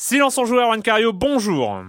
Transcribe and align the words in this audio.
Silence 0.00 0.38
en 0.38 0.44
joueur, 0.44 0.68
Juan 0.68 0.80
Cario, 0.80 1.12
bonjour. 1.12 1.82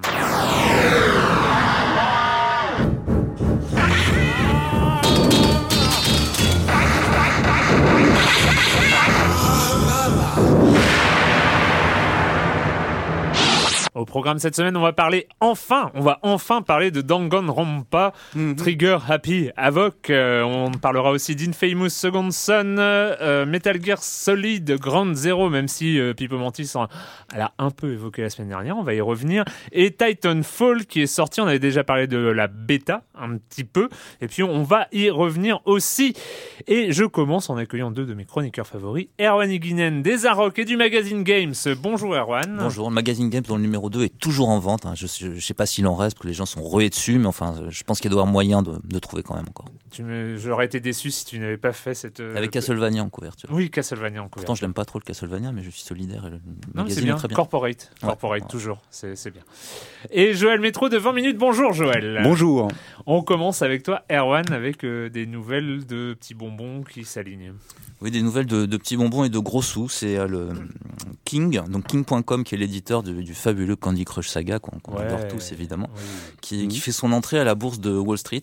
Au 13.96 14.06
programme 14.06 14.38
cette 14.38 14.56
semaine, 14.56 14.78
on 14.78 14.82
va 14.82 14.94
parler 14.94 15.28
enfin, 15.40 15.90
on 15.96 16.02
va 16.02 16.20
enfin 16.22 16.62
parler 16.62 16.92
de 16.92 17.02
Danganronpa, 17.02 18.14
Trigger 18.56 18.98
Happy 19.08 19.50
Havoc. 19.58 20.10
Euh, 20.12 20.44
on 20.44 20.70
parlera 20.72 21.10
aussi 21.12 21.36
d'Infamous 21.36 21.90
Second 21.90 22.30
Son, 22.32 22.76
euh, 22.78 23.46
Metal 23.48 23.84
Gear 23.84 23.98
Solid 24.02 24.78
Ground 24.80 25.16
Zero, 25.16 25.50
même 25.50 25.68
si 25.68 26.00
euh, 26.00 26.14
Pipo 26.14 26.38
Mantis 26.38 26.70
en- 26.76 26.88
elle 27.34 27.42
a 27.42 27.54
un 27.58 27.72
peu 27.72 27.92
évoqué 27.94 28.22
la 28.22 28.30
semaine 28.30 28.50
dernière, 28.50 28.78
on 28.78 28.84
va 28.84 28.94
y 28.94 29.02
revenir. 29.02 29.44
Et 29.72 29.92
Titanfall 29.92 30.86
qui 30.86 31.02
est 31.02 31.08
sorti, 31.08 31.42
on 31.42 31.48
avait 31.48 31.58
déjà 31.60 31.84
parlé 31.84 32.06
de 32.08 32.18
la 32.18 32.48
bêta 32.48 33.04
un 33.16 33.38
petit 33.38 33.64
peu, 33.64 33.90
et 34.22 34.28
puis 34.28 34.44
on 34.44 34.64
va 34.64 34.88
y 34.92 35.10
revenir 35.10 35.62
aussi. 35.66 36.14
Et 36.68 36.92
je 36.92 37.06
commence 37.06 37.50
en 37.50 37.58
accueillant 37.58 37.90
deux 37.92 38.06
de 38.06 38.14
mes 38.14 38.26
chroniqueurs 38.26 38.68
favoris, 38.68 39.08
Erwan 39.20 39.50
Higuinen 39.50 40.02
des 40.04 40.26
Arocs 40.28 40.60
et 40.60 40.66
du 40.66 40.78
magazine 40.78 41.24
Games. 41.24 41.54
Bonjour 41.82 42.14
Erwan. 42.16 42.58
Bonjour, 42.60 42.90
le 42.90 42.94
magazine 42.96 43.30
Games 43.30 43.44
dont 43.48 43.56
le 43.56 43.62
numéro 43.64 43.79
2 43.88 44.04
est 44.04 44.20
toujours 44.20 44.50
en 44.50 44.60
vente. 44.60 44.86
hein. 44.86 44.94
Je, 44.96 45.08
je 45.08 45.40
sais 45.40 45.54
pas 45.54 45.66
s'il 45.66 45.88
en 45.88 45.96
reste, 45.96 46.16
parce 46.18 46.24
que 46.24 46.28
les 46.28 46.34
gens 46.34 46.46
sont 46.46 46.68
rués 46.68 46.90
dessus, 46.90 47.18
mais 47.20 47.28
enfin, 47.28 47.56
je 47.70 47.84
pense 47.86 48.02
qu'il 48.02 48.10
doit 48.12 48.18
y 48.20 48.22
avoir 48.22 48.32
moyen 48.34 48.62
de, 48.62 48.74
de 48.84 49.00
trouver 49.00 49.24
quand 49.24 49.36
même 49.36 49.46
encore. 49.48 49.68
J'aurais 50.36 50.66
été 50.66 50.80
déçu 50.80 51.10
si 51.12 51.26
tu 51.26 51.40
n'avais 51.40 51.58
pas 51.58 51.72
fait 51.72 51.94
cette. 51.94 52.20
euh, 52.20 52.36
Avec 52.36 52.52
Castlevania 52.52 53.02
en 53.04 53.10
couverture. 53.10 53.50
Oui, 53.52 53.70
Castlevania 53.72 54.20
en 54.20 54.24
Pourtant, 54.24 54.36
couverture. 54.42 54.56
je 54.56 54.62
l'aime 54.64 54.74
pas 54.74 54.86
trop 54.86 55.00
le 55.00 55.04
Castlevania, 55.06 55.52
mais 55.54 55.64
je 55.64 55.70
suis 55.70 55.82
solidaire 55.82 56.26
et 56.28 56.30
le 56.32 56.40
Non, 56.76 56.84
mais 56.84 56.90
c'est 56.90 57.02
bien. 57.02 57.16
est 57.16 57.18
très 57.20 57.28
bien. 57.30 57.36
Corporate. 57.36 57.92
Corporate, 58.02 58.42
Ouais. 58.44 58.48
toujours. 58.50 58.82
C'est 58.92 59.16
c'est 59.16 59.32
bien. 59.32 59.44
Et 60.12 60.34
Joël 60.34 60.60
Métro 60.60 60.90
de 60.90 60.98
20 60.98 61.14
minutes. 61.14 61.38
Bonjour, 61.38 61.72
Joël. 61.74 62.20
Bonjour. 62.24 62.68
On 63.06 63.22
commence 63.22 63.62
avec 63.62 63.84
toi, 63.84 64.04
Erwan, 64.12 64.52
avec 64.52 64.84
euh, 64.84 65.10
des 65.10 65.26
nouvelles 65.26 65.86
de 65.86 66.16
petits 66.20 66.34
bonbons 66.34 66.84
qui 66.84 67.04
s'alignent. 67.06 67.54
Oui, 68.02 68.12
des 68.12 68.22
nouvelles 68.22 68.46
de, 68.46 68.66
de 68.66 68.78
petits 68.78 68.96
bonbons 68.98 69.24
et 69.26 69.30
de 69.30 69.40
gros 69.40 69.62
sous. 69.62 69.90
C'est 69.90 70.18
euh, 70.18 70.28
le 70.28 70.50
King, 71.26 71.60
donc 71.70 71.86
King.com, 71.88 72.44
qui 72.44 72.56
est 72.56 72.58
l'éditeur 72.58 73.04
du, 73.04 73.24
du 73.24 73.34
fabuleux 73.34 73.69
Candy 73.76 74.06
Crush 74.06 74.30
Saga, 74.30 74.60
qu'on 74.60 74.78
Ouais. 74.96 75.04
adore 75.04 75.28
tous 75.28 75.52
évidemment, 75.52 75.90
Oui. 75.96 76.02
qui, 76.42 76.68
qui 76.68 76.80
fait 76.80 76.92
son 76.92 77.12
entrée 77.12 77.40
à 77.40 77.44
la 77.44 77.56
bourse 77.56 77.80
de 77.80 77.92
Wall 77.98 78.18
Street. 78.18 78.42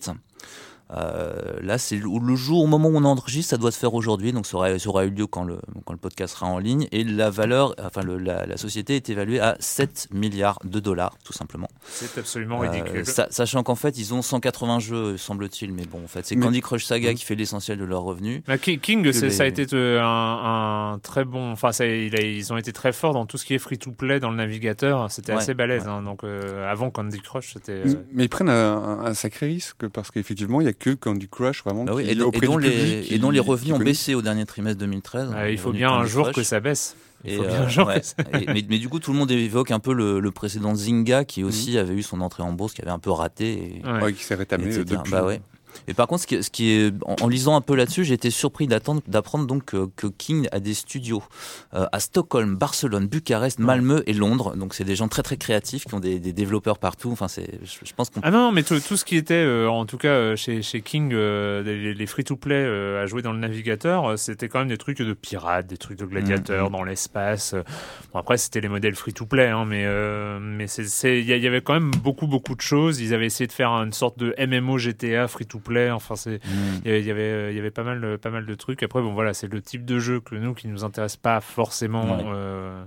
Euh, 0.91 1.59
là, 1.61 1.77
c'est 1.77 1.97
le 1.97 2.35
jour, 2.35 2.63
au 2.63 2.67
moment 2.67 2.87
où 2.89 2.95
on 2.95 3.03
enregistre, 3.03 3.49
ça 3.51 3.57
doit 3.57 3.71
se 3.71 3.79
faire 3.79 3.93
aujourd'hui, 3.93 4.31
donc 4.31 4.45
ça 4.45 4.57
aura, 4.57 4.79
ça 4.79 4.89
aura 4.89 5.05
eu 5.05 5.09
lieu 5.09 5.27
quand 5.27 5.43
le, 5.43 5.59
quand 5.85 5.93
le 5.93 5.99
podcast 5.99 6.33
sera 6.35 6.45
en 6.47 6.59
ligne. 6.59 6.87
Et 6.91 7.03
la 7.03 7.29
valeur, 7.29 7.75
enfin, 7.83 8.01
le- 8.03 8.17
la, 8.17 8.45
la 8.45 8.57
société 8.57 8.95
est 8.95 9.09
évaluée 9.09 9.39
à 9.39 9.57
7 9.59 10.07
milliards 10.11 10.59
de 10.63 10.79
dollars, 10.79 11.17
tout 11.25 11.33
simplement. 11.33 11.67
C'est 11.85 12.17
absolument 12.17 12.63
Euh, 12.63 12.69
ridicule. 12.69 13.05
sa- 13.05 13.27
sachant 13.31 13.63
qu'en 13.63 13.75
fait, 13.75 13.97
ils 13.97 14.13
ont 14.13 14.21
180 14.21 14.79
jeux, 14.79 15.17
semble-t-il, 15.17 15.73
mais 15.73 15.85
bon, 15.85 16.03
en 16.03 16.07
fait, 16.07 16.25
c'est 16.25 16.35
Mais- 16.35 16.45
Candy 16.45 16.61
Crush 16.61 16.85
Saga 16.85 17.13
qui 17.13 17.25
fait 17.25 17.35
l'essentiel 17.35 17.77
de 17.77 17.83
leurs 17.85 18.03
revenus. 18.03 18.41
Mais 18.47 18.57
King, 18.57 19.03
les- 19.03 19.13
ça 19.29 19.43
a 19.43 19.45
été 19.45 19.65
euh, 19.73 20.01
un, 20.01 20.93
un 20.93 20.99
très 20.99 21.25
bon. 21.25 21.51
Enfin, 21.51 21.71
ils 21.83 22.53
ont 22.53 22.57
été 22.57 22.71
très 22.71 22.93
forts 22.93 23.13
dans 23.13 23.25
tout 23.25 23.37
ce 23.37 23.45
qui 23.45 23.53
est 23.53 23.59
free-to-play 23.59 24.19
dans 24.19 24.29
le 24.31 24.37
navigateur. 24.37 25.11
C'était 25.11 25.33
Ouais, 25.33 25.39
assez 25.39 25.53
balèze. 25.53 25.83
ouais. 25.83 25.89
hein. 25.89 26.01
donc, 26.01 26.23
euh, 26.23 26.69
avant 26.71 26.89
Candy 26.89 27.19
Crush, 27.19 27.53
c'était. 27.53 27.83
Mais 28.13 28.23
ils 28.25 28.29
prennent 28.29 28.49
un, 28.49 28.99
un 29.05 29.13
sacré 29.13 29.47
risque 29.47 29.87
parce 29.89 30.11
qu'effectivement, 30.11 30.61
il 30.61 30.65
n'y 30.65 30.69
a 30.69 30.73
que 30.79 30.91
Candy 30.91 31.27
Crush 31.29 31.63
vraiment 31.63 31.83
Bah 31.85 31.93
oui, 31.95 32.03
qui, 32.05 32.11
et, 32.11 32.15
dont- 32.15 32.27
auprès 32.27 32.45
et 32.45 32.47
dont 32.47 32.57
du 32.57 32.63
les, 32.67 32.71
public, 32.71 33.11
et 33.11 33.19
dont 33.19 33.29
les 33.31 33.39
qui- 33.41 33.47
revenus 33.49 33.73
ont 33.73 33.79
baissé 33.79 34.15
au 34.15 34.21
dernier 34.21 34.45
trimestre 34.45 34.79
2013. 34.79 35.31
euh, 35.35 35.45
les 35.45 35.53
il 35.53 35.57
faut 35.57 35.71
bien 35.71 35.89
un 35.91 35.97
Candy 35.99 36.09
jour 36.09 36.23
Crush. 36.25 36.35
que 36.35 36.43
ça 36.43 36.59
baisse. 36.59 36.95
Il 37.25 37.33
Et, 37.33 37.37
faut 37.37 37.43
bien 37.43 37.61
euh, 37.61 37.65
un 37.65 37.69
jour 37.69 37.87
ouais. 37.87 38.01
Et- 38.33 38.45
mais, 38.45 38.63
mais 38.69 38.77
du 38.77 38.89
coup, 38.89 38.99
tout 38.99 39.11
le 39.11 39.17
monde 39.17 39.31
évoque 39.31 39.71
un 39.71 39.79
peu 39.79 39.91
le, 39.93 40.19
le 40.19 40.31
précédent 40.31 40.75
Zynga 40.75 41.25
qui 41.25 41.43
aussi 41.43 41.77
avait 41.77 41.95
eu 41.95 42.03
son 42.03 42.21
entrée 42.21 42.43
en 42.43 42.53
bourse, 42.53 42.73
qui 42.73 42.81
avait 42.81 42.91
un 42.91 42.99
peu 42.99 43.09
raté. 43.09 43.53
Et, 43.83 43.87
Ouais. 43.87 44.01
Ouais, 44.03 44.13
qui 44.13 44.23
s'est 44.23 44.35
rétamé 44.35 44.65
etc. 44.67 44.83
depuis. 44.87 45.11
Bah 45.11 45.25
ouais. 45.25 45.41
Et 45.87 45.93
par 45.93 46.07
contre, 46.07 46.21
ce 46.23 46.27
qui, 46.27 46.43
ce 46.43 46.49
qui 46.49 46.71
est, 46.71 46.93
en, 47.05 47.15
en 47.21 47.27
lisant 47.27 47.55
un 47.55 47.61
peu 47.61 47.75
là-dessus, 47.75 48.03
j'ai 48.03 48.13
été 48.13 48.29
surpris 48.31 48.67
d'attendre- 48.67 49.01
d'apprendre 49.07 49.45
donc 49.47 49.65
que, 49.65 49.87
que 49.95 50.07
King 50.07 50.47
a 50.51 50.59
des 50.59 50.73
studios 50.73 51.23
euh, 51.73 51.85
à 51.91 51.99
Stockholm, 51.99 52.55
Barcelone, 52.55 53.07
Bucarest, 53.07 53.59
Malmö 53.59 54.01
et 54.07 54.13
Londres. 54.13 54.55
Donc 54.55 54.73
c'est 54.73 54.83
des 54.83 54.95
gens 54.95 55.07
très 55.07 55.23
très 55.23 55.37
créatifs 55.37 55.85
qui 55.85 55.93
ont 55.93 55.99
des, 55.99 56.19
des 56.19 56.33
développeurs 56.33 56.77
partout. 56.79 57.09
Enfin, 57.11 57.27
c'est, 57.27 57.59
je, 57.63 57.85
je 57.85 57.93
pense 57.93 58.09
qu'on 58.09 58.21
Ah 58.23 58.31
non, 58.31 58.51
mais 58.51 58.63
tout, 58.63 58.79
tout 58.79 58.97
ce 58.97 59.05
qui 59.05 59.15
était, 59.17 59.33
euh, 59.35 59.67
en 59.69 59.85
tout 59.85 59.97
cas 59.97 60.07
euh, 60.09 60.35
chez, 60.35 60.61
chez 60.61 60.81
King, 60.81 61.11
euh, 61.13 61.63
les, 61.63 61.93
les 61.93 62.05
free-to-play 62.05 62.65
à 63.01 63.05
jouer 63.05 63.21
dans 63.21 63.33
le 63.33 63.39
navigateur, 63.39 64.17
c'était 64.17 64.47
quand 64.49 64.59
même 64.59 64.67
des 64.67 64.77
trucs 64.77 65.01
de 65.01 65.13
pirates, 65.13 65.67
des 65.67 65.77
trucs 65.77 65.97
de 65.99 66.05
gladiateurs 66.05 66.67
Mhm. 66.67 66.71
dans 66.71 66.83
l'espace. 66.83 67.55
Bon, 68.13 68.19
après, 68.19 68.37
c'était 68.37 68.61
les 68.61 68.69
modèles 68.69 68.95
free-to-play, 68.95 69.47
hein, 69.47 69.65
mais 69.65 69.85
mais 70.39 70.67
c'est- 70.67 71.19
il 71.19 71.25
y, 71.29 71.37
y 71.39 71.47
avait 71.47 71.61
quand 71.61 71.73
même 71.73 71.91
beaucoup 71.91 72.27
beaucoup 72.27 72.55
de 72.55 72.61
choses. 72.61 72.99
Ils 72.99 73.13
avaient 73.13 73.25
essayé 73.25 73.47
de 73.47 73.51
faire 73.51 73.71
une 73.71 73.93
sorte 73.93 74.17
de 74.17 74.33
MMO 74.37 74.77
GTA 74.77 75.27
free-to-play. 75.27 75.66
Enfin, 75.91 76.15
c'est 76.15 76.39
Hmm. 76.45 76.81
il 76.85 76.87
y 76.87 76.91
avait, 76.91 77.01
il 77.01 77.07
y 77.07 77.11
avait, 77.11 77.53
il 77.53 77.55
y 77.55 77.59
avait 77.59 77.71
pas, 77.71 77.83
mal, 77.83 78.17
pas 78.19 78.29
mal 78.29 78.45
de 78.45 78.55
trucs. 78.55 78.83
Après, 78.83 79.01
bon, 79.01 79.13
voilà, 79.13 79.33
c'est 79.33 79.51
le 79.51 79.61
type 79.61 79.85
de 79.85 79.99
jeu 79.99 80.19
que 80.19 80.35
nous 80.35 80.53
qui 80.53 80.67
nous 80.67 80.83
intéresse 80.83 81.15
pas 81.17 81.41
forcément. 81.41 82.17
Ouais. 82.17 82.23
euh, 82.27 82.83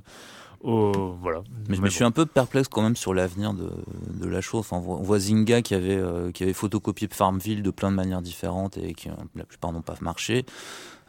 au, 0.63 1.17
voilà. 1.23 1.41
Mais, 1.69 1.77
je 1.85 1.87
suis 1.89 2.05
un 2.05 2.11
peu 2.11 2.27
perplexe 2.27 2.69
quand 2.69 2.83
même 2.83 2.97
sur 2.97 3.15
l'avenir 3.15 3.55
de, 3.55 3.71
de 4.13 4.29
la 4.29 4.43
chose. 4.43 4.61
Enfin, 4.61 4.77
on 4.77 4.81
voit- 4.81 4.97
on 4.99 5.03
voit 5.03 5.19
Zynga 5.19 5.63
qui 5.63 5.75
avait, 5.75 5.97
euh, 5.97 6.33
qui 6.33 6.43
avait 6.43 6.53
photocopié 6.53 7.09
Farmville 7.11 7.63
de 7.63 7.71
plein 7.71 7.91
de 7.91 7.97
manières 7.97 8.21
différentes 8.21 8.77
et 8.77 8.93
qui, 8.93 9.09
euh, 9.09 9.13
la 9.37 9.45
plupart 9.45 9.73
n'ont 9.73 9.81
pas 9.81 9.95
marché. 10.03 10.45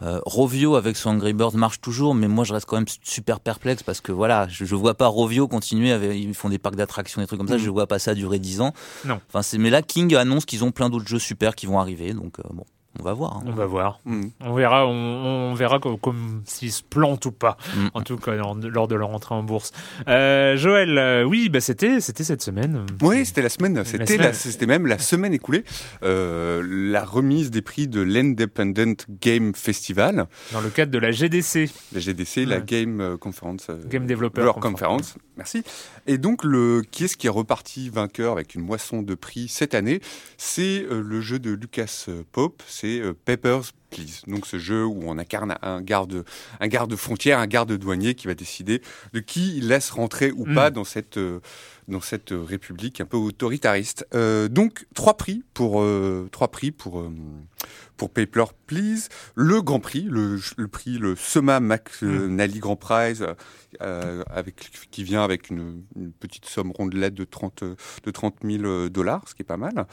Euh, 0.01 0.19
Rovio 0.25 0.75
avec 0.75 0.97
son 0.97 1.12
Angry 1.12 1.34
Birds 1.34 1.56
marche 1.56 1.79
toujours, 1.79 2.16
mais 2.16 2.28
moi 2.28 2.44
je 2.44 2.53
reste 2.53 2.66
quand 2.66 2.78
même 2.78 2.85
super 3.03 3.39
perplexe 3.39 3.84
parce 3.84 4.01
que 4.01 4.12
voilà, 4.12 4.47
je, 4.47 4.66
je 4.66 4.75
vois 4.75 4.95
pas 4.95 5.07
Rovio 5.07 5.47
continuer. 5.47 5.91
Avec, 5.91 6.17
ils 6.17 6.34
font 6.34 6.50
des 6.50 6.57
parcs 6.57 6.75
d'attractions, 6.75 7.22
des 7.22 7.28
trucs 7.28 7.39
comme 7.39 7.47
ça. 7.47 7.57
Mhm. 7.57 7.63
Je 7.63 7.69
vois 7.69 7.88
pas 7.88 8.00
ça 8.00 8.16
durer 8.16 8.40
10 8.40 8.61
ans. 8.61 8.73
Non. 9.06 9.19
Enfin, 9.28 9.41
c'est, 9.41 9.57
mais 9.57 9.69
là, 9.69 9.81
King 9.81 10.16
annonce 10.16 10.45
qu'ils 10.45 10.63
ont 10.63 10.72
plein 10.72 10.90
d'autres 10.90 11.07
jeux 11.07 11.19
super 11.19 11.56
qui 11.56 11.66
vont 11.66 11.79
arriver. 11.79 12.13
Donc 12.13 12.40
euh, 12.40 12.44
bon, 12.51 12.66
on 13.00 13.03
va 13.03 13.13
voir. 13.13 13.38
hein. 13.38 13.44
On 13.47 13.52
va 13.52 13.66
voir. 13.66 14.00
Mhm. 14.06 14.31
On 14.41 14.53
verra, 14.53 14.85
on, 14.88 14.91
on 14.91 15.53
verra 15.53 15.79
comme, 15.79 15.97
comme 16.00 16.41
s'ils 16.46 16.72
se 16.72 16.84
plantent 16.84 17.25
ou 17.25 17.31
pas. 17.31 17.57
Mm. 17.75 17.88
En 17.94 18.02
tout 18.02 18.18
cas, 18.18 18.34
lors 18.35 18.56
de, 18.56 18.68
lors 18.68 18.88
de 18.88 18.96
leur 18.96 19.09
entrée 19.12 19.34
en 19.35 19.44
bourse. 19.44 19.72
Euh, 20.07 20.57
Joël, 20.57 20.97
euh, 20.97 21.24
oui, 21.24 21.50
bah 21.50 21.62
c'était, 21.62 22.00
c'était 22.02 22.24
cette 22.24 22.41
semaine. 22.41 22.85
Oui, 23.02 23.25
c'était 23.25 23.41
la 23.41 23.50
semaine. 23.50 23.84
C'était 23.85 24.18
la- 24.18 24.34
c'était 24.34 24.66
même 24.66 24.88
la 24.88 24.97
semaine 24.97 25.34
écoulée. 25.34 25.63
Euh, 26.03 26.62
la 26.66 27.03
remise 27.03 27.52
des 27.52 27.62
prix 27.62 27.88
de 27.88 28.02
l'Independent 28.02 29.06
Game 29.22 29.53
Festival, 29.56 30.25
Dans 30.52 30.62
le 30.62 30.69
cadre 30.69 30.91
de 30.91 30.97
la 31.00 31.12
GDC, 31.12 31.69
la 31.94 32.00
GDC, 32.00 32.46
la. 32.46 32.59
Game 32.59 33.18
Conference. 33.19 33.68
euh, 33.69 33.78
Game 33.88 34.06
Developer 34.06 34.41
Conference. 34.53 34.62
Conference. 34.72 35.16
Merci. 35.38 35.63
Et 36.08 36.18
donc, 36.18 36.44
le, 36.44 36.84
qui 36.90 37.06
est-ce 37.06 37.18
qui 37.18 37.28
est 37.28 37.31
reparti 37.31 37.90
vainqueur 37.90 38.34
avec 38.34 38.53
une 38.56 38.62
moisson 38.62 39.02
de 39.02 39.16
prix 39.16 39.47
cette 39.47 39.73
année? 39.73 40.02
C'est 40.38 40.85
euh, 40.90 41.02
le 41.02 41.22
jeu 41.22 41.40
de 41.40 41.52
Lucas 41.52 42.06
Pope, 42.31 42.62
c'est 42.68 42.81
euh, 42.88 43.14
Papers, 43.25 43.72
Please. 43.90 44.22
Donc, 44.25 44.46
ce 44.46 44.58
jeu 44.58 44.86
où 44.86 45.02
on 45.06 45.18
incarne 45.18 45.56
un 45.62 45.81
garde, 45.81 46.24
un 46.62 46.68
garde 46.68 46.96
frontière, 46.96 47.40
un 47.40 47.47
garde 47.47 47.74
douanier 47.74 48.16
qui 48.16 48.28
va 48.28 48.34
décider 48.36 48.81
de 49.11 49.20
qui 49.20 49.58
il 49.58 49.67
laisse 49.67 49.90
rentrer 49.91 50.32
ou 50.32 50.46
Mm. 50.46 50.55
pas 50.55 50.70
dans 50.72 50.85
cette, 50.85 51.17
euh, 51.17 51.41
dans 51.90 52.00
cette 52.00 52.32
euh, 52.32 52.41
république 52.41 53.02
un 53.02 53.05
peu 53.05 53.17
autoritariste. 53.17 54.08
Euh, 54.14 54.47
donc, 54.47 54.85
trois 54.96 55.17
prix 55.17 55.44
pour, 55.53 55.82
euh, 55.82 56.29
trois 56.32 56.47
prix 56.50 56.72
pour, 56.72 57.02
euh, 57.02 57.11
pour 58.02 58.09
Paper 58.09 58.46
Please. 58.66 59.09
Le 59.36 59.62
grand 59.62 59.80
prix, 59.80 60.08
le, 60.09 60.40
le 60.58 60.68
prix, 60.68 60.98
le 60.98 61.16
Soma 61.16 61.59
McNally 61.59 62.58
Grand 62.58 62.76
Prize, 62.76 63.28
euh, 63.84 64.24
avec, 64.28 64.56
qui 64.90 65.03
vient 65.03 65.24
avec 65.24 65.52
une, 65.52 65.84
une 65.96 66.12
petite 66.12 66.48
somme 66.48 66.72
rondelette 66.72 67.14
de 67.14 67.26
30, 67.26 67.64
de 67.64 68.12
30 68.12 68.38
000 68.44 68.90
dollars, 68.90 69.28
ce 69.28 69.36
qui 69.36 69.44
est 69.44 69.46
pas 69.46 69.58
mal. 69.58 69.86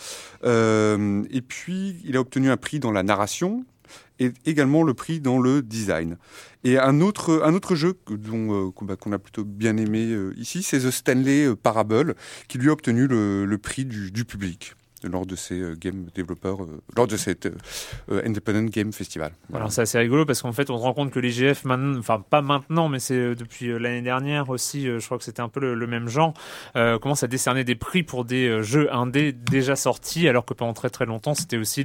Euh, 0.44 1.22
et 1.30 1.42
puis, 1.42 2.00
il 2.02 2.16
a 2.16 2.20
obtenu 2.20 2.48
un 2.48 2.56
prix 2.56 2.80
dans 2.80 2.92
la 2.92 3.02
narration 3.02 3.66
et 4.20 4.32
également 4.46 4.82
le 4.82 4.94
prix 4.94 5.20
dans 5.20 5.38
le 5.38 5.60
design. 5.60 6.16
Et 6.64 6.78
un 6.78 7.02
autre, 7.02 7.42
un 7.44 7.52
autre 7.52 7.74
jeu 7.74 7.98
dont, 8.08 8.68
euh, 8.68 8.70
qu'on 8.70 8.86
bah, 8.86 8.96
qu'on 8.96 9.12
a 9.12 9.18
plutôt 9.18 9.44
bien 9.44 9.76
aimé 9.76 10.06
euh, 10.06 10.32
ici, 10.38 10.62
c'est 10.62 10.80
The 10.80 10.90
Stanley 10.90 11.46
euh, 11.46 11.56
Parable, 11.56 12.14
qui 12.48 12.56
lui 12.56 12.70
a 12.70 12.72
obtenu 12.72 13.06
le, 13.06 13.44
le 13.44 13.58
prix 13.58 13.84
du, 13.84 14.10
du 14.10 14.24
public. 14.24 14.74
Lors 15.04 15.26
de 15.26 15.36
ces 15.36 15.62
game 15.78 16.06
développeurs, 16.14 16.58
lors 16.96 17.06
de 17.06 17.16
cette 17.16 17.48
Independent 18.10 18.70
Game 18.70 18.92
Festival. 18.92 19.32
Alors 19.54 19.72
c'est 19.72 19.82
assez 19.82 19.98
rigolo 19.98 20.24
parce 20.24 20.42
qu'en 20.42 20.52
fait 20.52 20.70
on 20.70 20.78
se 20.78 20.82
rend 20.82 20.94
compte 20.94 21.10
que 21.10 21.20
l'IGF 21.20 21.64
enfin 21.66 22.24
pas 22.28 22.42
maintenant, 22.42 22.88
mais 22.88 22.98
c'est 22.98 23.34
depuis 23.34 23.68
l'année 23.78 24.02
dernière 24.02 24.50
aussi, 24.50 24.84
je 24.84 25.04
crois 25.04 25.18
que 25.18 25.24
c'était 25.24 25.40
un 25.40 25.48
peu 25.48 25.74
le, 25.74 25.86
même 25.86 26.08
genre, 26.08 26.34
commence 26.74 27.22
à 27.22 27.26
décerner 27.26 27.64
des 27.64 27.74
prix 27.74 28.02
pour 28.02 28.24
des 28.24 28.62
jeux 28.62 28.92
indés 28.92 29.32
déjà 29.32 29.76
sortis, 29.76 30.28
alors 30.28 30.44
que 30.44 30.54
pendant 30.54 30.74
très 30.74 30.90
très 30.90 31.06
longtemps 31.06 31.34
c'était 31.34 31.56
aussi 31.56 31.84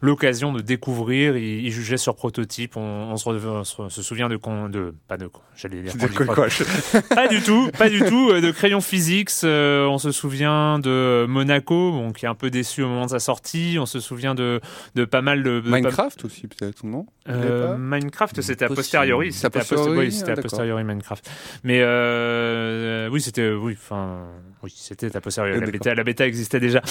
l'occasion 0.00 0.52
de 0.52 0.60
découvrir. 0.60 1.36
Ils, 1.36 1.70
jugeaient 1.70 1.96
sur 1.96 2.14
prototype. 2.14 2.76
On, 2.76 3.16
se, 3.16 3.88
se, 3.88 4.02
souvient 4.02 4.28
de, 4.28 4.36
con, 4.36 4.68
de 4.68 4.94
pas 5.08 5.16
de 5.16 5.30
j'allais 5.56 5.82
dire 5.82 5.92
pas 7.08 7.28
du 7.28 7.40
tout, 7.42 7.70
pas 7.76 7.88
du 7.88 8.00
tout. 8.00 8.32
De 8.32 8.50
Crayon 8.50 8.80
Physics, 8.80 9.30
on 9.42 9.98
se 9.98 10.12
souvient 10.12 10.78
de 10.78 11.26
Monaco, 11.28 11.92
bon, 11.92 12.12
qui 12.12 12.26
est 12.26 12.28
un 12.28 12.34
peu 12.34 12.50
déçu 12.52 12.82
au 12.82 12.88
moment 12.88 13.06
de 13.06 13.10
sa 13.10 13.18
sortie. 13.18 13.76
On 13.80 13.86
se 13.86 13.98
souvient 13.98 14.36
de, 14.36 14.60
de 14.94 15.04
pas 15.04 15.22
mal 15.22 15.42
de, 15.42 15.60
Minecraft 15.64 16.24
aussi 16.24 16.46
peut-être 16.46 16.86
non? 16.86 17.06
Euh, 17.28 17.76
Minecraft 17.76 18.40
c'était 18.40 18.64
a 18.64 18.68
posteriori, 18.68 19.32
c'était 19.32 19.58
a 19.58 19.64
posteriori, 19.64 20.22
a 20.26 20.36
posteriori 20.36 20.84
Minecraft. 20.84 21.28
Mais 21.64 21.80
euh, 21.80 23.08
oui 23.10 23.20
c'était 23.20 23.50
oui 23.50 23.76
enfin 23.76 24.28
oui 24.62 24.72
c'était 24.76 25.08
posteriori. 25.10 25.60
La 25.60 25.66
bêta, 25.66 25.94
la 25.94 26.04
bêta 26.04 26.26
existait 26.26 26.60
déjà. 26.60 26.82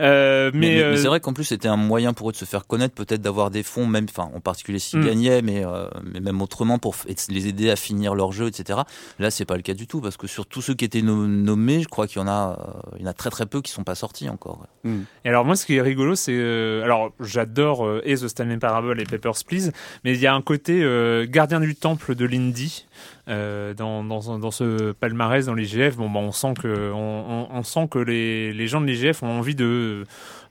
Euh, 0.00 0.50
mais, 0.54 0.82
mais, 0.82 0.96
c'est 0.96 1.08
vrai 1.08 1.20
qu'en 1.20 1.32
plus 1.32 1.44
c'était 1.44 1.68
un 1.68 1.76
moyen 1.76 2.12
pour 2.12 2.28
eux 2.28 2.32
de 2.32 2.36
se 2.36 2.44
faire 2.44 2.66
connaître, 2.66 2.94
peut-être 2.94 3.20
d'avoir 3.20 3.50
des 3.50 3.62
fonds 3.62 3.86
même, 3.86 4.06
enfin 4.08 4.30
en 4.34 4.40
particulier 4.40 4.78
s'ils 4.78 5.00
mm. 5.00 5.06
gagnaient, 5.06 5.42
mais 5.42 5.64
mais 6.04 6.20
même 6.20 6.40
autrement 6.40 6.78
pour 6.78 6.94
les 7.28 7.46
aider 7.48 7.70
à 7.70 7.76
finir 7.76 8.14
leur 8.14 8.32
jeu, 8.32 8.46
etc. 8.46 8.80
Là 9.18 9.30
c'est 9.30 9.44
pas 9.44 9.56
le 9.56 9.62
cas 9.62 9.74
du 9.74 9.86
tout 9.86 10.00
parce 10.00 10.16
que 10.16 10.26
sur 10.26 10.46
tous 10.46 10.62
ceux 10.62 10.74
qui 10.74 10.84
étaient 10.84 11.02
nommés, 11.02 11.82
je 11.82 11.88
crois 11.88 12.06
qu'il 12.06 12.20
y 12.20 12.24
en 12.24 12.28
a 12.28 12.84
il 12.96 13.02
y 13.02 13.04
en 13.04 13.10
a 13.10 13.14
très 13.14 13.30
très 13.30 13.46
peu 13.46 13.60
qui 13.60 13.72
sont 13.72 13.84
pas 13.84 13.94
sortis 13.94 14.28
encore. 14.28 14.66
Mm. 14.84 15.00
Et 15.24 15.28
alors 15.28 15.44
moi 15.44 15.56
ce 15.56 15.66
qui 15.66 15.76
est 15.76 15.82
rigolo 15.82 16.14
c'est 16.14 16.38
alors 16.82 17.12
j'adore 17.20 18.00
et 18.04 18.14
The 18.14 18.28
Stanley 18.28 18.58
Parable 18.58 19.00
et 19.00 19.04
Papers 19.04 19.44
Please 19.46 19.72
mais 20.04 20.14
il 20.14 20.20
y 20.20 20.26
a 20.26 20.34
un 20.34 20.42
côté 20.42 20.82
euh, 20.82 21.26
gardien 21.28 21.60
du 21.60 21.74
temple 21.74 22.14
de 22.14 22.24
l'indie 22.24 22.86
euh, 23.28 23.74
dans, 23.74 24.02
dans, 24.04 24.50
ce 24.50 24.92
palmarès 24.92 25.44
dans 25.46 25.54
l'IGF. 25.54 25.96
Bon, 25.96 26.08
bah, 26.08 26.20
on 26.20 26.32
sent 26.32 26.54
que 26.60 26.90
on, 26.92 27.62
sent 27.62 27.88
que 27.90 27.98
les, 27.98 28.52
les 28.52 28.66
gens 28.66 28.80
de 28.80 28.86
l'IGF 28.86 29.22
ont 29.22 29.38
envie 29.38 29.54
de 29.54 30.04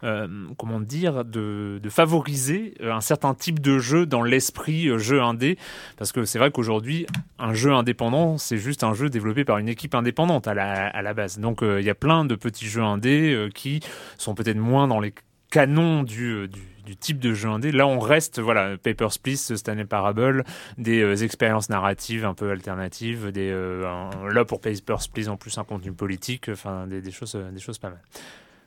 euh, 0.03 0.27
comment 0.57 0.79
dire 0.79 1.25
de, 1.25 1.79
de, 1.81 1.89
favoriser 1.89 2.75
un 2.83 3.01
certain 3.01 3.33
type 3.33 3.59
de 3.61 3.79
jeu 3.79 4.05
dans 4.05 4.21
l'esprit 4.21 4.89
jeu 4.99 5.23
indé 5.23 5.57
parce 5.97 6.11
que 6.11 6.23
c'est 6.23 6.37
vrai 6.37 6.51
qu'aujourd'hui 6.51 7.07
un 7.39 7.53
jeu 7.53 7.73
indépendant 7.73 8.37
c'est 8.37 8.57
juste 8.57 8.83
un 8.83 8.93
jeu 8.93 9.09
développé 9.09 9.43
par 9.43 9.57
une 9.57 9.69
équipe 9.69 9.95
indépendante 9.95 10.47
à 10.47 10.53
la, 10.53 10.87
à 10.87 11.01
la 11.01 11.15
base 11.15 11.39
donc 11.39 11.61
il 11.63 11.83
y 11.83 11.89
a 11.89 11.95
plein 11.95 12.25
de 12.25 12.35
petits 12.35 12.67
jeux 12.67 12.83
indés 12.83 13.49
qui 13.55 13.79
sont 14.19 14.35
peut-être 14.35 14.57
moins 14.57 14.87
dans 14.87 14.99
les 14.99 15.15
canons 15.49 16.03
du, 16.03 16.47
du 16.47 16.61
du 16.87 16.95
type 16.95 17.19
de 17.19 17.33
jeu 17.33 17.49
indé. 17.49 17.71
Là, 17.71 17.85
on 17.85 17.99
reste, 17.99 18.39
voilà, 18.39 18.77
Papers, 18.77 19.19
Please, 19.21 19.55
Stanley 19.55 19.85
Parable, 19.85 20.45
des 20.77 21.01
euh, 21.01 21.15
expériences 21.17 21.69
narratives 21.69 22.25
un 22.25 22.33
peu 22.33 22.49
alternatives, 22.49 23.31
des, 23.31 23.51
euh, 23.51 23.83
là 24.31 24.45
pour 24.45 24.61
Papers, 24.61 25.09
Please, 25.13 25.29
en 25.29 25.35
plus 25.35 25.57
un 25.57 25.65
contenu 25.65 25.91
politique, 25.91 26.47
enfin, 26.49 26.87
des, 26.87 27.01
des, 27.01 27.11
choses, 27.11 27.35
euh, 27.35 27.51
des 27.51 27.59
choses 27.59 27.77
pas 27.77 27.89
mal. 27.89 27.99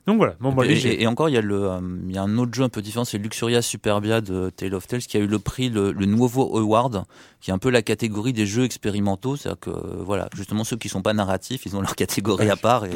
Donc 0.06 0.16
voilà. 0.16 0.34
Bon, 0.40 0.52
bon, 0.52 0.62
et, 0.62 1.02
et, 1.02 1.06
encore, 1.06 1.28
il 1.28 1.34
y, 1.34 1.38
a 1.38 1.42
le, 1.42 1.70
il 2.08 2.14
y 2.14 2.18
a 2.18 2.22
un 2.22 2.38
autre 2.38 2.52
jeu 2.54 2.64
un 2.64 2.68
peu 2.68 2.82
différent, 2.82 3.04
c'est 3.04 3.18
Luxuria 3.18 3.62
Superbia 3.62 4.20
de 4.20 4.50
Tale 4.50 4.74
of 4.74 4.86
Tales 4.86 5.02
qui 5.02 5.16
a 5.18 5.20
eu 5.20 5.26
le 5.26 5.38
prix, 5.38 5.68
le, 5.68 5.92
le 5.92 6.06
Nouveau 6.06 6.56
Award, 6.58 7.04
qui 7.40 7.50
est 7.50 7.54
un 7.54 7.58
peu 7.58 7.70
la 7.70 7.82
catégorie 7.82 8.32
des 8.32 8.46
jeux 8.46 8.64
expérimentaux. 8.64 9.36
C'est-à-dire 9.36 9.60
que, 9.60 9.70
voilà, 9.70 10.28
justement, 10.34 10.64
ceux 10.64 10.76
qui 10.76 10.88
sont 10.88 11.02
pas 11.02 11.12
narratifs, 11.12 11.66
ils 11.66 11.76
ont 11.76 11.82
leur 11.82 11.96
catégorie 11.96 12.50
à 12.50 12.56
part. 12.56 12.86
Et... 12.86 12.90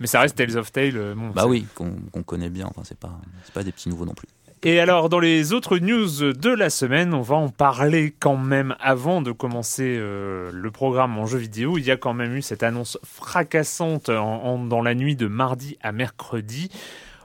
Mais 0.00 0.06
ça 0.08 0.20
reste 0.20 0.36
Tales 0.36 0.58
of 0.58 0.72
Tale. 0.72 1.14
Bon, 1.14 1.30
bah 1.30 1.46
oui, 1.46 1.66
qu'on 1.74 2.22
connaît 2.24 2.50
bien. 2.50 2.66
Enfin, 2.66 2.82
c'est 2.84 2.98
pas, 2.98 3.20
c'est 3.44 3.54
pas 3.54 3.62
des 3.62 3.72
petits 3.72 3.88
nouveaux 3.88 4.04
non 4.04 4.14
plus. 4.14 4.28
Et 4.62 4.78
alors, 4.78 5.08
dans 5.08 5.20
les 5.20 5.54
autres 5.54 5.78
news 5.78 6.34
de 6.34 6.50
la 6.50 6.68
semaine, 6.68 7.14
on 7.14 7.22
va 7.22 7.36
en 7.36 7.48
parler 7.48 8.14
quand 8.20 8.36
même 8.36 8.76
avant 8.78 9.22
de 9.22 9.32
commencer 9.32 9.96
euh, 9.98 10.50
le 10.52 10.70
programme 10.70 11.16
en 11.16 11.24
jeu 11.24 11.38
vidéo. 11.38 11.78
Il 11.78 11.84
y 11.84 11.90
a 11.90 11.96
quand 11.96 12.12
même 12.12 12.36
eu 12.36 12.42
cette 12.42 12.62
annonce 12.62 12.98
fracassante 13.02 14.10
dans 14.10 14.82
la 14.82 14.94
nuit 14.94 15.16
de 15.16 15.28
mardi 15.28 15.78
à 15.80 15.92
mercredi. 15.92 16.70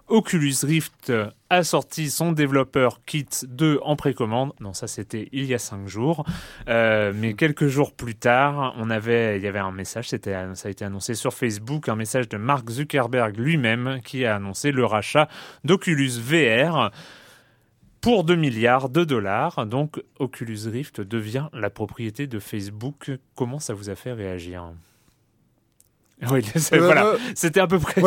Oculus 0.08 0.56
Rift 0.64 1.12
a 1.50 1.64
sorti 1.64 2.10
son 2.10 2.32
développeur 2.32 3.02
Kit 3.06 3.28
2 3.50 3.82
en 3.84 3.98
précommande. 3.98 4.54
Non, 4.62 4.74
ça 4.74 4.88
c'était 4.88 5.28
il 5.34 5.44
y 5.44 5.54
a 5.54 5.60
cinq 5.60 5.90
jours. 5.90 6.26
Euh, 6.70 7.12
mais 7.14 7.34
quelques 7.34 7.68
jours 7.68 7.92
plus 7.92 8.16
tard, 8.16 8.74
on 8.78 8.90
avait, 8.90 9.38
il 9.38 9.44
y 9.44 9.48
avait 9.48 9.60
un 9.60 9.72
message, 9.72 10.08
c'était, 10.08 10.36
ça 10.54 10.70
a 10.70 10.72
été 10.72 10.86
annoncé 10.86 11.16
sur 11.16 11.34
Facebook, 11.34 11.90
un 11.90 11.98
message 11.98 12.30
de 12.30 12.38
Mark 12.38 12.70
Zuckerberg 12.70 13.36
lui-même 13.36 14.00
qui 14.06 14.26
a 14.26 14.36
annoncé 14.36 14.72
le 14.72 14.86
rachat 14.86 15.28
d'Oculus 15.66 16.12
VR 16.22 16.92
pour 18.06 18.24
2 18.24 18.36
milliards 18.36 18.90
de 18.90 19.04
dollars. 19.04 19.66
Donc 19.66 20.00
Oculus 20.20 20.60
Rift 20.68 21.02
devient 21.02 21.48
la 21.54 21.72
propriété 21.72 22.28
de 22.28 22.38
Facebook. 22.38 23.10
Comment 23.34 23.58
ça 23.58 23.74
vous 23.74 23.90
a 23.90 23.96
fait 23.96 24.14
réagir? 24.14 24.64
Oui, 26.30 26.46
voilà. 26.72 27.16
C'était 27.34 27.62
à 27.62 27.66
peu 27.66 27.80
près. 27.80 28.00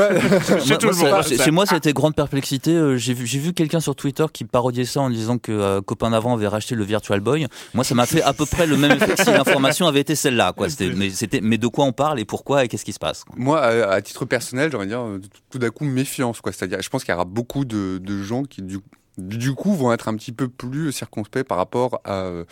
chez 1.36 1.50
moi, 1.50 1.66
c'était 1.66 1.92
grande 1.92 2.14
perplexité. 2.14 2.70
Euh, 2.70 2.96
j'ai 2.96 3.12
vu, 3.12 3.26
j'ai 3.26 3.40
vu 3.40 3.52
quelqu'un 3.52 3.80
sur 3.80 3.96
Twitter 3.96 4.24
qui 4.32 4.44
parodiait 4.44 4.84
ça 4.84 5.00
en 5.00 5.10
disant 5.10 5.38
que 5.38 5.50
euh, 5.50 5.80
copain 5.80 6.10
d'avant 6.10 6.32
avait 6.32 6.46
racheté 6.46 6.76
le 6.76 6.84
Virtual 6.84 7.18
Boy. 7.18 7.48
Moi, 7.74 7.82
ça 7.82 7.96
m'a 7.96 8.06
fait 8.06 8.22
à 8.22 8.32
peu 8.32 8.46
près 8.46 8.68
le 8.68 8.76
même 8.76 8.92
effet 8.92 9.16
si 9.16 9.32
l'information 9.32 9.88
avait 9.88 10.00
été 10.00 10.14
celle-là. 10.14 10.52
Quoi. 10.52 10.70
C'était, 10.70 10.90
mais, 10.94 11.10
c'était, 11.10 11.40
mais 11.40 11.58
de 11.58 11.66
quoi 11.66 11.84
on 11.84 11.92
parle 11.92 12.20
et 12.20 12.24
pourquoi 12.24 12.64
et 12.64 12.68
qu'est-ce 12.68 12.84
qui 12.84 12.92
se 12.92 13.00
passe 13.00 13.24
Moi, 13.36 13.60
à, 13.60 14.00
titre 14.00 14.26
personnel, 14.26 14.70
j'aimerais 14.70 14.86
dire 14.86 15.04
tout 15.50 15.58
d'un 15.58 15.70
coup 15.70 15.84
méfiance. 15.84 16.40
Quoi. 16.40 16.52
C'est-à-dire, 16.52 16.80
je 16.80 16.88
pense 16.88 17.02
qu'il 17.02 17.10
y 17.10 17.16
aura 17.16 17.24
beaucoup 17.24 17.64
de, 17.64 17.98
de 17.98 18.22
gens 18.22 18.44
qui 18.44 18.62
du 18.62 18.78
du 19.18 19.54
coup 19.54 19.74
vont 19.74 19.92
être 19.92 20.08
un 20.08 20.16
petit 20.16 20.32
peu 20.32 20.48
plus 20.48 20.92
circonspects 20.92 21.42
par 21.42 21.58
rapport 21.58 22.00
à 22.04 22.22
euh, 22.22 22.44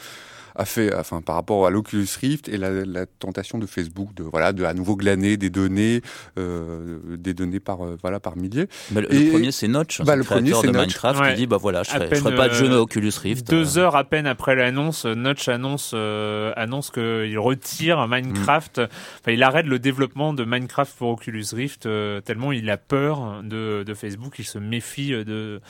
a 0.56 0.64
fait, 0.64 0.94
enfin, 0.94 1.20
par 1.20 1.34
rapport 1.34 1.66
à 1.66 1.70
l'Oculus 1.70 2.08
Rift 2.20 2.48
et 2.48 2.56
la, 2.56 3.06
tentation 3.18 3.58
de 3.58 3.66
Facebook 3.66 4.14
de, 4.14 4.22
voilà, 4.22 4.52
de 4.52 4.64
à 4.64 4.74
nouveau 4.74 4.96
glaner 4.96 5.36
des 5.36 5.50
données, 5.50 6.00
euh, 6.38 6.98
des 7.16 7.34
données 7.34 7.60
par, 7.60 7.84
euh, 7.84 7.96
voilà, 8.00 8.20
par 8.20 8.36
milliers. 8.36 8.66
Bah, 8.90 9.02
le, 9.02 9.08
premier, 9.08 9.52
c'est 9.52 9.68
Notch, 9.68 10.02
bah, 10.02 10.16
le 10.16 10.24
créateur 10.24 10.62
de 10.62 10.70
Minecraft, 10.70 11.30
qui 11.30 11.34
dit, 11.34 11.46
bah 11.46 11.58
voilà, 11.58 11.82
je 11.82 11.96
ne 11.96 12.14
ferai, 12.14 12.34
pas 12.34 12.48
de 12.48 12.54
jeu 12.54 12.70
euh, 12.70 12.80
Oculus 12.80 13.12
Rift. 13.22 13.48
Deux 13.48 13.78
heures 13.78 13.96
à 13.96 14.04
peine 14.04 14.26
après 14.26 14.54
l'annonce, 14.54 15.04
Notch 15.04 15.48
annonce, 15.48 15.94
annonce 15.94 16.90
qu'il 16.90 17.38
retire 17.38 18.08
Minecraft, 18.08 18.78
enfin, 18.78 19.32
il 19.32 19.42
arrête 19.42 19.66
le 19.66 19.78
développement 19.78 20.32
de 20.32 20.44
Minecraft 20.44 20.96
pour 20.96 21.10
Oculus 21.10 21.46
Rift, 21.52 21.88
tellement 22.24 22.52
il 22.52 22.68
a 22.70 22.76
peur 22.76 23.42
de, 23.42 23.84
de, 23.84 23.94
Facebook, 23.94 24.34
il 24.38 24.44
se 24.44 24.58
méfie 24.58 25.10
de, 25.10 25.60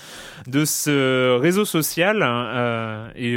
de 0.47 0.65
ce 0.65 1.37
réseau 1.39 1.65
social, 1.65 2.23
hein, 2.23 3.09
et, 3.17 3.37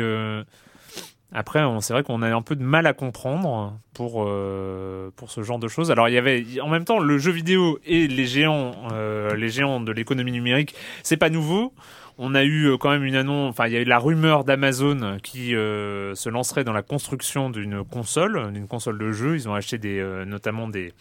après, 1.32 1.64
c'est 1.82 1.94
vrai 1.94 2.04
qu'on 2.04 2.24
a 2.24 2.34
un 2.34 2.42
peu 2.42 2.56
de 2.56 2.64
mal 2.64 2.88
à 2.88 2.94
comprendre 2.94 3.78
pour, 3.94 4.26
euh, 4.26 5.12
pour 5.16 5.30
ce 5.30 5.44
genre 5.44 5.60
de 5.60 5.68
choses. 5.68 5.92
Alors, 5.92 6.10
il 6.10 6.16
y 6.16 6.18
avait 6.18 6.44
en 6.60 6.70
même 6.70 6.86
temps 6.86 7.00
le 7.00 7.18
jeu 7.20 7.32
vidéo 7.32 7.80
et 7.86 8.08
les 8.08 8.26
géants, 8.26 8.74
euh, 8.94 9.36
les 9.36 9.50
géants 9.50 9.80
de 9.80 9.92
l'économie 9.92 10.32
numérique, 10.32 10.74
c'est 11.04 11.18
pas 11.18 11.30
nouveau. 11.30 11.74
On 12.18 12.34
a 12.34 12.44
eu 12.44 12.66
euh, 12.66 12.78
quand 12.78 12.90
même 12.90 13.04
une 13.04 13.16
annonce, 13.16 13.52
enfin, 13.52 13.68
il 13.68 13.74
y 13.74 13.78
a 13.78 13.82
eu 13.82 13.86
la 13.86 14.00
rumeur 14.00 14.44
d'Amazon 14.44 15.18
qui 15.22 15.52
se 15.52 16.30
lancerait 16.30 16.64
dans 16.64 16.74
la 16.74 16.82
construction 16.82 17.52
d'une 17.52 17.84
console, 17.84 18.52
d'une 18.52 18.68
console 18.68 18.98
de 18.98 19.12
jeu. 19.12 19.36
Ils 19.36 19.48
ont 19.48 19.54
acheté 19.54 19.78
des, 19.78 20.04
notamment 20.26 20.68
des, 20.68 20.94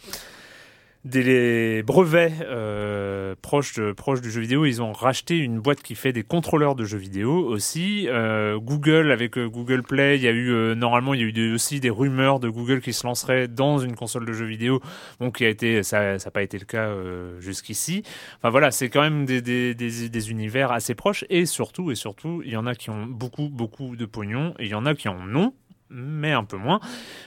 des 1.09 1.83
brevets 1.83 2.33
euh, 2.43 3.35
proches, 3.41 3.75
du 3.75 4.31
jeu 4.31 4.41
vidéo. 4.41 4.67
Ils 4.67 4.83
ont 4.83 4.93
racheté 4.93 5.37
une 5.37 5.59
boîte 5.61 5.83
qui 5.83 5.95
fait 5.95 6.13
des 6.13 6.23
contrôleurs 6.23 6.75
de 6.75 6.85
jeux 6.85 6.99
vidéo 6.99 7.47
aussi. 7.47 8.07
Euh, 8.09 8.59
Google, 8.59 9.11
avec 9.11 9.39
euh, 9.39 9.49
Google 9.49 9.83
Play, 9.83 10.17
il 10.17 10.23
y 10.23 10.29
a 10.29 10.33
eu 10.33 10.77
normalement 10.77 11.15
il 11.15 11.21
y 11.21 11.25
a 11.25 11.27
eu 11.27 11.55
aussi 11.55 11.81
des 11.81 11.91
rumeurs 11.91 12.41
de 12.41 12.49
Google 12.49 12.81
qui 12.81 12.93
se 12.93 13.07
lancerait 13.07 13.49
dans 13.49 13.79
une 13.79 13.95
console 13.95 14.27
de 14.27 14.33
jeux 14.33 14.47
vidéo. 14.47 14.81
Donc 15.21 15.39
qui 15.39 15.45
a 15.45 15.49
été, 15.49 15.83
ça 15.83 16.17
n'a 16.17 16.31
pas 16.31 16.43
été 16.43 16.59
le 16.59 16.67
cas 16.67 16.91
jusqu'ici. 17.39 18.03
Enfin 18.39 18.51
voilà, 18.51 18.71
c'est 18.71 18.89
quand 18.89 19.03
même 19.03 19.25
des, 19.25 20.31
univers 20.31 20.73
assez 20.73 20.95
proches 20.95 21.25
et 21.31 21.47
surtout 21.47 21.91
et 21.91 21.95
surtout, 21.95 22.43
il 22.45 22.53
y 22.53 22.57
en 22.57 22.67
a 22.67 22.75
qui 22.75 22.91
ont 22.91 23.07
beaucoup 23.07 23.49
beaucoup 23.49 23.97
de 23.97 24.05
pognon 24.05 24.55
et 24.59 24.65
il 24.65 24.69
y 24.69 24.75
en 24.75 24.85
a 24.85 24.95
qui 24.95 25.09
en 25.09 25.35
ont 25.35 25.53
mais 25.91 26.33
un 26.33 26.45
peu 26.45 26.57
moins. 26.57 26.81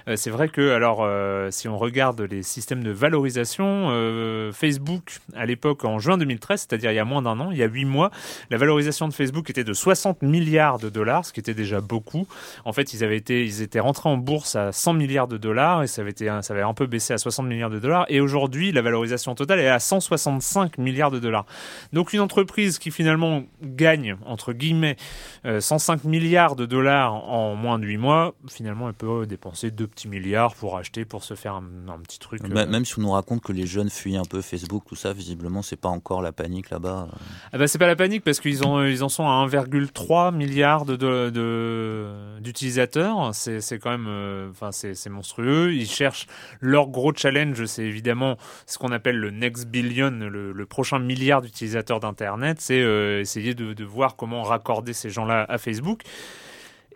Euh, 0.07 0.15
c'est 0.15 0.29
vrai 0.29 0.49
que, 0.49 0.71
alors, 0.71 0.99
euh, 1.01 1.49
si 1.51 1.67
on 1.67 1.77
regarde 1.77 2.21
les 2.21 2.43
systèmes 2.43 2.83
de 2.83 2.91
valorisation, 2.91 3.87
euh, 3.89 4.51
Facebook, 4.51 5.19
à 5.35 5.45
l'époque, 5.45 5.83
en 5.85 5.99
juin 5.99 6.17
2013, 6.17 6.67
c'est-à-dire 6.67 6.91
il 6.91 6.95
y 6.95 6.99
a 6.99 7.05
moins 7.05 7.21
d'un 7.21 7.39
an, 7.39 7.51
il 7.51 7.57
y 7.57 7.63
a 7.63 7.67
huit 7.67 7.85
mois, 7.85 8.11
la 8.49 8.57
valorisation 8.57 9.07
de 9.07 9.13
Facebook 9.13 9.49
était 9.49 9.63
de 9.63 9.73
60 9.73 10.21
milliards 10.21 10.79
de 10.79 10.89
dollars, 10.89 11.25
ce 11.25 11.33
qui 11.33 11.39
était 11.39 11.53
déjà 11.53 11.81
beaucoup. 11.81 12.27
En 12.65 12.73
fait, 12.73 12.93
ils 12.93 13.03
avaient 13.03 13.17
été, 13.17 13.43
ils 13.43 13.61
étaient 13.61 13.79
rentrés 13.79 14.09
en 14.09 14.17
bourse 14.17 14.55
à 14.55 14.71
100 14.71 14.93
milliards 14.93 15.27
de 15.27 15.37
dollars 15.37 15.83
et 15.83 15.87
ça 15.87 16.01
avait 16.01 16.11
été, 16.11 16.27
ça 16.41 16.53
avait 16.53 16.61
un 16.61 16.73
peu 16.73 16.85
baissé 16.85 17.13
à 17.13 17.17
60 17.17 17.45
milliards 17.47 17.69
de 17.69 17.79
dollars. 17.79 18.05
Et 18.09 18.21
aujourd'hui, 18.21 18.71
la 18.71 18.81
valorisation 18.81 19.35
totale 19.35 19.59
est 19.59 19.69
à 19.69 19.79
165 19.79 20.77
milliards 20.77 21.11
de 21.11 21.19
dollars. 21.19 21.45
Donc, 21.93 22.13
une 22.13 22.19
entreprise 22.19 22.77
qui 22.79 22.91
finalement 22.91 23.43
gagne, 23.61 24.15
entre 24.25 24.53
guillemets, 24.53 24.97
105 25.45 26.03
milliards 26.03 26.55
de 26.55 26.65
dollars 26.65 27.13
en 27.13 27.55
moins 27.55 27.79
de 27.79 27.85
huit 27.85 27.97
mois, 27.97 28.33
finalement, 28.51 28.87
elle 28.87 28.93
peut 28.93 29.25
dépenser 29.25 29.71
2 29.71 29.87
petits 29.87 30.07
milliards 30.07 30.55
pour 30.55 30.77
acheter, 30.77 31.05
pour 31.05 31.23
se 31.23 31.33
faire 31.33 31.55
un, 31.55 31.99
petit 32.03 32.19
truc. 32.19 32.41
Même 32.43 32.85
si 32.85 32.99
on 32.99 33.01
nous 33.01 33.11
raconte 33.11 33.41
que 33.41 33.51
les 33.51 33.65
jeunes 33.65 33.89
fuient 33.89 34.17
un 34.17 34.25
peu 34.25 34.41
Facebook, 34.41 34.83
tout 34.87 34.95
ça, 34.95 35.13
visiblement, 35.13 35.61
c'est 35.61 35.79
pas 35.79 35.89
encore 35.89 36.21
la 36.21 36.31
panique 36.31 36.69
là-bas. 36.69 37.07
Ah 37.51 37.57
bah, 37.57 37.67
c'est 37.67 37.77
pas 37.77 37.87
la 37.87 37.95
panique 37.95 38.23
parce 38.23 38.39
qu'ils 38.39 38.61
ils 38.61 39.03
en 39.03 39.09
sont 39.09 39.23
à 39.23 39.45
1,3 39.45 40.33
milliard 40.35 40.85
de, 40.85 42.39
d'utilisateurs. 42.39 43.33
C'est, 43.33 43.79
quand 43.79 43.91
même, 43.91 44.49
enfin, 44.51 44.71
c'est, 44.71 44.95
c'est 44.95 45.09
monstrueux. 45.09 45.73
Ils 45.73 45.89
cherchent 45.89 46.27
leur 46.59 46.87
gros 46.87 47.13
challenge, 47.15 47.65
c'est 47.65 47.83
évidemment 47.83 48.37
ce 48.65 48.77
qu'on 48.77 48.91
appelle 48.91 49.17
le 49.17 49.31
next 49.31 49.67
billion, 49.67 50.11
le, 50.11 50.65
prochain 50.65 50.99
milliard 50.99 51.41
d'utilisateurs 51.41 51.99
d'Internet. 51.99 52.61
C'est 52.61 52.79
essayer 53.21 53.53
de, 53.53 53.73
de 53.73 53.83
voir 53.83 54.15
comment 54.15 54.43
raccorder 54.43 54.93
ces 54.93 55.09
gens-là 55.09 55.45
à 55.47 55.57
Facebook. 55.57 56.03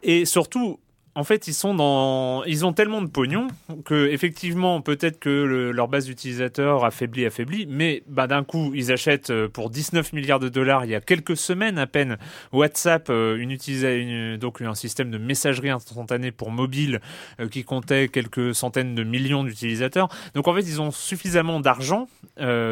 Et 0.08 0.26
surtout, 0.26 0.80
en 1.18 1.24
fait, 1.24 1.48
ils 1.48 1.54
sont 1.54 1.74
dans, 1.74 2.44
ils 2.44 2.66
ont 2.66 2.74
tellement 2.74 3.02
de 3.02 3.08
pognon 3.08 3.48
que 3.86 4.08
effectivement, 4.10 4.82
peut-être 4.82 5.18
que 5.18 5.30
leur 5.74 5.88
base 5.88 6.08
d'utilisateurs 6.08 6.84
affaiblit, 6.84 7.26
affaiblit, 7.26 7.66
mais 7.70 8.04
bah, 8.08 8.28
d'un 8.28 8.44
coup, 8.44 8.74
ils 8.76 8.92
achètent 8.92 9.30
euh, 9.30 9.48
pour 9.48 9.70
19 9.70 10.12
milliards 10.12 10.42
de 10.42 10.50
dollars 10.50 10.84
il 10.84 10.92
y 10.92 10.96
a 10.96 11.00
quelques 11.00 11.38
semaines 11.38 11.80
à 11.80 11.88
peine 11.88 12.18
WhatsApp, 12.52 13.08
euh, 13.10 13.38
une, 13.38 13.52
une 13.52 14.38
donc 14.38 14.62
un 14.62 14.76
système 14.76 15.10
de 15.10 15.18
messagerie 15.18 15.70
instantanée 15.70 16.32
pour 16.32 16.52
mobile 16.52 17.00
euh, 17.40 17.48
qui 17.48 17.64
comptait 17.64 18.10
quelques 18.10 18.54
centaines 18.54 18.94
de 18.94 19.04
millions 19.04 19.46
d'utilisateurs. 19.46 20.10
Donc 20.34 20.50
en 20.50 20.54
fait, 20.54 20.62
ils 20.62 20.82
ont 20.82 20.92
suffisamment 20.92 21.62
d'argent, 21.62 22.10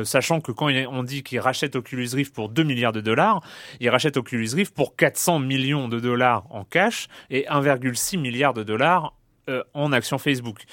sachant 0.04 0.42
que 0.42 0.52
quand 0.52 0.70
on 0.90 1.04
dit 1.04 1.24
qu'ils 1.24 1.40
rachètent 1.40 1.78
Oculus 1.78 2.10
Rift 2.14 2.34
pour 2.36 2.50
2 2.50 2.64
milliards 2.64 2.92
de 2.92 3.00
dollars, 3.00 3.42
ils 3.80 3.90
rachètent 3.90 4.18
Oculus 4.18 4.50
Rift 4.54 4.76
pour 4.76 4.98
400 4.98 5.40
millions 5.40 5.88
de 5.88 6.02
dollars 6.02 6.44
en 6.50 6.66
cash 6.66 7.08
et 7.30 7.46
1,6 7.50 8.18
milliard 8.18 8.33
milliards 8.34 8.54
de 8.54 8.64
dollars 8.64 9.14
euh, 9.50 9.64
en 9.74 9.92
actions 9.92 10.18
Facebook. 10.18 10.64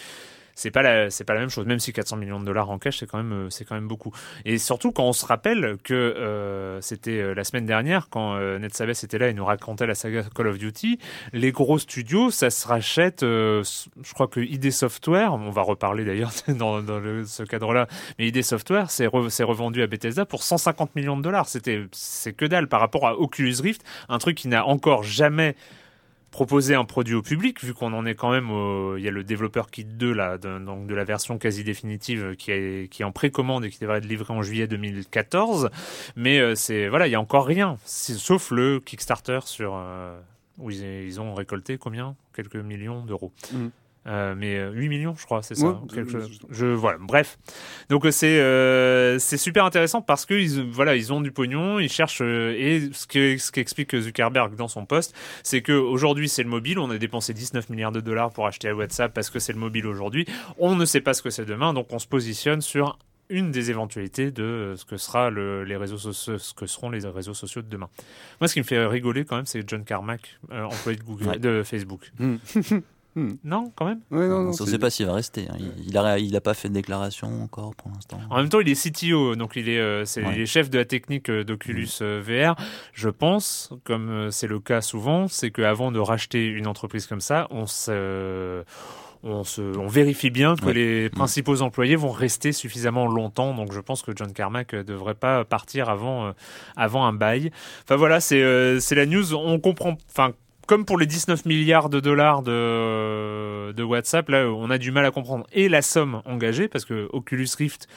C'est 0.55 0.71
pas 0.71 0.83
la 0.83 1.11
c'est 1.11 1.25
pas 1.25 1.33
la 1.33 1.41
même 1.41 1.49
chose. 1.49 1.65
Même 1.65 1.79
si 1.79 1.93
400 1.93 2.17
millions 2.17 2.39
de 2.39 2.45
dollars 2.45 2.69
en 2.71 2.79
cash 2.79 2.99
c'est 2.99 3.07
quand 3.07 3.17
même 3.17 3.33
euh, 3.33 3.51
c'est 3.51 3.65
quand 3.65 3.75
même 3.75 3.89
beaucoup. 3.89 4.13
Et 4.45 4.59
surtout 4.59 4.93
quand 4.93 5.05
on 5.05 5.13
se 5.13 5.25
rappelle 5.25 5.79
que 5.83 5.95
euh, 5.95 6.81
c'était 6.83 7.35
la 7.35 7.45
semaine 7.45 7.67
dernière 7.67 8.09
quand 8.11 8.39
Ned 8.59 8.75
Sabes 8.75 8.91
était 8.91 9.19
là 9.19 9.29
et 9.29 9.35
nous 9.35 9.45
racontait 9.45 9.87
la 9.87 9.95
saga 9.95 10.23
Call 10.35 10.49
of 10.49 10.59
Duty 10.59 10.99
les 11.33 11.51
gros 11.53 11.79
studios 11.79 12.31
ça 12.31 12.51
se 12.51 12.67
rachète 12.69 13.21
je 13.23 14.13
crois 14.13 14.29
que 14.29 14.41
ID 14.41 14.71
Software 14.71 15.33
on 15.33 15.51
va 15.51 15.63
reparler 15.63 16.05
d'ailleurs 16.05 16.33
dans, 16.49 16.83
dans 16.83 17.01
ce 17.25 17.43
cadre-là 17.43 17.87
mais 18.19 18.29
ID 18.29 18.43
Software 18.43 18.91
c'est 18.91 19.07
revendu 19.07 19.83
à 19.83 19.87
Bethesda 19.87 20.27
pour 20.27 20.43
150 20.43 20.95
millions 20.95 21.17
de 21.17 21.23
dollars. 21.23 21.49
C'était 21.49 21.87
c'est 21.93 22.35
que 22.35 22.45
dalle 22.45 22.69
par 22.69 22.81
rapport 22.81 23.07
à 23.07 23.19
Oculus 23.19 23.57
Rift 23.63 23.83
un 24.09 24.19
truc 24.19 24.37
qui 24.37 24.49
n'a 24.49 24.67
encore 24.67 25.05
jamais 25.05 25.57
proposer 26.31 26.75
un 26.75 26.85
produit 26.85 27.15
au 27.15 27.23
public, 27.23 27.63
vu 27.63 27.75
qu'on 27.75 27.93
en 27.93 28.07
est 28.07 28.15
quand 28.15 28.31
même 28.31 28.51
au, 28.51 28.97
il 28.97 29.03
y 29.03 29.09
a 29.09 29.11
le 29.11 29.25
développeur 29.25 29.71
kit 29.71 29.85
2 29.85 30.13
là, 30.13 30.39
de, 30.39 30.59
donc 30.59 30.87
de 30.87 30.95
la 30.95 31.05
version 31.05 31.39
quasi 31.39 31.65
définitive 31.65 32.37
qui 32.37 32.53
est, 32.53 32.91
qui 32.91 33.05
en 33.05 33.13
précommande 33.13 33.65
et 33.65 33.71
qui 33.71 33.79
devrait 33.81 33.99
être 33.99 34.07
livré 34.07 34.33
en 34.33 34.43
juillet 34.43 34.67
2014. 34.67 35.71
Mais 36.17 36.39
euh, 36.39 36.55
c'est, 36.55 36.89
voilà, 36.89 37.09
il 37.09 37.11
y 37.11 37.17
a 37.17 37.21
encore 37.21 37.47
rien, 37.47 37.77
sauf 37.85 38.51
le 38.51 38.81
Kickstarter 38.81 39.41
sur, 39.45 39.75
euh, 39.75 40.19
où 40.59 40.71
ils, 40.71 41.21
ont 41.21 41.35
récolté 41.35 41.79
combien? 41.79 42.15
Quelques 42.35 42.57
millions 42.57 43.05
d'euros. 43.05 43.33
Mmh. 43.53 43.69
Euh, 44.07 44.35
mais 44.37 44.55
8 44.55 44.87
euh, 44.87 44.89
millions, 44.89 45.15
je 45.17 45.25
crois, 45.27 45.43
c'est 45.43 45.55
ça. 45.55 45.79
Je, 46.51 46.67
voilà, 46.67 46.99
bref. 47.01 47.39
Donc 47.91 48.05
euh, 48.07 49.19
c'est 49.19 49.37
super 49.37 49.65
intéressant 49.65 50.01
parce 50.01 50.25
que 50.25 50.35
ils, 50.35 50.63
voilà, 50.63 50.97
ils 50.97 51.13
ont 51.13 51.21
du 51.21 51.33
pognon, 51.33 51.79
ils 51.79 51.91
cherchent 51.91 52.23
et 52.23 52.89
ce 52.93 53.07
que 53.07 53.37
ce 53.37 53.53
qu'explique 53.53 53.95
Zuckerberg 53.99 54.55
dans 54.55 54.69
son 54.69 54.87
poste, 54.87 55.15
c'est 55.43 55.61
que 55.61 55.73
aujourd'hui 55.73 56.29
c'est 56.29 56.43
le 56.43 56.49
mobile. 56.49 56.79
On 56.79 56.91
a 56.91 56.97
dépensé 56.97 57.35
19 57.35 57.69
milliards 57.69 57.93
de 57.93 58.01
dollars 58.01 58.31
pour 58.31 58.47
acheter 58.47 58.73
WhatsApp 58.73 59.13
parce 59.13 59.29
que 59.29 59.39
c'est 59.39 59.53
le 59.53 59.59
mobile 59.59 59.87
aujourd'hui. 59.87 60.27
On 60.59 60.77
ne 60.77 60.85
sait 60.87 61.03
pas 61.03 61.13
ce 61.13 61.21
que 61.21 61.31
c'est 61.31 61.45
demain, 61.45 61.75
donc 61.75 61.89
on 61.93 61.99
se 61.99 62.07
positionne 62.07 62.63
sur 62.63 62.99
une 63.29 63.53
des 63.53 63.71
éventualités 63.71 64.33
de 64.33 64.75
ce 64.77 64.85
que 64.85 64.97
sera 64.97 65.31
le, 65.31 65.63
les 65.63 65.77
réseaux 65.77 65.99
sociaux, 65.99 66.39
ce 66.39 66.53
que 66.53 66.67
seront 66.67 66.91
les 66.91 67.07
réseaux 67.07 67.35
sociaux 67.35 67.63
de 67.63 67.69
demain. 67.69 67.89
Moi, 68.41 68.49
ce 68.49 68.55
qui 68.55 68.61
me 68.61 68.65
fait 68.65 68.85
rigoler 68.87 69.25
quand 69.25 69.37
même, 69.37 69.47
c'est 69.47 69.63
John 69.69 69.85
Carmack, 69.85 70.41
employé 70.51 70.99
de 70.99 71.05
Google, 71.05 71.39
de 71.39 71.63
Facebook. 71.63 72.11
Hmm. 72.19 72.39
Hmm. 73.17 73.33
Non, 73.43 73.73
quand 73.75 73.87
même 73.87 74.01
On 74.13 74.45
ne 74.49 74.53
sait 74.53 74.79
pas 74.79 74.91
s'il 74.91 75.07
va 75.07 75.15
rester. 75.15 75.49
Hein. 75.51 75.57
Il 75.85 75.93
n'a 75.93 76.19
il 76.19 76.37
a 76.37 76.41
pas 76.41 76.55
fait 76.55 76.69
de 76.69 76.75
déclaration 76.75 77.43
encore 77.43 77.75
pour 77.75 77.91
l'instant. 77.91 78.21
En 78.31 78.37
même 78.37 78.49
temps, 78.49 78.61
il 78.61 78.69
est 78.69 78.81
CTO, 78.81 79.35
donc 79.35 79.57
il 79.57 79.69
est, 79.69 79.81
euh, 79.81 80.05
chef 80.47 80.71
de 80.71 80.79
la 80.79 80.85
technique 80.85 81.29
euh, 81.29 81.43
d'Oculus 81.43 81.89
hmm. 82.01 82.05
euh, 82.05 82.53
VR. 82.53 82.55
Je 82.93 83.09
pense, 83.09 83.73
comme 83.85 84.31
c'est 84.31 84.47
le 84.47 84.61
cas 84.61 84.81
souvent, 84.81 85.27
c'est 85.27 85.51
qu'avant 85.51 85.91
de 85.91 85.99
racheter 85.99 86.47
une 86.47 86.67
entreprise 86.67 87.07
comme 87.07 87.21
ça, 87.21 87.49
on 87.51 87.67
se... 87.67 88.63
On, 89.23 89.45
se, 89.45 89.61
on, 89.61 89.87
vérifie 89.87 90.31
bien 90.31 90.57
que 90.57 90.71
les 90.71 91.11
principaux 91.11 91.61
employés 91.61 91.95
vont 91.95 92.11
rester 92.11 92.53
suffisamment 92.53 93.07
longtemps. 93.07 93.53
Donc 93.53 93.71
je 93.71 93.81
pense 93.81 94.01
que 94.01 94.13
John 94.17 94.33
Carmack 94.33 94.73
ne 94.73 94.83
devrait 94.83 95.15
pas 95.15 95.45
partir 95.45 95.91
avant, 95.91 96.33
avant 96.75 97.05
un 97.05 97.13
bail. 97.13 97.51
Enfin 97.85 97.97
voilà, 97.97 98.21
c'est 98.21 98.41
la 98.41 99.05
news. 99.05 99.35
On 99.35 99.61
comprend. 99.61 99.99
Enfin, 100.09 100.33
comme 100.71 100.85
pour 100.85 101.01
les 101.01 101.07
19 101.07 101.47
milliards 101.47 101.89
de 101.89 101.99
dollars 101.99 102.43
de, 102.45 103.73
de 103.73 103.83
WhatsApp, 103.83 104.29
là, 104.29 104.47
on 104.47 104.71
a 104.71 104.79
du 104.79 104.93
mal 104.93 105.05
à 105.05 105.11
comprendre 105.11 105.45
et 105.53 105.69
la 105.69 105.83
somme 105.83 106.23
engagée, 106.27 106.69
parce 106.69 106.85
que 106.85 107.09
Oculus 107.13 107.49
Rift, 107.59 107.89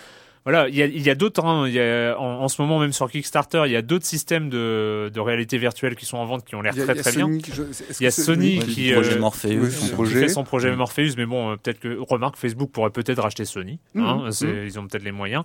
voilà, 0.44 0.68
il 0.70 0.76
y 0.76 0.82
a, 0.82 0.88
il 0.88 1.02
y 1.04 1.12
a 1.12 1.14
d'autres, 1.14 1.46
hein, 1.46 1.68
il 1.68 1.76
y 1.76 1.80
a, 1.80 2.20
en, 2.20 2.48
ce 2.48 2.60
moment 2.64 2.80
même 2.80 2.92
sur 2.92 3.12
Kickstarter, 3.12 3.62
il 3.68 3.72
y 3.72 3.76
a 3.76 3.84
d'autres 3.84 4.08
systèmes 4.08 4.50
de, 4.50 5.12
de 5.14 5.20
réalité 5.20 5.60
virtuelle 5.60 5.96
qui 5.96 6.08
sont 6.08 6.18
en 6.18 6.26
vente 6.26 6.46
qui 6.46 6.56
ont 6.56 6.64
l'air 6.64 6.74
très 6.74 6.96
très 6.96 7.12
bien. 7.12 7.30
il 7.30 8.04
y 8.04 8.08
a 8.08 8.12
Sony 8.12 8.58
qui, 8.58 8.92
Morpheus, 9.20 9.70
fait 10.08 10.30
son 10.30 10.44
projet 10.44 10.76
Morpheus, 10.76 11.14
mais 11.16 11.28
bon, 11.28 11.52
euh, 11.52 11.56
peut-être 11.58 11.80
que 11.80 12.00
remarque 12.00 12.38
Facebook 12.38 12.72
pourrait 12.72 12.90
peut-être 12.90 13.22
racheter 13.22 13.46
Sony, 13.46 13.78
hein, 13.96 14.24
mmh, 14.26 14.46
mmh. 14.46 14.66
ils 14.66 14.80
ont 14.80 14.88
peut-être 14.88 15.04
les 15.04 15.12
moyens. 15.12 15.44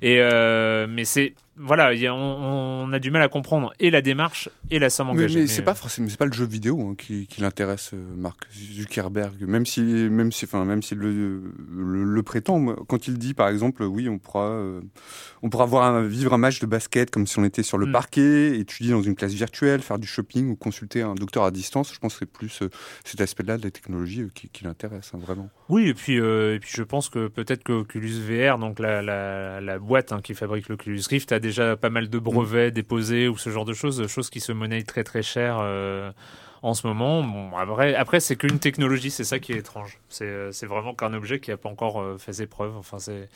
Et 0.00 0.20
euh, 0.20 0.86
mais 0.88 1.04
c'est 1.04 1.34
voilà, 1.60 1.90
on, 2.12 2.92
a 2.92 2.98
du 2.98 3.10
mal 3.10 3.22
à 3.22 3.28
comprendre 3.28 3.72
et 3.80 3.90
la 3.90 4.00
démarche 4.00 4.48
et 4.70 4.78
la 4.78 4.90
somme 4.90 5.10
engagée. 5.10 5.40
Mais, 5.40 5.46
c'est 5.46 5.62
pas 5.62 5.74
forcément, 5.74 6.08
c'est 6.08 6.18
pas 6.18 6.26
le 6.26 6.32
jeu 6.32 6.46
vidéo 6.46 6.80
hein, 6.80 6.94
qui, 6.96 7.26
l'intéresse, 7.38 7.90
euh, 7.94 8.14
Mark 8.16 8.38
Zuckerberg. 8.52 9.42
Même 9.46 9.66
si, 9.66 9.82
même 9.82 10.32
si, 10.32 10.44
enfin, 10.44 10.64
même 10.64 10.82
s'il 10.82 10.98
le, 10.98 11.42
le, 11.68 12.22
prétend, 12.22 12.74
quand 12.86 13.08
il 13.08 13.18
dit, 13.18 13.34
par 13.34 13.48
exemple, 13.48 13.82
oui, 13.82 14.08
on 14.08 14.18
pourra, 14.18 14.48
euh, 14.48 14.80
on 15.42 15.50
pourra 15.50 15.66
voir 15.66 16.02
vivre 16.02 16.32
un 16.32 16.38
match 16.38 16.60
de 16.60 16.66
basket 16.66 17.10
comme 17.10 17.26
si 17.26 17.38
on 17.38 17.44
était 17.44 17.62
sur 17.62 17.78
le 17.78 17.86
mm. 17.86 17.92
parquet, 17.92 18.58
étudier 18.58 18.92
dans 18.92 19.02
une 19.02 19.14
classe 19.14 19.32
virtuelle, 19.32 19.80
faire 19.80 19.98
du 19.98 20.06
shopping 20.06 20.50
ou 20.50 20.56
consulter 20.56 21.02
un 21.02 21.14
docteur 21.14 21.44
à 21.44 21.50
distance. 21.50 21.92
Je 21.92 21.98
pense 21.98 22.14
que 22.14 22.20
c'est 22.20 22.30
plus 22.30 22.62
euh, 22.62 22.70
cet 23.04 23.20
aspect-là 23.20 23.58
de 23.58 23.64
la 23.64 23.70
technologie 23.70 24.26
qui, 24.34 24.64
l'intéresse, 24.64 25.12
hein, 25.14 25.18
vraiment. 25.20 25.48
Oui, 25.68 25.88
et 25.88 25.94
puis, 25.94 26.16
et 26.16 26.58
puis 26.60 26.70
je 26.74 26.82
pense 26.82 27.08
que 27.08 27.28
peut-être 27.28 27.62
que 27.62 27.72
Oculus 27.72 28.20
VR, 28.20 28.58
donc 28.58 28.78
la, 28.78 29.02
la, 29.02 29.78
boîte 29.78 30.12
hein, 30.12 30.20
qui 30.22 30.34
fabrique 30.34 30.68
l'Oculus 30.68 31.02
Rift, 31.08 31.32
a 31.32 31.38
déjà 31.48 31.76
pas 31.76 31.90
mal 31.90 32.08
de 32.08 32.18
brevets 32.18 32.70
déposés 32.70 33.28
ou 33.28 33.36
ce 33.38 33.50
genre 33.50 33.64
de 33.64 33.72
choses, 33.72 34.06
choses 34.06 34.30
qui 34.30 34.40
se 34.40 34.52
monnaient 34.52 34.82
très 34.82 35.04
très 35.04 35.22
cher 35.22 35.58
euh, 35.60 36.12
en 36.62 36.74
ce 36.74 36.86
moment. 36.86 37.22
Bon, 37.22 37.56
après, 37.56 37.94
après 37.94 38.20
c'est 38.20 38.36
qu'une 38.36 38.58
technologie, 38.58 39.10
c'est 39.10 39.24
ça 39.24 39.38
qui 39.38 39.52
est 39.52 39.58
étrange. 39.58 39.98
C'est, 40.08 40.26
euh, 40.26 40.50
vraiment 40.62 40.94
qu'un 40.94 41.14
objet 41.14 41.40
qui 41.40 41.50
n'a 41.50 41.56
pas 41.56 41.68
encore 41.68 42.00
euh, 42.00 42.18
fait 42.18 42.32
ses 42.32 42.46
preuves. 42.46 42.76
Enfin, 42.76 42.98
c'est, 42.98 43.28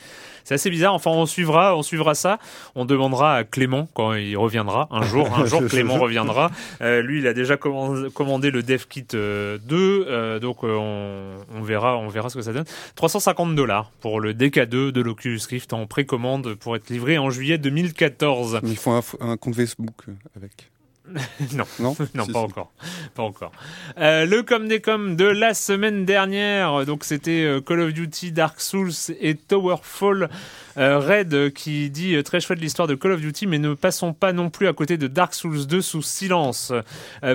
assez 0.53 0.69
bizarre. 0.69 0.93
Enfin, 0.93 1.11
on 1.11 1.25
suivra, 1.25 1.75
on 1.75 1.81
suivra 1.81 2.15
ça. 2.15 2.39
On 2.75 2.85
demandera 2.85 3.35
à 3.35 3.43
Clément 3.43 3.87
quand 3.93 4.13
il 4.13 4.37
reviendra 4.37 4.87
un 4.91 5.03
jour. 5.03 5.27
Un 5.35 5.45
jour, 5.47 5.65
Clément 5.67 5.97
reviendra. 5.97 6.51
Euh, 6.81 7.01
lui, 7.01 7.19
il 7.19 7.27
a 7.27 7.33
déjà 7.33 7.57
commandé, 7.57 8.51
le 8.51 8.63
DevKit 8.63 9.07
2, 9.13 10.39
donc 10.39 10.63
on, 10.63 11.37
on, 11.55 11.61
verra, 11.61 11.97
on 11.97 12.07
verra 12.07 12.29
ce 12.29 12.35
que 12.35 12.41
ça 12.41 12.53
donne. 12.53 12.65
350 12.95 13.55
dollars 13.55 13.91
pour 14.01 14.19
le 14.19 14.33
DK2 14.33 14.91
de 14.91 15.01
l'Oculus 15.01 15.39
Rift 15.49 15.73
en 15.73 15.85
précommande 15.85 16.55
pour 16.55 16.75
être 16.75 16.89
livré 16.89 17.17
en 17.17 17.29
juillet 17.29 17.57
2014. 17.57 18.59
Il 18.63 18.77
faut 18.77 18.91
un, 18.91 19.01
un 19.21 19.37
compte 19.37 19.55
Facebook 19.55 20.05
avec. 20.35 20.72
non, 21.53 21.65
non, 21.79 21.95
non 22.13 22.25
pas 22.27 22.39
encore, 22.39 22.71
pas 23.13 23.23
encore. 23.23 23.51
Euh, 23.97 24.25
le 24.25 24.41
com 24.41 24.67
des 24.67 24.79
com 24.79 25.15
de 25.15 25.25
la 25.25 25.53
semaine 25.53 26.05
dernière, 26.05 26.85
donc 26.85 27.03
c'était 27.03 27.43
euh, 27.43 27.61
Call 27.61 27.81
of 27.81 27.93
Duty, 27.93 28.31
Dark 28.31 28.61
Souls 28.61 28.91
et 29.19 29.35
Towerfall. 29.35 30.29
Euh, 30.77 30.99
Red 30.99 31.53
qui 31.53 31.89
dit 31.89 32.21
très 32.23 32.39
chouette 32.39 32.59
l'histoire 32.59 32.87
de 32.87 32.95
Call 32.95 33.11
of 33.11 33.21
Duty, 33.21 33.47
mais 33.47 33.59
ne 33.59 33.73
passons 33.73 34.13
pas 34.13 34.33
non 34.33 34.49
plus 34.49 34.67
à 34.67 34.73
côté 34.73 34.97
de 34.97 35.07
Dark 35.07 35.33
Souls 35.33 35.67
2 35.67 35.81
sous 35.81 36.01
silence. 36.01 36.73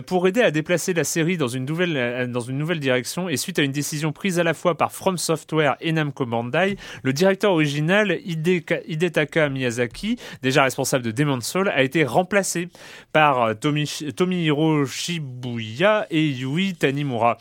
pour 0.07 0.27
aider 0.27 0.41
à 0.41 0.51
déplacer 0.51 0.95
la 0.95 1.05
série 1.05 1.37
dans 1.37 1.49
une 1.49 1.65
nouvelle 1.65 2.31
dans 2.31 2.41
une 2.41 2.59
nouvelle 2.59 2.81
direction 2.81 3.29
et 3.29 3.37
suite 3.37 3.59
à 3.59 3.63
une 3.63 3.73
décision 3.73 4.13
prise 4.13 4.39
à 4.39 4.45
la 4.45 4.55
fois 4.55 4.77
par 4.77 4.93
From 4.93 5.19
Software 5.19 5.77
et 5.81 5.93
Namco 5.93 6.27
Bandai, 6.27 6.77
le 7.03 7.13
directeur 7.13 7.53
original 7.53 8.19
Hidetaka 8.25 9.49
Miyazaki, 9.49 10.17
déjà 10.43 10.65
responsable 10.65 11.05
de 11.05 11.11
Demon's 11.11 11.47
Soul, 11.47 11.69
a 11.69 11.83
été 11.83 12.05
remplacé 12.05 12.69
par 13.13 13.55
Tomihiro 13.59 14.85
Shibuya 14.87 16.07
et 16.11 16.29
Yui 16.29 16.75
Tanimura 16.75 17.39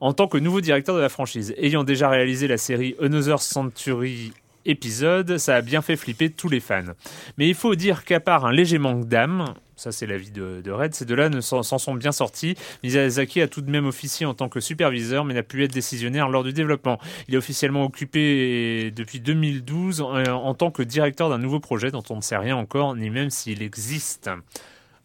en 0.00 0.12
tant 0.12 0.28
que 0.28 0.38
nouveau 0.38 0.60
directeur 0.60 0.94
de 0.94 1.00
la 1.00 1.08
franchise. 1.08 1.54
Ayant 1.58 1.84
déjà 1.84 2.08
réalisé 2.08 2.48
la 2.48 2.58
série 2.58 2.96
Another 3.00 3.40
Century 3.40 4.32
épisode, 4.66 5.38
ça 5.38 5.56
a 5.56 5.62
bien 5.62 5.82
fait 5.82 5.96
flipper 5.96 6.30
tous 6.30 6.48
les 6.48 6.60
fans. 6.60 6.92
Mais 7.38 7.48
il 7.48 7.54
faut 7.54 7.74
dire 7.74 8.04
qu'à 8.04 8.20
part 8.20 8.44
un 8.46 8.52
léger 8.52 8.78
manque 8.78 9.06
d'âme, 9.06 9.54
Ça, 9.76 9.92
c'est 9.92 10.06
l'avis 10.06 10.30
de, 10.30 10.70
Red. 10.70 10.94
Ces 10.94 11.04
deux-là 11.04 11.28
s'en 11.42 11.62
sont 11.62 11.94
bien 11.94 12.12
sortis. 12.12 12.54
Miyazaki 12.82 13.42
a 13.42 13.48
tout 13.48 13.60
de 13.60 13.70
même 13.70 13.84
officié 13.86 14.24
en 14.24 14.32
tant 14.32 14.48
que 14.48 14.58
superviseur, 14.58 15.26
mais 15.26 15.34
n'a 15.34 15.42
pu 15.42 15.62
être 15.64 15.72
décisionnaire 15.72 16.30
lors 16.30 16.44
du 16.44 16.54
développement. 16.54 16.98
Il 17.28 17.34
est 17.34 17.38
officiellement 17.38 17.84
occupé 17.84 18.90
depuis 18.96 19.20
2012 19.20 20.00
en, 20.00 20.24
en 20.24 20.54
tant 20.54 20.70
que 20.70 20.82
directeur 20.82 21.28
d'un 21.28 21.38
nouveau 21.38 21.60
projet 21.60 21.90
dont 21.90 22.02
on 22.08 22.16
ne 22.16 22.22
sait 22.22 22.38
rien 22.38 22.56
encore, 22.56 22.96
ni 22.96 23.10
même 23.10 23.28
s'il 23.28 23.62
existe. 23.62 24.30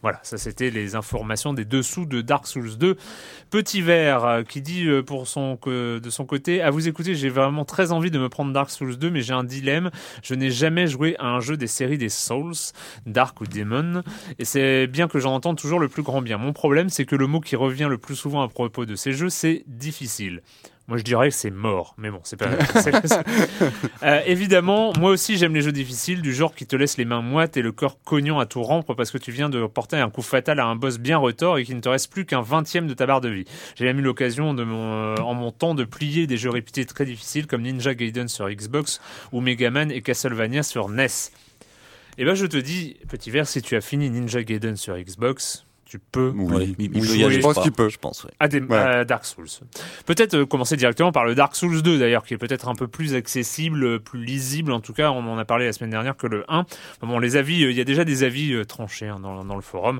Voilà, 0.01 0.19
ça 0.23 0.37
c'était 0.37 0.71
les 0.71 0.95
informations 0.95 1.53
des 1.53 1.65
dessous 1.65 2.05
de 2.05 2.21
Dark 2.21 2.47
Souls 2.47 2.77
2. 2.77 2.97
Petit 3.51 3.81
vert 3.81 4.25
euh, 4.25 4.43
qui 4.43 4.61
dit 4.61 4.87
euh, 4.87 5.03
pour 5.03 5.27
son 5.27 5.59
de 5.63 6.09
son 6.09 6.25
côté, 6.25 6.61
à 6.61 6.71
vous 6.71 6.87
écouter, 6.87 7.13
j'ai 7.13 7.29
vraiment 7.29 7.65
très 7.65 7.91
envie 7.91 8.09
de 8.09 8.17
me 8.17 8.27
prendre 8.27 8.51
Dark 8.51 8.71
Souls 8.71 8.97
2, 8.97 9.11
mais 9.11 9.21
j'ai 9.21 9.33
un 9.33 9.43
dilemme. 9.43 9.91
Je 10.23 10.33
n'ai 10.33 10.49
jamais 10.49 10.87
joué 10.87 11.15
à 11.19 11.27
un 11.27 11.39
jeu 11.39 11.55
des 11.55 11.67
séries 11.67 11.99
des 11.99 12.09
Souls, 12.09 12.53
Dark 13.05 13.39
ou 13.41 13.45
Demon, 13.45 14.01
et 14.39 14.45
c'est 14.45 14.87
bien 14.87 15.07
que 15.07 15.19
j'en 15.19 15.33
entende 15.33 15.57
toujours 15.57 15.79
le 15.79 15.87
plus 15.87 16.03
grand 16.03 16.21
bien. 16.21 16.37
Mon 16.37 16.53
problème, 16.53 16.89
c'est 16.89 17.05
que 17.05 17.15
le 17.15 17.27
mot 17.27 17.39
qui 17.39 17.55
revient 17.55 17.87
le 17.89 17.97
plus 17.97 18.15
souvent 18.15 18.41
à 18.41 18.47
propos 18.47 18.85
de 18.85 18.95
ces 18.95 19.13
jeux, 19.13 19.29
c'est 19.29 19.63
difficile. 19.67 20.41
Moi, 20.87 20.97
je 20.97 21.03
dirais 21.03 21.29
que 21.29 21.35
c'est 21.35 21.51
mort, 21.51 21.95
mais 21.97 22.09
bon, 22.09 22.19
c'est 22.23 22.35
pas. 22.35 22.49
euh, 24.03 24.21
évidemment, 24.25 24.91
moi 24.99 25.11
aussi 25.11 25.37
j'aime 25.37 25.53
les 25.53 25.61
jeux 25.61 25.71
difficiles, 25.71 26.21
du 26.21 26.33
genre 26.33 26.53
qui 26.53 26.65
te 26.65 26.75
laisse 26.75 26.97
les 26.97 27.05
mains 27.05 27.21
moites 27.21 27.55
et 27.55 27.61
le 27.61 27.71
corps 27.71 28.01
cognant 28.03 28.39
à 28.39 28.45
tout 28.45 28.61
rompre 28.61 28.93
parce 28.95 29.11
que 29.11 29.17
tu 29.17 29.31
viens 29.31 29.49
de 29.49 29.65
porter 29.67 29.97
un 29.97 30.09
coup 30.09 30.21
fatal 30.21 30.59
à 30.59 30.65
un 30.65 30.75
boss 30.75 30.97
bien 30.97 31.17
retors 31.17 31.59
et 31.59 31.63
qu'il 31.63 31.75
ne 31.75 31.81
te 31.81 31.87
reste 31.87 32.11
plus 32.11 32.25
qu'un 32.25 32.41
vingtième 32.41 32.87
de 32.87 32.93
ta 32.93 33.05
barre 33.05 33.21
de 33.21 33.29
vie. 33.29 33.45
J'ai 33.75 33.85
même 33.85 33.99
eu 33.99 34.01
l'occasion 34.01 34.53
de 34.53 34.63
mon, 34.63 34.93
euh, 34.93 35.15
en 35.17 35.33
mon 35.33 35.51
temps 35.51 35.75
de 35.75 35.83
plier 35.83 36.27
des 36.27 36.37
jeux 36.37 36.49
réputés 36.49 36.85
très 36.85 37.05
difficiles 37.05 37.47
comme 37.47 37.61
Ninja 37.61 37.93
Gaiden 37.93 38.27
sur 38.27 38.49
Xbox 38.49 38.99
ou 39.31 39.39
Mega 39.39 39.69
Man 39.69 39.91
et 39.91 40.01
Castlevania 40.01 40.63
sur 40.63 40.89
NES. 40.89 41.07
Et 42.17 42.25
ben 42.25 42.35
je 42.35 42.45
te 42.45 42.57
dis, 42.57 42.97
petit 43.07 43.31
verre, 43.31 43.47
si 43.47 43.61
tu 43.61 43.75
as 43.75 43.81
fini 43.81 44.09
Ninja 44.09 44.43
Gaiden 44.43 44.75
sur 44.75 44.97
Xbox, 44.97 45.65
tu 45.91 45.99
peux 45.99 46.31
Oui, 46.33 46.53
Ouais, 46.53 46.63
il, 46.79 46.85
il 46.95 47.01
oui, 47.01 47.07
peut 47.07 47.15
y 47.17 47.23
aller, 47.25 47.35
je 47.35 47.41
pense 47.41 47.59
qu'il 47.59 47.73
peut. 47.73 47.89
Je 47.89 47.97
pense, 47.97 48.23
ouais. 48.23 48.31
à, 48.39 48.47
des, 48.47 48.61
Ouais. 48.61 48.77
à 48.77 49.03
Dark 49.03 49.25
Souls. 49.25 49.47
Peut-être 50.05 50.35
euh, 50.35 50.45
commencer 50.45 50.77
directement 50.77 51.11
par 51.11 51.25
le 51.25 51.35
Dark 51.35 51.53
Souls 51.55 51.81
2 51.81 51.99
d'ailleurs, 51.99 52.23
qui 52.23 52.33
est 52.33 52.37
peut-être 52.37 52.69
un 52.69 52.75
peu 52.75 52.87
plus 52.87 53.13
accessible, 53.13 53.83
euh, 53.83 53.99
plus 53.99 54.23
lisible 54.23 54.71
en 54.71 54.79
tout 54.79 54.93
cas. 54.93 55.11
On 55.11 55.27
en 55.27 55.37
a 55.37 55.43
parlé 55.43 55.65
la 55.65 55.73
semaine 55.73 55.89
dernière 55.89 56.15
que 56.15 56.27
le 56.27 56.45
1. 56.47 56.59
Enfin 56.59 56.67
Bon, 57.01 57.19
les 57.19 57.35
avis, 57.35 57.65
euh, 57.65 57.71
il 57.71 57.77
y 57.77 57.81
a 57.81 57.83
déjà 57.83 58.05
des 58.05 58.23
avis 58.23 58.53
euh, 58.53 58.63
tranchés 58.63 59.07
hein, 59.07 59.19
dans, 59.19 59.43
dans 59.43 59.55
le 59.55 59.61
forum. 59.61 59.99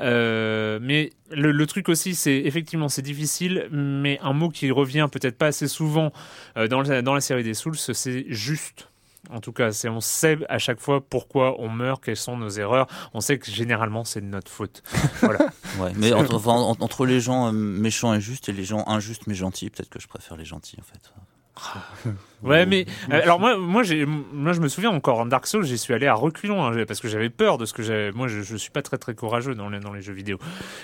Euh, 0.00 0.78
mais 0.82 1.10
le, 1.30 1.52
le 1.52 1.66
truc 1.66 1.88
aussi, 1.88 2.14
c'est 2.14 2.36
effectivement 2.36 2.88
c'est 2.88 3.02
difficile, 3.02 3.68
mais 3.72 4.18
un 4.22 4.32
mot 4.34 4.50
qui 4.50 4.70
revient 4.70 5.08
peut-être 5.10 5.38
pas 5.38 5.46
assez 5.46 5.68
souvent 5.68 6.12
euh, 6.56 6.68
dans, 6.68 6.82
la, 6.82 7.02
dans 7.02 7.14
la 7.14 7.20
série 7.20 7.44
des 7.44 7.54
Souls, 7.54 7.76
c'est 7.76 8.24
juste. 8.28 8.89
En 9.32 9.40
tout 9.40 9.52
cas, 9.52 9.72
c'est 9.72 9.88
on 9.88 10.00
sait 10.00 10.38
à 10.48 10.58
chaque 10.58 10.80
fois 10.80 11.00
pourquoi 11.00 11.60
on 11.60 11.68
meurt, 11.68 12.02
quelles 12.04 12.16
sont 12.16 12.36
nos 12.36 12.48
erreurs. 12.48 12.86
On 13.14 13.20
sait 13.20 13.38
que 13.38 13.50
généralement 13.50 14.04
c'est 14.04 14.20
de 14.20 14.26
notre 14.26 14.50
faute. 14.50 14.82
Voilà. 15.20 15.46
Ouais, 15.78 15.92
mais 15.96 16.12
entre, 16.12 16.34
enfin, 16.34 16.52
entre 16.52 17.06
les 17.06 17.20
gens 17.20 17.48
euh, 17.48 17.52
méchants 17.52 18.14
et 18.14 18.20
justes 18.20 18.48
et 18.48 18.52
les 18.52 18.64
gens 18.64 18.84
injustes 18.86 19.26
mais 19.26 19.34
gentils, 19.34 19.70
peut-être 19.70 19.90
que 19.90 20.00
je 20.00 20.08
préfère 20.08 20.36
les 20.36 20.44
gentils 20.44 20.78
en 20.80 20.84
fait. 20.84 22.14
Ouais, 22.42 22.64
mais 22.66 22.86
euh, 23.12 23.20
alors 23.22 23.38
moi, 23.38 23.56
moi, 23.58 23.82
j'ai, 23.82 24.06
moi, 24.06 24.52
je 24.52 24.60
me 24.60 24.68
souviens 24.68 24.90
encore 24.90 25.18
en 25.20 25.26
Dark 25.26 25.46
Souls, 25.46 25.64
j'y 25.64 25.76
suis 25.78 25.92
allé 25.94 26.06
à 26.06 26.14
reculons 26.14 26.64
hein, 26.64 26.84
parce 26.86 27.00
que 27.00 27.08
j'avais 27.08 27.28
peur 27.30 27.58
de 27.58 27.66
ce 27.66 27.72
que 27.74 27.82
j'avais. 27.82 28.12
Moi, 28.12 28.28
je, 28.28 28.40
je 28.42 28.56
suis 28.56 28.70
pas 28.70 28.82
très 28.82 28.98
très 28.98 29.14
courageux 29.14 29.54
dans 29.54 29.68
les 29.68 29.78
dans 29.80 29.92
les 29.92 30.00
jeux 30.02 30.12
vidéo. 30.14 30.38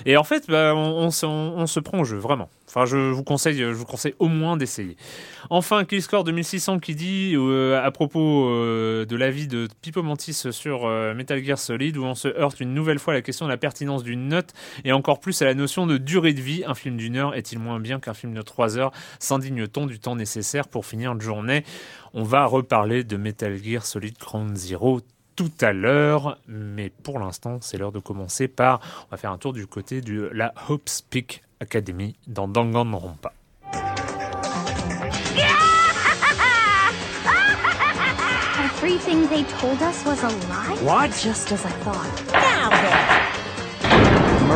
Et 0.04 0.16
en 0.16 0.24
fait, 0.24 0.44
bah, 0.48 0.72
on, 0.74 0.78
on, 1.06 1.10
se- 1.10 1.24
on- 1.26 1.54
on 1.56 1.66
se 1.66 1.80
prend 1.80 2.00
au 2.00 2.04
jeu 2.04 2.16
vraiment. 2.18 2.50
Enfin, 2.68 2.84
je 2.84 2.96
vous 2.96 3.22
conseille, 3.24 3.58
je 3.58 3.64
vous 3.72 3.84
conseille 3.86 4.14
au 4.18 4.28
moins 4.28 4.56
d'essayer. 4.56 4.96
Enfin, 5.48 5.84
Killscore 5.84 6.24
2600 6.24 6.78
qui 6.80 6.94
dit 6.94 7.32
euh, 7.36 7.80
à 7.82 7.90
propos 7.90 8.48
euh, 8.50 9.04
de 9.06 9.16
l'avis 9.16 9.46
de 9.46 9.68
Pipo 9.80 10.02
Mantis 10.02 10.34
sur 10.50 10.86
Metal 11.14 11.42
Gear 11.42 11.58
Solid 11.58 11.96
où 11.96 12.04
on 12.04 12.14
se 12.14 12.28
heurte 12.28 12.60
une 12.60 12.74
nouvelle 12.74 12.98
fois 12.98 13.14
à 13.14 13.16
la 13.16 13.22
question 13.22 13.46
de 13.46 13.50
la 13.50 13.56
pertinence 13.56 14.02
d'une 14.02 14.28
note 14.28 14.52
et 14.84 14.92
encore 14.92 15.20
plus 15.20 15.40
à 15.42 15.44
la 15.44 15.54
notion 15.54 15.86
de 15.86 15.96
durée 15.96 16.32
de 16.34 16.40
vie. 16.40 16.64
Un 16.66 16.74
film 16.74 16.96
d'une 16.96 17.16
heure 17.16 17.34
est-il 17.34 17.58
moins 17.60 17.78
bien 17.80 18.00
qu'un 18.00 18.14
film 18.14 18.34
de 18.34 18.42
trois 18.42 18.76
heures? 18.76 18.90
S'indigne-t-on 19.20 19.86
du 19.86 20.00
temps 20.00 20.16
nécessaire 20.16 20.68
pour 20.68 20.84
finir 20.84 21.12
une 21.12 21.20
journée? 21.20 21.45
On 22.14 22.22
va 22.22 22.46
reparler 22.46 23.04
de 23.04 23.16
Metal 23.16 23.56
Gear 23.56 23.84
Solid 23.84 24.18
Ground 24.18 24.56
Zero 24.56 25.00
tout 25.36 25.52
à 25.60 25.72
l'heure, 25.72 26.38
mais 26.48 26.90
pour 26.90 27.18
l'instant, 27.18 27.58
c'est 27.60 27.76
l'heure 27.76 27.92
de 27.92 27.98
commencer 27.98 28.48
par. 28.48 28.80
On 29.06 29.10
va 29.10 29.16
faire 29.18 29.32
un 29.32 29.38
tour 29.38 29.52
du 29.52 29.66
côté 29.66 30.00
de 30.00 30.30
la 30.32 30.54
Hope 30.68 30.88
Peak 31.10 31.42
Academy 31.60 32.16
dans 32.26 32.48
Danganronpa. 32.48 33.32
Everything 38.64 39.28
they 39.28 39.44
told 39.60 39.80
us 39.82 40.04
was 40.04 40.22
a 40.22 40.28
lie? 40.48 40.76
What? 40.82 41.10
Just 41.10 41.52
as 41.52 41.64
I 41.64 41.70
thought. 41.82 42.45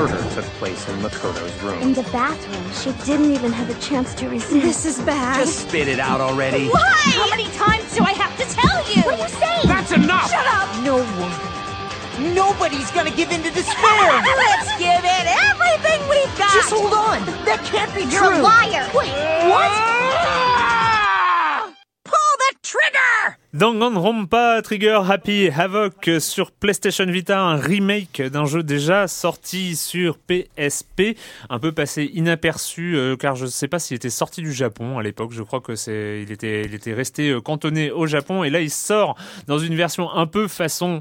Now 0.00 0.06
then! 0.06 0.16
Murder 0.16 0.34
took 0.34 0.44
place 0.54 0.88
in 0.88 0.96
Makoto's 1.00 1.62
room. 1.62 1.82
In 1.82 1.92
the 1.92 2.02
bathroom, 2.04 2.72
she 2.72 2.92
didn't 3.04 3.32
even 3.32 3.52
have 3.52 3.68
a 3.68 3.80
chance 3.80 4.14
to 4.14 4.28
resist. 4.28 4.52
This 4.52 4.86
is 4.86 4.98
bad. 5.04 5.40
Just 5.40 5.68
spit 5.68 5.88
it 5.88 6.00
out 6.00 6.20
already. 6.20 6.68
Why? 6.68 6.80
How 6.80 7.28
many 7.28 7.48
times 7.52 7.94
do 7.94 8.04
I 8.04 8.12
have 8.12 8.34
to 8.38 8.44
tell 8.54 8.80
you? 8.88 9.02
What 9.02 9.20
are 9.20 9.22
you 9.22 9.28
saying? 9.28 9.66
That's 9.66 9.92
enough! 9.92 10.30
Shut 10.30 10.46
up! 10.46 10.68
No 10.84 11.02
one. 11.20 12.34
Nobody's 12.34 12.90
gonna 12.90 13.10
give 13.10 13.30
in 13.30 13.42
to 13.42 13.50
despair! 13.50 14.12
Let's 14.20 14.76
give 14.78 15.04
it 15.04 15.26
everything 15.48 16.00
we've 16.08 16.38
got! 16.38 16.52
Just 16.52 16.70
hold 16.72 16.92
on! 16.92 17.24
That 17.44 17.64
can't 17.64 17.92
be 17.94 18.02
true. 18.02 18.12
You're 18.12 18.32
a 18.34 18.42
liar! 18.42 18.88
Wait, 18.92 19.12
what? 19.48 19.79
Danganronpa 23.60 24.62
Trigger 24.62 25.00
Happy 25.06 25.50
Havoc 25.50 26.08
sur 26.18 26.50
PlayStation 26.50 27.04
Vita, 27.04 27.38
un 27.42 27.56
remake 27.56 28.22
d'un 28.22 28.46
jeu 28.46 28.62
déjà 28.62 29.06
sorti 29.06 29.76
sur 29.76 30.16
PSP, 30.16 31.18
un 31.50 31.58
peu 31.58 31.70
passé 31.70 32.10
inaperçu 32.14 32.96
euh, 32.96 33.16
car 33.16 33.36
je 33.36 33.44
ne 33.44 33.50
sais 33.50 33.68
pas 33.68 33.78
s'il 33.78 33.96
était 33.96 34.08
sorti 34.08 34.40
du 34.40 34.54
Japon 34.54 34.98
à 34.98 35.02
l'époque. 35.02 35.32
Je 35.32 35.42
crois 35.42 35.60
que 35.60 35.74
c'est 35.74 36.22
il 36.22 36.32
était 36.32 36.94
resté 36.94 37.28
euh, 37.28 37.42
cantonné 37.42 37.90
au 37.90 38.06
Japon 38.06 38.44
et 38.44 38.48
là 38.48 38.62
il 38.62 38.70
sort 38.70 39.14
dans 39.46 39.58
une 39.58 39.74
version 39.74 40.10
un 40.10 40.26
peu 40.26 40.48
façon 40.48 41.00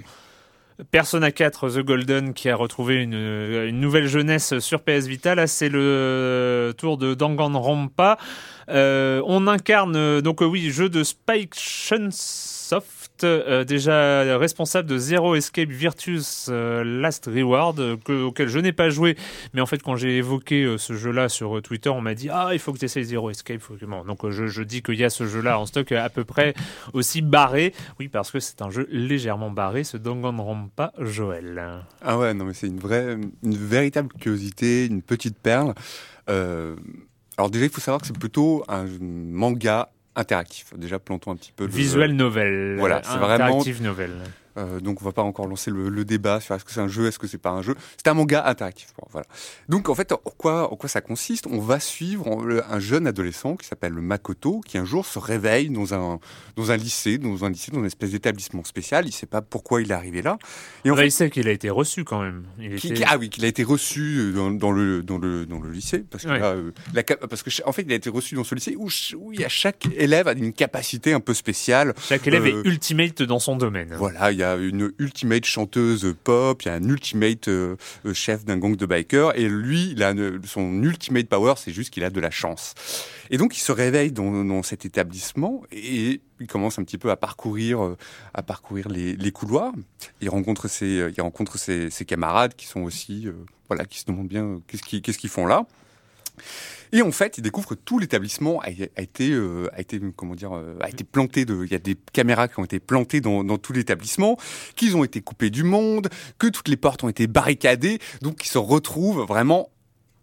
Persona 0.92 1.32
4 1.32 1.70
The 1.70 1.80
Golden 1.80 2.34
qui 2.34 2.50
a 2.50 2.58
retrouvé 2.58 2.96
une, 2.96 3.14
une 3.14 3.80
nouvelle 3.80 4.08
jeunesse 4.08 4.60
sur 4.60 4.82
PS 4.82 5.08
Vita. 5.08 5.36
Là, 5.36 5.46
c'est 5.46 5.68
le 5.68 6.74
tour 6.78 6.98
de 6.98 7.14
Danganronpa. 7.14 8.18
Euh, 8.70 9.22
on 9.26 9.48
incarne 9.48 9.96
euh, 9.96 10.22
donc 10.22 10.44
euh, 10.44 10.46
oui 10.46 10.70
jeu 10.70 10.90
de 10.90 11.04
Spike 11.04 11.56
euh, 13.24 13.64
déjà 13.64 14.38
responsable 14.38 14.88
de 14.88 14.98
Zero 14.98 15.36
Escape 15.36 15.70
Virtuous 15.70 16.48
euh, 16.50 16.84
Last 16.84 17.26
Reward, 17.26 17.80
euh, 17.80 17.98
que- 17.98 18.24
auquel 18.24 18.48
je 18.48 18.60
n'ai 18.60 18.72
pas 18.72 18.90
joué, 18.90 19.16
mais 19.54 19.62
en 19.62 19.66
fait 19.66 19.82
quand 19.82 19.96
j'ai 19.96 20.18
évoqué 20.18 20.76
ce 20.78 20.94
jeu-là 20.94 21.30
sur 21.30 21.62
Twitter, 21.62 21.90
on 21.90 22.02
m'a 22.02 22.16
dit 22.16 22.30
ah 22.30 22.50
il 22.54 22.60
faut 22.60 22.74
que 22.74 22.80
tu 22.80 22.86
essayes 22.86 23.04
Zero 23.04 23.30
Escape. 23.30 23.62
Faut 23.62 23.76
donc 23.78 24.30
je, 24.30 24.62
dis 24.64 24.82
qu'il 24.82 24.96
y 24.96 25.04
a 25.04 25.10
ce 25.10 25.26
jeu-là 25.26 25.60
en 25.60 25.66
stock 25.66 25.92
à 25.92 26.10
peu 26.10 26.24
près 26.24 26.54
aussi 26.94 27.22
barré, 27.22 27.74
oui 28.00 28.08
parce 28.08 28.32
que 28.32 28.40
c'est 28.40 28.62
un 28.62 28.70
jeu 28.70 28.88
légèrement 28.92 29.52
barré, 29.52 29.84
ce 29.84 29.98
Danganronpa 29.98 30.94
Joël. 31.00 31.84
Ah 32.02 32.18
ouais, 32.18 32.34
non, 32.34 32.46
mais 32.46 32.54
c'est 32.54 32.68
une 32.68 32.80
vraie, 32.80 33.18
une 33.44 33.58
véritable 33.58 34.10
curiosité, 34.20 34.86
une 34.86 35.02
petite 35.02 35.38
perle. 35.38 35.74
Alors 36.28 37.50
déjà, 37.50 37.66
il 37.66 37.72
faut 37.72 37.80
savoir 37.80 38.02
que 38.02 38.08
c'est 38.08 38.20
plutôt 38.20 38.66
un 38.68 38.86
manga 39.02 39.90
interactif. 40.20 40.74
Déjà, 40.78 41.00
plantons 41.00 41.32
un 41.32 41.36
petit 41.36 41.52
peu 41.52 41.66
le 41.66 41.72
Visuel 41.72 42.16
novel, 42.16 42.76
Voilà, 42.78 43.02
c'est 43.04 43.18
vraiment- 43.18 43.34
interactive 43.46 43.82
novel. 43.82 44.12
Euh, 44.58 44.80
donc 44.80 45.02
on 45.02 45.06
va 45.06 45.12
pas 45.12 45.22
encore 45.22 45.48
lancer 45.48 45.72
le, 45.72 45.90
le 45.90 46.06
débat 46.06 46.40
sur 46.40 46.56
est-ce 46.56 46.66
que 46.66 46.72
c'est 46.72 46.80
un 46.80 46.88
jeu, 46.88 47.08
est-ce 47.08 47.20
que 47.20 47.28
c'est 47.28 47.38
pas 47.38 47.52
un 47.52 47.62
jeu. 47.62 47.76
C'est 47.98 48.08
un 48.10 48.14
manga 48.14 48.46
interactif. 48.46 48.90
Bon, 49.00 49.08
voilà. 49.12 49.28
Donc 49.68 49.90
en 49.90 49.96
fait, 49.96 50.12
en 50.12 50.18
quoi, 50.18 50.72
en 50.72 50.76
quoi 50.76 50.90
ça 50.90 51.02
consiste? 51.02 51.46
On 51.48 51.60
va 51.60 51.80
suivre 51.80 52.28
un 52.70 52.80
jeune 52.80 53.08
adolescent 53.08 53.56
qui 53.56 53.68
s'appelle 53.68 53.94
Makoto, 53.94 54.62
qui 54.62 54.78
un 54.78 54.86
jour 54.86 55.06
se 55.06 55.20
réveille 55.20 55.70
dans 55.70 55.94
un 55.94 56.20
dans 56.56 56.72
un 56.72 56.78
lycée, 56.78 57.18
dans 57.18 57.46
un 57.46 57.50
lycée, 57.50 57.72
dans 57.72 57.80
une 57.80 57.86
espèce 57.86 58.12
d'établissement 58.12 58.64
spécial. 58.64 59.08
Il 59.08 59.12
sait 59.12 59.26
pas 59.28 59.42
pourquoi 59.42 59.82
il 59.82 59.92
est 59.92 59.94
arrivé 59.94 60.22
là. 60.22 60.38
Et 60.86 60.90
en 60.92 60.96
Bah, 60.96 61.02
fait, 61.02 61.08
il 61.08 61.12
sait 61.12 61.30
qu'il 61.30 61.48
a 61.48 61.52
été 61.52 61.70
reçu 61.70 62.04
quand 62.04 62.22
même. 62.22 62.44
Il 62.60 62.76
qui- 62.76 62.90
était- 62.94 63.04
ah 63.08 63.18
oui, 63.18 63.30
qu'il 63.30 63.46
a 63.46 63.48
été 63.48 63.64
reçu 63.64 64.18
euh, 64.18 64.32
dans, 64.34 64.52
dans 64.52 64.72
le 64.72 65.04
dans 65.04 65.18
le 65.18 65.46
dans 65.46 65.60
le 65.60 65.70
lycée 65.72 66.00
parce 66.10 66.24
que 66.24 66.30
Ouais. 66.30 66.40
là, 66.40 66.48
euh, 66.52 66.72
la 66.94 67.04
parce 67.04 67.44
que 67.44 67.50
en 67.66 67.72
fait 67.72 67.84
il 67.84 67.92
a 67.92 67.96
été 67.96 68.10
reçu 68.10 68.36
dans 68.36 68.44
ce 68.44 68.56
lycée 68.56 68.76
où, 68.78 68.90
il 69.34 69.40
y 69.40 69.46
a 69.46 69.50
chaque 69.50 69.88
élève 69.96 70.28
a 70.28 70.34
une 70.34 70.54
capacité 70.54 71.14
un 71.14 71.20
peu 71.20 71.34
spéciale. 71.34 71.94
Chaque 72.02 72.26
élève 72.28 72.46
Euh, 72.46 72.64
est 72.64 72.68
ultimate 72.68 73.22
dans 73.24 73.40
son 73.40 73.56
domaine. 73.56 73.94
Voilà, 73.98 74.32
il 74.32 74.38
y 74.40 74.44
a 74.44 74.49
une 74.58 74.92
ultimate 75.00 75.46
chanteuse 75.46 76.16
pop, 76.24 76.62
il 76.64 76.68
y 76.68 76.72
a 76.72 76.76
un 76.76 76.84
ultimate 76.84 77.48
euh, 77.48 77.76
euh, 78.06 78.14
chef 78.14 78.46
d'un 78.46 78.58
gang 78.58 78.76
de 78.76 78.86
bikers, 78.86 79.38
et 79.38 79.48
lui, 79.48 79.92
il 79.92 80.40
son 80.46 80.84
ultimate 80.84 81.28
power, 81.28 81.54
c'est 81.58 81.72
juste 81.72 81.92
qu'il 81.92 82.04
a 82.04 82.10
de 82.10 82.20
la 82.20 82.32
chance. 82.32 82.74
Et 83.30 83.38
donc, 83.38 83.58
il 83.58 83.62
se 83.62 83.72
réveille 83.72 84.12
dans, 84.12 84.64
cet 84.64 84.86
établissement 84.86 85.64
et 85.72 86.22
il 86.40 86.48
commence 86.48 86.80
un 86.80 86.84
petit 86.84 86.98
peu 86.98 87.12
à 87.12 87.16
parcourir, 87.16 87.84
euh, 87.84 87.98
à 88.34 88.42
parcourir 88.42 88.90
les, 88.90 89.32
couloirs. 89.32 89.74
Il 90.22 90.30
rencontre 90.30 90.68
ses, 90.68 91.12
il 91.16 91.22
rencontre 91.22 91.58
ses, 91.58 91.90
camarades 92.06 92.56
qui 92.56 92.66
sont 92.66 92.82
aussi, 92.82 93.28
voilà, 93.68 93.86
qui 93.86 94.00
se 94.00 94.06
demandent 94.06 94.28
bien 94.28 94.62
qu'est-ce 94.68 94.84
qu'ils, 94.84 95.02
qu'est-ce 95.02 95.18
qu'ils 95.18 95.30
font 95.30 95.46
là. 95.46 95.66
Et 96.92 97.02
en 97.02 97.12
fait, 97.12 97.38
il 97.38 97.42
découvre 97.42 97.70
que 97.70 97.76
tout 97.76 98.00
l'établissement 98.00 98.62
a, 98.62 98.68
a 98.96 99.02
été, 99.02 99.32
euh, 99.32 99.70
a 99.74 99.82
été, 99.82 100.02
comment 100.16 100.36
dire, 100.36 100.56
euh, 100.56 100.78
a 100.82 100.90
été 100.90 101.04
planté 101.04 101.46
de. 101.46 101.64
Il 101.66 101.72
y 101.72 101.76
a 101.76 101.80
des 101.80 101.96
caméras 102.14 102.48
qui 102.48 102.60
ont 102.60 102.66
été 102.66 102.80
plantées 102.80 103.22
dans, 103.22 103.44
dans 103.44 103.58
tout 103.58 103.74
l'établissement, 103.74 104.38
qu'ils 104.76 104.98
ont 104.98 105.04
été 105.04 105.22
coupés 105.22 105.50
du 105.50 105.64
monde, 105.64 106.10
que 106.40 106.48
toutes 106.48 106.68
les 106.68 106.78
portes 106.78 107.04
ont 107.04 107.10
été 107.10 107.28
barricadées, 107.28 108.00
donc 108.22 108.44
ils 108.44 108.50
se 108.50 108.58
retrouvent 108.58 109.26
vraiment 109.26 109.70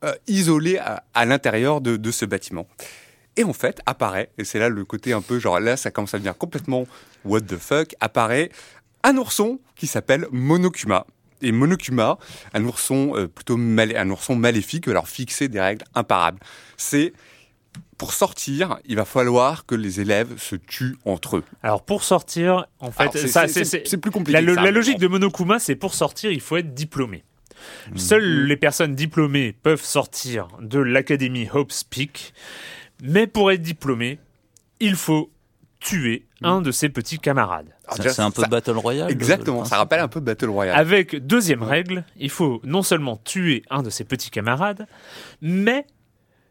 euh, 0.04 0.12
isolés 0.26 0.78
à, 0.78 1.04
à 1.14 1.24
l'intérieur 1.24 1.80
de, 1.80 1.96
de 1.96 2.10
ce 2.10 2.24
bâtiment. 2.24 2.66
Et 3.36 3.44
en 3.44 3.52
fait, 3.52 3.80
apparaît, 3.86 4.30
et 4.38 4.44
c'est 4.44 4.58
là 4.58 4.68
le 4.68 4.84
côté 4.84 5.12
un 5.12 5.20
peu 5.20 5.38
genre 5.38 5.60
là, 5.60 5.76
ça 5.76 5.90
commence 5.90 6.14
à 6.14 6.18
devenir 6.18 6.36
complètement 6.36 6.86
what 7.24 7.42
the 7.42 7.58
fuck, 7.58 7.94
apparaît 8.00 8.50
un 9.02 9.16
ourson 9.18 9.60
qui 9.76 9.86
s'appelle 9.86 10.26
Monokuma. 10.32 11.06
Et 11.42 11.52
Monokuma, 11.52 12.18
un 12.54 12.64
ourson 12.64 13.12
euh, 13.16 13.28
plutôt 13.28 13.56
mal, 13.56 13.96
un 13.96 14.10
ourson 14.10 14.34
maléfique, 14.36 14.88
alors 14.88 15.08
fixé 15.08 15.48
des 15.48 15.60
règles 15.60 15.84
imparables. 15.94 16.38
C'est 16.76 17.12
pour 17.98 18.12
sortir, 18.12 18.78
il 18.84 18.96
va 18.96 19.04
falloir 19.04 19.64
que 19.66 19.74
les 19.74 20.00
élèves 20.00 20.38
se 20.38 20.56
tuent 20.56 20.96
entre 21.04 21.38
eux. 21.38 21.44
Alors 21.62 21.82
pour 21.82 22.04
sortir, 22.04 22.66
en 22.80 22.90
fait, 22.90 23.10
c'est- 23.16 23.96
plus 23.96 24.10
compliqué 24.10 24.40
La, 24.40 24.54
ça, 24.54 24.70
logique 24.70 24.98
de 24.98 25.06
Monokuma, 25.08 25.58
c'est 25.58 25.76
pour 25.76 25.94
sortir, 25.94 26.30
il 26.30 26.40
faut 26.40 26.56
être 26.56 26.74
diplômé. 26.74 27.24
Mmh. 27.90 27.96
Seules 27.96 28.44
les 28.46 28.56
personnes 28.56 28.94
diplômées 28.94 29.52
peuvent 29.62 29.82
sortir 29.82 30.48
de 30.60 30.78
l'académie 30.78 31.48
Hope's 31.52 31.84
Peak, 31.84 32.34
mais 33.02 33.26
pour 33.26 33.50
être 33.50 33.62
diplômé, 33.62 34.18
il 34.80 34.94
faut 34.94 35.30
tuer 35.86 36.26
un 36.42 36.60
de 36.60 36.70
ses 36.72 36.88
petits 36.88 37.18
camarades. 37.20 37.68
Alors 37.86 38.12
C'est 38.12 38.20
un 38.22 38.30
peu 38.32 38.42
ça- 38.42 38.48
Battle 38.48 38.72
Royale. 38.76 39.06
le- 39.06 39.12
Exactement, 39.12 39.64
ça 39.64 39.76
rappelle 39.76 40.00
un 40.00 40.08
peu 40.08 40.18
Battle 40.20 40.48
Royale. 40.50 40.76
Avec 40.78 41.14
deuxième 41.24 41.62
règle, 41.62 42.04
il 42.16 42.30
faut 42.30 42.60
non 42.64 42.82
seulement 42.82 43.16
tuer 43.18 43.62
un 43.70 43.82
de 43.84 43.90
ses 43.90 44.04
petits 44.04 44.30
camarades, 44.30 44.86
mais 45.40 45.86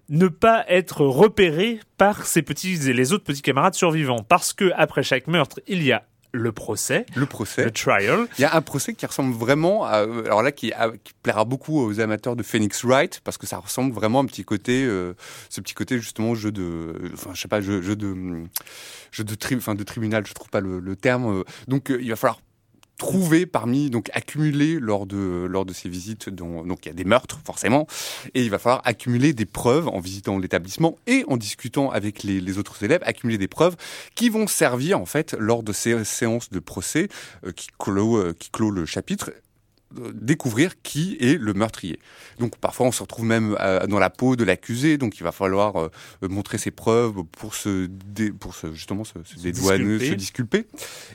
ne 0.08 0.28
pas 0.28 0.64
être 0.70 1.02
repéré 1.06 1.80
par 1.98 2.26
ses 2.26 2.44
petits 2.44 2.90
et 2.90 2.94
les 2.94 3.12
autres 3.12 3.24
petits 3.26 3.42
camarades 3.42 3.74
survivants, 3.74 4.24
parce 4.24 4.54
que 4.54 4.72
après 4.76 5.04
chaque 5.04 5.28
meurtre, 5.28 5.60
il 5.68 5.84
y 5.84 5.92
a 5.92 6.04
le 6.36 6.52
procès, 6.52 7.06
Le 7.16 7.26
procès. 7.26 7.64
le 7.66 7.72
trial, 7.72 8.28
Il 8.38 8.42
y 8.42 8.46
a 8.46 8.56
un 8.56 8.62
procès 8.62 8.94
qui 8.94 9.06
ressemble 9.06 9.34
vraiment 9.36 9.86
à, 9.86 9.98
alors 10.00 10.44
là, 10.44 10.52
qui, 10.52 10.72
à- 10.74 10.92
qui 11.04 11.14
plaira 11.24 11.46
beaucoup 11.46 11.80
aux 11.82 12.00
amateurs 12.00 12.36
de 12.36 12.44
Phoenix 12.44 12.84
Wright, 12.84 13.22
parce 13.24 13.38
que 13.38 13.48
ça 13.48 13.58
ressemble 13.58 13.94
vraiment 13.94 14.20
à 14.20 14.24
un 14.24 14.26
petit 14.26 14.44
côté, 14.46 14.84
euh, 14.86 15.14
ce 15.50 15.62
petit 15.62 15.74
côté 15.74 16.00
justement 16.00 16.36
jeu 16.36 16.52
de, 16.52 16.94
enfin 17.14 17.32
je 17.34 17.42
sais 17.42 17.48
pas, 17.48 17.62
jeu, 17.62 17.82
jeu 17.82 17.96
de, 17.96 18.16
jeu 19.12 19.24
de, 19.24 19.36
tri, 19.36 19.56
enfin, 19.56 19.76
de 19.76 19.84
tribunal, 19.84 20.26
je 20.28 20.34
trouve 20.34 20.50
pas 20.50 20.60
le, 20.60 20.80
le 20.80 20.96
terme. 20.96 21.40
euh. 21.40 21.44
donc 21.68 21.90
euh, 21.92 21.98
il 22.02 22.10
va 22.10 22.16
falloir 22.16 22.40
trouver 22.98 23.46
parmi, 23.46 23.90
donc 23.90 24.10
accumuler 24.14 24.80
lors 24.80 25.06
de, 25.06 25.46
lors 25.50 25.66
de 25.66 25.74
ces 25.74 25.90
visites, 25.90 26.30
donc 26.30 26.86
il 26.86 26.90
y 26.90 26.92
a 26.92 26.94
des 26.94 27.04
meurtres 27.04 27.40
forcément, 27.44 27.88
et 28.34 28.44
il 28.44 28.50
va 28.50 28.60
falloir 28.60 28.82
accumuler 28.86 29.34
des 29.34 29.46
preuves 29.46 29.88
en 29.88 30.00
visitant 30.00 30.38
l'établissement 30.38 30.98
et 31.08 31.24
en 31.28 31.38
discutant 31.38 31.90
avec 31.92 32.24
les, 32.24 32.58
autres 32.58 32.84
élèves, 32.84 33.02
accumuler 33.06 33.38
des 33.38 33.48
preuves 33.48 33.76
qui 34.16 34.30
vont 34.30 34.48
servir 34.48 35.00
en 35.00 35.06
fait 35.06 35.36
lors 35.38 35.64
de 35.64 35.74
ces 35.74 36.04
séances 36.06 36.50
de 36.50 36.60
procès 36.60 37.10
euh, 37.46 37.52
qui, 37.52 37.68
clôt, 37.78 38.18
euh, 38.18 38.36
qui 38.38 38.50
clôt 38.50 38.72
le 38.72 38.86
chapitre 38.86 39.32
découvrir 40.14 40.82
qui 40.82 41.16
est 41.20 41.40
le 41.40 41.54
meurtrier. 41.54 42.00
Donc 42.40 42.58
parfois 42.58 42.88
on 42.88 42.92
se 42.92 43.02
retrouve 43.02 43.26
même 43.26 43.56
euh, 43.60 43.86
dans 43.88 44.00
la 44.00 44.10
peau 44.10 44.36
de 44.36 44.44
l'accusé, 44.44 44.98
donc 44.98 45.20
il 45.20 45.24
va 45.24 45.32
falloir 45.32 45.78
euh, 45.80 45.90
montrer 46.22 46.58
ses 46.58 46.72
preuves 46.72 47.24
pour 47.32 47.56
se, 47.56 47.86
dé- 47.88 48.32
pour 48.32 48.56
se 48.56 48.74
justement 48.74 49.04
se, 49.04 49.14
se 49.24 49.40
dédouaner, 49.40 49.98
disculper. 49.98 50.10
se 50.10 50.16
disculper. 50.16 50.66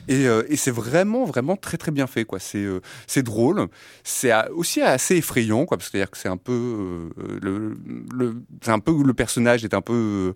Et, 0.07 0.27
euh, 0.27 0.43
et 0.47 0.55
c'est 0.55 0.71
vraiment 0.71 1.25
vraiment 1.25 1.55
très 1.55 1.77
très 1.77 1.91
bien 1.91 2.07
fait 2.07 2.25
quoi. 2.25 2.39
C'est 2.39 2.65
c'est 3.07 3.23
drôle, 3.23 3.67
c'est 4.03 4.31
aussi 4.49 4.81
assez 4.81 5.17
effrayant 5.17 5.65
quoi, 5.65 5.77
parce 5.77 5.89
que 5.89 5.97
c'est-à-dire 5.97 6.11
que 6.11 6.17
c'est 6.17 6.29
un 6.29 6.37
peu 6.37 7.09
le, 7.41 7.75
le 8.13 8.41
c'est 8.63 8.71
un 8.71 8.79
peu 8.79 9.03
le 9.03 9.13
personnage 9.13 9.63
est 9.63 9.73
un 9.73 9.81
peu 9.81 10.33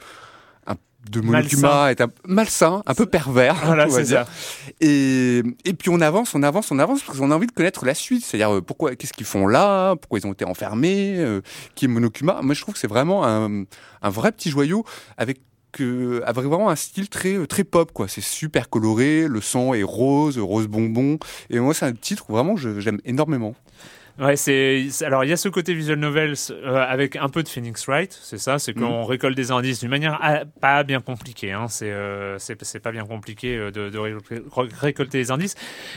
de 1.09 1.21
Monokuma 1.21 1.91
est 1.91 2.01
un 2.01 2.09
malsain, 2.27 2.81
un 2.85 2.93
peu 2.93 3.05
pervers. 3.05 3.55
Voilà, 3.65 3.85
on 3.85 3.89
va 3.89 3.95
c'est 3.97 4.03
dire. 4.03 4.25
ça. 4.25 4.73
Et, 4.81 5.43
et 5.63 5.73
puis 5.73 5.89
on 5.89 6.01
avance, 6.01 6.35
on 6.35 6.43
avance, 6.43 6.71
on 6.71 6.79
avance 6.79 7.03
parce 7.03 7.17
qu'on 7.19 7.31
a 7.31 7.35
envie 7.35 7.47
de 7.47 7.51
connaître 7.51 7.85
la 7.85 7.93
suite. 7.93 8.23
C'est-à-dire 8.25 8.55
euh, 8.55 8.61
pourquoi, 8.61 8.95
qu'est-ce 8.95 9.13
qu'ils 9.13 9.25
font 9.25 9.47
là, 9.47 9.95
pourquoi 9.95 10.19
ils 10.19 10.27
ont 10.27 10.33
été 10.33 10.45
enfermés, 10.45 11.15
euh, 11.17 11.41
qui 11.75 11.85
est 11.85 11.87
Monokuma? 11.87 12.41
Moi, 12.41 12.55
je 12.55 12.61
trouve 12.61 12.73
que 12.73 12.79
c'est 12.79 12.87
vraiment 12.87 13.25
un, 13.25 13.63
un 14.01 14.09
vrai 14.09 14.31
petit 14.31 14.49
joyau 14.49 14.85
avec 15.17 15.39
euh, 15.81 16.21
avec 16.25 16.45
vraiment 16.45 16.69
un 16.69 16.75
style 16.75 17.09
très 17.09 17.45
très 17.47 17.63
pop 17.65 17.91
quoi. 17.91 18.07
C'est 18.07 18.23
super 18.23 18.69
coloré, 18.69 19.27
le 19.27 19.41
sang 19.41 19.73
est 19.73 19.83
rose, 19.83 20.37
rose 20.37 20.67
bonbon. 20.67 21.19
Et 21.49 21.59
moi, 21.59 21.73
c'est 21.73 21.85
un 21.85 21.93
titre 21.93 22.25
où 22.29 22.33
vraiment 22.33 22.55
j'aime 22.55 22.99
énormément. 23.05 23.55
Ouais, 24.17 24.37
c'est 24.37 24.87
alors 25.03 25.25
il 25.25 25.29
y 25.29 25.33
a 25.33 25.37
ce 25.37 25.49
côté 25.49 25.73
visual 25.73 25.99
novels 25.99 26.35
euh, 26.49 26.85
avec 26.87 27.17
un 27.17 27.27
peu 27.27 27.43
de 27.43 27.49
Phoenix 27.49 27.85
Wright, 27.87 28.17
c'est 28.23 28.37
ça, 28.37 28.59
c'est 28.59 28.73
qu'on 28.73 29.01
Mm. 29.01 29.07
récolte 29.07 29.35
des 29.35 29.51
indices 29.51 29.81
d'une 29.81 29.89
manière 29.89 30.17
ah, 30.21 30.43
pas 30.61 30.83
bien 30.83 31.01
compliquée. 31.01 31.51
Hein, 31.51 31.67
c'est 31.67 31.91
euh, 31.91 32.37
c'est 32.39 32.79
pas 32.79 32.93
bien 32.93 33.03
compliqué 33.03 33.57
euh, 33.57 33.71
de, 33.71 33.89
de 33.89 33.97
ré- 33.97 34.13
ré- 34.55 34.69
récolter 34.79 35.17
les 35.17 35.31
indices. 35.31 35.55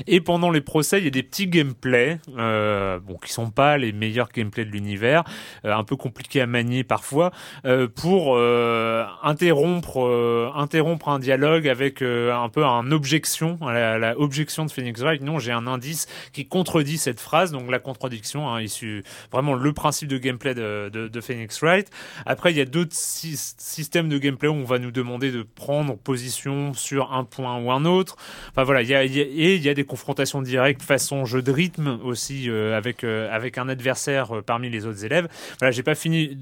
Et 0.09 0.21
pendant 0.21 0.51
les 0.51 0.61
procès, 0.61 0.99
il 0.99 1.05
y 1.05 1.07
a 1.07 1.11
des 1.11 1.23
petits 1.23 1.47
gameplays, 1.47 2.19
euh, 2.37 2.99
bon, 2.99 3.19
qui 3.25 3.33
sont 3.33 3.51
pas 3.53 3.79
les 3.79 3.93
meilleurs 3.93 4.31
gameplays 4.35 4.65
de 4.65 4.71
l'univers, 4.71 5.23
euh, 5.65 5.73
un 5.73 5.85
peu 5.85 5.95
compliqués 5.95 6.41
à 6.41 6.49
manier 6.49 6.83
parfois, 6.83 7.31
euh, 7.67 7.87
pour 7.87 8.35
euh, 8.37 9.05
interrompre 9.23 10.05
euh, 10.05 10.51
interrompre 10.57 11.09
un 11.09 11.21
dialogue 11.21 11.69
avec 11.69 12.03
euh, 12.03 12.35
un 12.35 12.49
peu 12.49 12.65
un 12.65 12.91
objection, 12.91 13.59
à 13.65 13.73
la, 13.73 13.99
la 13.99 14.19
objection 14.19 14.65
de 14.67 14.73
Phoenix 14.73 15.01
Wright. 15.03 15.23
Non, 15.23 15.39
j'ai 15.39 15.53
un 15.53 15.69
indice 15.69 16.09
qui 16.33 16.49
contredit 16.49 16.99
cette 16.99 17.21
phrase, 17.21 17.53
donc 17.53 17.71
la 17.71 17.79
contradiction, 18.09 18.49
hein, 18.49 18.63
issu 18.63 19.05
vraiment 19.31 19.55
le 19.55 19.73
principe 19.73 20.09
de 20.09 20.19
gameplay 20.19 20.55
de, 20.55 21.21
Phoenix 21.21 21.61
Wright. 21.63 21.91
Après, 22.27 22.53
il 22.53 22.57
y 22.57 22.61
a 22.61 22.65
d'autres 22.65 22.95
sy- 22.95 23.37
systèmes 23.37 24.09
de 24.09 24.19
gameplay 24.19 24.49
où 24.49 24.55
on 24.55 24.65
va 24.65 24.79
nous 24.79 24.91
demander 24.91 25.31
de 25.31 25.43
prendre 25.43 25.97
position 25.97 26.73
sur 26.73 27.13
un 27.13 27.25
point 27.25 27.59
ou 27.59 27.71
un 27.71 27.85
autre. 27.85 28.17
Enfin 28.51 28.63
voilà, 28.65 28.83
il 28.83 28.89
y 28.89 28.95
a, 28.95 29.05
et 29.05 29.55
il 29.57 29.63
y 29.63 29.69
a 29.69 29.75
des 29.75 29.85
confrontations 29.85 30.41
directes 30.41 30.83
façon 30.83 31.25
jeu 31.25 31.43
de 31.43 31.51
rythme 31.51 31.99
aussi 32.03 32.49
euh, 32.49 32.77
avec 32.77 33.05
euh, 33.05 33.29
avec 33.31 33.59
un 33.59 33.69
adversaire 33.69 34.39
euh, 34.39 34.43
parmi 34.43 34.71
les 34.71 34.87
autres 34.87 35.05
élèves. 35.05 35.29
Voilà, 35.59 35.73
j'ai 35.73 35.83
pas 35.83 35.95
fini 35.95 36.39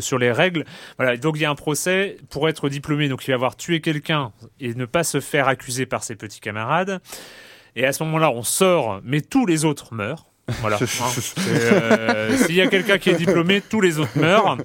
sur 0.00 0.18
les 0.18 0.30
règles. 0.30 0.64
Voilà, 0.98 1.16
donc 1.16 1.36
il 1.36 1.42
y 1.42 1.44
a 1.44 1.50
un 1.50 1.54
procès 1.54 2.18
pour 2.28 2.48
être 2.48 2.68
diplômé, 2.68 3.08
donc 3.08 3.26
il 3.26 3.30
va 3.30 3.34
avoir 3.34 3.56
tué 3.56 3.80
quelqu'un 3.80 4.32
et 4.60 4.74
ne 4.74 4.84
pas 4.84 5.02
se 5.02 5.20
faire 5.20 5.48
accuser 5.48 5.86
par 5.86 6.04
ses 6.04 6.14
petits 6.14 6.40
camarades. 6.40 7.00
Et 7.74 7.86
à 7.86 7.92
ce 7.92 8.02
moment-là, 8.04 8.30
on 8.30 8.42
sort, 8.42 9.00
mais 9.04 9.20
tous 9.20 9.46
les 9.46 9.64
autres 9.64 9.94
meurent. 9.94 10.29
Voilà. 10.60 10.76
hein. 10.76 11.10
Euh, 11.48 12.36
S'il 12.36 12.54
y 12.54 12.60
a 12.60 12.66
quelqu'un 12.66 12.98
qui 12.98 13.10
est 13.10 13.14
diplômé, 13.14 13.60
tous 13.60 13.80
les 13.80 13.98
autres 13.98 14.16
meurent. 14.18 14.56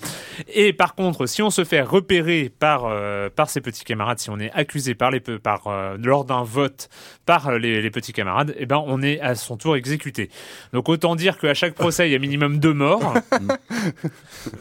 Et 0.53 0.73
par 0.73 0.95
contre, 0.95 1.25
si 1.25 1.41
on 1.41 1.49
se 1.49 1.63
fait 1.63 1.81
repérer 1.81 2.51
par 2.59 2.83
euh, 2.85 3.29
par 3.33 3.49
ses 3.49 3.61
petits 3.61 3.83
camarades, 3.83 4.19
si 4.19 4.29
on 4.29 4.39
est 4.39 4.51
accusé 4.53 4.95
par 4.95 5.11
les 5.11 5.19
par 5.19 5.67
euh, 5.67 5.97
lors 6.01 6.25
d'un 6.25 6.43
vote 6.43 6.89
par 7.25 7.51
les, 7.57 7.81
les 7.81 7.89
petits 7.91 8.13
camarades, 8.13 8.53
eh 8.57 8.65
ben 8.65 8.83
on 8.85 9.01
est 9.01 9.19
à 9.21 9.35
son 9.35 9.57
tour 9.57 9.75
exécuté. 9.75 10.29
Donc 10.73 10.89
autant 10.89 11.15
dire 11.15 11.37
qu'à 11.37 11.53
chaque 11.53 11.73
procès, 11.73 12.07
il 12.07 12.11
y 12.11 12.15
a 12.15 12.19
minimum 12.19 12.59
deux 12.59 12.73
morts. 12.73 13.13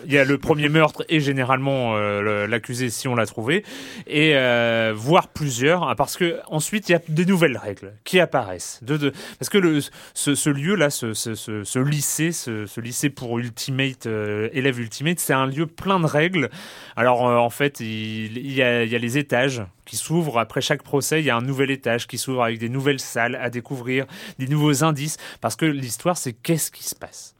Il 0.07 0.13
y 0.13 0.19
a 0.19 0.25
le 0.25 0.39
premier 0.39 0.69
meurtre 0.69 1.05
et 1.09 1.21
généralement 1.21 1.95
euh, 1.97 2.21
le- 2.21 2.47
l'accusé 2.47 2.91
si 2.91 3.09
on 3.09 3.15
l'a 3.15 3.27
trouvé, 3.27 3.65
et 4.07 4.33
euh, 4.35 4.93
voire 4.95 5.29
plusieurs, 5.29 5.89
ah, 5.89 5.95
parce 5.95 6.17
que 6.17 6.39
ensuite 6.47 6.89
il 6.89 6.93
y 6.93 6.95
a 6.95 7.01
des 7.09 7.25
nouvelles 7.27 7.57
règles 7.57 7.93
qui 8.05 8.21
apparaissent. 8.21 8.81
De, 8.83 8.97
de- 8.97 9.13
parce 9.39 9.49
que 9.49 9.59
le, 9.59 9.81
ce, 10.15 10.35
ce 10.35 10.51
lieu 10.51 10.75
là, 10.75 10.91
ce, 10.91 11.14
ce, 11.15 11.79
lycée, 11.79 12.33
ce, 12.33 12.81
lycée 12.81 13.11
pour 13.11 13.39
ultimate 13.39 14.07
euh, 14.07 14.49
élèves 14.53 14.81
ultimate, 14.81 15.19
c'est 15.19 15.33
un 15.33 15.47
lieu 15.47 15.67
plein 15.67 16.01
de 16.01 16.07
règles. 16.07 16.51
Alors 16.97 17.27
euh, 17.29 17.37
en 17.37 17.51
fait, 17.51 17.81
il, 17.81 18.53
y 18.53 18.63
a, 18.63 18.85
il 18.85 18.91
y 18.91 18.97
a 18.97 18.99
les 18.99 19.19
étages 19.19 19.63
qui 19.85 19.97
s'ouvrent 19.97 20.39
après 20.39 20.61
chaque 20.61 20.83
procès. 20.83 21.21
Il 21.21 21.27
y 21.27 21.31
a 21.31 21.37
un 21.37 21.43
nouvel 21.43 21.71
étage 21.71 22.07
qui 22.07 22.19
s'ouvre 22.19 22.43
avec 22.43 22.59
des 22.59 22.69
nouvelles 22.69 23.01
salles 23.01 23.37
à 23.37 23.51
découvrir, 23.51 24.07
des 24.39 24.47
nouveaux 24.47 24.85
indices, 24.85 25.17
parce 25.41 25.57
que 25.57 25.67
l'histoire 25.67 26.17
c'est 26.17 26.33
qu'est-ce 26.33 26.71
qui 26.71 26.85
se 26.85 26.95
passe? 26.95 27.37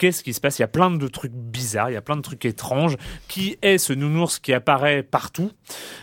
Qu'est-ce 0.00 0.24
qui 0.24 0.32
se 0.32 0.40
passe? 0.40 0.58
Il 0.58 0.62
y 0.62 0.64
a 0.64 0.68
plein 0.68 0.90
de 0.90 1.06
trucs 1.08 1.30
bizarres, 1.32 1.90
il 1.90 1.92
y 1.92 1.96
a 1.96 2.00
plein 2.00 2.16
de 2.16 2.22
trucs 2.22 2.44
étranges. 2.46 2.96
Qui 3.28 3.58
est 3.62 3.76
ce 3.78 3.92
nounours 3.92 4.38
qui 4.40 4.52
apparaît 4.54 5.02
partout? 5.04 5.52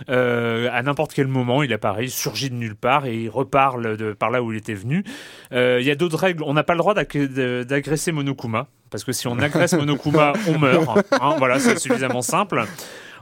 Euh, 0.09 0.69
À 0.71 0.81
n'importe 0.83 1.13
quel 1.13 1.27
moment, 1.27 1.63
il 1.63 1.73
apparaît, 1.73 2.05
il 2.05 2.11
surgit 2.11 2.49
de 2.49 2.55
nulle 2.55 2.75
part 2.75 3.05
et 3.07 3.15
il 3.23 3.29
reparle 3.29 3.97
de 3.97 4.13
par 4.13 4.29
là 4.29 4.41
où 4.43 4.51
il 4.53 4.57
était 4.57 4.75
venu. 4.75 5.03
Euh, 5.51 5.79
Il 5.81 5.87
y 5.87 5.91
a 5.91 5.95
d'autres 5.95 6.17
règles. 6.17 6.43
On 6.43 6.53
n'a 6.53 6.63
pas 6.63 6.73
le 6.73 6.79
droit 6.79 6.93
d'agresser 6.93 8.11
Monokuma. 8.11 8.67
Parce 8.89 9.03
que 9.03 9.11
si 9.11 9.27
on 9.27 9.37
agresse 9.39 9.73
Monokuma, 9.77 10.33
on 10.47 10.59
meurt. 10.59 10.99
Hein, 11.11 11.35
voilà, 11.39 11.59
c'est 11.59 11.77
suffisamment 11.79 12.21
simple. 12.21 12.63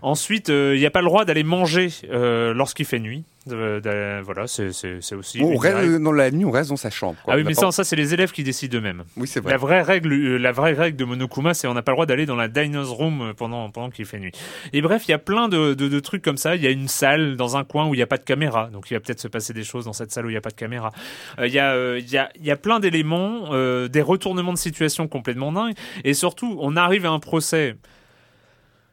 Ensuite, 0.06 0.52
euh, 0.52 0.76
il 0.76 0.80
n'y 0.80 0.86
a 0.86 0.92
pas 0.92 1.02
le 1.02 1.08
droit 1.08 1.26
d'aller 1.26 1.44
manger 1.44 1.90
euh, 2.12 2.54
lorsqu'il 2.54 2.86
fait 2.86 3.00
nuit. 3.00 3.24
Euh, 3.52 4.22
voilà, 4.24 4.46
c'est 4.46 4.70
aussi. 5.16 5.42
on 5.42 5.56
reste 5.58 6.00
dans 6.00 6.12
la 6.12 6.30
nuit, 6.30 6.46
on 6.46 6.52
reste 6.52 6.70
dans 6.70 6.76
sa 6.76 6.92
chambre. 6.92 7.18
quoi. 7.24 7.34
Ah 7.34 7.38
oui, 7.38 7.44
mais 7.44 7.56
ça, 7.56 7.72
ça 7.72 7.84
c'est 7.84 7.96
les 7.96 8.14
élèves 8.14 8.32
qui 8.32 8.44
décident 8.44 8.78
eux-mêmes. 8.78 9.04
Oui, 9.18 9.28
c'est 9.28 9.40
vrai. 9.40 9.54
La 9.54 9.58
vraie 9.58 9.82
règle, 9.82 10.38
la 10.38 10.52
vraie 10.52 10.74
règle 10.74 10.96
de 10.98 11.06
Monokuma, 11.06 11.56
c'est 11.56 11.68
on 11.68 11.74
n'a 11.74 11.82
pas 11.82 11.92
le 11.92 11.96
droit 11.96 12.06
d'aller 12.06 12.28
dans 12.28 12.36
la 12.36 12.48
diners 12.48 12.84
room 12.88 13.34
pendant 13.36 13.72
pendant 13.72 13.90
qu'il 13.90 14.06
fait 14.06 14.20
nuit. 14.20 14.32
Et 14.74 14.84
bref, 14.84 15.06
il 15.08 15.12
y 15.12 15.14
a 15.16 15.18
plein 15.18 15.48
de, 15.48 15.74
de, 15.74 15.88
de 15.88 16.00
trucs 16.00 16.22
comme 16.24 16.38
ça. 16.38 16.56
Il 16.56 16.64
y 16.64 16.68
a 16.68 16.72
une 16.72 16.88
salle 16.88 17.36
dans 17.36 17.58
un 17.58 17.64
coin 17.64 17.88
où 17.88 17.96
il 17.96 17.98
n'y 17.98 18.04
a 18.04 18.08
pas 18.08 18.18
de 18.18 18.24
caméra, 18.24 18.70
donc 18.72 18.92
il 18.92 18.94
va 18.94 19.00
peut-être 19.00 19.20
se 19.20 19.28
passer 19.28 19.54
des 19.54 19.64
choses 19.64 19.86
dans 19.86 19.94
cette 19.94 20.12
salle 20.12 20.26
où 20.28 20.30
il 20.30 20.34
n'y 20.34 20.38
a 20.38 20.42
pas 20.42 20.52
de 20.52 20.56
caméra. 20.56 20.92
Euh, 21.40 21.48
Il 21.48 21.54
y 21.54 21.60
a 21.60 21.74
euh, 21.74 22.00
il 22.00 22.12
y 22.12 22.18
a 22.20 22.30
il 22.40 22.46
y 22.46 22.52
a 22.52 22.58
plein 22.58 22.80
d'éléments, 22.80 23.54
euh, 23.54 23.88
des 23.88 24.04
retournements 24.04 24.54
de 24.54 24.58
situation 24.60 25.08
complètement 25.08 25.52
dingues, 25.52 25.74
et 26.04 26.14
surtout, 26.14 26.58
on 26.60 26.76
arrive 26.76 27.08
à 27.08 27.10
un 27.10 27.20
procès 27.20 27.76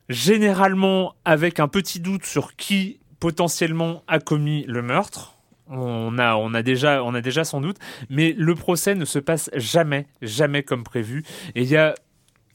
généralement 0.09 1.15
avec 1.25 1.61
un 1.61 1.69
petit 1.69 2.01
doute 2.01 2.25
sur 2.25 2.57
qui 2.57 3.01
potentiellement 3.21 4.03
a 4.09 4.19
commis 4.19 4.65
le 4.67 4.83
meurtre. 4.83 5.35
On 5.69 6.19
a, 6.19 6.35
on 6.35 6.55
a 6.55 6.63
déjà, 6.63 7.03
on 7.05 7.15
a 7.15 7.21
déjà 7.21 7.45
son 7.45 7.61
doute, 7.61 7.79
mais 8.11 8.35
le 8.37 8.55
procès 8.55 8.95
ne 8.95 9.05
se 9.05 9.19
passe 9.19 9.49
jamais, 9.55 10.07
jamais 10.21 10.63
comme 10.63 10.83
prévu. 10.83 11.23
Et 11.55 11.63
il 11.63 11.69
y 11.69 11.77
a 11.77 11.95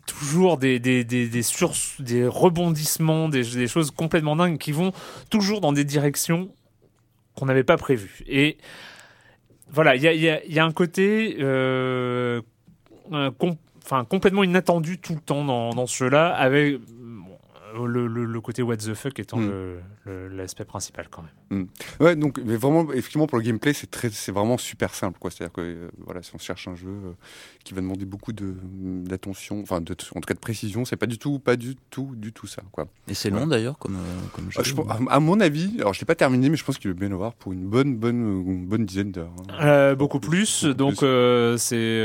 toujours 0.06 0.58
des, 0.58 0.80
des, 0.80 1.04
des, 1.04 2.28
rebondissements, 2.28 3.30
des, 3.30 3.68
choses 3.68 3.92
complètement 3.92 4.36
dingues 4.36 4.58
qui 4.58 4.72
vont 4.72 4.92
toujours 5.30 5.62
dans 5.62 5.74
des 5.74 5.84
directions 5.84 6.50
qu'on 7.36 7.46
n'avait 7.46 7.64
pas 7.64 7.78
prévues. 7.78 8.24
Et 8.28 8.58
voilà, 9.70 9.96
il 9.96 10.02
y 10.02 10.60
a, 10.60 10.66
un 10.66 10.72
côté 10.72 11.38
euh, 11.40 12.42
complètement 14.10 14.44
inattendu 14.44 14.98
tout 14.98 15.14
le 15.14 15.22
temps 15.22 15.46
dans, 15.46 15.72
dans 15.72 15.88
ce 15.88 15.98
jeu-là, 15.98 16.34
avec 16.34 16.80
le, 17.86 18.08
le, 18.08 18.26
le, 18.26 18.42
côté 18.42 18.62
what 18.62 18.78
the 18.78 18.94
fuck 18.94 19.20
étant 19.20 19.38
mm. 19.38 19.80
l'aspect 20.32 20.66
principal 20.66 21.08
quand 21.10 21.24
même. 21.24 21.64
Mm. 21.64 21.68
Ouais, 22.04 22.16
donc 22.16 22.40
mais 22.44 22.56
vraiment, 22.56 22.92
effectivement, 22.92 23.28
pour 23.28 23.38
le 23.38 23.44
gameplay, 23.44 23.74
c'est 23.74 23.92
très, 23.92 24.10
c'est 24.10 24.32
vraiment 24.32 24.58
super 24.58 24.94
simple, 24.94 25.20
quoi. 25.20 25.32
C'est-à-dire 25.32 25.54
que 25.54 25.62
euh, 25.62 25.88
voilà, 26.06 26.24
si 26.24 26.34
on 26.34 26.38
cherche 26.38 26.68
un 26.68 26.76
jeu 26.76 26.90
euh, 26.90 27.12
qui 27.64 27.74
va 27.74 27.82
demander 27.82 28.06
beaucoup 28.06 28.34
de 28.34 28.56
d'attention, 29.06 29.62
enfin, 29.62 29.82
de, 29.82 29.94
en 30.16 30.20
tout 30.20 30.28
cas 30.28 30.34
de 30.34 30.40
précision, 30.40 30.86
c'est 30.86 30.96
pas 30.96 31.06
du 31.06 31.18
tout, 31.18 31.40
pas 31.40 31.56
du 31.56 31.76
tout, 31.90 32.14
du 32.16 32.34
tout 32.34 32.48
ça, 32.48 32.62
quoi. 32.72 32.88
Et 33.08 33.14
c'est 33.14 33.30
long 33.30 33.48
d'ailleurs 33.48 33.78
comme, 33.78 33.96
euh, 33.96 34.28
comme 34.34 34.52
jeu. 34.52 34.64
Je, 34.64 34.74
à, 34.76 35.16
à, 35.16 35.20
mon 35.20 35.40
avis, 35.40 35.76
alors 35.80 35.94
je 35.94 36.00
l'ai 36.00 36.06
pas 36.06 36.16
terminé, 36.16 36.50
mais 36.50 36.58
je 36.58 36.64
pense 36.64 36.78
qu'il 36.78 36.92
va 36.92 36.98
bien 36.98 37.12
avoir 37.12 37.34
pour 37.34 37.54
une 37.54 37.68
bonne, 37.68 37.96
bonne, 37.98 38.44
une 38.48 38.66
bonne 38.66 38.86
dizaine 38.86 39.12
d'heures. 39.12 39.34
Hein. 39.50 39.96
beaucoup 39.96 40.20
plus. 40.20 40.66
Beaucoup 40.66 40.78
donc 40.78 41.60
c'est 41.60 42.02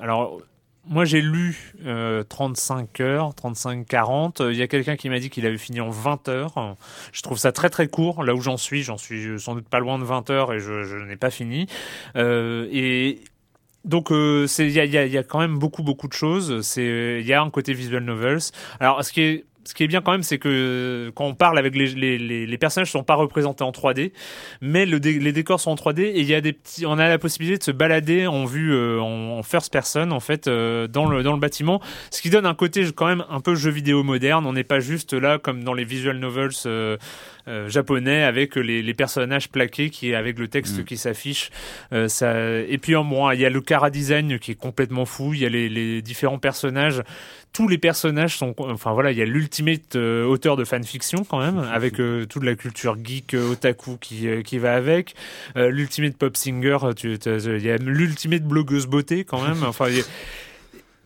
alors 0.00 0.40
moi, 0.88 1.04
j'ai 1.04 1.20
lu 1.20 1.74
euh, 1.84 2.22
35 2.24 3.00
heures, 3.00 3.32
35-40. 3.34 4.50
Il 4.50 4.56
y 4.56 4.62
a 4.62 4.68
quelqu'un 4.68 4.96
qui 4.96 5.08
m'a 5.10 5.18
dit 5.18 5.30
qu'il 5.30 5.46
avait 5.46 5.58
fini 5.58 5.80
en 5.80 5.90
20 5.90 6.28
heures. 6.28 6.76
Je 7.12 7.22
trouve 7.22 7.38
ça 7.38 7.52
très 7.52 7.70
très 7.70 7.88
court. 7.88 8.24
Là 8.24 8.34
où 8.34 8.40
j'en 8.40 8.56
suis, 8.56 8.82
j'en 8.82 8.96
suis 8.96 9.38
sans 9.38 9.54
doute 9.54 9.68
pas 9.68 9.80
loin 9.80 9.98
de 9.98 10.04
20 10.04 10.30
heures 10.30 10.52
et 10.52 10.60
je, 10.60 10.84
je 10.84 10.96
n'ai 10.96 11.16
pas 11.16 11.30
fini. 11.30 11.66
Euh, 12.16 12.68
et 12.72 13.20
donc 13.84 14.08
il 14.10 14.70
y, 14.70 14.80
a, 14.80 14.84
y, 14.84 14.98
a, 14.98 15.06
y 15.06 15.18
a 15.18 15.22
quand 15.22 15.38
même 15.38 15.58
beaucoup 15.58 15.82
beaucoup 15.82 16.08
de 16.08 16.12
choses. 16.12 16.76
Il 16.76 17.26
y 17.26 17.32
a 17.32 17.42
un 17.42 17.50
côté 17.50 17.74
visual 17.74 18.04
novels. 18.04 18.40
Alors 18.80 19.04
ce 19.04 19.12
qui 19.12 19.20
est 19.22 19.44
ce 19.68 19.74
qui 19.74 19.84
est 19.84 19.86
bien 19.86 20.00
quand 20.00 20.12
même, 20.12 20.22
c'est 20.22 20.38
que 20.38 21.12
quand 21.14 21.26
on 21.26 21.34
parle 21.34 21.58
avec 21.58 21.76
les, 21.76 21.88
les, 21.88 22.16
les, 22.16 22.46
les 22.46 22.58
personnages 22.58 22.90
sont 22.90 23.02
pas 23.02 23.16
représentés 23.16 23.64
en 23.64 23.70
3D, 23.70 24.12
mais 24.62 24.86
le 24.86 24.96
les 24.96 25.32
décors 25.32 25.60
sont 25.60 25.70
en 25.70 25.74
3D 25.74 26.04
et 26.04 26.20
il 26.20 26.26
y 26.26 26.34
a 26.34 26.40
des 26.40 26.54
petits, 26.54 26.86
on 26.86 26.98
a 26.98 27.06
la 27.06 27.18
possibilité 27.18 27.58
de 27.58 27.62
se 27.62 27.70
balader 27.70 28.26
en 28.26 28.46
vue 28.46 28.72
euh, 28.72 28.98
en, 28.98 29.42
first 29.42 29.70
person 29.70 30.10
en 30.10 30.20
fait 30.20 30.48
euh, 30.48 30.86
dans 30.86 31.06
le 31.06 31.22
dans 31.22 31.34
le 31.34 31.38
bâtiment, 31.38 31.82
ce 32.10 32.22
qui 32.22 32.30
donne 32.30 32.46
un 32.46 32.54
côté 32.54 32.82
quand 32.96 33.06
même 33.06 33.24
un 33.28 33.40
peu 33.40 33.54
jeu 33.54 33.70
vidéo 33.70 34.02
moderne. 34.02 34.46
On 34.46 34.54
n'est 34.54 34.64
pas 34.64 34.80
juste 34.80 35.12
là 35.12 35.38
comme 35.38 35.62
dans 35.64 35.74
les 35.74 35.84
visual 35.84 36.16
novels. 36.18 36.50
Euh, 36.64 36.96
euh, 37.48 37.66
japonais 37.66 38.24
avec 38.24 38.56
les, 38.56 38.82
les, 38.82 38.94
personnages 38.94 39.48
plaqués 39.48 39.88
qui 39.88 40.14
avec 40.14 40.38
le 40.38 40.48
texte 40.48 40.80
mm. 40.80 40.84
qui 40.84 40.98
s'affiche 40.98 41.50
euh, 41.94 42.06
ça 42.06 42.34
et 42.40 42.76
puis 42.76 42.94
en 42.94 43.04
moins 43.04 43.32
il 43.32 43.40
y 43.40 43.46
a 43.46 43.48
le 43.48 43.62
cara 43.62 43.88
design 43.88 44.38
qui 44.38 44.50
est 44.50 44.54
complètement 44.54 45.06
fou 45.06 45.32
il 45.32 45.40
y 45.40 45.46
a 45.46 45.48
les, 45.48 45.70
les 45.70 46.02
différents 46.02 46.38
personnages 46.38 47.02
tous 47.52 47.68
les 47.68 47.78
personnages 47.78 48.36
sont 48.36 48.54
enfin 48.58 48.92
voilà 48.92 49.10
il 49.10 49.18
y 49.18 49.22
a 49.22 49.24
l'ultimate 49.24 49.96
euh, 49.96 50.24
auteur 50.24 50.56
de 50.56 50.64
fanfiction 50.64 51.24
quand 51.24 51.38
même 51.38 51.58
avec 51.58 51.98
euh, 52.00 52.24
toute 52.26 52.44
la 52.44 52.54
culture 52.54 52.96
geek 53.02 53.34
euh, 53.34 53.52
otaku 53.52 53.96
qui 54.00 54.28
qui 54.44 54.58
va 54.58 54.74
avec. 54.74 55.14
L'ultimate 55.56 56.16
pop 56.16 56.36
singer 56.36 56.78
il 57.02 57.62
y 57.62 57.70
a 57.70 57.76
l'ultimate 57.76 58.42
blogueuse 58.42 58.86
beauté 58.86 59.24
quand 59.24 59.42
même. 59.42 59.62
Enfin 59.64 59.86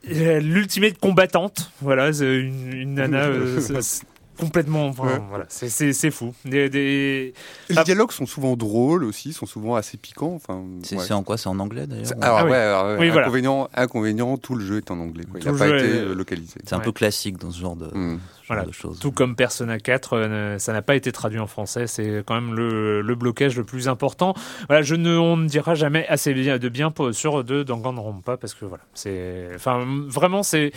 l'ultimate 0.04 0.98
combattante. 0.98 1.70
Voilà 1.80 2.10
une, 2.10 2.72
une 2.72 2.94
nana 2.94 3.28
complètement. 4.38 4.86
Enfin, 4.86 5.04
ouais. 5.04 5.22
voilà, 5.28 5.46
c'est 5.48 6.10
fou. 6.10 6.34
Des, 6.44 6.68
des... 6.68 7.34
Les 7.68 7.78
ah. 7.78 7.84
dialogues 7.84 8.12
sont 8.12 8.26
souvent 8.26 8.56
drôles 8.56 9.04
aussi, 9.04 9.32
sont 9.32 9.46
souvent 9.46 9.76
assez 9.76 9.96
piquants. 9.96 10.34
Enfin, 10.34 10.64
c'est 10.82 10.96
ouais. 10.96 11.12
en 11.12 11.22
quoi? 11.22 11.38
C'est 11.38 11.48
en 11.48 11.58
anglais 11.58 11.86
d'ailleurs? 11.86 12.12
Alors, 12.20 12.38
ah, 12.38 12.44
ouais, 12.44 12.56
alors, 12.56 12.98
oui, 12.98 13.10
inconvénient, 13.10 13.56
voilà. 13.56 13.82
inconvénient, 13.82 14.36
tout 14.36 14.54
le 14.54 14.64
jeu 14.64 14.78
est 14.78 14.90
en 14.90 14.98
anglais. 14.98 15.24
Quoi. 15.30 15.40
Il 15.40 15.50
n'a 15.50 15.58
pas 15.58 15.68
été 15.68 15.88
est... 15.88 16.14
localisé. 16.14 16.60
C'est 16.64 16.74
un 16.74 16.80
peu 16.80 16.92
classique 16.92 17.38
dans 17.38 17.50
ce 17.50 17.60
genre 17.60 17.76
de. 17.76 17.86
Mmh. 17.86 18.20
Voilà. 18.48 18.66
Tout 19.00 19.12
comme 19.12 19.36
Persona 19.36 19.78
4, 19.78 20.16
euh, 20.16 20.58
ça 20.58 20.72
n'a 20.72 20.82
pas 20.82 20.94
été 20.94 21.12
traduit 21.12 21.38
en 21.38 21.46
français. 21.46 21.86
C'est 21.86 22.22
quand 22.26 22.34
même 22.34 22.54
le, 22.54 23.00
le, 23.00 23.14
blocage 23.14 23.56
le 23.56 23.64
plus 23.64 23.88
important. 23.88 24.34
Voilà, 24.68 24.82
je 24.82 24.94
ne, 24.94 25.16
on 25.16 25.36
ne 25.36 25.48
dira 25.48 25.74
jamais 25.74 26.06
assez 26.08 26.34
bien, 26.34 26.58
de 26.58 26.68
bien 26.68 26.92
sur 27.12 27.44
de 27.44 27.62
Danganronpa 27.62 28.36
parce 28.36 28.54
que 28.54 28.64
voilà, 28.64 28.84
c'est, 28.94 29.48
enfin, 29.54 29.86
vraiment, 30.08 30.42
c'est 30.42 30.72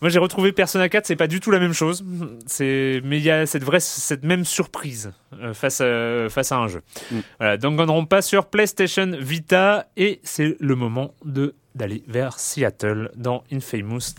moi, 0.00 0.08
j'ai 0.08 0.18
retrouvé 0.18 0.52
Persona 0.52 0.88
4, 0.88 1.06
c'est 1.06 1.16
pas 1.16 1.26
du 1.26 1.40
tout 1.40 1.50
la 1.50 1.58
même 1.58 1.74
chose. 1.74 2.04
C'est, 2.46 3.02
mais 3.04 3.18
il 3.18 3.24
y 3.24 3.30
a 3.30 3.46
cette 3.46 3.64
vraie, 3.64 3.80
cette 3.80 4.24
même 4.24 4.44
surprise 4.44 5.12
euh, 5.34 5.52
face 5.52 5.80
à, 5.80 6.28
face 6.30 6.52
à 6.52 6.58
un 6.58 6.68
jeu. 6.68 6.82
Mm. 7.10 7.18
Voilà, 7.38 7.56
Danganronpa 7.56 8.22
sur 8.22 8.46
PlayStation 8.46 9.12
Vita 9.18 9.88
et 9.96 10.20
c'est 10.22 10.56
le 10.58 10.74
moment 10.74 11.14
de 11.24 11.54
d'aller 11.76 12.02
vers 12.08 12.40
Seattle 12.40 13.12
dans 13.14 13.44
Infamous 13.52 14.14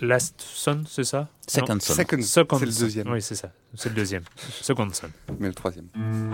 Last 0.00 0.40
Son, 0.40 0.84
c'est 0.86 1.04
ça? 1.04 1.28
Second 1.46 1.78
Son. 1.80 1.94
Second, 1.94 2.22
Second 2.22 2.58
c'est 2.58 2.66
le 2.66 2.72
deuxième. 2.72 3.10
Oui, 3.10 3.20
c'est 3.20 3.34
ça. 3.34 3.50
C'est 3.74 3.88
le 3.88 3.94
deuxième. 3.96 4.22
Second 4.62 4.88
Son. 4.92 5.08
Mais 5.40 5.48
le 5.48 5.54
troisième. 5.54 5.86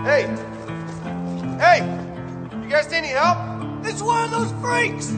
Hey, 0.05 0.25
hey, 1.59 1.81
you 2.63 2.69
guys 2.69 2.87
need 2.89 2.99
any 2.99 3.09
help? 3.09 3.37
It's 3.83 4.01
one 4.01 4.23
of 4.23 4.31
those 4.31 4.53
freaks. 4.61 5.13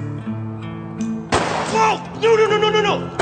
Whoa! 1.69 1.97
No, 2.21 2.35
no, 2.37 2.47
no, 2.47 2.57
no, 2.57 2.69
no, 2.69 2.81
no! 2.81 3.17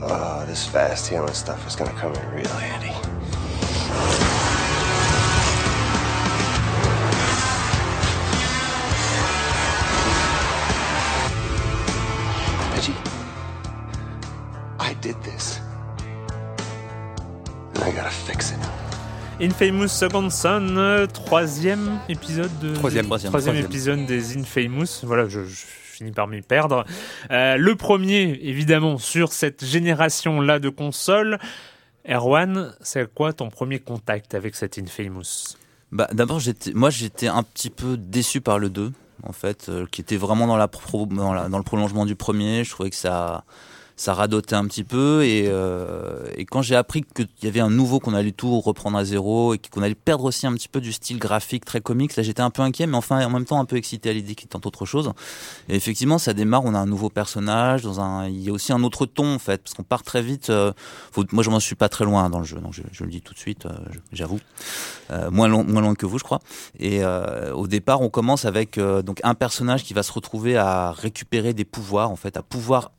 oh, 0.00 0.44
this 0.48 0.66
fast 0.66 1.08
healing 1.08 1.34
stuff 1.34 1.66
is 1.66 1.76
gonna 1.76 1.92
come 1.92 2.14
in 2.14 2.30
real 2.30 2.48
handy. 2.48 2.94
Reggie, 12.72 12.96
I 14.78 14.94
did 15.02 15.22
this. 15.22 15.60
I 17.80 17.92
gotta 17.92 18.10
fix 18.10 18.50
it. 18.50 18.58
Infamous 19.40 19.88
Second 19.88 20.30
Son, 20.30 21.06
troisième 21.12 22.00
épisode 22.08 22.50
de 22.58 22.74
troisième, 22.74 23.04
troisième, 23.06 23.30
troisième 23.30 23.56
épisode 23.56 24.04
des 24.04 24.36
Infamous. 24.36 25.04
Voilà, 25.04 25.28
je, 25.28 25.44
je 25.44 25.64
finis 25.98 26.10
par 26.10 26.26
m'y 26.26 26.42
perdre. 26.42 26.84
Euh, 27.30 27.56
le 27.56 27.76
premier, 27.76 28.38
évidemment, 28.42 28.98
sur 28.98 29.32
cette 29.32 29.64
génération-là 29.64 30.58
de 30.58 30.68
consoles. 30.68 31.38
Erwan, 32.08 32.74
c'est 32.80 33.12
quoi 33.12 33.32
ton 33.32 33.48
premier 33.48 33.78
contact 33.78 34.34
avec 34.34 34.56
cette 34.56 34.78
Infamous? 34.78 35.56
Bah, 35.92 36.08
D'abord, 36.12 36.40
j'étais, 36.40 36.72
moi, 36.72 36.90
j'étais 36.90 37.28
un 37.28 37.42
petit 37.42 37.70
peu 37.70 37.96
déçu 37.96 38.40
par 38.40 38.58
le 38.58 38.70
2, 38.70 38.92
en 39.22 39.32
fait, 39.32 39.68
euh, 39.68 39.86
qui 39.90 40.00
était 40.00 40.16
vraiment 40.16 40.46
dans, 40.46 40.56
la 40.56 40.68
pro, 40.68 41.06
dans, 41.06 41.32
la, 41.32 41.48
dans 41.48 41.58
le 41.58 41.64
prolongement 41.64 42.06
du 42.06 42.16
premier. 42.16 42.64
Je 42.64 42.70
trouvais 42.70 42.90
que 42.90 42.96
ça 42.96 43.44
ça 43.98 44.14
radotait 44.14 44.54
un 44.54 44.64
petit 44.66 44.84
peu 44.84 45.24
et, 45.24 45.46
euh, 45.48 46.30
et 46.36 46.44
quand 46.44 46.62
j'ai 46.62 46.76
appris 46.76 47.02
qu'il 47.02 47.26
y 47.42 47.48
avait 47.48 47.58
un 47.58 47.68
nouveau 47.68 47.98
qu'on 47.98 48.14
allait 48.14 48.30
tout 48.30 48.60
reprendre 48.60 48.96
à 48.96 49.04
zéro 49.04 49.54
et 49.54 49.58
qu'on 49.58 49.82
allait 49.82 49.96
perdre 49.96 50.24
aussi 50.24 50.46
un 50.46 50.52
petit 50.52 50.68
peu 50.68 50.80
du 50.80 50.92
style 50.92 51.18
graphique 51.18 51.64
très 51.64 51.80
comique, 51.80 52.14
là 52.14 52.22
j'étais 52.22 52.40
un 52.40 52.50
peu 52.50 52.62
inquiet 52.62 52.86
mais 52.86 52.96
enfin 52.96 53.26
en 53.26 53.30
même 53.30 53.44
temps 53.44 53.58
un 53.58 53.64
peu 53.64 53.74
excité 53.76 54.10
à 54.10 54.12
l'idée 54.12 54.36
qu'il 54.36 54.48
tente 54.48 54.66
autre 54.66 54.86
chose. 54.86 55.12
Et 55.68 55.74
effectivement 55.74 56.18
ça 56.18 56.32
démarre, 56.32 56.64
on 56.64 56.74
a 56.74 56.78
un 56.78 56.86
nouveau 56.86 57.10
personnage, 57.10 57.82
dans 57.82 58.00
un, 58.00 58.28
il 58.28 58.40
y 58.40 58.50
a 58.50 58.52
aussi 58.52 58.72
un 58.72 58.84
autre 58.84 59.04
ton 59.04 59.34
en 59.34 59.38
fait 59.40 59.62
parce 59.64 59.74
qu'on 59.74 59.82
part 59.82 60.04
très 60.04 60.22
vite. 60.22 60.50
Euh, 60.50 60.72
faut, 61.10 61.24
moi 61.32 61.42
je 61.42 61.50
m'en 61.50 61.60
suis 61.60 61.74
pas 61.74 61.88
très 61.88 62.04
loin 62.04 62.30
dans 62.30 62.38
le 62.38 62.44
jeu 62.44 62.58
donc 62.60 62.74
je, 62.74 62.82
je 62.92 63.02
le 63.02 63.10
dis 63.10 63.20
tout 63.20 63.34
de 63.34 63.38
suite, 63.40 63.66
euh, 63.66 63.72
j'avoue, 64.12 64.38
euh, 65.10 65.28
moins 65.32 65.48
loin, 65.48 65.64
moins 65.64 65.82
loin 65.82 65.94
que 65.96 66.06
vous 66.06 66.18
je 66.18 66.24
crois. 66.24 66.38
Et 66.78 67.02
euh, 67.02 67.52
au 67.52 67.66
départ 67.66 68.00
on 68.00 68.10
commence 68.10 68.44
avec 68.44 68.78
euh, 68.78 69.02
donc 69.02 69.20
un 69.24 69.34
personnage 69.34 69.82
qui 69.82 69.92
va 69.92 70.04
se 70.04 70.12
retrouver 70.12 70.56
à 70.56 70.92
récupérer 70.92 71.52
des 71.52 71.64
pouvoirs 71.64 72.12
en 72.12 72.16
fait, 72.16 72.36
à 72.36 72.42
pouvoir 72.42 72.92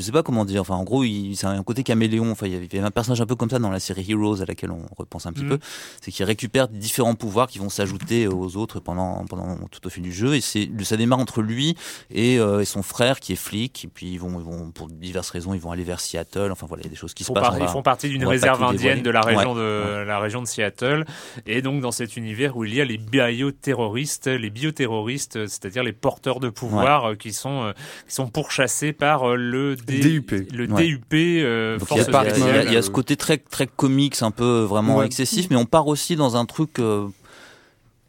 je 0.00 0.06
sais 0.06 0.12
pas 0.12 0.22
comment 0.22 0.44
dire. 0.46 0.62
Enfin, 0.62 0.76
en 0.76 0.84
gros, 0.84 1.04
c'est 1.34 1.46
un 1.46 1.62
côté 1.62 1.82
caméléon. 1.82 2.30
Enfin, 2.30 2.46
il 2.46 2.52
y 2.52 2.56
avait 2.56 2.78
un 2.78 2.90
personnage 2.90 3.20
un 3.20 3.26
peu 3.26 3.36
comme 3.36 3.50
ça 3.50 3.58
dans 3.58 3.70
la 3.70 3.80
série 3.80 4.06
Heroes 4.08 4.40
à 4.40 4.46
laquelle 4.46 4.70
on 4.70 4.86
repense 4.96 5.26
un 5.26 5.32
petit 5.32 5.44
mmh. 5.44 5.48
peu. 5.50 5.58
C'est 6.00 6.10
qu'il 6.10 6.24
récupère 6.24 6.68
différents 6.68 7.14
pouvoirs 7.14 7.48
qui 7.48 7.58
vont 7.58 7.68
s'ajouter 7.68 8.26
aux 8.26 8.56
autres 8.56 8.80
pendant, 8.80 9.24
pendant 9.26 9.56
tout 9.70 9.86
au 9.86 9.90
fil 9.90 10.02
du 10.02 10.12
jeu. 10.12 10.34
Et 10.34 10.40
c'est, 10.40 10.70
ça 10.84 10.96
démarre 10.96 11.18
entre 11.18 11.42
lui 11.42 11.76
et, 12.10 12.38
euh, 12.38 12.60
et, 12.60 12.64
son 12.64 12.82
frère 12.82 13.20
qui 13.20 13.34
est 13.34 13.36
flic. 13.36 13.84
Et 13.84 13.88
puis 13.88 14.12
ils 14.12 14.18
vont, 14.18 14.40
ils 14.40 14.44
vont, 14.44 14.70
pour 14.70 14.88
diverses 14.88 15.30
raisons, 15.30 15.52
ils 15.52 15.60
vont 15.60 15.70
aller 15.70 15.84
vers 15.84 16.00
Seattle. 16.00 16.50
Enfin 16.50 16.66
voilà, 16.66 16.82
il 16.82 16.86
y 16.86 16.88
a 16.88 16.90
des 16.90 16.96
choses 16.96 17.12
qui 17.12 17.24
se 17.24 17.32
passent. 17.32 17.42
Par, 17.42 17.60
ils 17.60 17.68
font 17.68 17.82
partie 17.82 18.08
d'une 18.08 18.24
réserve 18.24 18.62
indienne 18.62 19.02
de 19.02 19.10
la 19.10 19.20
région 19.20 19.52
ouais. 19.52 19.60
de 19.60 19.98
ouais. 19.98 20.04
la 20.06 20.18
région 20.18 20.40
de 20.40 20.46
Seattle. 20.46 21.04
Et 21.46 21.60
donc 21.60 21.82
dans 21.82 21.92
cet 21.92 22.16
univers 22.16 22.56
où 22.56 22.64
il 22.64 22.74
y 22.74 22.80
a 22.80 22.84
les 22.86 22.98
bioterroristes, 22.98 24.28
les 24.28 24.50
bioterroristes, 24.50 25.46
c'est-à-dire 25.46 25.82
les 25.82 25.92
porteurs 25.92 26.40
de 26.40 26.48
pouvoir 26.48 27.10
ouais. 27.10 27.16
qui 27.16 27.34
sont, 27.34 27.72
qui 28.08 28.14
sont 28.14 28.28
pourchassés 28.28 28.92
par 28.92 29.36
le 29.36 29.76
DUP. 29.90 30.30
Le 30.52 30.66
DUP. 30.66 31.12
Euh, 31.12 31.78
il 31.90 31.96
y, 31.96 32.00
a, 32.00 32.72
y 32.72 32.76
a 32.76 32.82
ce 32.82 32.90
côté 32.90 33.16
très 33.16 33.38
très 33.38 33.66
comics, 33.66 34.22
un 34.22 34.30
peu 34.30 34.60
vraiment 34.60 35.02
excessif, 35.02 35.48
mais 35.50 35.56
on 35.56 35.66
part 35.66 35.88
aussi 35.88 36.16
dans 36.16 36.36
un 36.36 36.44
truc 36.44 36.78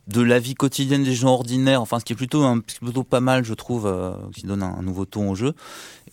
de 0.08 0.22
la 0.22 0.40
vie 0.40 0.56
quotidienne 0.56 1.04
des 1.04 1.14
gens 1.14 1.34
ordinaires, 1.34 1.82
enfin 1.82 2.00
ce 2.00 2.06
qui 2.06 2.14
est 2.14 2.16
plutôt 2.16 2.44
un, 2.44 2.60
plutôt 2.60 3.04
pas 3.04 3.20
mal 3.20 3.46
je 3.46 3.54
trouve, 3.54 3.86
euh, 3.86 4.14
qui 4.36 4.46
donne 4.46 4.64
un, 4.64 4.82
nouveau 4.82 5.06
ton 5.06 5.32
au 5.32 5.36
jeu. 5.36 5.54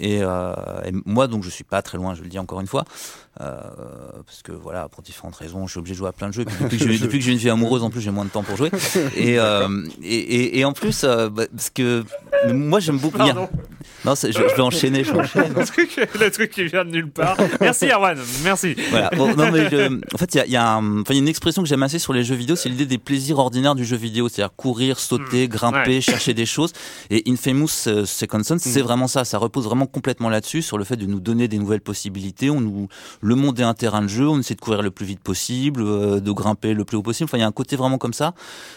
Et, 0.01 0.19
euh, 0.23 0.55
et, 0.85 0.93
moi 1.07 1.27
donc 1.27 1.45
je 1.45 1.51
suis 1.51 1.65
pas 1.65 1.83
très 1.83 1.99
loin, 1.99 2.15
je 2.15 2.23
le 2.23 2.29
dis 2.29 2.39
encore 2.39 2.61
une 2.61 2.67
fois, 2.67 2.85
euh, 3.41 3.61
parce 4.27 4.43
que 4.43 4.53
voilà, 4.53 4.89
pour 4.89 5.03
différentes 5.03 5.37
raisons, 5.37 5.67
je 5.67 5.73
suis 5.73 5.79
obligé 5.79 5.95
de 5.95 5.99
jouer 5.99 6.09
à 6.09 6.13
plein 6.13 6.29
de 6.29 6.33
jeux. 6.33 6.45
depuis, 6.45 6.79
que 6.79 7.21
j'ai 7.21 7.33
une 7.33 7.39
vie 7.39 7.51
amoureuse, 7.51 7.83
en 7.83 7.91
plus, 7.91 8.01
j'ai 8.01 8.11
moins 8.11 8.25
de 8.25 8.31
temps 8.31 8.43
pour 8.43 8.57
jouer. 8.57 8.71
Et, 9.17 9.39
euh, 9.39 9.87
et, 10.03 10.59
et, 10.59 10.65
en 10.65 10.73
plus, 10.73 11.05
bah, 11.05 11.31
parce 11.51 11.71
que 11.71 12.05
moi, 12.53 12.81
j'aime 12.81 12.99
beaucoup. 12.99 13.19
Non, 14.05 14.15
je, 14.15 14.31
je, 14.31 14.39
vais 14.39 14.61
enchaîner. 14.61 15.03
Je 15.03 15.13
vais 15.13 15.19
enchaîner 15.19 15.49
le, 15.49 16.31
truc, 16.31 16.51
qui 16.51 16.65
vient 16.65 16.85
de 16.85 16.91
nulle 16.91 17.11
part. 17.11 17.37
Merci, 17.61 17.87
Erwan. 17.87 18.19
Merci. 18.45 18.77
Voilà. 18.91 19.11
non, 19.17 19.51
mais 19.51 19.67
en 20.15 20.19
fait, 20.19 20.35
il 20.35 20.39
y 20.39 20.41
a, 20.41 20.47
y, 20.47 20.57
a 20.57 20.81
y 20.81 21.13
a, 21.13 21.15
une 21.15 21.29
expression 21.29 21.63
que 21.63 21.69
j'aime 21.69 21.83
assez 21.83 21.99
sur 21.99 22.13
les 22.13 22.23
jeux 22.23 22.37
vidéo, 22.37 22.55
c'est 22.55 22.69
l'idée 22.69 22.87
des 22.87 22.99
plaisirs 22.99 23.39
ordinaires 23.39 23.75
du 23.75 23.85
jeu 23.85 23.97
vidéo, 23.97 24.29
c'est-à-dire 24.29 24.55
courir, 24.55 24.99
sauter, 24.99 25.47
hmm. 25.47 25.51
grimper, 25.51 26.01
chercher 26.01 26.33
des 26.33 26.47
choses. 26.47 26.73
Et 27.11 27.25
Infamous 27.27 27.69
Second 27.69 28.43
Son, 28.45 28.59
c'est 28.59 28.81
hmm. 28.81 28.85
vraiment 28.85 29.09
ça. 29.09 29.25
Ça 29.25 29.39
repose 29.39 29.65
vraiment 29.65 29.87
complètement 29.89 30.29
là-dessus, 30.29 30.63
sur 30.63 30.79
le 30.79 30.85
fait 30.85 30.97
de 30.97 31.07
nous 31.07 31.21
donner 31.21 31.49
des 31.49 31.59
nouvelles 31.59 31.81
possibilités. 31.81 32.51
On 32.51 32.61
nous 32.61 32.89
le 33.21 33.35
monde 33.35 33.59
est 33.59 33.65
un 33.65 33.75
terrain 33.75 34.03
de 34.03 34.07
jeu, 34.09 34.29
on 34.29 34.39
essaie 34.39 34.55
de 34.55 34.61
courir 34.61 34.83
le 34.83 34.91
plus 34.91 35.07
vite 35.07 35.21
possible, 35.21 35.83
euh, 35.83 36.21
de 36.21 36.31
grimper 36.31 36.75
le 36.75 36.85
plus 36.85 36.97
haut 36.97 37.03
possible. 37.03 37.29
Enfin, 37.29 37.39
il 37.39 37.41
y 37.41 37.45
a 37.45 37.47
un 37.47 37.53
côté 37.53 37.77
vraiment 37.77 37.99
comme 37.99 38.13
ça, 38.13 38.35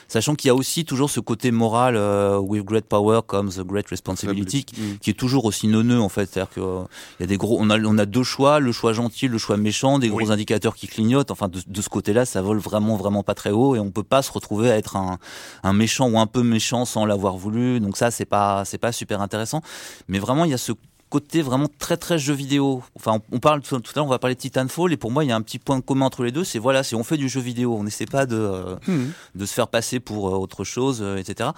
sachant 0.07 0.35
qu'il 0.35 0.47
y 0.47 0.51
a 0.51 0.55
aussi 0.55 0.85
toujours 0.85 1.09
ce 1.09 1.19
côté 1.19 1.51
moral 1.51 1.95
euh, 1.95 2.37
with 2.37 2.63
great 2.63 2.85
power 2.85 3.21
comes 3.25 3.51
a 3.59 3.63
great 3.63 3.87
responsibility, 3.87 4.65
qui 4.65 5.09
est 5.09 5.17
toujours 5.17 5.45
aussi 5.45 5.67
neuneux 5.67 6.01
en 6.01 6.09
fait. 6.09 6.29
C'est-à-dire 6.31 6.53
qu'il 6.53 6.63
euh, 6.63 6.83
y 7.19 7.23
a 7.23 7.27
des 7.27 7.37
gros, 7.37 7.57
on 7.59 7.69
a, 7.69 7.79
on 7.79 7.97
a 7.97 8.05
deux 8.05 8.23
choix, 8.23 8.59
le 8.59 8.71
choix 8.71 8.93
gentil, 8.93 9.27
le 9.27 9.37
choix 9.37 9.57
méchant, 9.57 9.99
des 9.99 10.09
gros 10.09 10.31
indicateurs 10.31 10.75
qui 10.75 10.87
clignotent. 10.87 11.31
Enfin, 11.31 11.47
de, 11.47 11.59
de 11.65 11.81
ce 11.81 11.89
côté-là, 11.89 12.25
ça 12.25 12.41
vole 12.41 12.59
vraiment, 12.59 12.95
vraiment 12.95 13.23
pas 13.23 13.35
très 13.35 13.51
haut, 13.51 13.75
et 13.75 13.79
on 13.79 13.91
peut 13.91 14.03
pas 14.03 14.21
se 14.21 14.31
retrouver 14.31 14.71
à 14.71 14.77
être 14.77 14.95
un, 14.95 15.17
un 15.63 15.73
méchant 15.73 16.09
ou 16.09 16.19
un 16.19 16.27
peu 16.27 16.43
méchant 16.43 16.85
sans 16.85 17.05
l'avoir 17.05 17.37
voulu. 17.37 17.79
Donc 17.79 17.97
ça, 17.97 18.11
c'est 18.11 18.25
pas, 18.25 18.63
c'est 18.65 18.77
pas 18.77 18.91
super 18.91 19.21
intéressant. 19.21 19.61
Mais 20.07 20.19
vraiment, 20.19 20.45
il 20.45 20.51
y 20.51 20.53
a 20.53 20.57
ce 20.57 20.71
côté 21.11 21.41
vraiment 21.41 21.67
très 21.77 21.97
très 21.97 22.17
jeu 22.17 22.33
vidéo. 22.33 22.81
Enfin, 22.95 23.19
on, 23.31 23.39
parle 23.39 23.61
tout, 23.61 23.75
à 23.75 23.79
l'heure, 23.95 24.05
on 24.05 24.09
va 24.09 24.17
parler 24.17 24.33
de 24.33 24.39
Titanfall 24.39 24.93
et 24.93 24.97
pour 24.97 25.11
moi, 25.11 25.25
il 25.25 25.27
y 25.27 25.31
a 25.31 25.35
un 25.35 25.41
petit 25.41 25.59
point 25.59 25.79
commun 25.81 26.05
entre 26.05 26.23
les 26.23 26.31
deux, 26.31 26.45
c'est 26.45 26.57
voilà, 26.57 26.83
si 26.83 26.95
on 26.95 27.03
fait 27.03 27.17
du 27.17 27.27
jeu 27.27 27.41
vidéo, 27.41 27.75
on 27.75 27.83
n'essaie 27.83 28.05
pas 28.05 28.25
de 28.25 28.37
euh, 28.37 28.75
hmm. 28.87 29.11
de 29.35 29.45
se 29.45 29.53
faire 29.53 29.67
passer 29.67 29.99
pour 29.99 30.29
euh, 30.29 30.37
autre 30.37 30.63
chose, 30.63 31.01
euh, 31.01 31.17
etc. 31.17 31.49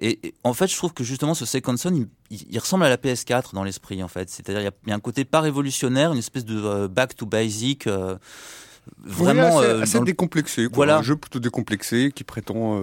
Et, 0.00 0.34
en 0.42 0.52
fait, 0.52 0.66
je 0.66 0.76
trouve 0.76 0.92
que 0.92 1.04
justement 1.04 1.34
ce 1.34 1.46
Second 1.46 1.76
Son, 1.76 2.06
il, 2.30 2.58
ressemble 2.58 2.84
à 2.84 2.88
la 2.88 2.96
PS4 2.96 3.54
dans 3.54 3.62
l'esprit 3.62 4.02
en 4.02 4.08
fait. 4.08 4.28
C'est-à-dire, 4.28 4.72
il, 4.84 4.90
y, 4.90 4.92
a 4.92 4.96
un 4.96 5.00
côté 5.00 5.24
pas 5.24 5.40
révolutionnaire, 5.40 6.12
une 6.12 6.18
espèce 6.18 6.44
de 6.44 6.88
back 6.88 7.14
to 7.14 7.26
basic. 7.26 7.88
vraiment 9.04 9.60
assez, 9.60 10.00
décomplexé. 10.00 10.68
Voilà, 10.72 10.98
un 10.98 11.02
jeu 11.02 11.14
plutôt 11.16 11.38
décomplexé 11.38 12.10
qui 12.12 12.24
prétend. 12.24 12.80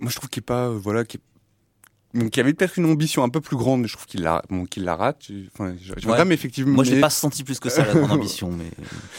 moi, 0.00 0.10
je 0.10 0.16
trouve 0.16 0.28
qu'il 0.28 0.42
est 0.42 0.46
pas 0.46 0.68
voilà 0.68 1.04
qui 1.04 1.18
il 2.14 2.36
y 2.36 2.40
avait 2.40 2.54
peut-être 2.54 2.78
une 2.78 2.86
ambition 2.86 3.24
un 3.24 3.28
peu 3.28 3.40
plus 3.40 3.56
grande, 3.56 3.80
mais 3.80 3.88
je 3.88 3.94
trouve 3.94 4.06
qu'il 4.06 4.22
la, 4.22 4.42
bon, 4.48 4.66
qu'il 4.66 4.84
la 4.84 4.94
rate. 4.94 5.26
Enfin, 5.52 5.74
je, 5.82 6.08
ouais. 6.08 6.32
effectivement. 6.32 6.74
Moi, 6.74 6.84
j'ai 6.84 7.00
pas 7.00 7.10
senti 7.10 7.42
plus 7.42 7.58
que 7.58 7.68
ça 7.68 7.84
la 7.84 7.94
grande 7.94 8.12
ambition, 8.12 8.50
mais. 8.56 8.70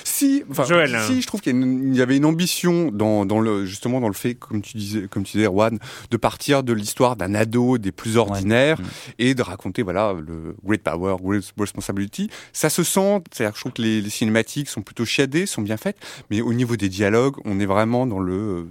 Si, 0.04 0.44
enfin, 0.50 0.64
Joël, 0.64 0.98
si, 1.06 1.22
je 1.22 1.28
trouve 1.28 1.42
qu'il 1.42 1.96
y, 1.96 2.02
avait 2.02 2.18
une 2.18 2.26
ambition 2.26 2.92
dans, 2.92 3.26
dans 3.26 3.40
le, 3.40 3.66
justement 3.66 4.00
dans 4.00 4.08
le 4.08 4.14
fait, 4.14 4.36
comme 4.36 4.62
tu 4.62 4.78
disais, 4.78 5.08
comme 5.10 5.24
tu 5.24 5.38
disais, 5.38 5.48
Erwan, 5.48 5.78
de 6.10 6.18
partir 6.18 6.64
de 6.64 6.72
l'histoire 6.72 7.18
d'un 7.18 7.36
ado 7.36 7.78
des 7.78 7.92
plus 7.92 8.16
ordinaires 8.16 8.80
mm. 8.80 8.86
et 9.20 9.36
de 9.36 9.42
raconter, 9.42 9.82
voilà, 9.82 10.14
le 10.14 10.56
great 10.64 10.82
power, 10.82 11.18
great 11.22 11.44
responsibility. 11.58 12.30
Ça 12.54 12.70
se 12.70 12.84
sent, 12.84 13.22
c'est-à-dire, 13.32 13.56
je 13.56 13.62
trouve 13.62 13.74
que 13.74 13.82
les, 13.82 14.02
les, 14.02 14.10
cinématiques 14.10 14.70
sont 14.70 14.82
plutôt 14.82 15.06
chiadées, 15.06 15.46
sont 15.46 15.62
bien 15.62 15.78
faites, 15.78 15.98
mais 16.30 16.42
au 16.42 16.54
niveau 16.54 16.78
des 16.78 16.90
dialogues, 16.90 17.36
on 17.44 17.60
est 17.60 17.66
vraiment 17.66 18.08
dans 18.08 18.20
le, 18.20 18.68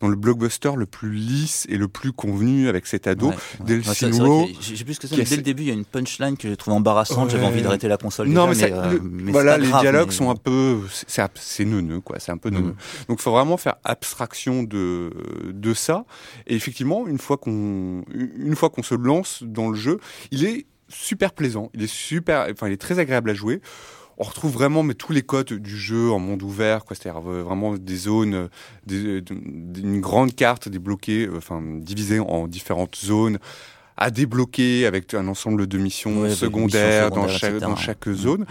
dans 0.00 0.08
le 0.08 0.16
blockbuster 0.16 0.72
le 0.76 0.86
plus 0.86 1.12
lisse 1.12 1.66
et 1.70 1.78
le 1.78 1.88
plus 1.88 2.12
convenu 2.12 2.68
avec 2.68 2.86
cet 2.86 3.06
ado 3.06 3.32
dès 3.64 3.76
le 3.76 3.82
J'ai 4.60 4.84
plus 4.84 4.98
que 4.98 5.06
ça, 5.06 5.16
dès 5.16 5.36
le 5.36 5.42
début, 5.42 5.62
il 5.62 5.68
y 5.68 5.70
a 5.70 5.74
une 5.74 5.84
punchline 5.84 6.36
que 6.36 6.48
j'ai 6.48 6.56
trouvé 6.56 6.76
embarrassante. 6.76 7.30
J'avais 7.30 7.46
envie 7.46 7.62
d'arrêter 7.62 7.88
la 7.88 7.96
console. 7.96 8.28
Non, 8.28 8.46
mais, 8.46 8.62
euh, 8.62 8.98
voilà, 9.28 9.58
les 9.58 9.68
dialogues 9.68 10.10
sont 10.10 10.30
un 10.30 10.36
peu, 10.36 10.80
c'est 11.06 11.64
neuneux, 11.64 12.00
quoi. 12.00 12.18
C'est 12.18 12.32
un 12.32 12.38
peu 12.38 12.50
neuneux. 12.50 12.72
Mm. 12.72 13.06
Donc, 13.08 13.18
il 13.18 13.22
faut 13.22 13.32
vraiment 13.32 13.56
faire 13.56 13.76
abstraction 13.84 14.62
de 14.62 15.10
de 15.52 15.74
ça. 15.74 16.04
Et 16.46 16.54
effectivement, 16.54 17.06
une 17.06 17.18
fois 17.18 17.36
qu'on 17.36 18.04
qu'on 18.72 18.82
se 18.82 18.94
lance 18.94 19.42
dans 19.42 19.68
le 19.68 19.76
jeu, 19.76 19.98
il 20.30 20.44
est 20.44 20.66
super 20.88 21.32
plaisant. 21.32 21.70
Il 21.74 21.82
est 21.82 21.92
super, 21.92 22.46
enfin, 22.50 22.68
il 22.68 22.72
est 22.72 22.80
très 22.80 22.98
agréable 22.98 23.30
à 23.30 23.34
jouer 23.34 23.60
on 24.22 24.24
retrouve 24.24 24.52
vraiment 24.52 24.84
mais 24.84 24.94
tous 24.94 25.12
les 25.12 25.22
codes 25.22 25.52
du 25.52 25.76
jeu 25.76 26.12
en 26.12 26.20
monde 26.20 26.44
ouvert, 26.44 26.84
quoi. 26.84 26.96
C'est-à-dire 26.96 27.28
euh, 27.28 27.42
vraiment 27.42 27.76
des 27.76 27.96
zones, 27.96 28.48
des, 28.86 29.20
une 29.76 30.00
grande 30.00 30.34
carte 30.34 30.68
débloquée, 30.68 31.26
euh, 31.26 31.38
enfin 31.38 31.60
divisée 31.62 32.20
en 32.20 32.46
différentes 32.46 32.96
zones 32.96 33.38
à 33.96 34.10
débloquer 34.10 34.86
avec 34.86 35.12
un 35.14 35.26
ensemble 35.26 35.66
de 35.66 35.76
missions 35.76 36.30
secondaires, 36.30 37.10
dans 37.10 37.26
chaque, 37.26 37.58
dans 37.58 37.76
chaque 37.76 38.06
mm. 38.06 38.14
zone. 38.14 38.46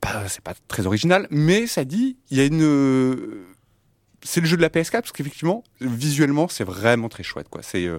Bah, 0.00 0.22
c'est 0.28 0.42
pas 0.42 0.54
très 0.68 0.86
original, 0.86 1.26
mais 1.30 1.66
ça 1.66 1.84
dit, 1.84 2.16
il 2.30 2.38
y 2.38 2.40
a 2.40 2.44
une 2.44 3.44
c'est 4.22 4.40
le 4.40 4.46
jeu 4.46 4.56
de 4.56 4.62
la 4.62 4.68
PS4 4.68 4.92
parce 4.92 5.12
qu'effectivement 5.12 5.62
visuellement 5.80 6.48
c'est 6.48 6.64
vraiment 6.64 7.08
très 7.08 7.22
chouette 7.22 7.48
quoi 7.48 7.62
c'est 7.62 7.86
euh, 7.86 7.98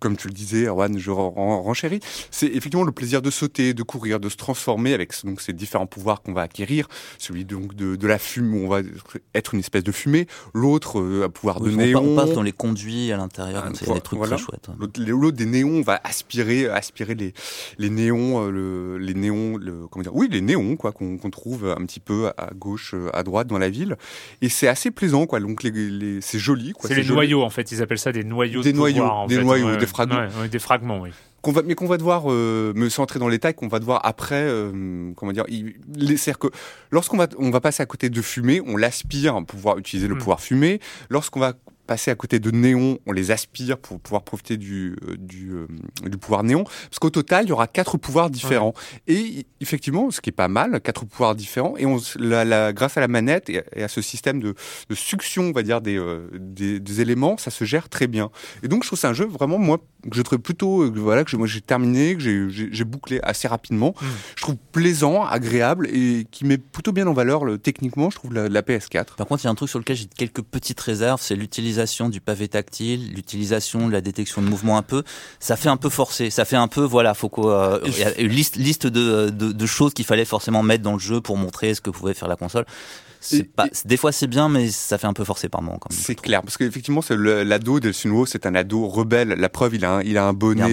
comme 0.00 0.16
tu 0.16 0.28
le 0.28 0.34
disais, 0.34 0.66
Erwan, 0.66 0.98
je 0.98 1.10
renchéris, 1.10 2.00
c'est 2.30 2.46
effectivement 2.46 2.84
le 2.84 2.92
plaisir 2.92 3.22
de 3.22 3.30
sauter, 3.30 3.74
de 3.74 3.82
courir, 3.82 4.20
de 4.20 4.28
se 4.28 4.36
transformer 4.36 4.94
avec 4.94 5.12
donc 5.24 5.40
ces 5.40 5.52
différents 5.52 5.86
pouvoirs 5.86 6.22
qu'on 6.22 6.32
va 6.32 6.42
acquérir. 6.42 6.88
Celui 7.18 7.44
donc 7.44 7.74
de, 7.74 7.96
de, 7.96 8.06
la 8.06 8.18
fumée, 8.18 8.58
où 8.58 8.66
on 8.66 8.68
va 8.68 8.80
être 9.34 9.54
une 9.54 9.60
espèce 9.60 9.84
de 9.84 9.92
fumée. 9.92 10.26
L'autre, 10.54 11.00
euh, 11.00 11.24
un 11.24 11.28
pouvoir 11.28 11.60
de 11.60 11.70
néon. 11.70 12.12
On 12.12 12.16
passe 12.16 12.32
dans 12.32 12.42
les 12.42 12.52
conduits 12.52 13.12
à 13.12 13.16
l'intérieur, 13.16 13.64
ah, 13.66 13.70
c'est 13.74 13.92
des 13.92 14.00
trucs 14.00 14.20
très 14.20 14.38
chouettes. 14.38 14.68
L'autre 14.98 15.36
des 15.36 15.46
néons, 15.46 15.78
on 15.78 15.82
va 15.82 16.00
aspirer, 16.04 16.68
aspirer 16.68 17.14
les, 17.14 17.32
les 17.78 17.90
néons, 17.90 18.44
euh, 18.44 18.50
le, 18.50 18.98
les 18.98 19.14
néons, 19.14 19.56
le, 19.56 19.86
comment 19.88 20.02
dire, 20.02 20.14
oui, 20.14 20.28
les 20.30 20.40
néons 20.40 20.76
quoi, 20.76 20.92
qu'on 20.92 21.18
trouve 21.30 21.68
un 21.68 21.84
petit 21.84 22.00
peu 22.00 22.28
à 22.36 22.50
gauche, 22.54 22.94
à 23.12 23.22
droite 23.22 23.46
dans 23.46 23.58
la 23.58 23.68
ville. 23.68 23.96
Et 24.42 24.48
c'est 24.48 24.68
assez 24.68 24.90
plaisant, 24.90 25.26
quoi. 25.26 25.40
Donc 25.40 25.62
les, 25.62 25.70
les 25.70 26.20
c'est 26.20 26.38
joli, 26.38 26.72
quoi. 26.72 26.88
C'est 26.88 26.96
les 26.96 27.04
noyaux, 27.04 27.42
en 27.42 27.50
fait. 27.50 27.72
Ils 27.72 27.82
appellent 27.82 27.98
ça 27.98 28.12
des 28.12 28.24
noyaux. 28.24 28.62
Des 28.62 28.72
de 28.72 28.76
noyaux, 28.76 29.02
pouvoir, 29.02 29.26
des 29.26 29.38
noyaux, 29.38 29.76
des 29.76 29.86
fragments. 29.88 30.46
des 30.50 30.58
fragments, 30.58 31.00
oui. 31.00 31.10
Qu'on 31.40 31.52
va, 31.52 31.62
mais 31.62 31.74
qu'on 31.74 31.86
va 31.86 31.98
devoir 31.98 32.24
euh, 32.26 32.72
me 32.74 32.88
centrer 32.88 33.18
dans 33.18 33.28
les 33.28 33.38
tailles, 33.38 33.54
qu'on 33.54 33.68
va 33.68 33.78
devoir 33.78 34.04
après, 34.04 34.42
euh, 34.42 35.12
comment 35.14 35.32
dire, 35.32 35.44
c'est-à-dire 35.48 36.38
que 36.38 36.48
lorsqu'on 36.90 37.16
va, 37.16 37.28
on 37.38 37.50
va 37.50 37.60
passer 37.60 37.82
à 37.82 37.86
côté 37.86 38.10
de 38.10 38.22
fumée, 38.22 38.60
on 38.66 38.76
l'aspire 38.76 39.34
pour 39.34 39.46
pouvoir 39.46 39.78
utiliser 39.78 40.08
le 40.08 40.16
mm. 40.16 40.18
pouvoir 40.18 40.40
fumée. 40.40 40.80
Lorsqu'on 41.10 41.40
va 41.40 41.54
passer 41.88 42.10
à 42.12 42.14
côté 42.14 42.38
de 42.38 42.50
néons, 42.52 42.98
on 43.06 43.12
les 43.12 43.32
aspire 43.32 43.78
pour 43.78 43.98
pouvoir 43.98 44.22
profiter 44.22 44.56
du, 44.58 44.94
euh, 45.08 45.16
du, 45.16 45.52
euh, 45.52 45.66
du 46.06 46.18
pouvoir 46.18 46.44
néon. 46.44 46.64
Parce 46.64 46.98
qu'au 47.00 47.10
total, 47.10 47.46
il 47.46 47.48
y 47.48 47.52
aura 47.52 47.66
quatre 47.66 47.96
pouvoirs 47.96 48.30
différents. 48.30 48.74
Et 49.08 49.46
effectivement, 49.60 50.10
ce 50.10 50.20
qui 50.20 50.28
est 50.28 50.32
pas 50.32 50.48
mal, 50.48 50.80
quatre 50.82 51.06
pouvoirs 51.06 51.34
différents. 51.34 51.76
Et 51.78 51.86
on, 51.86 51.98
la, 52.16 52.44
la, 52.44 52.72
grâce 52.72 52.98
à 52.98 53.00
la 53.00 53.08
manette 53.08 53.48
et, 53.48 53.82
à 53.82 53.88
ce 53.88 54.02
système 54.02 54.38
de, 54.38 54.54
de 54.88 54.94
succion, 54.94 55.44
on 55.44 55.52
va 55.52 55.62
dire, 55.62 55.80
des, 55.80 55.98
des, 56.34 56.78
des, 56.78 57.00
éléments, 57.00 57.38
ça 57.38 57.50
se 57.50 57.64
gère 57.64 57.88
très 57.88 58.06
bien. 58.06 58.30
Et 58.62 58.68
donc, 58.68 58.82
je 58.82 58.88
trouve 58.88 58.98
c'est 58.98 59.06
un 59.06 59.14
jeu 59.14 59.26
vraiment, 59.26 59.58
moi, 59.58 59.78
que 60.10 60.14
je 60.14 60.22
trouve 60.22 60.38
plutôt, 60.38 60.92
voilà, 60.92 61.24
que 61.32 61.36
moi 61.36 61.46
j'ai 61.46 61.60
terminé, 61.60 62.16
que 62.16 62.48
j'ai 62.48 62.84
bouclé 62.84 63.20
assez 63.22 63.48
rapidement. 63.48 63.94
Mmh. 64.00 64.06
Je 64.36 64.42
trouve 64.42 64.56
plaisant, 64.72 65.24
agréable 65.24 65.88
et 65.88 66.26
qui 66.30 66.44
met 66.44 66.58
plutôt 66.58 66.92
bien 66.92 67.06
en 67.06 67.12
valeur 67.12 67.44
le, 67.44 67.58
techniquement, 67.58 68.10
je 68.10 68.16
trouve, 68.16 68.34
la, 68.34 68.48
la 68.48 68.62
PS4. 68.62 69.16
Par 69.16 69.26
contre, 69.26 69.44
il 69.44 69.46
y 69.46 69.48
a 69.48 69.50
un 69.50 69.54
truc 69.54 69.68
sur 69.68 69.78
lequel 69.78 69.96
j'ai 69.96 70.06
quelques 70.06 70.42
petites 70.42 70.80
réserves, 70.80 71.20
c'est 71.22 71.36
l'utilisation 71.36 72.08
du 72.08 72.20
pavé 72.20 72.48
tactile, 72.48 73.12
l'utilisation 73.12 73.88
de 73.88 73.92
la 73.92 74.00
détection 74.00 74.42
de 74.42 74.48
mouvement 74.48 74.78
un 74.78 74.82
peu, 74.82 75.02
ça 75.40 75.56
fait 75.56 75.68
un 75.68 75.76
peu 75.76 75.88
forcé. 75.88 76.30
Ça 76.30 76.44
fait 76.44 76.56
un 76.56 76.68
peu, 76.68 76.82
voilà, 76.82 77.14
faut 77.14 77.28
qu'il 77.28 77.44
euh, 77.44 77.78
y 77.98 78.02
a 78.02 78.18
une 78.20 78.32
liste, 78.32 78.56
liste 78.56 78.86
de, 78.86 79.30
de, 79.30 79.52
de 79.52 79.66
choses 79.66 79.94
qu'il 79.94 80.04
fallait 80.04 80.24
forcément 80.24 80.62
mettre 80.62 80.82
dans 80.82 80.94
le 80.94 80.98
jeu 80.98 81.20
pour 81.20 81.36
montrer 81.36 81.74
ce 81.74 81.80
que 81.80 81.90
pouvait 81.90 82.14
faire 82.14 82.28
la 82.28 82.36
console. 82.36 82.64
Pas, 83.56 83.66
des 83.84 83.96
fois 83.96 84.12
c'est 84.12 84.26
bien, 84.26 84.48
mais 84.48 84.68
ça 84.68 84.98
fait 84.98 85.06
un 85.06 85.12
peu 85.12 85.24
forcé 85.24 85.48
par 85.48 85.62
moment. 85.62 85.78
C'est 85.90 86.14
clair, 86.14 86.42
parce 86.42 86.56
qu'effectivement, 86.56 87.00
l'ado 87.10 87.80
de 87.80 87.92
Sunwo, 87.92 88.26
c'est 88.26 88.46
un 88.46 88.54
ado 88.54 88.86
rebelle. 88.86 89.28
La 89.28 89.48
preuve, 89.48 89.74
il 89.74 89.84
a 89.84 89.96
un, 89.96 90.02
il 90.02 90.16
a 90.18 90.24
un 90.24 90.32
bonnet, 90.32 90.64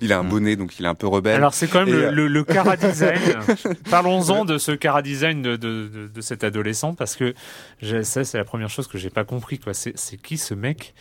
il 0.00 0.12
a 0.12 0.18
un 0.18 0.24
bonnet, 0.24 0.52
euh, 0.52 0.56
mm. 0.56 0.58
donc 0.58 0.78
il 0.78 0.84
est 0.84 0.88
un 0.88 0.94
peu 0.94 1.06
rebelle. 1.06 1.36
Alors 1.36 1.54
c'est 1.54 1.68
quand 1.68 1.84
même 1.84 1.94
le, 1.94 2.06
euh, 2.06 2.28
le, 2.28 2.44
cara 2.44 2.76
design. 2.76 3.20
Parlons-en 3.90 4.44
de 4.44 4.58
ce 4.58 4.72
cara 4.72 5.02
design 5.02 5.42
de, 5.42 5.56
de, 5.56 6.10
de, 6.12 6.20
cet 6.20 6.44
adolescent, 6.44 6.94
parce 6.94 7.16
que 7.16 7.34
ça, 8.02 8.24
c'est 8.24 8.38
la 8.38 8.44
première 8.44 8.70
chose 8.70 8.86
que 8.86 8.98
j'ai 8.98 9.10
pas 9.10 9.24
compris. 9.24 9.58
Quoi. 9.58 9.74
C'est, 9.74 9.94
qui 10.22 10.38
ce 10.38 10.54
mec? 10.54 10.94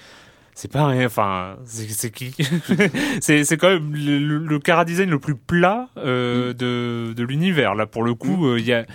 C'est 0.59 0.67
pas 0.67 0.87
rien. 0.87 1.05
Enfin, 1.05 1.57
c'est 1.63 2.11
qui? 2.11 2.35
C'est 3.21 3.57
quand 3.57 3.69
même 3.69 3.95
le, 3.95 4.39
le 4.39 4.59
cara 4.59 4.83
design 4.83 5.09
le 5.09 5.17
plus 5.17 5.35
plat 5.35 5.87
euh, 5.95 6.49
mm. 6.49 6.53
de, 6.55 7.13
de 7.15 7.23
l'univers. 7.23 7.75
Là, 7.75 7.85
pour 7.85 8.03
le 8.03 8.13
coup, 8.13 8.35
mm. 8.35 8.57
il 8.57 8.65
y 8.65 8.73
a 8.73 8.85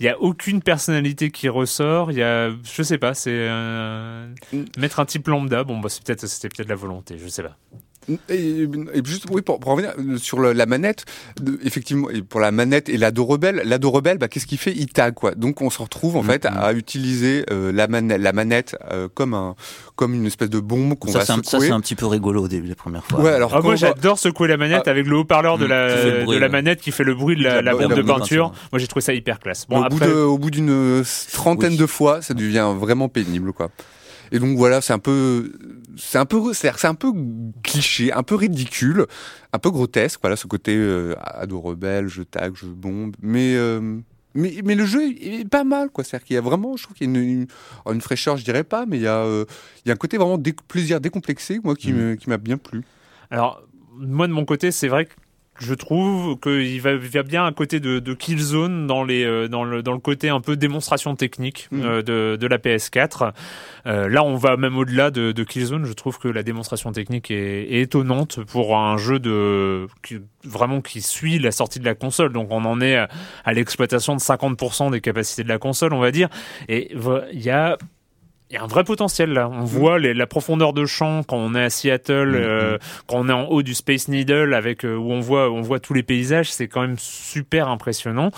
il 0.00 0.06
y 0.06 0.08
a 0.08 0.20
aucune 0.20 0.62
personnalité 0.62 1.30
qui 1.30 1.48
ressort. 1.48 2.10
Il 2.10 2.18
y 2.18 2.24
a, 2.24 2.50
je 2.50 2.82
sais 2.82 2.98
pas, 2.98 3.14
c'est 3.14 3.48
mettre 4.76 4.98
un 4.98 5.04
type 5.04 5.28
lambda. 5.28 5.62
Bon, 5.62 5.78
bah, 5.78 5.88
c'est 5.88 6.02
peut-être, 6.02 6.26
c'était 6.26 6.48
peut-être 6.48 6.68
la 6.68 6.74
volonté, 6.74 7.16
je 7.18 7.28
sais 7.28 7.44
pas. 7.44 7.56
Et, 8.28 8.62
et 8.62 8.68
juste, 9.04 9.26
oui, 9.30 9.42
pour, 9.42 9.60
pour 9.60 9.72
revenir 9.72 9.94
sur 10.16 10.40
le- 10.40 10.52
la 10.52 10.66
manette, 10.66 11.04
de- 11.40 11.58
effectivement, 11.64 12.10
et 12.10 12.20
pour 12.22 12.40
la 12.40 12.50
manette 12.50 12.88
et 12.88 12.96
l'ado 12.96 13.24
rebelle, 13.24 13.62
l'ado 13.64 13.90
rebelle, 13.90 14.18
bah, 14.18 14.26
qu'est-ce 14.28 14.46
qu'il 14.46 14.58
fait? 14.58 14.72
Il 14.74 14.88
tag, 14.88 15.14
quoi. 15.14 15.34
Donc, 15.36 15.62
on 15.62 15.70
se 15.70 15.80
retrouve, 15.80 16.16
en 16.16 16.22
fait, 16.22 16.44
à 16.46 16.72
utiliser 16.72 17.44
euh, 17.52 17.70
la, 17.72 17.86
manette, 17.86 18.20
la 18.20 18.32
manette 18.32 18.76
euh, 18.90 19.08
comme, 19.14 19.34
un, 19.34 19.54
comme 19.94 20.14
une 20.14 20.26
espèce 20.26 20.50
de 20.50 20.58
bombe 20.58 20.98
qu'on 20.98 21.12
Ça, 21.12 21.20
va 21.20 21.24
c'est 21.24 21.32
un, 21.32 21.36
ça, 21.36 21.42
secouer. 21.52 21.66
c'est 21.68 21.72
un 21.72 21.80
petit 21.80 21.94
peu 21.94 22.06
rigolo 22.06 22.42
au 22.44 22.48
début, 22.48 22.66
les 22.66 22.74
premières 22.74 23.04
fois. 23.04 23.20
Ouais, 23.20 23.30
alors, 23.30 23.52
Ah, 23.54 23.60
moi 23.60 23.76
j'adore 23.76 24.18
secouer 24.18 24.48
la 24.48 24.56
manette 24.56 24.82
Ah. 24.86 24.90
avec 24.90 25.06
le 25.06 25.16
haut-parleur 25.18 25.58
de 25.58 25.66
Mmh, 25.66 25.68
la, 25.68 26.24
bruit, 26.24 26.34
de 26.36 26.40
la 26.40 26.48
manette 26.48 26.80
qui 26.80 26.90
fait 26.90 27.04
le 27.04 27.14
bruit 27.14 27.36
de 27.36 27.42
la, 27.44 27.56
La 27.56 27.62
la 27.62 27.72
bo- 27.72 27.78
bombe 27.82 27.90
la 27.90 27.96
de 27.96 28.02
peinture. 28.02 28.50
peinture. 28.50 28.68
Moi 28.72 28.78
j'ai 28.80 28.86
trouvé 28.88 29.02
ça 29.02 29.14
hyper 29.14 29.38
classe. 29.38 29.66
au, 29.70 29.74
Bon 29.74 29.80
bout 29.80 29.86
après, 29.96 30.08
de- 30.08 30.12
au 30.14 30.38
bout 30.38 30.50
d'une 30.50 31.04
trentaine 31.32 31.72
Oui. 31.72 31.78
de 31.78 31.86
fois, 31.86 32.20
ça 32.20 32.34
devient 32.34 32.72
vraiment 32.78 33.08
pénible, 33.08 33.52
quoi. 33.52 33.70
Et 34.32 34.38
donc 34.38 34.56
voilà, 34.56 34.80
c'est 34.80 34.94
un 34.94 34.98
peu, 34.98 35.52
c'est 35.96 36.18
un 36.18 36.24
peu, 36.24 36.52
c'est 36.54 36.68
un 36.84 36.94
peu 36.94 37.12
cliché, 37.62 38.12
un 38.12 38.22
peu 38.22 38.34
ridicule, 38.34 39.06
un 39.52 39.58
peu 39.58 39.70
grotesque. 39.70 40.18
Voilà, 40.22 40.36
ce 40.36 40.46
côté 40.46 40.74
euh, 40.74 41.14
ado 41.22 41.60
rebelle, 41.60 42.08
je 42.08 42.22
tag, 42.22 42.54
je 42.56 42.64
bombe, 42.66 43.14
mais 43.20 43.54
euh, 43.56 43.98
mais 44.34 44.54
mais 44.64 44.74
le 44.74 44.86
jeu 44.86 45.02
est 45.20 45.46
pas 45.48 45.64
mal, 45.64 45.90
quoi. 45.90 46.02
C'est-à-dire 46.02 46.26
qu'il 46.26 46.34
y 46.34 46.38
a 46.38 46.40
vraiment, 46.42 46.76
je 46.78 46.84
trouve 46.84 46.96
qu'il 46.96 47.06
y 47.12 47.14
a 47.14 47.20
une, 47.20 47.28
une, 47.28 47.46
une 47.92 48.00
fraîcheur, 48.00 48.38
je 48.38 48.44
dirais 48.44 48.64
pas, 48.64 48.86
mais 48.86 48.96
il 48.96 49.02
y 49.02 49.06
a 49.06 49.18
euh, 49.18 49.44
il 49.84 49.88
y 49.88 49.90
a 49.90 49.94
un 49.94 49.98
côté 49.98 50.16
vraiment 50.16 50.38
dé- 50.38 50.54
plaisir 50.66 50.98
décomplexé, 51.00 51.60
moi, 51.62 51.76
qui 51.76 51.92
Mm. 51.92 52.16
qui 52.16 52.30
m'a 52.30 52.38
bien 52.38 52.56
plu. 52.56 52.82
Alors, 53.30 53.62
moi 53.98 54.26
de 54.28 54.32
mon 54.32 54.46
côté, 54.46 54.72
c'est 54.72 54.88
vrai 54.88 55.04
que 55.04 55.12
je 55.62 55.74
trouve 55.74 56.38
qu'il 56.38 56.80
va, 56.80 56.96
va 56.96 57.22
bien 57.22 57.46
à 57.46 57.52
côté 57.52 57.80
de, 57.80 57.98
de 57.98 58.14
Killzone 58.14 58.86
dans, 58.86 59.04
les, 59.04 59.24
euh, 59.24 59.48
dans, 59.48 59.64
le, 59.64 59.82
dans 59.82 59.92
le 59.92 59.98
côté 59.98 60.28
un 60.28 60.40
peu 60.40 60.56
démonstration 60.56 61.16
technique 61.16 61.68
Mm. 61.70 61.82
euh, 61.84 62.02
de, 62.02 62.36
de 62.36 62.46
la 62.46 62.58
PS4. 62.58 63.32
Euh, 63.86 64.08
là, 64.08 64.24
on 64.24 64.36
va 64.36 64.56
même 64.56 64.76
au-delà 64.76 65.10
de, 65.10 65.32
de 65.32 65.44
Killzone. 65.44 65.84
Je 65.84 65.92
trouve 65.92 66.18
que 66.18 66.28
la 66.28 66.42
démonstration 66.42 66.92
technique 66.92 67.30
est, 67.30 67.72
est 67.72 67.80
étonnante 67.82 68.44
pour 68.44 68.76
un 68.76 68.96
jeu 68.96 69.18
de 69.18 69.86
qui, 70.02 70.18
vraiment 70.44 70.80
qui 70.80 71.00
suit 71.02 71.38
la 71.38 71.50
sortie 71.50 71.80
de 71.80 71.84
la 71.84 71.94
console. 71.94 72.32
Donc, 72.32 72.48
on 72.50 72.64
en 72.64 72.80
est 72.80 72.96
à, 72.96 73.08
à 73.44 73.52
l'exploitation 73.52 74.14
de 74.14 74.20
50% 74.20 74.90
des 74.90 75.00
capacités 75.00 75.42
de 75.42 75.48
la 75.48 75.58
console, 75.58 75.92
on 75.92 76.00
va 76.00 76.10
dire. 76.10 76.28
Et 76.68 76.94
il 77.32 77.40
y 77.42 77.50
a 77.50 77.76
y 78.54 78.56
a 78.58 78.62
un 78.62 78.66
vrai 78.66 78.84
potentiel 78.84 79.30
là. 79.32 79.48
On 79.48 79.64
voit 79.64 79.98
les- 79.98 80.14
la 80.14 80.26
profondeur 80.26 80.72
de 80.72 80.84
champ 80.84 81.22
quand 81.22 81.36
on 81.38 81.54
est 81.54 81.64
à 81.64 81.70
Seattle, 81.70 82.34
euh, 82.34 82.78
quand 83.06 83.18
on 83.20 83.28
est 83.28 83.32
en 83.32 83.46
haut 83.46 83.62
du 83.62 83.74
Space 83.74 84.08
Needle, 84.08 84.54
avec 84.54 84.84
euh, 84.84 84.94
où 84.96 85.10
on 85.12 85.20
voit 85.20 85.50
on 85.50 85.60
voit 85.62 85.80
tous 85.80 85.94
les 85.94 86.02
paysages. 86.02 86.52
C'est 86.52 86.68
quand 86.68 86.82
même 86.82 86.98
super 86.98 87.68
impressionnant. 87.68 88.30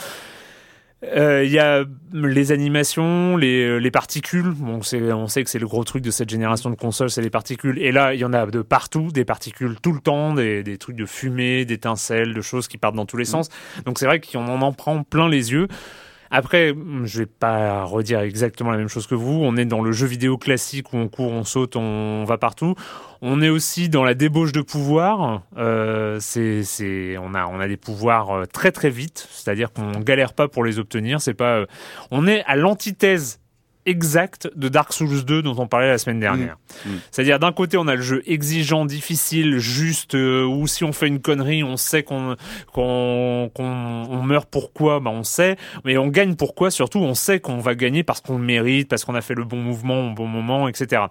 Euh, 1.17 1.45
Il 1.45 1.51
y 1.51 1.59
a 1.59 1.85
les 2.15 2.51
animations, 2.51 3.37
les, 3.37 3.79
les 3.79 3.91
particules. 3.91 4.51
Bon, 4.57 4.79
on 4.79 5.27
sait 5.27 5.45
que 5.45 5.51
c'est 5.51 5.59
le 5.59 5.67
gros 5.67 5.85
truc 5.85 6.03
de 6.03 6.11
cette 6.11 6.31
génération 6.31 6.71
de 6.71 6.77
consoles, 6.77 7.11
c'est 7.11 7.21
les 7.21 7.29
particules. 7.29 7.79
Et 7.79 7.93
là, 7.93 8.15
il 8.15 8.21
y 8.21 8.25
en 8.25 8.33
a 8.33 8.47
de 8.47 8.62
partout, 8.62 9.09
des 9.12 9.27
particules 9.27 9.77
tout 9.83 9.93
le 9.93 10.01
temps, 10.01 10.33
des, 10.33 10.62
des 10.62 10.79
trucs 10.79 10.97
de 10.97 11.05
fumée, 11.05 11.67
d'étincelles, 11.67 12.33
de 12.33 12.41
choses 12.41 12.69
qui 12.69 12.79
partent 12.79 12.95
dans 12.95 13.05
tous 13.05 13.19
les 13.19 13.27
sens. 13.27 13.51
Donc 13.85 13.99
c'est 13.99 14.07
vrai 14.07 14.19
qu'on 14.21 14.47
en 14.49 14.62
en 14.62 14.73
prend 14.73 15.03
plein 15.03 15.29
les 15.29 15.53
yeux. 15.53 15.69
Après, 16.31 16.75
je 17.05 17.18
vais 17.18 17.27
pas 17.27 17.85
redire 17.85 18.20
exactement 18.20 18.70
la 18.70 18.79
même 18.79 18.89
chose 18.89 19.07
que 19.07 19.14
vous. 19.14 19.41
On 19.43 19.57
est 19.57 19.64
dans 19.64 19.83
le 19.83 19.93
jeu 19.93 20.07
vidéo 20.07 20.39
classique 20.39 20.93
où 20.93 20.97
on 20.97 21.09
court, 21.09 21.33
on 21.33 21.45
saute, 21.45 21.77
on 21.77 22.25
va 22.25 22.39
partout. 22.39 22.75
On 23.22 23.41
est 23.41 23.49
aussi 23.49 23.89
dans 23.89 24.05
la 24.05 24.14
débauche 24.14 24.53
de 24.53 24.61
pouvoir. 24.61 25.43
Euh, 25.57 26.18
c'est, 26.20 27.16
on 27.18 27.35
a, 27.35 27.47
on 27.47 27.61
a 27.61 27.68
des 27.68 27.77
pouvoirs 27.77 28.31
euh, 28.31 28.45
très 28.47 28.72
très 28.72 28.91
vite. 28.91 29.29
C'est-à-dire 29.31 29.72
qu'on 29.72 29.93
galère 30.01 30.35
pas 30.35 30.49
pour 30.49 30.64
les 30.64 30.79
obtenir. 30.79 31.20
C'est 31.20 31.35
pas, 31.35 31.59
euh, 31.59 31.66
on 32.11 32.27
est 32.27 32.45
à 32.45 32.57
l'antithèse 32.57 33.41
exacte 33.87 34.51
de 34.57 34.68
Dark 34.68 34.93
Souls 34.93 35.24
2 35.24 35.43
dont 35.43 35.55
on 35.59 35.66
parlait 35.66 35.89
la 35.89 35.99
semaine 35.99 36.20
dernière. 36.20 36.57
Mmh. 36.85 36.91
Mmh. 36.91 36.99
C'est-à-dire 37.11 37.39
d'un 37.39 37.53
côté 37.53 37.76
on 37.76 37.87
a 37.89 37.95
le 37.95 38.03
jeu 38.03 38.22
exigeant, 38.26 38.85
difficile, 38.85 39.59
juste, 39.59 40.14
euh, 40.14 40.45
où 40.45 40.66
si 40.66 40.85
on 40.85 40.93
fait 40.93 41.09
une 41.09 41.20
connerie, 41.20 41.62
on 41.62 41.76
sait 41.76 42.03
qu'on 42.03 42.37
qu'on 42.72 43.51
qu'on 43.55 43.64
on 43.64 44.22
meurt 44.22 44.49
pourquoi, 44.51 45.01
bah 45.01 45.11
on 45.11 45.24
sait, 45.24 45.57
mais 45.85 45.97
on 45.99 46.09
gagne 46.09 46.35
pourquoi 46.35 46.70
surtout, 46.70 46.99
on 46.99 47.14
sait 47.14 47.41
qu'on 47.41 47.59
va 47.59 47.74
gagner 47.74 48.03
parce 48.03 48.20
qu'on 48.20 48.39
le 48.39 48.45
mérite, 48.45 48.89
parce 48.89 49.05
qu'on 49.05 49.14
a 49.14 49.20
fait 49.20 49.35
le 49.35 49.45
bon 49.45 49.59
mouvement 49.59 50.11
au 50.11 50.14
bon 50.14 50.26
moment, 50.26 50.68
etc. 50.68 51.03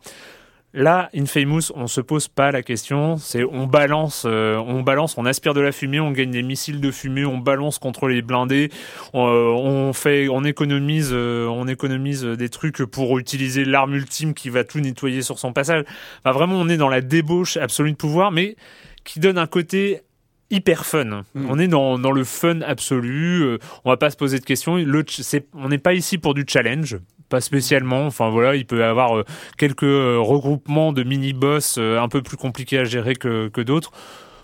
Là, 0.76 1.10
Infamous, 1.16 1.72
on 1.76 1.86
se 1.86 2.02
pose 2.02 2.28
pas 2.28 2.52
la 2.52 2.64
question. 2.64 3.18
C'est 3.18 3.44
on 3.44 3.68
balance, 3.68 4.24
euh, 4.26 4.58
on 4.58 4.82
balance, 4.82 5.18
on 5.20 5.26
aspire 5.26 5.54
de 5.54 5.62
la 5.62 5.72
fumée, 5.72 6.00
on 6.00 6.10
gagne 6.10 6.32
des 6.32 6.42
missiles 6.42 6.82
de 6.82 6.90
fumée, 6.90 7.26
on 7.26 7.38
balance 7.38 7.78
contre 7.78 8.08
les 8.08 8.24
blindés, 8.24 8.72
on, 9.14 9.28
euh, 9.28 9.52
on 9.52 9.94
fait, 9.94 10.30
on 10.30 10.44
économise, 10.44 11.12
euh, 11.14 11.46
on 11.48 11.68
économise 11.68 12.24
des 12.24 12.50
trucs 12.50 12.84
pour 12.86 13.20
utiliser 13.20 13.66
l'arme 13.66 13.94
ultime 13.94 14.34
qui 14.34 14.50
va 14.50 14.64
tout 14.64 14.80
nettoyer 14.80 15.22
sur 15.22 15.38
son 15.38 15.54
passage. 15.54 15.84
Enfin, 16.20 16.32
vraiment, 16.32 16.56
on 16.56 16.68
est 16.70 16.78
dans 16.78 16.90
la 16.90 17.02
débauche 17.02 17.56
absolue 17.58 17.92
de 17.92 17.98
pouvoir, 17.98 18.32
mais 18.32 18.56
qui 19.04 19.20
donne 19.20 19.38
un 19.38 19.48
côté 19.48 20.02
hyper 20.50 20.86
fun. 20.86 21.24
Mm. 21.34 21.48
On 21.50 21.60
est 21.60 21.68
dans, 21.68 22.00
dans 22.00 22.12
le 22.12 22.24
fun 22.24 22.62
absolu. 22.62 23.42
euh, 23.44 23.58
on 23.86 23.90
va 23.90 23.98
pas 23.98 24.10
se 24.10 24.18
poser 24.18 24.40
de 24.40 24.46
questions. 24.46 24.78
Le, 24.78 25.04
c'est, 25.08 25.48
on 25.54 25.70
n'est 25.70 25.78
pas 25.78 25.94
ici 25.94 26.18
pour 26.18 26.34
du 26.34 26.46
challenge. 26.48 26.98
Pas 27.34 27.42
spécialement. 27.42 28.06
Enfin 28.06 28.30
voilà, 28.30 28.56
il 28.56 28.68
peut 28.68 28.78
y 28.78 28.84
avoir 28.84 29.18
euh, 29.18 29.26
quelques 29.58 29.82
euh, 29.82 30.20
regroupements 30.20 30.94
de 30.94 31.02
mini-boss 31.02 31.78
euh, 31.80 32.00
un 32.00 32.08
peu 32.08 32.22
plus 32.22 32.38
compliqués 32.38 32.78
à 32.78 32.84
gérer 32.84 33.16
que, 33.16 33.48
que 33.48 33.60
d'autres. 33.62 33.90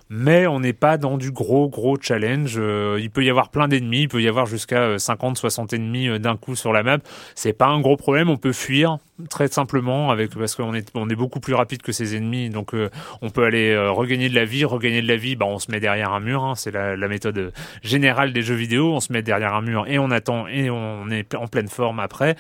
Mais 0.10 0.48
on 0.48 0.60
n'est 0.60 0.74
pas 0.74 0.98
dans 0.98 1.18
du 1.18 1.32
gros 1.32 1.70
gros 1.70 1.98
challenge. 2.00 2.56
Euh, 2.58 2.98
il 3.00 3.10
peut 3.10 3.24
y 3.24 3.30
avoir 3.30 3.50
plein 3.50 3.68
d'ennemis, 3.68 4.02
il 4.02 4.08
peut 4.10 4.22
y 4.22 4.28
avoir 4.28 4.46
jusqu'à 4.46 4.82
euh, 4.82 4.98
50, 4.98 5.38
60 5.38 5.74
ennemis 5.74 6.10
euh, 6.10 6.20
d'un 6.20 6.38
coup 6.38 6.56
sur 6.56 6.74
la 6.74 6.84
map. 6.84 7.00
C'est 7.36 7.54
pas 7.54 7.68
un 7.68 7.80
gros 7.80 7.98
problème, 7.98 8.30
on 8.30 8.38
peut 8.38 8.54
fuir 8.54 8.98
très 9.28 9.48
simplement 9.48 10.12
avec 10.12 10.36
parce 10.36 10.56
qu'on 10.56 10.74
est 10.74 10.90
on 10.94 11.10
est 11.10 11.16
beaucoup 11.16 11.40
plus 11.40 11.54
rapide 11.54 11.82
que 11.82 11.92
ses 11.92 12.16
ennemis, 12.16 12.50
donc 12.50 12.74
euh, 12.74 12.90
on 13.22 13.30
peut 13.30 13.44
aller 13.44 13.72
euh, 13.72 13.92
regagner 13.92 14.30
de 14.30 14.36
la 14.36 14.46
vie, 14.46 14.64
regagner 14.64 15.02
de 15.02 15.08
la 15.08 15.18
vie. 15.18 15.36
Bah 15.36 15.46
on 15.48 15.60
se 15.60 15.72
met 15.72 15.80
derrière 15.80 16.14
un 16.14 16.20
mur, 16.20 16.44
hein, 16.44 16.54
c'est 16.56 16.72
la, 16.72 16.96
la 16.96 17.08
méthode 17.08 17.52
générale 17.84 18.32
des 18.32 18.42
jeux 18.42 18.56
vidéo. 18.56 18.94
On 18.94 19.00
se 19.00 19.12
met 19.12 19.22
derrière 19.22 19.54
un 19.54 19.62
mur 19.62 19.86
et 19.88 20.00
on 20.00 20.12
attend 20.12 20.48
et 20.48 20.70
on 20.70 21.10
est 21.10 21.36
en 21.36 21.48
pleine 21.48 21.68
forme 21.68 22.00
après. 22.00 22.36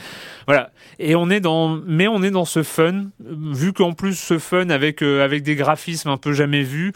Voilà. 0.45 0.71
Et 0.99 1.15
on 1.15 1.29
est 1.29 1.39
dans, 1.39 1.69
mais 1.85 2.07
on 2.07 2.23
est 2.23 2.31
dans 2.31 2.45
ce 2.45 2.63
fun, 2.63 3.07
vu 3.19 3.73
qu'en 3.73 3.93
plus 3.93 4.15
ce 4.15 4.37
fun 4.37 4.69
avec 4.69 5.01
euh, 5.01 5.23
avec 5.23 5.43
des 5.43 5.55
graphismes 5.55 6.09
un 6.09 6.17
peu 6.17 6.33
jamais 6.33 6.63
vus. 6.63 6.93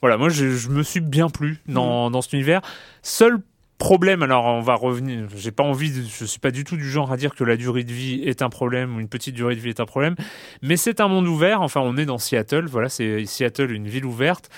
Voilà, 0.00 0.16
moi 0.16 0.28
je, 0.28 0.50
je 0.50 0.68
me 0.68 0.82
suis 0.82 1.00
bien 1.00 1.28
plu 1.28 1.58
dans, 1.68 2.10
dans 2.10 2.22
cet 2.22 2.32
univers. 2.34 2.60
Seul 3.02 3.38
problème, 3.78 4.22
alors 4.22 4.44
on 4.46 4.60
va 4.62 4.74
revenir. 4.74 5.26
J'ai 5.36 5.50
pas 5.50 5.62
envie, 5.62 5.90
de, 5.90 6.02
je 6.02 6.24
suis 6.24 6.40
pas 6.40 6.50
du 6.50 6.64
tout 6.64 6.76
du 6.76 6.88
genre 6.88 7.12
à 7.12 7.16
dire 7.16 7.34
que 7.34 7.44
la 7.44 7.56
durée 7.56 7.84
de 7.84 7.92
vie 7.92 8.22
est 8.24 8.40
un 8.42 8.48
problème 8.48 8.96
ou 8.96 9.00
une 9.00 9.08
petite 9.08 9.34
durée 9.34 9.54
de 9.54 9.60
vie 9.60 9.68
est 9.70 9.80
un 9.80 9.84
problème, 9.86 10.14
mais 10.62 10.76
c'est 10.78 11.00
un 11.00 11.08
monde 11.08 11.26
ouvert. 11.26 11.60
Enfin, 11.62 11.80
on 11.82 11.96
est 11.96 12.06
dans 12.06 12.18
Seattle. 12.18 12.66
Voilà, 12.66 12.88
c'est 12.88 13.24
Seattle, 13.26 13.72
une 13.72 13.86
ville 13.88 14.06
ouverte. 14.06 14.48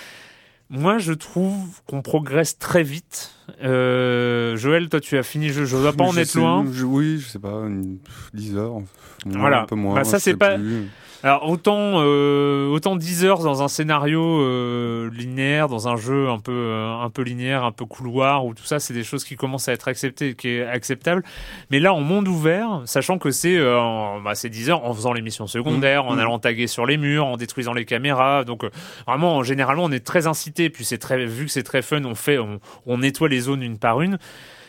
Moi, 0.71 0.99
je 0.99 1.15
trouve 1.15 1.57
qu'on 1.87 2.03
progresse 2.03 2.59
très 2.59 2.83
vite. 2.83 3.33
Euh, 3.65 4.55
Joël, 4.57 4.89
toi, 4.91 5.01
tu 5.01 5.17
as 5.17 5.23
fini. 5.23 5.49
Je, 5.49 5.65
je 5.65 5.77
dois 5.77 5.95
pas 5.95 6.05
en 6.05 6.15
être 6.17 6.27
sais- 6.29 6.39
loin. 6.39 6.65
je- 6.71 6.85
oui, 6.85 7.19
je 7.19 7.27
sais 7.27 7.39
pas, 7.39 7.55
une, 7.67 7.99
10 8.35 8.55
heures, 8.57 8.73
moins, 8.75 8.85
Voilà. 9.27 9.63
un 9.63 9.67
peu 9.67 9.77
moins. 9.77 9.95
Bah, 9.95 10.05
ça, 10.05 10.19
c'est 10.21 10.37
pas- 10.37 10.57
plus. 10.57 10.89
Alors 11.25 11.49
autant 11.49 11.95
euh, 11.97 12.69
autant 12.69 12.95
10 12.95 13.25
heures 13.25 13.41
dans 13.41 13.65
un 13.65 13.67
scénario 13.69 14.41
euh, 14.41 15.11
linéaire, 15.11 15.67
dans 15.67 15.89
un 15.89 15.97
jeu 15.97 16.29
un 16.29 16.39
peu 16.39 16.53
euh, 16.53 16.95
un 16.95 17.11
peu 17.11 17.23
linéaire, 17.23 17.65
un 17.65 17.73
peu 17.73 17.87
couloir 17.87 18.47
ou 18.47 18.55
tout 18.55 18.63
ça, 18.65 18.79
c'est 18.79 18.95
des 18.95 19.03
choses 19.03 19.25
qui 19.25 19.35
commencent 19.35 19.69
à 19.69 19.73
être 19.73 19.89
acceptées, 19.89 20.37
qui 20.37 20.49
est 20.51 20.65
acceptable. 20.65 21.25
Mais 21.73 21.81
là 21.81 21.93
en 21.93 22.03
monde 22.03 22.29
ouvert, 22.29 22.83
sachant 22.85 23.19
que 23.19 23.33
c'est 23.33 23.57
euh, 23.57 23.81
bah, 24.23 24.37
c'est 24.37 24.49
10 24.49 24.71
heures 24.71 24.85
en 24.85 24.95
faisant 24.95 25.13
les 25.13 25.23
missions 25.23 25.49
secondaires, 25.49 26.07
en 26.07 26.15
Mmh. 26.15 26.21
allant 26.21 26.39
taguer 26.39 26.67
sur 26.69 26.87
les 26.87 26.97
murs, 26.97 27.27
en 27.27 27.37
détruisant 27.37 27.73
les 27.73 27.85
caméras. 27.85 28.45
Donc 28.45 28.63
euh, 28.63 28.71
vraiment 29.07 29.43
généralement 29.43 29.85
on 29.85 29.93
est 29.93 30.07
très 30.07 30.29
incité. 30.29 30.71
Puis 30.71 30.85
c'est 30.85 30.99
très 30.99 31.27
vu 31.27 31.47
que 31.47 31.51
c'est 31.51 31.65
très 31.65 31.83
fun, 31.83 32.05
on 32.05 32.15
fait 32.15 32.39
on, 32.39 32.61
on 32.87 32.99
nettoie 32.99 33.29
les 33.29 33.41
zones 33.41 33.65
une 33.65 33.79
par 33.79 34.03
une. 34.03 34.19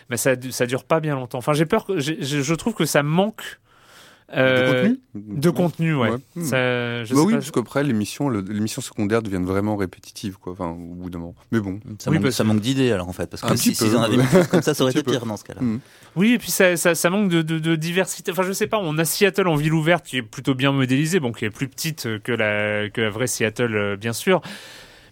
Mais 0.09 0.17
ça 0.17 0.31
ça 0.49 0.65
dure 0.65 0.83
pas 0.83 0.99
bien 0.99 1.13
longtemps. 1.13 1.37
Enfin 1.37 1.53
j'ai 1.53 1.67
peur 1.67 1.85
que 1.85 1.99
je 1.99 2.53
trouve 2.55 2.73
que 2.73 2.85
ça 2.85 3.03
manque. 3.03 3.59
De 4.31 4.37
euh, 4.39 4.81
contenu 4.83 4.99
de 5.15 5.49
contenu, 5.49 5.95
ouais. 5.95 6.09
Ouais. 6.11 6.17
Hmm. 6.35 6.43
Ça, 6.43 7.03
je 7.03 7.13
bah 7.13 7.19
sais 7.19 7.25
oui, 7.25 7.33
pas. 7.33 7.39
parce 7.39 7.51
qu'après, 7.51 7.83
les 7.83 7.93
missions 7.93 8.29
secondaires 8.81 9.21
deviennent 9.21 9.45
vraiment 9.45 9.75
répétitives, 9.75 10.37
quoi, 10.37 10.53
enfin, 10.53 10.69
au 10.69 10.75
bout 10.95 11.09
d'un 11.09 11.19
moment. 11.19 11.35
Mais 11.51 11.59
bon. 11.59 11.79
Ça, 11.99 12.09
Oui, 12.09 12.17
manque, 12.17 12.23
parce 12.25 12.35
ça 12.35 12.43
que- 12.43 12.47
manque 12.49 12.59
d'idées 12.61 12.91
alors 12.91 13.09
en 13.09 13.13
fait, 13.13 13.29
parce 13.29 13.41
que 13.41 13.55
si, 13.55 13.73
peu, 13.73 13.95
en 13.97 14.03
avaient 14.03 14.17
ouais. 14.17 14.23
comme 14.51 14.61
ça, 14.61 14.73
ça 14.73 14.83
aurait 14.83 14.91
été 14.91 15.01
peu. 15.03 15.11
pire 15.11 15.25
dans 15.25 15.37
ce 15.37 15.43
cas-là. 15.43 15.61
Mm. 15.61 15.79
Oui, 16.15 16.33
et 16.33 16.37
puis 16.37 16.51
ça, 16.51 16.77
ça, 16.77 16.95
ça 16.95 17.09
manque 17.09 17.29
de, 17.29 17.41
de, 17.41 17.59
de 17.59 17.75
diversité. 17.75 18.31
Enfin, 18.31 18.43
je 18.43 18.51
sais 18.53 18.67
pas, 18.67 18.77
on 18.79 18.97
a 18.97 19.05
Seattle 19.05 19.47
en 19.47 19.55
ville 19.55 19.73
ouverte 19.73 20.05
qui 20.05 20.17
est 20.17 20.21
plutôt 20.21 20.53
bien 20.55 20.71
modélisée, 20.71 21.19
bon, 21.19 21.31
qui 21.31 21.45
est 21.45 21.49
plus 21.49 21.67
petite 21.67 22.07
que 22.23 22.31
la, 22.31 22.89
que 22.89 23.01
la 23.01 23.09
vraie 23.09 23.27
Seattle, 23.27 23.75
euh, 23.75 23.95
bien 23.97 24.13
sûr. 24.13 24.41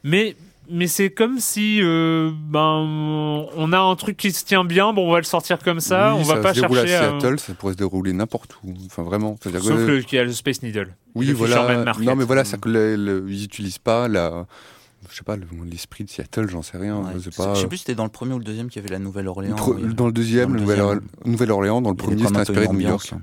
Mais, 0.04 0.36
mais 0.70 0.88
c'est 0.88 1.10
comme 1.10 1.40
si, 1.40 1.80
euh, 1.82 2.32
ben, 2.34 2.60
on 3.56 3.74
a 3.74 3.80
un 3.80 3.96
truc 3.96 4.18
qui 4.18 4.32
se 4.32 4.44
tient 4.46 4.64
bien, 4.66 4.94
bon, 4.94 5.08
on 5.08 5.12
va 5.12 5.18
le 5.20 5.24
sortir 5.24 5.60
comme 5.60 5.80
ça, 5.80 6.14
Oui, 6.16 6.22
on 6.22 6.24
va 6.24 6.38
pas 6.38 6.54
se 6.54 6.60
chercher 6.62 6.96
à 6.96 7.04
à. 7.16 7.20
Seattle, 7.20 7.40
ça 7.40 7.54
pourrait 7.54 7.74
se 7.74 7.78
dérouler 7.78 8.14
n'importe 8.14 8.56
où. 8.64 8.74
Enfin, 8.86 9.04
vraiment. 9.04 9.38
Sauf 9.44 9.54
que- 9.54 9.92
le, 9.92 10.02
qu'il 10.02 10.18
y 10.18 10.20
a 10.20 10.24
le 10.24 10.32
Space 10.32 10.62
Needle. 10.64 10.94
Oui, 11.16 11.32
voilà. 11.32 11.84
Non, 12.00 12.16
mais 12.16 12.24
voilà, 12.26 12.44
ça 12.46 12.58
que 12.58 13.26
ils 13.30 13.44
utilisent 13.44 13.78
pas 13.80 14.08
la. 14.08 14.46
Je 15.10 15.16
sais 15.16 15.24
pas, 15.24 15.36
le- 15.38 15.46
l'esprit 15.70 16.04
de 16.04 16.10
Seattle, 16.10 16.50
j'en 16.50 16.62
sais 16.62 16.78
rien. 16.78 16.98
Ouais. 16.98 17.12
Je 17.16 17.20
sais 17.20 17.30
Je 17.32 17.38
pas. 17.38 17.56
sais 17.56 17.68
plus 17.68 17.78
si 17.78 17.84
c'était 17.84 17.96
dans 17.96 18.04
le 18.04 18.10
premier 18.10 18.34
ou 18.34 18.40
le 18.40 18.44
deuxième 18.44 18.68
qu'il 18.68 18.82
y 18.82 18.86
avait 18.86 18.94
la 18.94 19.00
Nouvelle-Orléans. 19.00 19.56
Dans 19.96 20.06
le 20.08 20.12
deuxième, 20.12 20.50
dans 20.50 20.56
le 20.56 20.60
Nouvelle- 20.62 20.78
deuxième. 20.80 21.02
Nouvelle-Orléans, 21.26 21.82
dans 21.82 21.92
le 21.92 21.96
il 21.96 22.00
y 22.00 22.04
avait 22.08 22.16
premier, 22.16 22.28
c'était 22.28 22.40
inspiré 22.42 22.68
de 22.68 22.74
New 22.74 22.80
York. 22.82 23.14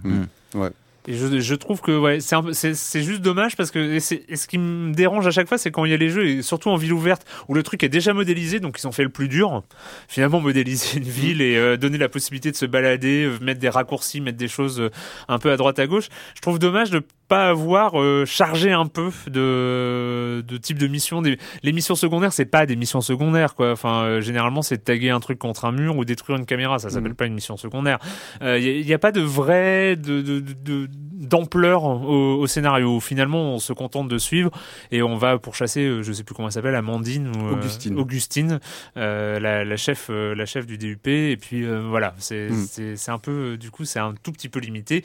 Et 1.07 1.15
je, 1.15 1.39
je 1.39 1.55
trouve 1.55 1.83
que 1.83 1.97
ouais, 1.99 2.21
c'est 2.21 2.35
un 2.35 2.43
peu- 2.43 2.53
c'est 2.55 2.75
c'est 2.75 3.03
juste 3.03 3.21
dommage 3.21 3.57
parce 3.57 3.71
que 3.71 3.79
et 3.79 4.01
c'est- 4.01 4.25
et 4.29 4.37
ce 4.37 4.47
qui 4.49 4.57
me 4.57 4.93
dérange 4.95 5.27
à 5.27 5.31
chaque 5.31 5.49
fois, 5.49 5.59
c'est 5.59 5.71
quand 5.71 5.85
il 5.85 5.91
y 5.91 5.95
a 5.95 5.99
les 5.99 6.09
jeux, 6.09 6.27
et 6.27 6.43
surtout 6.43 6.71
en 6.71 6.77
ville 6.77 6.95
ouverte, 6.95 7.27
où 7.49 7.55
le 7.55 7.63
truc 7.63 7.83
est 7.83 7.91
déjà 7.91 8.15
modélisé, 8.15 8.59
donc 8.59 8.79
ils 8.81 8.87
ont 8.87 8.93
fait 8.93 9.03
le 9.03 9.11
plus 9.11 9.29
dur. 9.29 9.63
Finalement, 10.09 10.41
modéliser 10.41 10.97
une 10.99 11.05
ville 11.05 11.43
et 11.43 11.57
euh, 11.57 11.77
donner 11.77 11.99
la 11.99 12.09
possibilité 12.09 12.51
de 12.51 12.57
se 12.57 12.65
balader, 12.67 13.25
euh, 13.25 13.39
mettre 13.43 13.61
des 13.61 13.69
raccourcis, 13.69 14.23
mettre 14.23 14.39
des 14.39 14.49
choses 14.49 14.81
euh, 14.81 14.91
un 15.29 15.39
peu 15.39 15.51
à 15.53 15.57
droite 15.59 15.79
à 15.79 15.87
gauche. 15.87 16.09
Je 16.37 16.41
trouve 16.41 16.59
dommage 16.59 16.91
de 16.91 17.03
pas 17.29 17.49
avoir 17.49 18.01
euh, 18.01 18.25
chargé 18.27 18.71
un 18.73 18.87
peu 18.87 19.11
de, 19.27 20.43
de 20.47 20.57
type 20.59 20.79
de 20.79 20.87
mission. 20.87 21.23
Des, 21.23 21.39
les 21.63 21.73
missions 21.73 21.95
secondaires, 21.95 22.33
c'est 22.33 22.45
pas 22.45 22.67
des 22.67 22.77
missions 22.77 23.01
secondaires, 23.01 23.55
quoi. 23.55 23.73
Enfin, 23.73 24.05
euh, 24.05 24.21
généralement, 24.21 24.63
c'est 24.63 24.77
de 24.77 24.83
taguer 24.83 25.11
un 25.11 25.21
truc 25.21 25.39
contre 25.39 25.65
un 25.65 25.73
mur 25.73 25.97
ou 25.97 26.05
détruire 26.05 26.39
une 26.39 26.47
caméra. 26.47 26.79
Ça 26.79 26.91
s'appelle 26.91 27.15
pas 27.15 27.27
une 27.27 27.35
mission 27.35 27.57
secondaire. 27.57 27.99
Il 28.43 28.85
n'y 28.87 28.93
a, 28.93 28.99
pas 28.99 29.13
de 29.13 29.21
vrai 29.23 29.97
de, 29.97 30.21
de- 30.23 30.41
de- 30.41 30.55
de- 30.87 30.89
d'ampleur 30.95 31.85
au, 31.85 32.35
au 32.39 32.47
scénario. 32.47 33.01
Finalement, 33.01 33.55
on 33.55 33.59
se 33.59 33.73
contente 33.73 34.09
de 34.09 34.19
suivre 34.19 34.51
et 34.91 35.03
on 35.03 35.17
va 35.17 35.39
pour 35.39 35.55
chasser, 35.55 35.81
euh, 35.85 36.03
je 36.03 36.13
sais 36.13 36.23
plus 36.25 36.35
comment 36.35 36.49
elle 36.49 36.53
s'appelle, 36.53 36.75
Amandine 36.75 37.29
ou 37.29 37.47
euh, 37.49 37.53
Augustine. 37.53 37.99
Augustine, 37.99 38.61
euh, 38.97 39.39
la, 39.41 39.65
la 39.65 39.77
chef, 39.77 40.11
la 40.11 40.47
chef 40.47 40.67
du 40.67 40.79
DUP. 40.79 41.07
Et 41.09 41.37
puis 41.37 41.65
voilà, 41.67 42.15
c'est, 42.19 42.49
Mm. 42.51 42.97
c'est, 42.97 43.11
un 43.11 43.19
peu, 43.19 43.57
du 43.57 43.71
coup, 43.71 43.85
c'est 43.85 43.99
un 44.01 44.15
tout 44.23 44.33
petit 44.33 44.49
peu 44.49 44.61
limité, 44.61 45.05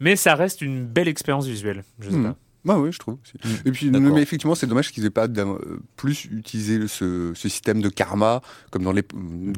mais 0.00 0.16
ça 0.16 0.34
reste 0.34 0.62
une 0.62 0.84
belle 0.86 1.08
expérience 1.08 1.46
visuelle. 1.46 1.84
Je 2.00 2.10
sais 2.10 2.16
Mm. 2.16 2.24
pas. 2.24 2.36
Bah 2.64 2.78
oui, 2.78 2.90
je 2.92 2.98
trouve. 2.98 3.16
aussi. 3.22 3.60
Et 3.64 3.70
puis, 3.70 3.90
mais 3.90 4.20
effectivement, 4.20 4.54
c'est 4.54 4.66
dommage 4.66 4.90
qu'ils 4.90 5.04
aient 5.04 5.10
pas 5.10 5.26
euh, 5.28 5.78
plus 5.96 6.24
utilisé 6.26 6.88
ce, 6.88 7.32
ce 7.34 7.48
système 7.48 7.80
de 7.80 7.88
karma 7.88 8.42
comme 8.70 8.82
dans 8.82 8.92
les 8.92 9.04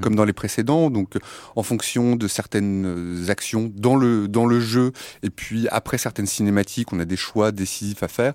comme 0.03 0.15
dans 0.15 0.25
les 0.25 0.33
précédents. 0.33 0.91
Donc, 0.91 1.17
en 1.57 1.63
fonction 1.63 2.17
de 2.17 2.29
certaines 2.29 2.85
euh, 2.87 3.31
actions 3.31 3.73
dans 3.75 3.97
le 3.97 4.29
dans 4.29 4.47
le 4.47 4.61
jeu, 4.61 4.93
et 5.23 5.31
puis 5.31 5.67
après 5.69 5.99
certaines 5.99 6.27
cinématiques, 6.27 6.93
on 6.93 7.01
a 7.01 7.05
des 7.05 7.17
choix 7.17 7.53
décisifs 7.53 8.03
à 8.03 8.09
faire. 8.09 8.35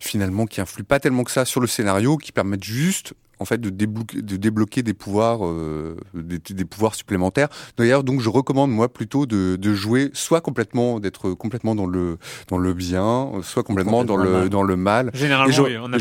Finalement, 0.00 0.46
qui 0.46 0.60
influent 0.60 0.84
pas 0.84 1.00
tellement 1.00 1.24
que 1.24 1.30
ça 1.30 1.44
sur 1.44 1.60
le 1.60 1.66
scénario, 1.66 2.18
qui 2.18 2.32
permettent 2.32 2.64
juste 2.64 3.14
en 3.38 3.44
fait 3.44 3.60
de 3.60 3.70
débloquer, 3.70 4.22
de 4.22 4.36
débloquer 4.36 4.82
des 4.82 4.94
pouvoirs 4.94 5.40
euh, 5.46 5.96
des, 6.14 6.38
des 6.38 6.64
pouvoirs 6.64 6.94
supplémentaires. 6.94 7.48
D'ailleurs, 7.76 8.02
donc 8.04 8.20
je 8.20 8.28
recommande 8.28 8.70
moi 8.70 8.88
plutôt 8.92 9.26
de, 9.26 9.56
de 9.56 9.74
jouer 9.74 10.10
soit 10.14 10.40
complètement 10.40 11.00
d'être 11.00 11.30
complètement 11.32 11.74
dans 11.74 11.86
le 11.86 12.18
dans 12.48 12.58
le 12.58 12.72
bien, 12.74 13.30
soit 13.42 13.62
complètement 13.62 14.04
dans 14.04 14.16
le 14.16 14.30
mal. 14.30 14.48
dans 14.48 14.62
le 14.62 14.76
mal. 14.76 15.10
Généralement, 15.14 15.52
je- 15.52 15.62
oui, 15.62 15.76
on 15.76 15.88
n'a 15.88 15.98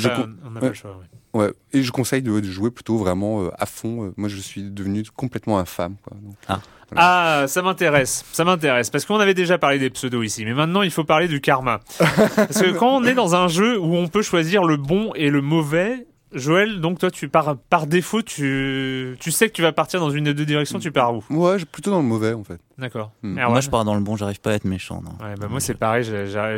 pas, 0.60 0.68
le 0.68 0.74
choix. 0.74 0.98
oui. 1.00 1.06
Ouais, 1.34 1.52
et 1.74 1.84
je 1.84 1.92
conseille 1.92 2.22
de, 2.22 2.40
de 2.40 2.50
jouer 2.50 2.72
plutôt 2.72 2.98
vraiment 2.98 3.44
euh, 3.44 3.50
à 3.60 3.66
fond. 3.66 4.06
Euh, 4.06 4.14
Moi, 4.16 4.30
je 4.30 4.38
suis 4.38 4.64
devenu 4.64 5.04
complètement 5.14 5.60
infâme. 5.60 5.96
Quoi. 6.02 6.16
Donc, 6.24 6.60
Ah, 6.96 7.44
ça 7.48 7.62
m'intéresse, 7.62 8.24
ça 8.32 8.46
m'intéresse, 8.46 8.90
parce 8.90 9.06
qu'on 9.06 9.20
avait 9.20 9.34
déjà 9.34 9.58
parlé 9.58 9.78
des 9.80 9.90
pseudos 9.90 10.24
ici, 10.24 10.46
mais 10.46 10.54
maintenant 10.54 10.82
il 10.84 10.92
faut 10.92 11.04
parler 11.04 11.28
du 11.28 11.42
karma. 11.42 11.82
Parce 11.98 12.62
que 12.62 12.72
quand 12.78 12.96
on 12.96 13.04
est 13.04 13.16
dans 13.16 13.36
un 13.36 13.48
jeu 13.50 13.78
où 13.80 13.96
on 13.96 14.08
peut 14.08 14.22
choisir 14.22 14.64
le 14.64 14.78
bon 14.78 15.12
et 15.16 15.30
le 15.30 15.42
mauvais, 15.42 16.06
Joël, 16.32 16.82
donc 16.82 17.00
toi, 17.00 17.12
tu 17.12 17.30
par, 17.30 17.58
par 17.58 17.88
défaut, 17.88 18.22
tu, 18.22 19.16
tu 19.20 19.32
sais 19.32 19.48
que 19.48 19.54
tu 19.54 19.62
vas 19.62 19.72
partir 19.72 20.00
dans 20.00 20.10
une 20.10 20.26
des 20.26 20.34
deux 20.34 20.46
directions, 20.46 20.80
tu 20.80 20.92
pars 20.92 21.14
où? 21.16 21.24
Ouais, 21.30 21.58
plutôt 21.72 21.92
dans 21.92 22.02
le 22.02 22.08
mauvais 22.08 22.34
en 22.34 22.44
fait. 22.44 22.60
D'accord. 22.78 23.12
Erwan 23.24 23.52
Moi, 23.52 23.62
je 23.62 23.70
pars 23.70 23.86
dans 23.86 23.96
le 23.96 24.02
bon, 24.02 24.18
j'arrive 24.18 24.42
pas 24.42 24.52
à 24.52 24.54
être 24.56 24.66
méchant. 24.66 25.02
non. 25.02 25.12
Ouais, 25.26 25.36
bah 25.40 25.48
moi 25.50 25.62
c'est 25.62 25.76
pareil, 25.76 26.06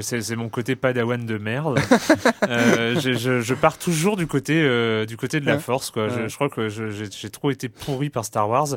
c'est 0.02 0.36
mon 0.36 0.50
côté 0.50 0.76
padawan 0.76 1.26
de 1.26 1.38
merde. 1.38 1.80
Euh, 2.50 2.98
je, 3.00 3.14
je, 3.14 3.42
je 3.42 3.54
pars 3.54 3.78
toujours 3.78 4.16
du 4.16 4.26
côté 4.26 4.62
euh, 4.64 5.06
du 5.06 5.18
côté 5.18 5.40
de 5.42 5.46
la 5.46 5.56
Ouais. 5.56 5.60
force 5.60 5.92
quoi. 5.92 6.08
Je, 6.08 6.22
Ouais. 6.22 6.30
je 6.30 6.36
crois 6.36 6.50
que 6.50 6.70
j'ai 6.70 7.30
trop 7.30 7.52
été 7.52 7.68
pourri 7.68 8.10
par 8.10 8.24
Star 8.24 8.48
Wars. 8.50 8.68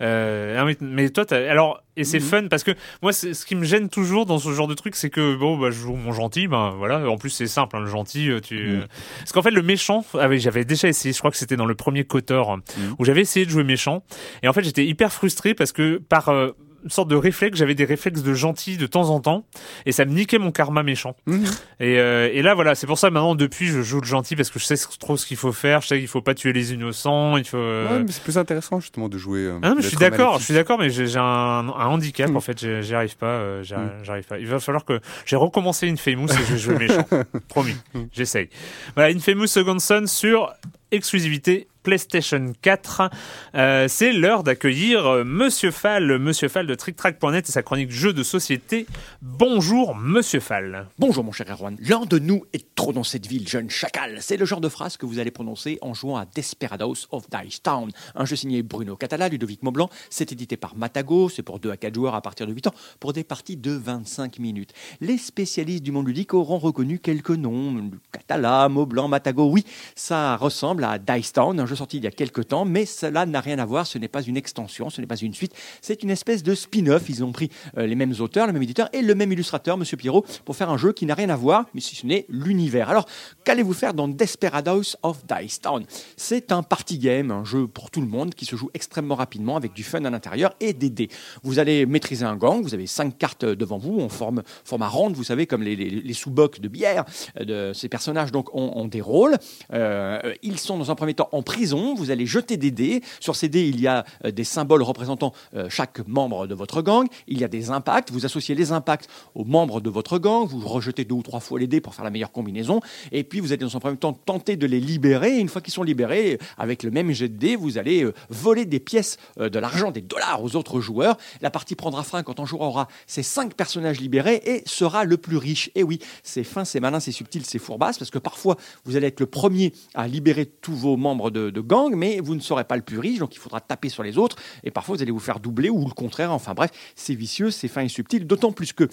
Euh, 0.00 0.56
ah 0.58 0.64
oui, 0.64 0.76
mais 0.80 1.08
toi 1.10 1.24
alors 1.32 1.82
et 1.96 2.04
c'est 2.04 2.18
Mhm. 2.20 2.24
fun 2.24 2.46
parce 2.48 2.64
que 2.64 2.70
moi 3.02 3.12
ce 3.12 3.44
qui 3.44 3.54
me 3.54 3.64
gêne 3.64 3.88
toujours 3.90 4.24
dans 4.26 4.38
ce 4.38 4.50
genre 4.52 4.66
de 4.66 4.72
truc 4.74 4.96
c'est 4.96 5.10
que 5.10 5.36
bon 5.36 5.58
bah 5.58 5.70
je 5.70 5.78
joue 5.78 5.94
mon 5.94 6.12
gentil 6.12 6.48
ben 6.48 6.70
voilà 6.78 7.06
en 7.08 7.18
plus 7.18 7.28
c'est 7.28 7.46
simple 7.46 7.76
hein, 7.76 7.80
le 7.80 7.86
gentil 7.86 8.30
euh, 8.30 8.40
tu 8.40 8.66
Mhm. 8.78 8.86
parce 9.18 9.32
qu'en 9.32 9.42
fait 9.42 9.50
le 9.50 9.60
méchant 9.62 10.02
ah 10.18 10.34
j'avais 10.36 10.64
déjà 10.64 10.88
essayé 10.88 11.12
je 11.12 11.18
crois 11.18 11.30
que 11.30 11.36
c'était 11.36 11.56
dans 11.56 11.66
le 11.66 11.74
premier 11.74 12.04
Kotor 12.04 12.56
Mhm. 12.56 12.94
où 12.98 13.04
j'avais 13.04 13.20
essayé 13.20 13.44
de 13.44 13.50
jouer 13.50 13.62
méchant 13.64 14.02
et 14.42 14.48
en 14.48 14.54
fait 14.54 14.62
j'étais 14.64 14.86
hyper 14.86 15.12
frustré 15.12 15.52
parce 15.52 15.72
que 15.72 15.98
par 15.98 16.30
euh, 16.30 16.52
une 16.84 16.90
sorte 16.90 17.08
de 17.08 17.16
réflexe, 17.16 17.58
j'avais 17.58 17.74
des 17.74 17.84
réflexes 17.84 18.22
de 18.22 18.34
gentil 18.34 18.76
de 18.76 18.86
temps 18.86 19.10
en 19.10 19.20
temps, 19.20 19.44
et 19.86 19.92
ça 19.92 20.04
me 20.04 20.12
niquait 20.12 20.38
mon 20.38 20.50
karma 20.50 20.82
méchant. 20.82 21.14
Mhm. 21.26 21.44
Et, 21.80 21.98
euh, 21.98 22.28
et 22.32 22.42
là, 22.42 22.54
voilà, 22.54 22.74
c'est 22.74 22.86
pour 22.86 22.98
ça 22.98 23.10
maintenant 23.10 23.34
depuis, 23.34 23.68
je 23.68 23.82
joue 23.82 24.00
le 24.00 24.06
gentil 24.06 24.34
parce 24.36 24.50
que 24.50 24.58
je 24.58 24.64
sais 24.64 24.76
trop 24.98 25.16
ce 25.16 25.26
qu'il 25.26 25.36
faut 25.36 25.52
faire, 25.52 25.80
je 25.82 25.88
sais 25.88 25.98
qu'il 25.98 26.08
faut 26.08 26.22
pas 26.22 26.34
tuer 26.34 26.52
les 26.52 26.72
innocents, 26.72 27.36
il 27.36 27.44
faut. 27.44 27.56
euh, 27.56 27.88
Ouais, 27.98 28.02
mais 28.04 28.10
c'est 28.12 28.22
plus 28.22 28.36
intéressant 28.38 28.80
justement 28.80 29.08
de 29.08 29.18
jouer. 29.18 29.40
euh, 29.40 29.58
ah 29.62 29.68
non, 29.70 29.74
mais 29.76 29.82
je 29.82 29.88
suis 29.88 29.96
d'accord, 29.96 30.38
je 30.38 30.44
suis 30.44 30.54
d'accord, 30.54 30.78
mais 30.78 30.90
j'ai 30.90 31.16
un, 31.16 31.22
un 31.22 31.86
handicap 31.86 32.30
Mm. 32.30 32.36
en 32.36 32.40
fait, 32.40 32.80
j'y 32.82 32.94
arrive 32.94 33.16
pas, 33.16 33.62
j'arrive 33.62 34.24
pas. 34.28 34.38
Il 34.38 34.46
va 34.46 34.58
falloir 34.60 34.84
que 34.84 35.00
j'ai 35.26 35.36
recommencé 35.36 35.88
Infamous 35.90 36.28
et 36.32 36.44
je 36.50 36.56
jouer 36.56 36.74
méchant, 36.78 37.06
promis, 37.48 37.76
j'essaye. 38.12 38.48
Voilà, 38.96 39.14
Infamous 39.14 39.46
Second 39.46 39.78
Son 39.78 40.04
sur 40.06 40.52
exclusivité 40.90 41.68
PlayStation 41.82 42.52
4. 42.62 43.10
Euh, 43.54 43.86
c'est 43.88 44.12
l'heure 44.12 44.42
d'accueillir 44.42 45.06
euh, 45.06 45.24
Monsieur 45.24 45.70
Fall, 45.70 46.18
Monsieur 46.18 46.48
Fall 46.48 46.66
de 46.66 46.74
TrickTrack.net 46.74 47.48
et 47.48 47.52
sa 47.52 47.62
chronique 47.62 47.90
jeux 47.90 48.12
de 48.12 48.22
société. 48.22 48.86
Bonjour 49.20 49.94
Monsieur 49.94 50.40
Fall. 50.40 50.86
Bonjour 50.98 51.24
mon 51.24 51.32
cher 51.32 51.46
Erwan. 51.50 51.76
L'un 51.80 52.04
de 52.06 52.18
nous 52.18 52.44
est 52.52 52.74
trop 52.74 52.92
dans 52.92 53.04
cette 53.04 53.26
ville, 53.26 53.48
jeune 53.48 53.70
chacal. 53.70 54.18
C'est 54.20 54.36
le 54.36 54.44
genre 54.44 54.60
de 54.60 54.68
phrase 54.68 54.96
que 54.96 55.06
vous 55.06 55.18
allez 55.18 55.30
prononcer 55.30 55.78
en 55.82 55.94
jouant 55.94 56.16
à 56.16 56.24
Desperados 56.24 57.06
of 57.10 57.24
Dice 57.30 57.62
Town, 57.62 57.90
un 58.14 58.24
jeu 58.24 58.36
signé 58.36 58.62
Bruno 58.62 58.96
Catala, 58.96 59.28
Ludovic 59.28 59.62
Maublanc. 59.62 59.90
C'est 60.10 60.32
édité 60.32 60.56
par 60.56 60.76
Matago, 60.76 61.28
c'est 61.28 61.42
pour 61.42 61.58
2 61.58 61.70
à 61.70 61.76
4 61.76 61.94
joueurs 61.94 62.14
à 62.14 62.22
partir 62.22 62.46
de 62.46 62.52
8 62.52 62.68
ans, 62.68 62.74
pour 63.00 63.12
des 63.12 63.24
parties 63.24 63.56
de 63.56 63.72
25 63.72 64.38
minutes. 64.38 64.72
Les 65.00 65.18
spécialistes 65.18 65.82
du 65.82 65.92
monde 65.92 66.06
ludique 66.06 66.34
auront 66.34 66.58
reconnu 66.58 66.98
quelques 66.98 67.30
noms, 67.30 67.90
Catala, 68.12 68.68
Maublanc, 68.68 69.08
Matago. 69.08 69.50
Oui, 69.50 69.64
ça 69.94 70.36
ressemble 70.36 70.84
à 70.84 70.98
Dice 70.98 71.32
Town, 71.32 71.58
sorti 71.76 71.98
il 71.98 72.04
y 72.04 72.06
a 72.06 72.10
quelques 72.10 72.48
temps, 72.48 72.64
mais 72.64 72.86
cela 72.86 73.26
n'a 73.26 73.40
rien 73.40 73.58
à 73.58 73.66
voir, 73.66 73.86
ce 73.86 73.98
n'est 73.98 74.08
pas 74.08 74.22
une 74.22 74.36
extension, 74.36 74.90
ce 74.90 75.00
n'est 75.00 75.06
pas 75.06 75.16
une 75.16 75.34
suite, 75.34 75.54
c'est 75.80 76.02
une 76.02 76.10
espèce 76.10 76.42
de 76.42 76.54
spin-off. 76.54 77.08
Ils 77.08 77.24
ont 77.24 77.32
pris 77.32 77.50
euh, 77.76 77.86
les 77.86 77.94
mêmes 77.94 78.14
auteurs, 78.20 78.46
le 78.46 78.52
même 78.52 78.62
éditeur 78.62 78.88
et 78.92 79.02
le 79.02 79.14
même 79.14 79.32
illustrateur, 79.32 79.76
Monsieur 79.76 79.96
Pierrot, 79.96 80.24
pour 80.44 80.56
faire 80.56 80.70
un 80.70 80.76
jeu 80.76 80.92
qui 80.92 81.06
n'a 81.06 81.14
rien 81.14 81.28
à 81.28 81.36
voir, 81.36 81.66
mais 81.74 81.80
si 81.80 81.96
ce 81.96 82.06
n'est 82.06 82.24
l'univers. 82.28 82.88
Alors, 82.88 83.06
qu'allez-vous 83.44 83.74
faire 83.74 83.94
dans 83.94 84.08
Desperados 84.08 84.96
of 85.02 85.24
Dice 85.26 85.60
Town? 85.60 85.84
C'est 86.16 86.52
un 86.52 86.62
party 86.62 86.98
game, 86.98 87.30
un 87.30 87.44
jeu 87.44 87.66
pour 87.66 87.90
tout 87.90 88.00
le 88.00 88.06
monde 88.06 88.34
qui 88.34 88.44
se 88.44 88.56
joue 88.56 88.70
extrêmement 88.74 89.14
rapidement 89.14 89.56
avec 89.56 89.72
du 89.72 89.82
fun 89.82 90.04
à 90.04 90.10
l'intérieur 90.10 90.54
et 90.60 90.72
des 90.72 90.90
dés. 90.90 91.08
Vous 91.42 91.58
allez 91.58 91.86
maîtriser 91.86 92.24
un 92.24 92.36
gang, 92.36 92.62
vous 92.62 92.74
avez 92.74 92.86
cinq 92.86 93.18
cartes 93.18 93.44
devant 93.44 93.78
vous, 93.78 93.98
on 93.98 94.08
forme, 94.08 94.42
forme 94.64 94.82
à 94.82 94.88
vous 95.10 95.24
savez, 95.24 95.46
comme 95.46 95.62
les, 95.62 96.12
sous-bocs 96.12 96.60
de 96.60 96.68
bière 96.68 97.04
euh, 97.40 97.70
de 97.70 97.72
ces 97.72 97.88
personnages 97.88 98.30
donc 98.30 98.54
ont, 98.54 98.72
ont 98.76 98.86
des 98.86 99.00
rôles. 99.00 99.36
Euh, 99.72 100.34
ils 100.42 100.58
sont 100.58 100.78
dans 100.78 100.90
un 100.90 100.94
premier 100.94 101.14
temps 101.14 101.28
en 101.32 101.42
prison, 101.42 101.61
vous 101.70 102.10
allez 102.10 102.26
jeter 102.26 102.56
des 102.56 102.70
dés. 102.70 103.02
Sur 103.20 103.36
ces 103.36 103.48
dés, 103.48 103.66
il 103.68 103.80
y 103.80 103.86
a 103.86 104.04
euh, 104.24 104.30
des 104.30 104.44
symboles 104.44 104.82
représentant 104.82 105.32
euh, 105.54 105.68
chaque 105.68 106.06
membre 106.06 106.46
de 106.46 106.54
votre 106.54 106.82
gang. 106.82 107.06
Il 107.28 107.38
y 107.38 107.44
a 107.44 107.48
des 107.48 107.70
impacts, 107.70 108.10
vous 108.10 108.24
associez 108.24 108.54
les 108.54 108.72
impacts 108.72 109.08
aux 109.34 109.44
membres 109.44 109.80
de 109.80 109.90
votre 109.90 110.18
gang, 110.18 110.46
vous 110.46 110.60
rejetez 110.66 111.04
deux 111.04 111.14
ou 111.14 111.22
trois 111.22 111.40
fois 111.40 111.58
les 111.58 111.66
dés 111.66 111.80
pour 111.80 111.94
faire 111.94 112.04
la 112.04 112.10
meilleure 112.10 112.32
combinaison. 112.32 112.80
Et 113.12 113.24
puis 113.24 113.40
vous 113.40 113.52
allez 113.52 113.64
dans 113.64 113.76
un 113.76 113.80
premier 113.80 113.96
temps 113.96 114.12
tenter 114.12 114.56
de 114.56 114.66
les 114.66 114.80
libérer. 114.80 115.38
Une 115.38 115.48
fois 115.48 115.60
qu'ils 115.60 115.72
sont 115.72 115.82
libérés, 115.82 116.38
avec 116.58 116.82
le 116.82 116.90
même 116.90 117.12
jet 117.12 117.28
de 117.28 117.36
dés, 117.36 117.56
vous 117.56 117.78
allez 117.78 118.04
euh, 118.04 118.12
voler 118.28 118.64
des 118.64 118.80
pièces 118.80 119.18
de 119.38 119.58
l'argent, 119.58 119.90
des 119.90 120.00
dollars 120.00 120.42
aux 120.42 120.56
autres 120.56 120.80
joueurs. 120.80 121.16
La 121.40 121.50
partie 121.50 121.74
prendra 121.74 122.02
fin 122.02 122.22
quand 122.22 122.40
un 122.40 122.44
joueur 122.44 122.62
aura 122.62 122.88
ses 123.06 123.22
cinq 123.22 123.54
personnages 123.54 124.00
libérés 124.00 124.42
et 124.44 124.62
sera 124.66 125.04
le 125.04 125.16
plus 125.16 125.36
riche. 125.36 125.70
Et 125.74 125.82
oui, 125.82 125.98
c'est 126.22 126.44
fin, 126.44 126.64
c'est 126.64 126.80
malin, 126.80 127.00
c'est 127.00 127.12
subtil, 127.12 127.44
c'est 127.44 127.58
fourbasse, 127.58 127.98
parce 127.98 128.10
que 128.10 128.18
parfois 128.18 128.56
vous 128.84 128.96
allez 128.96 129.06
être 129.08 129.20
le 129.20 129.26
premier 129.26 129.72
à 129.94 130.08
libérer 130.08 130.46
tous 130.46 130.74
vos 130.74 130.96
membres 130.96 131.30
de, 131.30 131.51
de 131.52 131.60
gang, 131.60 131.94
mais 131.94 132.20
vous 132.20 132.34
ne 132.34 132.40
serez 132.40 132.64
pas 132.64 132.76
le 132.76 132.82
plus 132.82 132.98
riche, 132.98 133.18
donc 133.18 133.34
il 133.34 133.38
faudra 133.38 133.60
taper 133.60 133.88
sur 133.88 134.02
les 134.02 134.18
autres. 134.18 134.36
Et 134.64 134.70
parfois 134.70 134.96
vous 134.96 135.02
allez 135.02 135.12
vous 135.12 135.20
faire 135.20 135.40
doubler 135.40 135.70
ou 135.70 135.86
le 135.86 135.94
contraire. 135.94 136.32
Enfin 136.32 136.54
bref, 136.54 136.70
c'est 136.96 137.14
vicieux, 137.14 137.50
c'est 137.50 137.68
fin 137.68 137.82
et 137.82 137.88
subtil, 137.88 138.26
d'autant 138.26 138.52
plus 138.52 138.72
que 138.72 138.88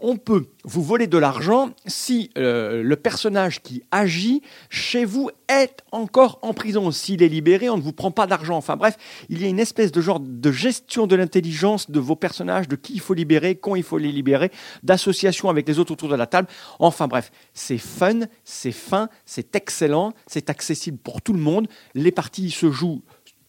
on 0.00 0.16
peut 0.16 0.46
vous 0.64 0.82
voler 0.82 1.06
de 1.06 1.18
l'argent 1.18 1.70
si 1.86 2.30
euh, 2.38 2.82
le 2.82 2.96
personnage 2.96 3.62
qui 3.62 3.82
agit 3.90 4.42
chez 4.70 5.04
vous 5.04 5.30
est 5.48 5.82
encore 5.92 6.38
en 6.42 6.54
prison. 6.54 6.90
S'il 6.90 7.22
est 7.22 7.28
libéré, 7.28 7.68
on 7.68 7.76
ne 7.76 7.82
vous 7.82 7.92
prend 7.92 8.10
pas 8.10 8.26
d'argent. 8.26 8.56
Enfin 8.56 8.76
bref, 8.76 8.96
il 9.28 9.40
y 9.40 9.44
a 9.44 9.48
une 9.48 9.60
espèce 9.60 9.92
de 9.92 10.00
genre 10.00 10.20
de 10.20 10.52
gestion 10.52 11.06
de 11.06 11.16
l'intelligence 11.16 11.90
de 11.90 12.00
vos 12.00 12.16
personnages, 12.16 12.68
de 12.68 12.76
qui 12.76 12.94
il 12.94 13.00
faut 13.00 13.14
libérer, 13.14 13.56
quand 13.56 13.74
il 13.74 13.82
faut 13.82 13.98
les 13.98 14.12
libérer, 14.12 14.50
d'association 14.82 15.48
avec 15.48 15.68
les 15.68 15.78
autres 15.78 15.92
autour 15.92 16.08
de 16.08 16.16
la 16.16 16.26
table. 16.26 16.48
Enfin 16.78 17.08
bref, 17.08 17.30
c'est 17.52 17.78
fun, 17.78 18.20
c'est 18.44 18.72
fin, 18.72 19.08
c'est 19.26 19.54
excellent, 19.56 20.12
c'est 20.26 20.50
accessible 20.50 20.98
pour 20.98 21.22
tout 21.22 21.32
le 21.32 21.40
monde. 21.40 21.68
Les 21.94 22.12
parties 22.12 22.50
se 22.50 22.70
jouent 22.70 23.02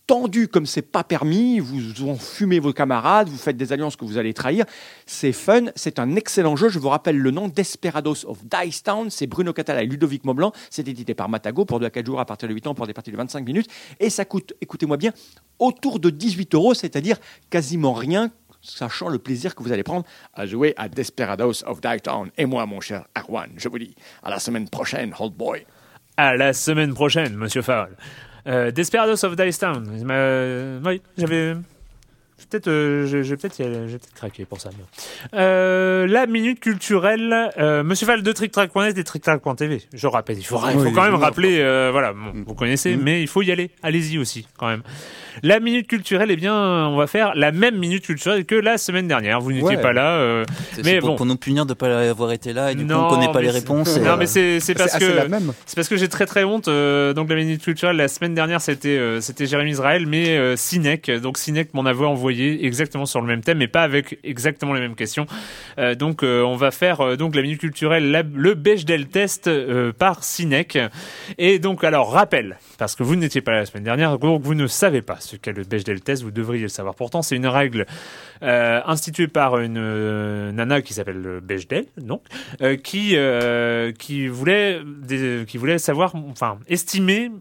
tendu 0.08 0.48
comme 0.48 0.66
c'est 0.66 0.82
pas 0.82 1.04
permis, 1.04 1.60
vous 1.60 2.08
en 2.08 2.16
fumez 2.16 2.60
vos 2.60 2.74
camarades, 2.74 3.28
vous 3.28 3.38
faites 3.38 3.58
des 3.58 3.74
alliances 3.74 3.96
que 3.96 4.06
vous 4.06 4.18
allez 4.18 4.34
trahir. 4.34 4.66
C'est 5.06 5.32
fun, 5.32 5.66
c'est 5.76 6.00
un 6.00 6.16
excellent 6.16 6.56
jeu. 6.56 6.70
Je 6.70 6.80
vous 6.80 6.90
rappelle 6.90 7.18
le 7.18 7.32
nom 7.32 7.48
Desperados 7.48 8.26
of 8.26 8.40
Dice 8.46 8.84
Town. 8.84 9.10
C'est 9.10 9.28
Bruno 9.28 9.54
Catala 9.54 9.84
et 9.84 9.86
Ludovic 9.86 10.24
Maublanc. 10.26 10.52
C'est 10.70 10.88
édité 10.88 11.14
par 11.14 11.30
Matago 11.30 11.66
pour 11.66 11.80
2 11.80 11.86
à 11.86 11.90
4 11.90 12.06
jours 12.06 12.20
à 12.20 12.26
partir 12.26 12.48
de 12.48 12.54
8 12.54 12.68
ans 12.68 12.76
pour 12.76 12.88
des 12.88 12.94
parties 12.94 13.12
de 13.12 13.18
25 13.18 13.46
minutes. 13.46 13.68
Et 14.00 14.10
ça 14.10 14.26
coûte, 14.26 14.54
écoutez-moi 14.62 14.98
bien, 14.98 15.12
autour 15.60 16.00
de 16.00 16.10
18 16.10 16.54
euros, 16.56 16.74
c'est-à-dire 16.74 17.18
quasiment 17.50 17.94
rien 17.94 18.32
sachant 18.62 19.10
le 19.10 19.20
plaisir 19.20 19.54
que 19.54 19.62
vous 19.62 19.72
allez 19.72 19.84
prendre 19.84 20.06
à 20.34 20.46
jouer 20.46 20.74
à 20.78 20.90
Desperados 20.90 21.64
of 21.66 21.82
Daytown. 21.82 22.32
Et 22.38 22.46
moi, 22.46 22.66
mon 22.66 22.82
cher 22.82 23.06
Arwan, 23.14 23.52
je 23.58 23.70
vous 23.70 23.80
dis 23.80 23.96
à 24.24 24.30
la 24.30 24.40
semaine 24.40 24.70
prochaine, 24.70 25.14
Old 25.20 25.34
Boy. 25.34 25.66
À 26.18 26.36
la 26.36 26.54
semaine 26.54 26.94
prochaine, 26.94 27.36
monsieur 27.36 27.62
Farrell. 27.62 27.96
Euh, 28.48 28.72
Desperados 28.72 29.24
of 29.26 29.36
Dice 29.36 29.58
Town. 29.60 29.88
Il 29.98 30.06
m'a- 30.06 30.90
Oui, 30.90 31.02
j'avais. 31.18 31.56
Peut-être, 32.50 32.68
euh, 32.68 33.08
je, 33.08 33.24
je 33.24 33.30
vais 33.32 33.38
peut-être, 33.38 33.58
y 33.60 33.64
aller- 33.64 33.74
je 33.88 33.94
vais 33.94 33.98
peut-être 33.98 34.14
craquer 34.14 34.46
pour 34.46 34.60
ça. 34.62 34.70
mais- 34.78 35.40
Euh, 35.40 36.06
la 36.06 36.28
minute 36.28 36.60
culturelle, 36.60 37.50
euh, 37.58 37.82
Monsieur 37.84 38.06
Val 38.06 38.22
de 38.22 38.32
TrickTrack.net 38.32 38.98
et 38.98 39.04
TrickTrack.tv. 39.04 39.82
Je 39.94 40.08
rappelle, 40.08 40.38
il 40.38 40.44
faut, 40.46 40.60
il 40.68 40.74
faut 40.74 40.80
Oui, 40.82 40.94
quand 40.94 41.04
même 41.04 41.16
rappeler, 41.16 41.60
euh, 41.62 41.90
voilà, 41.92 42.14
bon, 42.14 42.34
Mm. 42.34 42.44
vous 42.46 42.54
connaissez, 42.54 42.98
Mm. 42.98 43.02
mais 43.02 43.22
il 43.22 43.28
faut 43.28 43.42
y 43.42 43.52
aller. 43.52 43.72
Allez-y 43.82 44.20
aussi, 44.20 44.46
quand 44.58 44.68
même. 44.68 44.84
La 45.44 45.60
minute 45.60 45.88
culturelle, 45.88 46.30
eh 46.32 46.36
bien, 46.36 46.54
on 46.56 46.96
va 46.98 47.08
faire 47.08 47.34
la 47.36 47.52
même 47.52 47.78
minute 47.78 48.04
culturelle 48.06 48.46
que 48.46 48.56
la 48.56 48.78
semaine 48.78 49.08
dernière. 49.08 49.40
Vous 49.42 49.52
n'étiez 49.52 49.66
Ouais. 49.76 49.82
pas 49.82 49.94
là. 49.94 50.18
euh, 50.18 50.44
C'est 50.74 50.86
Mais 50.86 51.00
pour, 51.00 51.10
bon. 51.10 51.16
pour 51.16 51.26
nous 51.26 51.36
punir 51.36 51.66
de 51.66 51.72
ne 51.72 51.74
pas 51.76 52.10
avoir 52.10 52.32
été 52.32 52.54
là 52.54 52.72
et 52.72 52.76
du 52.76 52.84
coup 52.84 52.90
Non, 52.92 53.06
on 53.06 53.10
connaît 53.10 53.32
pas 53.32 53.42
les 53.42 53.50
réponses. 53.50 53.98
non, 54.00 54.12
euh, 54.12 54.16
mais 54.18 54.26
c'est 54.28 54.60
c'est 54.60 54.74
parce 54.76 54.94
ah, 54.96 55.00
que 55.00 55.06
c'est 55.66 55.76
parce 55.76 55.88
que 55.90 55.98
j'ai 55.98 56.08
très 56.08 56.26
très 56.26 56.44
honte. 56.44 56.68
euh, 56.68 57.14
donc 57.14 57.30
la 57.30 57.36
minute 57.36 57.62
culturelle 57.64 57.96
la 57.98 58.08
semaine 58.08 58.34
dernière 58.34 58.62
c'était 58.62 58.98
euh, 58.98 59.22
c'était 59.22 59.46
Jérémy 59.46 59.72
Israël, 59.72 60.06
mais 60.08 60.38
euh, 60.38 60.56
Sinek. 60.56 61.10
Donc 61.22 61.38
Sinek 61.38 61.74
m'en 61.74 61.86
avait 61.86 62.06
envoyé 62.06 62.66
exactement 62.66 63.06
sur 63.06 63.22
le 63.22 63.28
même 63.28 63.42
thème, 63.42 63.58
mais 63.60 63.68
pas 63.68 63.84
avec 63.84 64.20
exactement 64.24 64.74
les 64.74 64.82
mêmes 64.82 64.96
questions. 64.96 65.26
Euh, 65.80 65.96
donc 65.96 66.24
euh, 66.24 66.42
on 66.44 66.56
va 66.56 66.72
faire 66.72 67.02
euh, 67.02 67.16
donc 67.16 67.36
la 67.36 67.42
minute 67.42 67.60
culturelle, 67.60 68.12
la- 68.12 68.24
le 68.24 68.54
Bechdel 68.54 69.08
test 69.08 69.48
euh, 69.48 69.92
par 69.92 70.24
Sinek. 70.24 70.78
Et 71.38 71.60
donc 71.60 71.84
alors 71.84 72.12
rappel, 72.12 72.58
parce 72.78 72.96
que 72.96 73.04
vous 73.04 73.16
n'étiez 73.16 73.42
pas 73.42 73.52
là 73.52 73.60
la 73.60 73.66
semaine 73.66 73.84
dernière, 73.84 74.18
donc 74.20 74.42
vous 74.44 74.56
ne 74.56 74.68
savez 74.68 75.02
pas 75.02 75.18
ce 75.26 75.36
qu'est 75.36 75.54
le 75.54 75.64
Bechdel 75.64 76.02
test. 76.02 76.24
Vous 76.24 76.32
devriez 76.32 76.64
le 76.64 76.70
savoir. 76.70 76.96
Pourtant 76.96 77.22
c'est 77.22 77.36
une 77.36 77.48
règle 77.48 77.86
euh, 78.44 78.82
instituée 78.86 79.28
par 79.28 79.60
une 79.60 79.78
euh, 79.78 80.52
nana 80.52 80.82
qui 80.82 80.94
s'appelle 80.94 81.22
euh, 81.26 81.40
Bechdel, 81.42 81.86
donc 81.98 82.24
qui 82.84 83.16
qui 83.98 84.28
voulait 84.28 84.82
qui 85.48 85.58
voulait 85.58 85.78
savoir, 85.78 86.16
enfin 86.16 86.58
estimer 86.68 87.32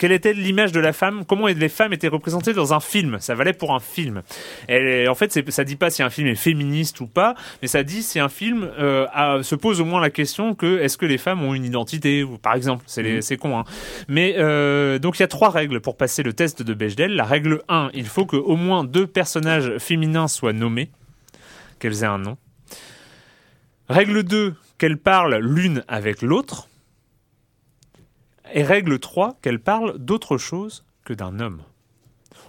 quelle 0.00 0.12
était 0.12 0.32
l'image 0.32 0.72
de 0.72 0.80
la 0.80 0.92
femme, 0.94 1.24
comment 1.26 1.46
les 1.46 1.68
femmes 1.68 1.92
étaient 1.92 2.08
représentées 2.08 2.54
dans 2.54 2.72
un 2.72 2.80
film? 2.80 3.18
Ça 3.20 3.34
valait 3.34 3.52
pour 3.52 3.74
un 3.74 3.80
film. 3.80 4.22
Et 4.68 5.06
en 5.08 5.14
fait, 5.14 5.50
ça 5.50 5.62
dit 5.62 5.76
pas 5.76 5.90
si 5.90 6.02
un 6.02 6.08
film 6.08 6.26
est 6.26 6.34
féministe 6.34 7.00
ou 7.00 7.06
pas, 7.06 7.34
mais 7.60 7.68
ça 7.68 7.82
dit 7.82 8.02
si 8.02 8.18
un 8.18 8.30
film 8.30 8.68
euh, 8.78 9.06
a- 9.12 9.42
se 9.42 9.54
pose 9.54 9.80
au 9.80 9.84
moins 9.84 10.00
la 10.00 10.08
question 10.08 10.54
que 10.54 10.78
est-ce 10.80 10.96
que 10.96 11.04
les 11.04 11.18
femmes 11.18 11.42
ont 11.44 11.54
une 11.54 11.66
identité, 11.66 12.22
ou 12.24 12.38
par 12.38 12.54
exemple. 12.54 12.82
C'est 12.86 13.20
c'est 13.20 13.36
con, 13.36 13.58
hein. 13.58 13.64
Mais 14.08 14.36
euh, 14.38 14.98
donc 14.98 15.18
il 15.18 15.22
y 15.22 15.24
a 15.24 15.28
trois 15.28 15.50
règles 15.50 15.80
pour 15.80 15.98
passer 15.98 16.22
le 16.22 16.32
test 16.32 16.62
de 16.62 16.72
Bechdel. 16.72 17.14
La 17.14 17.24
règle 17.24 17.60
1, 17.68 17.90
il 17.92 18.06
faut 18.06 18.24
que 18.24 18.36
au 18.36 18.56
moins 18.56 18.84
deux 18.84 19.06
personnages 19.06 19.76
féminins 19.78 20.28
soient 20.28 20.54
nommés, 20.54 20.88
qu'elles 21.78 22.02
aient 22.04 22.06
un 22.06 22.16
nom. 22.18 22.38
Règle 23.90 24.22
2, 24.22 24.54
qu'elles 24.78 24.96
parlent 24.96 25.36
l'une 25.42 25.84
avec 25.88 26.22
l'autre. 26.22 26.68
Et 28.54 28.62
règle 28.62 28.98
3, 28.98 29.38
qu'elles 29.42 29.60
parlent 29.60 29.98
d'autre 29.98 30.38
chose 30.38 30.84
que 31.04 31.12
d'un 31.12 31.40
homme. 31.40 31.62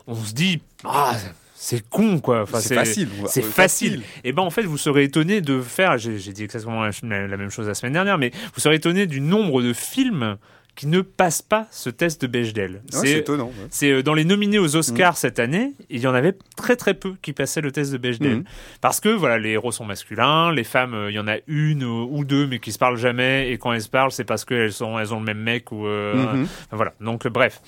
On 0.07 0.15
se 0.15 0.33
dit, 0.33 0.61
ah, 0.83 1.15
c'est 1.53 1.87
con 1.89 2.19
quoi. 2.19 2.41
Enfin, 2.43 2.59
C'est 2.59 2.75
facile. 2.75 3.09
C'est 3.27 3.43
Euh, 3.43 3.49
facile. 3.49 4.01
Et 4.23 4.31
ben 4.33 4.41
en 4.41 4.49
fait, 4.49 4.63
vous 4.63 4.77
serez 4.79 5.03
étonné 5.03 5.41
de 5.41 5.61
faire. 5.61 5.97
J'ai 5.97 6.17
j'ai 6.17 6.33
dit 6.33 6.43
exactement 6.43 6.83
la, 6.83 7.27
la 7.27 7.37
même 7.37 7.49
chose 7.51 7.67
la 7.67 7.75
semaine 7.75 7.93
dernière, 7.93 8.17
mais 8.17 8.31
vous 8.53 8.59
serez 8.59 8.75
étonné 8.75 9.05
du 9.05 9.21
nombre 9.21 9.61
de 9.61 9.73
films 9.73 10.37
qui 10.75 10.87
ne 10.87 11.01
passent 11.01 11.41
pas 11.41 11.67
ce 11.69 11.89
test 11.89 12.21
de 12.21 12.27
Bechdel. 12.27 12.71
Ouais, 12.75 12.79
c'est 12.91 13.11
étonnant. 13.19 13.47
ouais. 13.47 13.67
C'est 13.69 13.91
euh, 13.91 14.01
dans 14.03 14.13
les 14.13 14.23
nominés 14.23 14.57
aux 14.57 14.69
Mm. 14.75 14.79
Oscars 14.79 15.17
cette 15.17 15.37
année, 15.37 15.73
il 15.89 15.99
y 15.99 16.07
en 16.07 16.13
avait 16.13 16.33
très 16.55 16.75
très 16.75 16.93
peu 16.93 17.13
qui 17.21 17.33
passaient 17.33 17.61
le 17.61 17.71
test 17.71 17.91
de 17.91 17.97
Bechdel. 17.97 18.37
Mhm. 18.37 18.43
Parce 18.79 18.99
que 19.01 19.09
voilà, 19.09 19.37
les 19.37 19.49
héros 19.51 19.71
sont 19.71 19.83
masculins, 19.85 20.51
les 20.51 20.63
femmes, 20.63 20.93
euh, 20.93 21.11
il 21.11 21.13
y 21.15 21.19
en 21.19 21.27
a 21.27 21.35
une 21.47 21.83
ou 21.83 22.23
deux, 22.23 22.47
mais 22.47 22.59
qui 22.59 22.71
se 22.71 22.79
parlent 22.79 22.97
jamais. 22.97 23.51
Et 23.51 23.57
quand 23.57 23.73
elles 23.73 23.81
se 23.81 23.89
parlent, 23.89 24.11
c'est 24.11 24.23
parce 24.23 24.45
qu'elles 24.45 24.71
sont, 24.73 24.97
elles 24.97 25.13
ont 25.13 25.19
le 25.19 25.25
même 25.25 25.39
mec 25.41 25.71
ou 25.71 25.85
euh, 25.85 26.13
Mhm. 26.15 26.43
enfin, 26.43 26.75
voilà. 26.77 26.93
Donc 27.01 27.27
bref. 27.27 27.59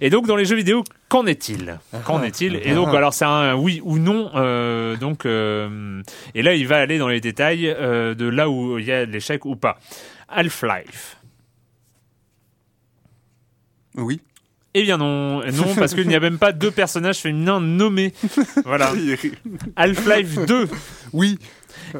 Et 0.00 0.10
donc 0.10 0.26
dans 0.26 0.36
les 0.36 0.44
jeux 0.44 0.56
vidéo, 0.56 0.82
qu'en 1.08 1.26
est-il? 1.26 1.78
Qu'en 2.04 2.22
est-il? 2.22 2.56
Et 2.56 2.74
donc 2.74 2.88
alors 2.94 3.14
c'est 3.14 3.24
un 3.24 3.54
oui 3.54 3.80
ou 3.84 3.98
non. 3.98 4.30
euh, 4.34 4.96
donc 4.96 5.26
euh, 5.26 6.02
et 6.34 6.42
là 6.42 6.54
il 6.54 6.66
va 6.66 6.78
aller 6.78 6.98
dans 6.98 7.08
les 7.08 7.20
détails 7.20 7.62
de 7.62 8.28
là 8.28 8.50
où 8.50 8.78
il 8.78 8.84
y 8.84 8.92
a 8.92 9.04
l'échec 9.04 9.44
ou 9.44 9.54
pas. 9.56 9.78
Half-Life. 10.30 11.16
Oui. 13.98 14.20
Eh 14.74 14.82
bien 14.82 14.96
non, 14.98 15.40
non 15.52 15.74
parce 15.76 15.94
qu'il 15.94 16.06
n'y 16.08 16.14
a 16.14 16.20
même 16.20 16.38
pas 16.38 16.52
deux 16.52 16.70
personnages 16.70 17.18
féminins 17.18 17.60
nommés. 17.60 18.12
Voilà. 18.64 18.92
Half-Life 19.76 20.46
2. 20.46 20.68
Oui. 21.12 21.38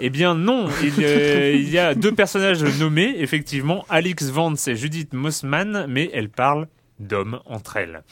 Eh 0.00 0.10
bien 0.10 0.34
non, 0.34 0.68
il, 0.82 0.92
euh, 1.02 1.52
il 1.54 1.70
y 1.70 1.78
a 1.78 1.94
deux 1.94 2.12
personnages 2.12 2.62
nommés, 2.78 3.14
effectivement, 3.18 3.84
Alix 3.88 4.24
Vance 4.30 4.68
et 4.68 4.76
Judith 4.76 5.12
Mossman, 5.14 5.86
mais 5.88 6.10
elles 6.12 6.28
parlent 6.28 6.68
d'hommes 7.00 7.40
entre 7.46 7.78
elles. 7.78 8.02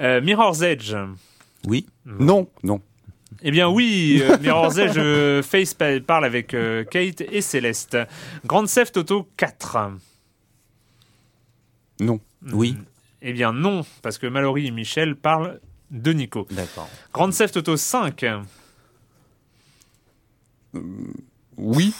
Euh, 0.00 0.20
Mirror's 0.20 0.62
Edge. 0.62 0.94
Oui. 1.66 1.86
Non. 2.06 2.48
Non. 2.62 2.80
Eh 3.42 3.50
bien 3.50 3.68
oui, 3.68 4.22
euh, 4.22 4.38
Mirror's 4.40 4.78
Edge, 4.78 4.96
euh, 4.96 5.42
Face 5.42 5.74
pa- 5.74 5.98
parle 6.00 6.24
avec 6.24 6.54
Kate 6.90 7.20
et 7.20 7.40
Céleste. 7.40 7.98
Grand 8.46 8.64
Theft 8.64 8.96
Auto 8.96 9.28
4. 9.36 9.76
Non. 12.00 12.20
Oui. 12.52 12.76
Eh 13.22 13.32
bien 13.32 13.52
non, 13.52 13.84
parce 14.02 14.18
que 14.18 14.26
Mallory 14.26 14.66
et 14.68 14.70
Michel 14.70 15.16
parlent 15.16 15.60
de 15.90 16.12
Nico. 16.12 16.46
D'accord. 16.50 16.88
Grand 17.12 17.30
Theft 17.30 17.56
Auto 17.56 17.76
5. 17.76 18.24
Oui. 21.56 21.94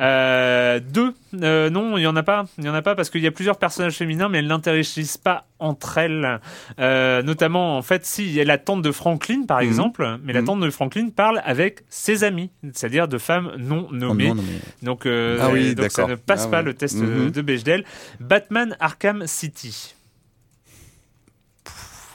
Euh, 0.00 0.78
deux. 0.80 1.12
Euh, 1.42 1.70
non, 1.70 1.98
il 1.98 2.02
y 2.02 2.06
en 2.06 2.14
a 2.14 2.22
pas. 2.22 2.46
Il 2.58 2.64
y 2.64 2.68
en 2.68 2.74
a 2.74 2.82
pas 2.82 2.94
parce 2.94 3.10
qu'il 3.10 3.20
y 3.20 3.26
a 3.26 3.32
plusieurs 3.32 3.58
personnages 3.58 3.96
féminins, 3.96 4.28
mais 4.28 4.38
elles 4.38 4.46
n'interagissent 4.46 5.16
pas 5.18 5.46
entre 5.58 5.98
elles. 5.98 6.40
Euh, 6.78 7.22
notamment, 7.22 7.76
en 7.76 7.82
fait, 7.82 8.06
si 8.06 8.24
il 8.26 8.32
y 8.32 8.40
a 8.40 8.44
la 8.44 8.58
tante 8.58 8.82
de 8.82 8.92
Franklin, 8.92 9.42
par 9.46 9.58
Mhm. 9.58 9.66
exemple, 9.66 10.18
mais 10.22 10.32
la 10.32 10.40
Mhm. 10.40 10.46
tante 10.46 10.60
de 10.60 10.70
Franklin 10.70 11.08
parle 11.10 11.42
avec 11.44 11.80
ses 11.88 12.22
amis, 12.22 12.50
c'est-à-dire 12.72 13.08
de 13.08 13.18
femmes 13.18 13.52
non 13.58 13.88
Oh, 13.90 13.94
nommées. 13.94 14.28
non, 14.28 14.36
non, 14.36 14.42
mais- 14.42 14.86
Donc, 14.86 15.04
euh, 15.04 15.38
Ah 15.40 15.50
oui, 15.50 15.74
donc 15.74 15.90
ça 15.90 16.06
ne 16.06 16.14
passe 16.14 16.44
Ah 16.46 16.50
pas 16.50 16.62
le 16.62 16.74
test 16.74 16.96
Mhm. 16.98 17.26
euh, 17.26 17.30
de 17.30 17.42
Bechdel. 17.42 17.84
Batman 18.20 18.76
Arkham 18.78 19.26
City. 19.26 19.94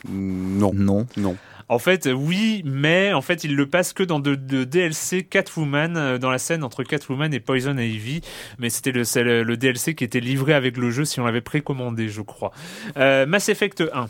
Non. 0.10 0.72
Non. 0.74 1.08
Non. 1.18 1.36
En 1.70 1.80
fait, 1.80 2.10
oui, 2.14 2.62
mais 2.66 3.14
en 3.14 3.22
fait, 3.22 3.44
il 3.44 3.56
le 3.56 3.68
passe 3.68 3.94
que 3.94 4.04
dans 4.04 4.20
de, 4.20 4.36
de 4.36 4.64
DLC 4.64 5.24
Catwoman, 5.24 5.96
euh, 5.98 6.18
dans 6.18 6.30
la 6.30 6.38
scène 6.38 6.64
entre 6.64 6.84
Catwoman 6.84 7.34
et 7.34 7.40
Poison 7.40 7.78
Ivy. 7.78 8.22
Mais 8.60 8.70
c'était 8.70 8.92
le, 8.92 9.44
le 9.44 9.58
DLC 9.58 9.96
qui 9.96 10.04
était 10.04 10.20
livré 10.20 10.54
avec 10.54 10.78
le 10.78 10.92
jeu 10.92 11.06
si 11.06 11.20
on 11.20 11.26
l'avait 11.26 11.42
précommandé, 11.42 12.10
je 12.10 12.22
crois. 12.22 12.52
Euh, 12.98 13.26
Mass 13.26 13.50
Effect 13.50 13.82
1. 13.94 14.08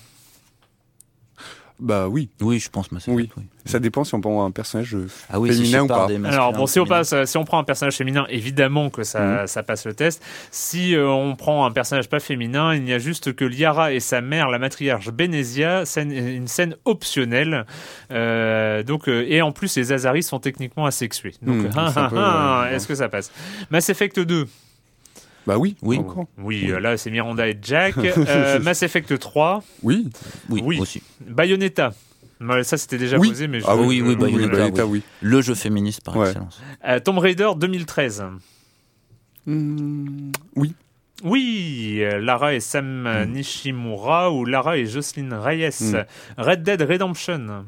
Bah 1.83 2.07
oui. 2.07 2.29
Oui, 2.41 2.59
je 2.59 2.69
pense, 2.69 2.91
Mass 2.93 3.03
Oui. 3.07 3.23
Effect, 3.23 3.33
oui. 3.37 3.43
Ça 3.65 3.79
dépend 3.79 4.03
si 4.03 4.15
on 4.15 4.21
prend 4.21 4.45
un 4.45 4.51
personnage 4.51 4.95
euh, 4.95 5.07
Ah 5.29 5.39
oui, 5.39 5.49
féminin 5.49 5.79
si 5.79 5.83
ou 5.83 5.87
pas. 5.87 6.07
Alors 6.27 6.53
bon, 6.53 6.65
si 6.65 6.79
on 6.79 6.85
passe, 6.85 7.13
euh, 7.13 7.25
si 7.25 7.37
on 7.37 7.43
prend 7.45 7.59
un 7.59 7.63
personnage 7.63 7.95
féminin, 7.95 8.25
évidemment 8.29 8.89
que 8.89 9.03
ça, 9.03 9.47
ça 9.47 9.63
passe 9.63 9.85
le 9.85 9.93
test. 9.93 10.23
Si 10.51 10.95
euh, 10.95 11.07
on 11.09 11.35
prend 11.35 11.65
un 11.65 11.71
personnage 11.71 12.09
pas 12.09 12.19
féminin, 12.19 12.73
il 12.73 12.83
n'y 12.83 12.93
a 12.93 12.99
juste 12.99 13.33
que 13.33 13.45
Liara 13.45 13.93
et 13.93 13.99
sa 13.99 14.21
mère, 14.21 14.49
la 14.49 14.59
matriarche 14.59 15.09
Benezia, 15.11 15.85
scène, 15.85 16.11
une 16.11 16.47
scène 16.47 16.75
optionnelle. 16.85 17.65
Euh, 18.11 18.83
donc 18.83 19.07
euh, 19.07 19.25
et 19.27 19.41
en 19.41 19.51
plus 19.51 19.75
les 19.75 19.91
Azaris 19.91 20.23
sont 20.23 20.39
techniquement 20.39 20.85
asexués. 20.85 21.35
Donc 21.41 21.63
Hmm, 21.63 21.69
ah, 21.77 21.93
ah, 21.95 22.09
ah, 22.15 22.67
est-ce 22.73 22.87
que 22.87 22.95
ça 22.95 23.09
passe? 23.09 23.31
Mass 23.69 23.89
Effect 23.89 24.19
2. 24.19 24.47
Bah 25.45 25.57
oui. 25.57 25.75
Oui. 25.81 25.97
Encore. 25.97 26.25
Oui, 26.37 26.71
euh, 26.71 26.79
là 26.79 26.95
c'est 26.97 27.11
Miranda 27.11 27.47
et 27.47 27.57
Jack. 27.61 27.95
Euh, 28.17 28.59
Mass 28.61 28.81
Effect 28.83 29.17
3. 29.19 29.63
Oui. 29.83 30.09
Oui, 30.49 30.61
Oui. 30.63 30.79
aussi. 30.79 31.01
Bayonetta. 31.21 31.93
Ça 32.63 32.77
c'était 32.77 32.97
déjà 32.97 33.17
Oui. 33.17 33.29
posé, 33.29 33.47
mais 33.47 33.59
je- 33.61 33.65
Ah 33.67 33.75
oui, 33.77 34.01
oui, 34.01 34.15
Bayonetta, 34.15 34.51
Bayonetta, 34.51 34.85
oui. 34.85 34.99
oui. 34.99 35.03
Le 35.21 35.41
jeu 35.41 35.55
féministe 35.55 36.03
par 36.03 36.15
Ouais. 36.17 36.27
excellence. 36.27 36.61
Euh, 36.85 36.99
Tomb 36.99 37.17
Raider 37.19 37.49
2013. 37.57 38.23
Hmm, 39.45 40.31
Oui. 40.55 40.73
Oui, 41.23 42.03
Lara 42.19 42.53
et 42.53 42.59
Sam 42.59 43.07
euh, 43.07 43.25
Nishimura 43.25 44.29
ou 44.31 44.43
Lara 44.45 44.77
et 44.77 44.85
Jocelyn 44.85 45.39
Reyes. 45.39 45.69
Mm. 45.79 46.03
Red 46.37 46.63
Dead 46.63 46.81
Redemption. 46.81 47.65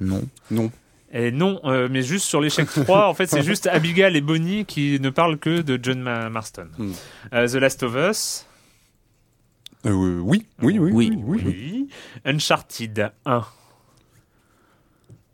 Non. 0.00 0.22
Non. 0.50 0.70
Et 1.14 1.30
non, 1.30 1.60
euh, 1.64 1.88
mais 1.90 2.02
juste 2.02 2.24
sur 2.26 2.40
l'échec 2.40 2.66
3, 2.86 3.06
en 3.08 3.14
fait, 3.14 3.26
c'est 3.26 3.42
juste 3.42 3.66
Abigail 3.66 4.16
et 4.16 4.20
Bonnie 4.22 4.64
qui 4.64 4.98
ne 4.98 5.10
parlent 5.10 5.38
que 5.38 5.60
de 5.60 5.78
John 5.82 6.00
Ma- 6.00 6.30
Marston. 6.30 6.68
Mm. 6.78 6.92
Euh, 7.34 7.48
The 7.48 7.54
Last 7.56 7.82
of 7.82 7.94
Us. 7.96 8.46
Euh, 9.84 9.90
oui. 10.20 10.46
Oui. 10.62 10.78
Oui. 10.78 10.92
Oui. 10.92 11.10
Oui. 11.12 11.20
oui. 11.26 11.42
Oui. 11.44 11.88
Uncharted 12.24 13.10
1. 13.26 13.36
Euh, 13.36 13.40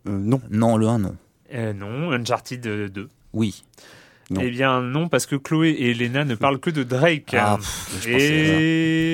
non. 0.07 0.41
Non, 0.51 0.77
le 0.77 0.89
1, 0.89 0.99
non. 0.99 1.17
Euh, 1.55 1.73
non. 1.73 2.11
Uncharted 2.13 2.61
2. 2.91 3.09
Oui. 3.35 3.63
Non. 4.31 4.41
Eh 4.43 4.51
bien, 4.51 4.83
non, 4.83 5.09
parce 5.09 5.25
que 5.27 5.37
Chloé 5.37 5.71
et 5.71 5.91
Elena 5.93 6.25
ne 6.25 6.35
parlent 6.35 6.59
que 6.61 6.71
de 6.71 6.83
Drake. 6.83 7.35
Ah, 7.39 7.57
pff, 7.59 8.01
je 8.03 8.13
pensais 8.13 8.25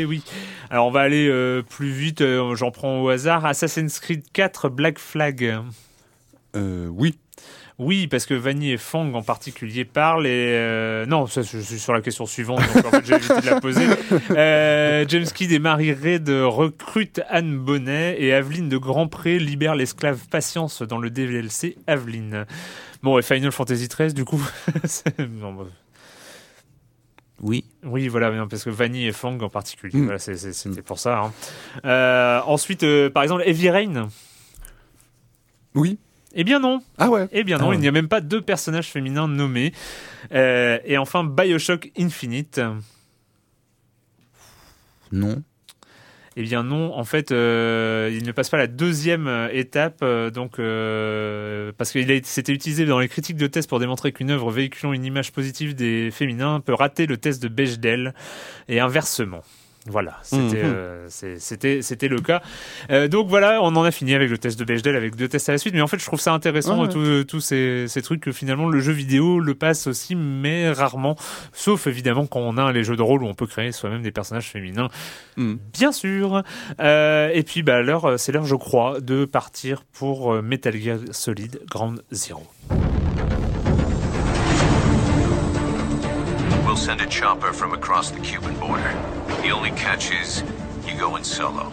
Et 0.01 0.05
oui. 0.07 0.25
Alors, 0.71 0.87
on 0.87 0.91
va 0.91 1.01
aller 1.03 1.29
euh, 1.29 1.63
plus 1.63 1.91
vite. 1.91 2.21
euh, 2.21 2.55
J'en 2.57 2.71
prends 2.73 3.01
au 3.03 3.09
hasard. 3.11 3.45
Assassin's 3.45 4.01
Creed 4.01 4.25
4 4.33 4.69
Black 4.71 4.99
Flag. 4.99 5.59
Euh, 6.57 6.87
oui. 6.89 7.19
Oui, 7.81 8.07
parce 8.07 8.25
que 8.25 8.35
Vanny 8.35 8.71
et 8.71 8.77
Fang 8.77 9.13
en 9.15 9.23
particulier 9.23 9.85
parlent 9.85 10.29
et 10.29 10.31
euh, 10.55 11.07
non, 11.07 11.27
ça, 11.27 11.43
je 11.43 11.59
suis 11.59 11.81
sur 11.81 11.93
la 11.93 12.01
question 12.03 12.25
suivante, 12.25 12.61
donc 12.73 12.85
en 12.87 12.91
fait 12.93 13.05
j'ai 13.05 13.15
évité 13.15 13.41
de 13.41 13.47
la 13.47 13.61
poser. 13.61 13.85
Euh, 14.31 15.05
James 15.09 15.25
Kidd 15.27 15.51
et 15.51 15.59
Marie 15.59 15.93
Reid 15.93 16.29
recrutent 16.29 17.21
Anne 17.29 17.59
Bonnet 17.59 18.15
et 18.21 18.33
Aveline 18.33 18.69
de 18.69 18.77
Grandpré 18.77 19.41
libère 19.41 19.75
l'esclave 19.75 20.21
Patience 20.31 20.83
dans 20.83 20.99
le 20.99 21.11
DLC 21.11 21.77
Aveline. 21.89 22.47
Bon, 23.03 23.19
et 23.19 23.23
Final 23.23 23.51
Fantasy 23.51 23.89
XIII, 23.89 24.15
du 24.15 24.25
coup, 24.25 24.41
non, 25.19 25.53
bah, 25.55 25.65
Oui. 27.43 27.65
oui, 27.83 28.07
voilà, 28.07 28.31
parce 28.47 28.63
que 28.63 28.71
Vanny 28.71 29.07
et 29.07 29.13
Fang 29.13 29.37
en 29.41 29.49
particulier, 29.49 29.99
Mm. 29.99 30.05
voilà, 30.05 30.19
c'est- 30.21 30.53
c'était 30.53 30.83
pour 30.83 31.01
ça. 31.01 31.19
hein. 31.25 31.33
Euh, 31.85 32.41
ensuite, 32.47 32.87
par 33.13 33.25
exemple, 33.25 33.43
Heavy 33.45 33.69
Rain. 33.69 34.09
Oui. 35.75 35.99
Eh 36.35 36.45
bien 36.45 36.59
non. 36.61 36.83
Ah 36.99 37.09
ouais. 37.11 37.29
Eh 37.33 37.45
bien 37.45 37.59
non, 37.59 37.67
Ah 37.67 37.69
ouais. 37.71 37.77
il 37.77 37.81
n'y 37.81 37.89
a 37.89 37.93
même 37.93 38.09
pas 38.09 38.21
deux 38.21 38.43
personnages 38.43 38.89
féminins 38.89 39.29
nommés. 39.29 39.73
Euh, 40.33 40.79
et 40.85 40.99
enfin, 40.99 41.25
Bioshock 41.25 41.91
Infinite. 41.99 42.61
Non. 45.13 45.43
Eh 46.37 46.43
bien 46.43 46.65
non, 46.65 46.93
en 46.95 47.05
fait, 47.05 47.31
euh, 47.31 48.11
il 48.13 48.27
ne 48.27 48.33
passe 48.33 48.51
pas 48.51 48.57
la 48.57 48.67
deuxième 48.67 49.29
euh, 49.29 49.49
étape, 49.53 49.99
euh, 50.03 50.31
donc 50.31 50.59
euh, 50.59 51.71
parce 51.79 51.93
qu'il 51.93 52.09
c'était 52.25 52.53
utilisé 52.53 52.87
dans 52.87 52.99
les 52.99 53.07
critiques 53.07 53.37
de 53.37 53.47
test 53.47 53.69
pour 53.69 53.79
démontrer 53.79 54.11
qu'une 54.11 54.33
œuvre 54.33 54.51
véhiculant 54.51 54.93
une 54.93 55.05
image 55.05 55.31
positive 55.31 55.77
des 55.77 56.11
féminins 56.11 56.59
peut 56.59 56.75
rater 56.75 57.07
le 57.07 57.19
test 57.19 57.41
de 57.41 57.47
Bechdel 57.47 58.15
et 58.67 58.81
inversement. 58.81 59.43
Voilà, 59.87 60.17
c'était 60.23 60.63
Mhm. 60.63 60.73
euh, 60.75 61.07
c'était 61.09 62.09
le 62.09 62.19
cas. 62.21 62.41
Euh, 62.91 63.07
donc 63.07 63.29
voilà, 63.29 63.61
on 63.63 63.67
en 63.77 63.85
a 63.85 63.91
fini 63.91 64.15
avec 64.15 64.31
le 64.31 64.39
test 64.39 64.59
de 64.59 64.65
Bechdel, 64.65 64.97
avec 64.97 65.15
deux 65.15 65.29
tests 65.29 65.51
à 65.51 65.53
la 65.53 65.59
suite. 65.59 65.75
Mais 65.75 65.83
en 65.83 65.87
fait, 65.87 65.99
je 65.99 66.07
trouve 66.07 66.21
ça 66.21 66.33
intéressant 66.33 66.81
Ouais, 66.81 66.89
tous 66.89 67.25
tous 67.25 67.41
ces, 67.41 67.85
ces 67.87 68.01
trucs 68.01 68.23
que 68.23 68.33
finalement 68.33 68.67
le 68.69 68.81
jeu 68.81 68.93
vidéo 68.93 69.41
le 69.41 69.55
passe 69.55 69.87
aussi, 69.87 70.15
mais 70.15 70.71
rarement. 70.71 71.17
Sauf 71.53 71.87
évidemment 71.87 72.25
quand 72.27 72.41
on 72.41 72.57
a 72.57 72.73
les 72.73 72.83
jeux 72.83 72.97
de 72.97 73.03
rôle 73.03 73.23
où 73.23 73.27
on 73.27 73.35
peut 73.35 73.47
créer 73.47 73.73
soi-même 73.73 74.01
des 74.03 74.11
personnages 74.11 74.49
féminins. 74.49 74.89
Mm. 75.37 75.57
Bien 75.75 75.93
sûr. 75.93 76.43
Euh, 76.81 77.29
et 77.35 77.43
puis, 77.43 77.63
bah, 77.63 77.83
l'heure, 77.83 78.19
c'est 78.19 78.33
l'heure, 78.33 78.47
je 78.47 78.57
crois, 78.57 79.01
de 79.01 79.27
partir 79.27 79.83
pour 79.93 80.33
Metal 80.43 80.75
Gear 80.75 80.99
Solid 81.11 81.61
Ground 81.71 82.03
Zero. 82.11 82.43
We'll 86.67 86.77
send 86.79 87.01
a 87.03 87.07
chopper 87.09 87.53
from 87.53 87.73
across 87.75 88.11
the 88.11 88.21
Cuban 88.23 88.55
border. 88.59 88.91
The 89.45 89.51
only 89.51 89.73
catch 89.73 90.11
is 90.11 90.43
you 90.87 90.99
go 90.99 91.17
in 91.17 91.23
solo. 91.23 91.69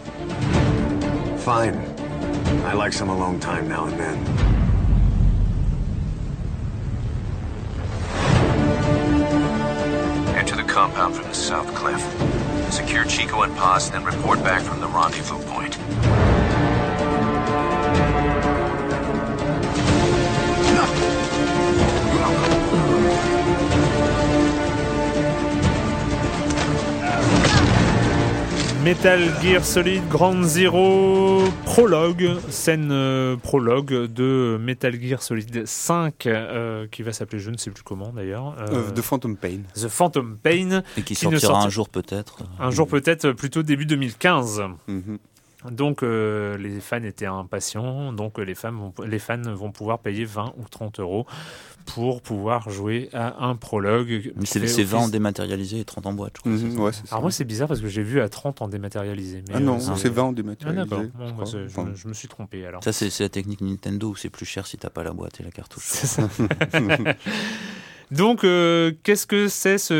Fine. 1.37 1.75
I 2.65 2.73
like 2.73 2.91
some 2.91 3.07
alone 3.07 3.39
time 3.39 3.69
now 3.69 3.85
and 3.85 3.97
then. 3.97 4.17
Enter 10.35 10.57
the 10.57 10.63
compound 10.63 11.15
from 11.15 11.23
the 11.23 11.33
south 11.33 11.73
cliff. 11.73 12.01
Secure 12.73 13.05
Chico 13.05 13.43
and 13.43 13.55
Paz, 13.55 13.89
then 13.89 14.03
report 14.03 14.43
back 14.43 14.61
from 14.61 14.81
the 14.81 14.87
rendezvous 14.87 15.41
point. 15.45 15.77
Metal 28.83 29.19
Gear 29.41 29.63
Solid 29.63 30.07
Ground 30.09 30.43
Zero 30.43 31.43
prologue, 31.65 32.39
scène 32.49 32.89
euh, 32.91 33.35
prologue 33.37 34.05
de 34.07 34.57
Metal 34.59 34.99
Gear 34.99 35.21
Solid 35.21 35.67
5 35.67 36.25
euh, 36.25 36.87
qui 36.89 37.03
va 37.03 37.13
s'appeler 37.13 37.39
je 37.39 37.51
ne 37.51 37.57
sais 37.57 37.69
plus 37.69 37.83
comment 37.83 38.09
d'ailleurs. 38.11 38.55
euh, 38.59 38.89
Euh, 38.97 39.01
Phantom 39.01 39.37
Pain. 39.37 39.59
The 39.75 39.87
Phantom 39.87 40.37
Pain. 40.41 40.81
Et 40.97 41.03
qui 41.03 41.13
sortira 41.13 41.53
sorti- 41.53 41.67
un 41.67 41.69
jour 41.69 41.89
peut-être. 41.89 42.39
Un 42.59 42.71
jour 42.71 42.87
peut-être 42.87 43.31
plutôt 43.33 43.61
début 43.61 43.85
2015. 43.85 44.63
Mhm. 44.87 45.19
Donc 45.69 46.01
euh, 46.01 46.57
les 46.57 46.79
fans 46.79 47.03
étaient 47.03 47.27
impatients, 47.27 48.11
donc 48.13 48.39
les, 48.39 48.55
femmes 48.55 48.77
vont, 48.79 48.93
les 49.05 49.19
fans 49.19 49.39
vont 49.53 49.71
pouvoir 49.71 49.99
payer 49.99 50.25
20 50.25 50.53
ou 50.57 50.63
30 50.67 50.99
euros 50.99 51.27
pour 51.85 52.21
pouvoir 52.21 52.69
jouer 52.69 53.09
à 53.13 53.45
un 53.45 53.55
prologue. 53.55 54.33
Mais 54.35 54.45
c'est 54.45 54.59
fait 54.59 54.67
c'est 54.67 54.83
20 54.83 54.97
en 54.97 55.07
dématérialisé 55.09 55.79
et 55.79 55.85
30 55.85 56.05
en 56.05 56.13
boîte, 56.13 56.33
je 56.37 56.41
crois. 56.41 56.51
Mhm, 56.51 56.79
ouais, 56.79 56.91
ça. 56.91 57.01
Alors 57.11 57.21
moi 57.23 57.31
c'est 57.31 57.43
bizarre 57.45 57.67
parce 57.67 57.81
que 57.81 57.87
j'ai 57.87 58.03
vu 58.03 58.21
à 58.21 58.29
30 58.29 58.61
en 58.61 58.67
dématérialisé. 58.67 59.43
Mais 59.47 59.55
Ah 59.55 59.59
non, 59.59 59.77
euh, 59.77 59.95
c'est 59.95 60.09
20 60.09 60.23
en 60.23 60.29
Ah 60.29 60.33
dématérialisé. 60.33 60.89
je 60.89 60.95
Bon, 61.17 61.31
bah, 61.37 61.43
je, 61.51 61.65
Enfin, 61.65 61.85
me- 61.85 61.95
je 61.95 62.07
me 62.07 62.13
suis 62.13 62.27
trompé 62.27 62.65
alors. 62.65 62.83
Ça, 62.83 62.93
c'est 62.93 63.09
c'est 63.09 63.23
la 63.23 63.29
technique 63.29 63.61
Nintendo 63.61 64.09
où 64.09 64.15
c'est 64.15 64.29
plus 64.29 64.45
cher 64.45 64.65
si 64.67 64.77
t'as 64.77 64.89
pas 64.89 65.03
la 65.03 65.11
boîte 65.13 65.39
et 65.39 65.43
la 65.43 65.51
cartouche. 65.51 65.83
C'est 65.85 66.07
ça. 66.07 66.29
Donc 68.11 68.43
euh, 68.43 68.91
qu'est-ce 69.03 69.25
que 69.25 69.47
c'est 69.47 69.77
ce 69.77 69.93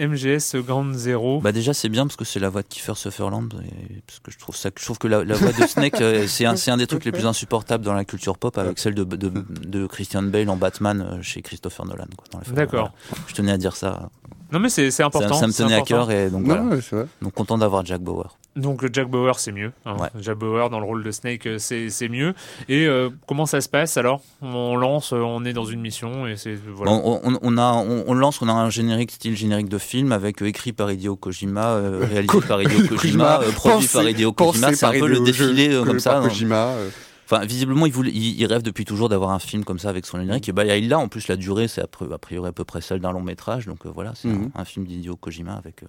M- 0.00 0.10
MGS 0.12 0.56
Grand 0.66 0.92
Zero? 0.92 1.40
Bah 1.40 1.52
déjà 1.52 1.72
c'est 1.72 1.88
bien 1.88 2.06
parce 2.06 2.16
que 2.16 2.24
c'est 2.24 2.40
la 2.40 2.48
voix 2.48 2.62
de 2.62 2.66
Kiefer 2.68 2.94
Sutherland 2.96 3.54
et 3.64 4.02
parce 4.06 4.18
que 4.18 4.30
je 4.32 4.38
trouve 4.38 4.56
ça 4.56 4.70
je 4.76 4.84
trouve 4.84 4.98
que 4.98 5.06
la, 5.06 5.22
la 5.24 5.34
voix 5.36 5.52
de 5.52 5.66
Snake 5.66 6.00
euh, 6.00 6.26
c'est 6.28 6.44
un 6.44 6.56
c'est 6.56 6.70
un 6.72 6.76
des 6.76 6.86
trucs 6.88 7.04
les 7.04 7.12
plus 7.12 7.24
insupportables 7.26 7.84
dans 7.84 7.94
la 7.94 8.04
culture 8.04 8.36
pop 8.36 8.58
avec 8.58 8.78
celle 8.80 8.94
de, 8.96 9.04
de, 9.04 9.28
de 9.46 9.86
Christian 9.86 10.22
Bale 10.24 10.50
en 10.50 10.56
Batman 10.56 11.00
euh, 11.18 11.22
chez 11.22 11.40
Christopher 11.40 11.86
Nolan 11.86 12.06
quoi, 12.16 12.26
dans 12.32 12.38
les 12.40 12.44
films. 12.44 12.56
D'accord. 12.56 12.92
Voilà. 13.10 13.24
Je 13.28 13.34
tenais 13.34 13.52
à 13.52 13.58
dire 13.58 13.76
ça. 13.76 14.10
Non 14.52 14.58
mais 14.60 14.68
c'est 14.68 14.90
c'est 14.90 15.02
Ça, 15.02 15.06
important. 15.06 15.34
ça 15.34 15.46
me 15.46 15.52
c'est 15.52 15.62
tenait 15.62 15.74
à 15.74 15.78
important. 15.78 16.06
cœur 16.06 16.10
et 16.10 16.30
donc 16.30 16.42
Non, 16.42 16.54
voilà. 16.54 16.62
ouais, 16.76 16.80
c'est 16.82 16.94
vrai. 16.96 17.06
Donc 17.22 17.32
content 17.32 17.56
d'avoir 17.58 17.84
Jack 17.86 18.00
Bauer. 18.02 18.36
Donc 18.54 18.84
Jack 18.92 19.08
Bauer 19.08 19.38
c'est 19.38 19.50
mieux. 19.50 19.72
hein. 19.86 19.96
Ouais. 19.98 20.08
Jack 20.20 20.36
Bauer 20.36 20.68
dans 20.68 20.78
le 20.78 20.84
rôle 20.84 21.02
de 21.02 21.10
Snake 21.10 21.46
euh, 21.46 21.56
c'est 21.58 21.88
c'est 21.88 22.08
mieux. 22.10 22.34
Et 22.68 22.86
euh, 22.86 23.08
comment 23.26 23.46
ça 23.46 23.62
se 23.62 23.68
passe? 23.70 23.96
Alors 23.96 24.20
On 24.42 24.76
lance, 24.76 25.14
euh, 25.14 25.16
on 25.16 25.44
est 25.46 25.54
dans 25.54 25.64
une 25.64 25.80
mission 25.80 26.26
et 26.26 26.36
c'est 26.36 26.54
voilà. 26.70 26.92
On, 26.92 27.20
on, 27.24 27.38
on 27.40 27.56
a, 27.58 27.72
on, 27.72 28.04
on 28.06 28.12
lance, 28.14 28.42
on 28.42 28.48
a 28.48 28.52
un 28.52 28.68
générique 28.68 29.12
style 29.12 29.34
générique 29.36 29.70
de 29.70 29.78
film 29.78 30.12
avec 30.12 30.42
euh, 30.42 30.46
écrit 30.46 30.72
par 30.74 30.92
Hideo 30.92 31.16
Kojima, 31.16 31.68
euh, 31.68 32.04
réalisé 32.06 32.40
par 32.46 32.60
Hideo 32.60 32.86
Kojima, 32.94 33.40
euh, 33.40 33.52
produit 33.52 33.88
par 33.88 34.06
Hideo 34.06 34.32
Kojima. 34.32 34.74
C'est 34.74 34.84
un 34.84 34.92
peu 34.92 35.06
le 35.08 35.20
défilé 35.20 35.72
euh, 35.72 35.84
comme 35.84 35.98
ça. 35.98 36.18
hein. 36.18 36.22
Kojima, 36.22 36.66
euh, 36.66 36.88
Enfin, 37.24 37.44
visiblement, 37.46 37.86
il, 37.86 37.92
voulait, 37.92 38.10
il, 38.10 38.38
il 38.40 38.46
rêve 38.46 38.62
depuis 38.62 38.84
toujours 38.84 39.08
d'avoir 39.08 39.30
un 39.30 39.38
film 39.38 39.64
comme 39.64 39.78
ça 39.78 39.88
avec 39.88 40.04
son 40.06 40.18
générique. 40.18 40.48
Et 40.48 40.52
bah, 40.52 40.64
il 40.76 40.88
l'a. 40.88 40.98
En 40.98 41.08
plus, 41.08 41.28
la 41.28 41.36
durée, 41.36 41.68
c'est 41.68 41.80
a 41.80 41.86
pri- 41.86 42.12
a 42.12 42.18
priori 42.18 42.48
à 42.48 42.52
peu 42.52 42.64
près 42.64 42.80
celle 42.80 43.00
d'un 43.00 43.12
long 43.12 43.22
métrage. 43.22 43.66
Donc 43.66 43.86
euh, 43.86 43.90
voilà, 43.94 44.12
c'est 44.14 44.28
Mhm. 44.28 44.50
un, 44.54 44.60
un 44.60 44.64
film 44.64 44.86
d'Hideo 44.86 45.16
Kojima 45.16 45.54
avec. 45.54 45.82
euh, 45.82 45.86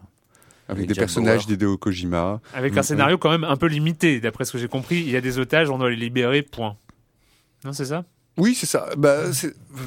avec 0.70 0.78
avec 0.78 0.88
des 0.88 0.94
Jack 0.94 1.02
personnages 1.02 1.46
d'Hideo 1.46 1.78
Kojima. 1.78 2.40
Avec 2.54 2.74
Mm, 2.74 2.78
un 2.80 2.84
scénario 2.84 3.18
quand 3.18 3.30
même 3.32 3.44
un 3.44 3.58
peu 3.58 3.68
limité 3.68 4.22
d'après 4.22 4.46
ce 4.46 4.54
que 4.54 4.58
j'ai 4.58 4.70
compris. 4.70 4.98
Il 5.02 5.10
y 5.10 5.18
a 5.18 5.22
des 5.22 5.38
otages, 5.40 5.70
on 5.70 5.78
doit 5.78 5.90
les 5.90 5.96
libérer. 5.98 6.42
Point. 6.42 6.78
Non 7.66 7.74
c'est 7.74 7.86
ça? 7.86 8.06
Oui, 8.38 8.56
c'est 8.60 8.66
ça. 8.66 8.88
Bah, 8.98 9.18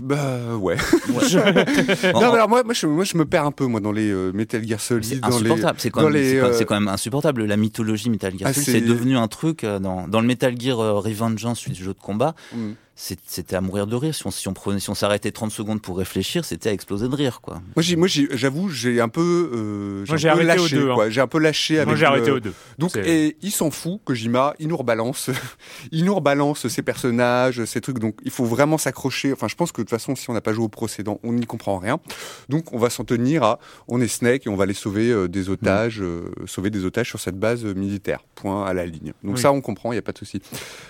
bah 0.02 0.56
ouais. 0.56 0.76
En- 2.14 2.20
non, 2.20 2.28
mais 2.28 2.34
alors 2.34 2.48
moi, 2.48 2.62
moi, 2.62 2.74
je, 2.74 2.86
moi, 2.86 3.04
je 3.04 3.16
me 3.16 3.24
perds 3.24 3.44
un 3.44 3.50
peu 3.50 3.66
moi 3.66 3.80
dans 3.80 3.90
les 3.92 4.08
euh, 4.10 4.30
Metal 4.32 4.66
Gear 4.66 4.80
Solid, 4.80 5.04
C'est 5.04 5.24
insupportable. 5.24 5.78
C'est 5.80 5.90
quand, 5.90 6.02
euh, 6.04 6.52
c'est 6.52 6.64
quand 6.64 6.74
même 6.78 6.88
insupportable. 6.88 7.44
La 7.44 7.56
mythologie 7.56 8.08
Metal 8.10 8.32
Gear 8.38 8.48
Ah, 8.48 8.52
Solid, 8.52 8.64
c'est- 8.66 8.72
c'est 8.72 8.80
devenu 8.80 9.16
un 9.16 9.26
truc 9.28 9.64
euh, 9.64 9.78
dans, 9.80 10.06
dans 10.06 10.20
le 10.20 10.26
Metal 10.26 10.54
Gear 10.60 10.76
Revengeance, 10.78 11.60
celui 11.60 11.72
du 11.72 11.82
jeu 11.84 11.92
de 11.94 11.98
combat. 12.00 12.34
Mm. 12.54 12.72
C'était 12.98 13.54
à 13.56 13.60
mourir 13.60 13.86
de 13.86 13.94
rire. 13.94 14.14
Si 14.14 14.26
on, 14.26 14.30
si 14.30 14.48
on 14.48 14.54
prenait, 14.54 14.80
si 14.80 14.88
on 14.88 14.94
s'arrêtait 14.94 15.30
30 15.30 15.52
secondes 15.52 15.82
pour 15.82 15.98
réfléchir, 15.98 16.46
c'était 16.46 16.70
à 16.70 16.72
exploser 16.72 17.08
de 17.08 17.14
rire, 17.14 17.42
quoi. 17.42 17.60
Moi, 17.76 17.82
j'ai, 17.82 17.94
moi, 17.94 18.08
j'avoue, 18.08 18.70
j'ai 18.70 19.02
un 19.02 19.10
peu, 19.10 19.50
euh, 19.52 20.04
Moi, 20.06 20.14
un 20.14 20.16
j'ai 20.16 20.28
peu 20.28 20.32
arrêté 20.32 20.46
lâché, 20.46 20.76
deux, 20.76 20.90
hein. 20.90 21.10
J'ai 21.10 21.20
un 21.20 21.26
peu 21.26 21.38
lâché 21.38 21.76
avec. 21.76 21.88
Moi 21.88 21.96
j'ai 21.96 22.06
arrêté 22.06 22.28
le- 22.28 22.36
aux 22.36 22.40
deux. 22.40 22.54
Donc, 22.78 22.96
et 22.96 23.36
il 23.42 23.50
s'en 23.50 23.70
fout, 23.70 24.00
Kojima, 24.04 24.54
il 24.58 24.68
nous 24.68 24.78
rebalance, 24.78 25.28
il 25.92 26.06
nous 26.06 26.14
rebalance 26.14 26.66
ses 26.68 26.80
personnages, 26.82 27.62
ces 27.66 27.82
trucs. 27.82 27.98
Donc, 27.98 28.16
il 28.24 28.30
faut 28.30 28.46
vraiment 28.46 28.78
s'accrocher. 28.78 29.30
Enfin, 29.34 29.46
je 29.48 29.56
pense 29.56 29.72
que 29.72 29.82
de 29.82 29.86
toute 29.86 29.90
façon, 29.90 30.16
si 30.16 30.30
on 30.30 30.32
n'a 30.32 30.40
pas 30.40 30.54
joué 30.54 30.64
au 30.64 30.68
précédent, 30.70 31.20
on 31.22 31.34
n'y 31.34 31.44
comprend 31.44 31.78
rien. 31.78 32.00
Donc, 32.48 32.72
on 32.72 32.78
va 32.78 32.88
s'en 32.88 33.04
tenir 33.04 33.42
à, 33.42 33.58
on 33.88 34.00
est 34.00 34.08
Snake 34.08 34.46
et 34.46 34.48
on 34.48 34.56
va 34.56 34.62
aller 34.64 34.72
sauver 34.72 35.10
euh, 35.10 35.28
des 35.28 35.50
otages, 35.50 36.00
euh, 36.00 36.30
sauver 36.46 36.70
des 36.70 36.86
otages 36.86 37.08
sur 37.10 37.20
cette 37.20 37.38
base 37.38 37.62
euh, 37.66 37.74
militaire. 37.74 38.20
Point 38.36 38.64
à 38.64 38.72
la 38.72 38.86
ligne. 38.86 39.12
Donc 39.22 39.36
Oui. 39.36 39.40
ça, 39.42 39.52
on 39.52 39.60
comprend, 39.60 39.92
il 39.92 39.96
n'y 39.96 39.98
a 39.98 40.02
pas 40.02 40.12
de 40.12 40.18
souci. 40.18 40.40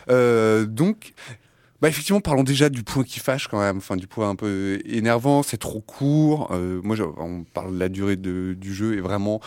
Euh, 0.09 0.67
donc. 0.67 1.15
Bah 1.83 1.89
effectivement, 1.89 2.21
parlons 2.21 2.43
déjà 2.43 2.69
du 2.71 2.83
point 2.83 3.05
qui 3.05 3.21
fâche 3.21 3.49
quand 3.49 3.61
même, 3.61 3.77
enfin 3.79 3.97
du 3.97 4.07
point 4.07 4.31
un 4.31 4.35
peu 4.35 4.81
énervant, 4.87 5.43
c'est 5.43 5.59
trop 5.59 5.81
court. 5.81 6.49
Euh, 6.53 6.81
moi, 6.83 6.97
on 7.19 7.45
parle 7.45 7.75
de 7.75 7.79
la 7.79 7.89
durée 7.91 8.17
de- 8.17 8.55
du 8.59 8.73
jeu 8.73 8.97
est 8.97 9.01
vraiment 9.03 9.41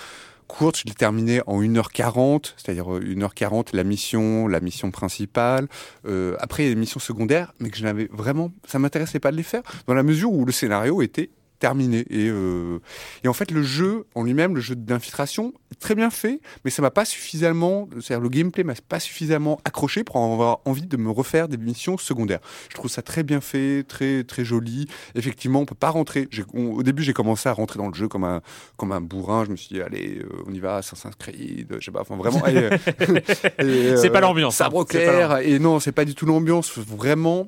courte. 0.48 0.78
Je 0.78 0.84
l'ai 0.86 0.94
terminé 0.94 1.42
en 1.48 1.62
1h40, 1.62 2.54
c'est-à-dire 2.58 2.94
euh, 2.96 3.00
1h40 3.02 3.76
la 3.76 3.84
mission, 3.84 4.48
la 4.48 4.60
mission 4.60 4.92
principale. 4.92 5.68
Euh, 6.08 6.36
après, 6.40 6.66
des 6.70 6.76
missions 6.76 7.00
secondaires, 7.00 7.54
mais 7.60 7.70
que 7.72 7.78
je 7.78 7.84
n'avais 7.84 8.08
vraiment, 8.12 8.52
ça 8.68 8.78
m'intéressait 8.80 9.20
pas 9.20 9.32
de 9.32 9.38
les 9.38 9.44
faire, 9.44 9.62
dans 9.88 9.94
la 9.96 10.04
mesure 10.04 10.32
où 10.32 10.46
le 10.46 10.52
scénario 10.52 11.02
était 11.02 11.30
terminé. 11.60 12.06
Et, 12.10 12.30
euh, 12.30 12.80
et 13.24 13.28
en 13.28 13.34
fait, 13.34 13.52
le 13.52 13.62
jeu 13.64 14.06
en 14.16 14.24
lui-même, 14.24 14.56
le 14.56 14.62
jeu 14.62 14.76
d'infiltration, 14.76 15.54
très 15.80 15.94
bien 15.96 16.10
fait, 16.10 16.40
mais 16.66 16.72
ça 16.72 16.82
m'a 16.82 16.92
pas 16.92 17.06
suffisamment, 17.06 17.88
c'est-à-dire 18.02 18.22
le 18.22 18.30
gameplay 18.30 18.64
m'a 18.64 18.74
pas 18.88 19.00
suffisamment 19.00 19.60
accroché 19.66 20.04
pour 20.04 20.18
avoir 20.18 20.60
envie 20.66 20.88
de 20.88 20.98
me 20.98 21.10
refaire 21.12 21.48
des 21.48 21.58
missions 21.58 21.98
secondaires. 21.98 22.40
Je 22.70 22.76
trouve 22.76 22.90
ça 22.90 23.02
très 23.02 23.24
bien 23.24 23.42
fait, 23.42 23.84
très 23.88 24.24
très 24.24 24.44
joli. 24.46 24.88
Effectivement, 25.16 25.60
on 25.62 25.66
peut 25.66 25.76
pas 25.76 25.90
rentrer. 25.90 26.28
On- 26.54 26.72
au 26.72 26.84
début, 26.84 27.04
j'ai 27.04 27.14
commencé 27.14 27.50
à 27.50 27.54
rentrer 27.54 27.78
dans 27.78 27.88
le 27.90 27.94
jeu 27.94 28.08
comme 28.08 28.24
un 28.24 28.42
comme 28.78 28.92
un 28.92 29.02
bourrin. 29.02 29.44
Je 29.46 29.52
me 29.52 29.56
suis 29.56 29.68
dit, 29.76 29.82
allez, 29.82 30.20
euh, 30.20 30.30
on 30.48 30.54
y 30.54 30.60
va, 30.60 30.78
Assassin's 30.78 31.16
Creed, 31.16 31.76
je 31.80 31.86
sais 31.86 31.92
pas, 31.92 32.02
enfin 32.02 32.16
vraiment. 32.16 32.42
euh, 32.48 32.70
et, 33.60 33.98
C'est 33.98 34.08
euh, 34.08 34.10
pas 34.12 34.22
l'ambiance, 34.22 34.60
hein. 34.62 34.66
Sabre 34.66 34.86
clair. 34.86 35.38
Et 35.40 35.60
non, 35.60 35.80
c'est 35.80 35.92
pas 35.92 36.06
du 36.06 36.16
tout 36.16 36.26
l'ambiance. 36.26 36.78
Vraiment. 36.78 37.48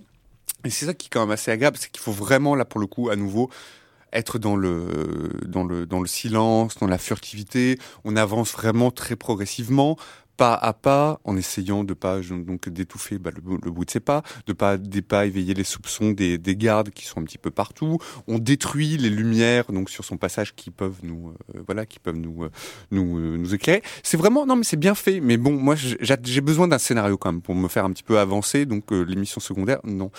Et 0.66 0.70
c'est 0.70 0.86
ça 0.86 0.94
qui 0.94 1.08
est 1.08 1.10
quand 1.10 1.22
même 1.22 1.32
assez 1.32 1.50
agréable, 1.50 1.78
c'est 1.80 1.90
qu'il 1.92 2.02
faut 2.04 2.12
vraiment, 2.12 2.54
là, 2.56 2.66
pour 2.66 2.80
le 2.80 2.86
coup, 2.88 3.10
à 3.10 3.16
nouveau, 3.16 3.50
être 4.14 4.40
dans 4.40 4.56
le, 4.56 5.30
dans 5.46 5.64
le, 5.64 5.86
dans 5.86 6.02
le 6.02 6.08
silence, 6.08 6.78
dans 6.78 6.88
la 6.88 6.98
furtivité. 6.98 7.78
On 8.04 8.16
avance 8.16 8.52
vraiment 8.52 8.92
très 8.92 9.16
progressivement 9.16 9.98
pas 10.42 10.56
à 10.56 10.74
pas, 10.74 11.20
en 11.24 11.38
essayant 11.38 11.84
de 11.84 11.94
pas 11.94 12.20
donc 12.20 12.68
d'étouffer 12.68 13.20
bah, 13.20 13.30
le, 13.30 13.42
le, 13.64 13.70
bout 13.70 13.86
de 13.86 13.92
ses 13.92 14.00
pas, 14.00 14.24
de 14.48 14.54
pas 14.54 14.78
de 14.78 15.00
pas 15.02 15.28
éveiller 15.28 15.54
les 15.54 15.64
soupçons 15.64 16.14
des, 16.14 16.40
des, 16.40 16.56
gardes 16.56 16.90
qui 16.90 17.06
sont 17.06 17.20
un 17.22 17.24
petit 17.26 17.38
peu 17.38 17.52
partout. 17.52 18.00
On 18.28 18.40
détruit 18.40 18.98
les 18.98 19.12
lumières 19.12 19.72
donc 19.72 19.92
sur 19.92 20.04
son 20.04 20.18
passage 20.18 20.56
qui 20.56 20.72
peuvent 20.72 20.98
nous 21.04 21.30
euh, 21.30 21.62
voilà 21.68 21.86
qui 21.86 22.00
peuvent 22.00 22.18
nous 22.18 22.46
euh, 22.46 22.50
nous 22.90 23.20
euh, 23.20 23.38
nous 23.38 23.54
éclairer. 23.54 23.84
C'est 24.02 24.18
vraiment 24.18 24.48
non 24.48 24.56
mais 24.56 24.64
c'est 24.64 24.78
bien 24.78 24.96
fait. 24.96 25.20
Mais 25.20 25.38
bon 25.38 25.52
moi 25.52 25.76
j'ai 25.76 26.42
besoin 26.42 26.68
d'un 26.68 26.80
scénario 26.80 27.20
quand 27.20 27.32
même 27.32 27.44
pour 27.44 27.54
me 27.54 27.68
faire 27.68 27.86
un 27.86 27.92
petit 27.92 28.02
peu 28.02 28.18
avancer. 28.18 28.66
Donc 28.66 28.90
l'émission 28.90 29.42
secondaire 29.42 29.80
non. 29.84 30.10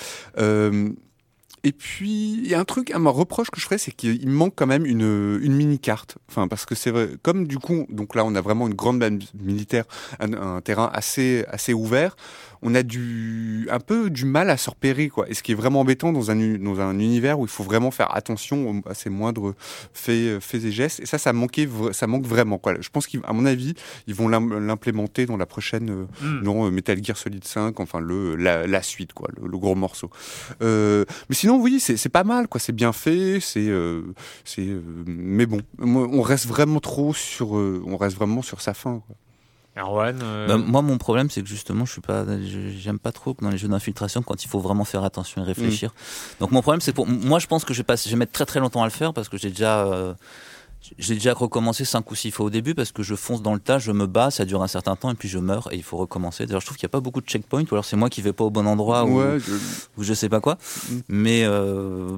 Et 1.64 1.72
puis, 1.72 2.34
il 2.34 2.48
y 2.48 2.54
a 2.54 2.60
un 2.60 2.64
truc, 2.64 2.90
un 2.90 3.08
reproche 3.08 3.50
que 3.50 3.60
je 3.60 3.64
ferais, 3.64 3.78
c'est 3.78 3.92
qu'il 3.92 4.28
manque 4.28 4.54
quand 4.56 4.66
même 4.66 4.84
une, 4.84 5.38
une 5.42 5.54
mini-carte. 5.54 6.18
Enfin, 6.28 6.48
parce 6.48 6.66
que 6.66 6.74
c'est 6.74 6.90
vrai, 6.90 7.10
comme 7.22 7.46
du 7.46 7.58
coup, 7.58 7.86
donc 7.88 8.14
là, 8.14 8.24
on 8.24 8.34
a 8.34 8.40
vraiment 8.40 8.66
une 8.66 8.74
grande 8.74 8.98
base 8.98 9.12
militaire, 9.34 9.84
un, 10.18 10.32
un 10.32 10.60
terrain 10.60 10.90
assez, 10.92 11.44
assez 11.48 11.72
ouvert 11.72 12.16
on 12.62 12.74
a 12.74 12.82
du, 12.82 13.66
un 13.70 13.80
peu 13.80 14.08
du 14.08 14.24
mal 14.24 14.48
à 14.48 14.56
se 14.56 14.70
repérer, 14.70 15.08
quoi. 15.08 15.28
Et 15.28 15.34
ce 15.34 15.42
qui 15.42 15.52
est 15.52 15.54
vraiment 15.54 15.80
embêtant 15.80 16.12
dans 16.12 16.30
un, 16.30 16.36
dans 16.58 16.80
un 16.80 16.98
univers 16.98 17.38
où 17.40 17.44
il 17.44 17.50
faut 17.50 17.64
vraiment 17.64 17.90
faire 17.90 18.14
attention 18.14 18.82
à 18.86 18.94
ces 18.94 19.10
moindres 19.10 19.54
faits, 19.92 20.40
faits 20.40 20.64
et 20.64 20.70
gestes. 20.70 21.00
Et 21.00 21.06
ça, 21.06 21.18
ça, 21.18 21.32
manquait, 21.32 21.68
ça 21.90 22.06
manque 22.06 22.24
vraiment, 22.24 22.58
quoi. 22.58 22.74
Je 22.80 22.88
pense 22.88 23.08
qu'à 23.08 23.32
mon 23.32 23.46
avis, 23.46 23.74
ils 24.06 24.14
vont 24.14 24.28
l'implémenter 24.28 25.26
dans 25.26 25.36
la 25.36 25.46
prochaine, 25.46 26.06
mm. 26.20 26.42
dans 26.42 26.66
euh, 26.66 26.70
Metal 26.70 27.02
Gear 27.02 27.16
Solid 27.16 27.44
5, 27.44 27.80
enfin, 27.80 27.98
le, 27.98 28.36
la, 28.36 28.82
suite, 28.82 29.12
quoi, 29.12 29.28
le, 29.40 29.58
gros 29.58 29.74
morceau. 29.74 30.10
Euh, 30.62 31.04
mais 31.28 31.34
sinon, 31.34 31.51
oui, 31.56 31.80
c'est 31.80 32.08
pas 32.08 32.24
mal, 32.24 32.48
quoi. 32.48 32.60
C'est 32.60 32.72
bien 32.72 32.92
fait, 32.92 33.40
c'est, 33.40 33.68
euh, 33.68 34.02
c'est, 34.44 34.68
mais 35.06 35.46
bon, 35.46 35.60
on 35.80 36.22
reste 36.22 36.46
vraiment 36.46 36.80
trop 36.80 37.14
sur, 37.14 37.52
on 37.52 37.96
reste 37.96 38.16
vraiment 38.16 38.42
sur 38.42 38.60
sa 38.60 38.74
fin, 38.74 39.02
quoi. 39.06 39.16
Erwan 39.76 40.20
euh, 40.22 40.46
bah, 40.46 40.58
Moi, 40.58 40.82
mon 40.82 40.98
problème, 40.98 41.30
c'est 41.30 41.42
que 41.42 41.48
justement, 41.48 41.84
je 41.84 41.92
suis 41.92 42.00
pas, 42.00 42.26
j'aime 42.78 42.98
pas 42.98 43.12
trop 43.12 43.34
dans 43.40 43.50
les 43.50 43.56
jeux 43.56 43.68
d'infiltration 43.68 44.22
quand 44.22 44.44
il 44.44 44.48
faut 44.48 44.60
vraiment 44.60 44.84
faire 44.84 45.04
attention 45.04 45.42
et 45.42 45.46
réfléchir. 45.46 45.90
Mm. 45.90 46.40
Donc, 46.40 46.50
mon 46.50 46.60
problème, 46.60 46.80
c'est 46.80 46.92
pour 46.92 47.06
moi, 47.06 47.38
je 47.38 47.46
pense 47.46 47.64
que 47.64 47.72
je 47.72 47.78
vais, 47.78 47.84
pas, 47.84 47.96
je 47.96 48.10
vais 48.10 48.16
mettre 48.16 48.32
très 48.32 48.44
très 48.44 48.60
longtemps 48.60 48.82
à 48.82 48.86
le 48.86 48.90
faire 48.90 49.14
parce 49.14 49.28
que 49.28 49.38
j'ai 49.38 49.50
déjà. 49.50 50.14
J'ai 50.98 51.14
déjà 51.14 51.32
recommencé 51.32 51.84
cinq 51.84 52.10
ou 52.10 52.14
six 52.14 52.30
fois 52.30 52.46
au 52.46 52.50
début 52.50 52.74
parce 52.74 52.90
que 52.90 53.02
je 53.02 53.14
fonce 53.14 53.40
dans 53.40 53.54
le 53.54 53.60
tas, 53.60 53.78
je 53.78 53.92
me 53.92 54.06
bats, 54.06 54.30
ça 54.30 54.44
dure 54.44 54.62
un 54.62 54.68
certain 54.68 54.96
temps 54.96 55.10
et 55.10 55.14
puis 55.14 55.28
je 55.28 55.38
meurs 55.38 55.72
et 55.72 55.76
il 55.76 55.82
faut 55.82 55.96
recommencer. 55.96 56.44
D'ailleurs, 56.44 56.60
je 56.60 56.66
trouve 56.66 56.76
qu'il 56.76 56.86
n'y 56.86 56.90
a 56.90 56.96
pas 56.96 57.00
beaucoup 57.00 57.20
de 57.20 57.26
checkpoints 57.26 57.64
ou 57.70 57.74
alors 57.74 57.84
c'est 57.84 57.96
moi 57.96 58.10
qui 58.10 58.20
vais 58.20 58.32
pas 58.32 58.44
au 58.44 58.50
bon 58.50 58.66
endroit 58.66 59.04
ou, 59.04 59.20
je... 59.38 59.52
ou 59.96 60.02
je 60.02 60.12
sais 60.12 60.28
pas 60.28 60.40
quoi. 60.40 60.58
Mm. 60.90 60.98
Mais 61.08 61.44
euh, 61.44 62.16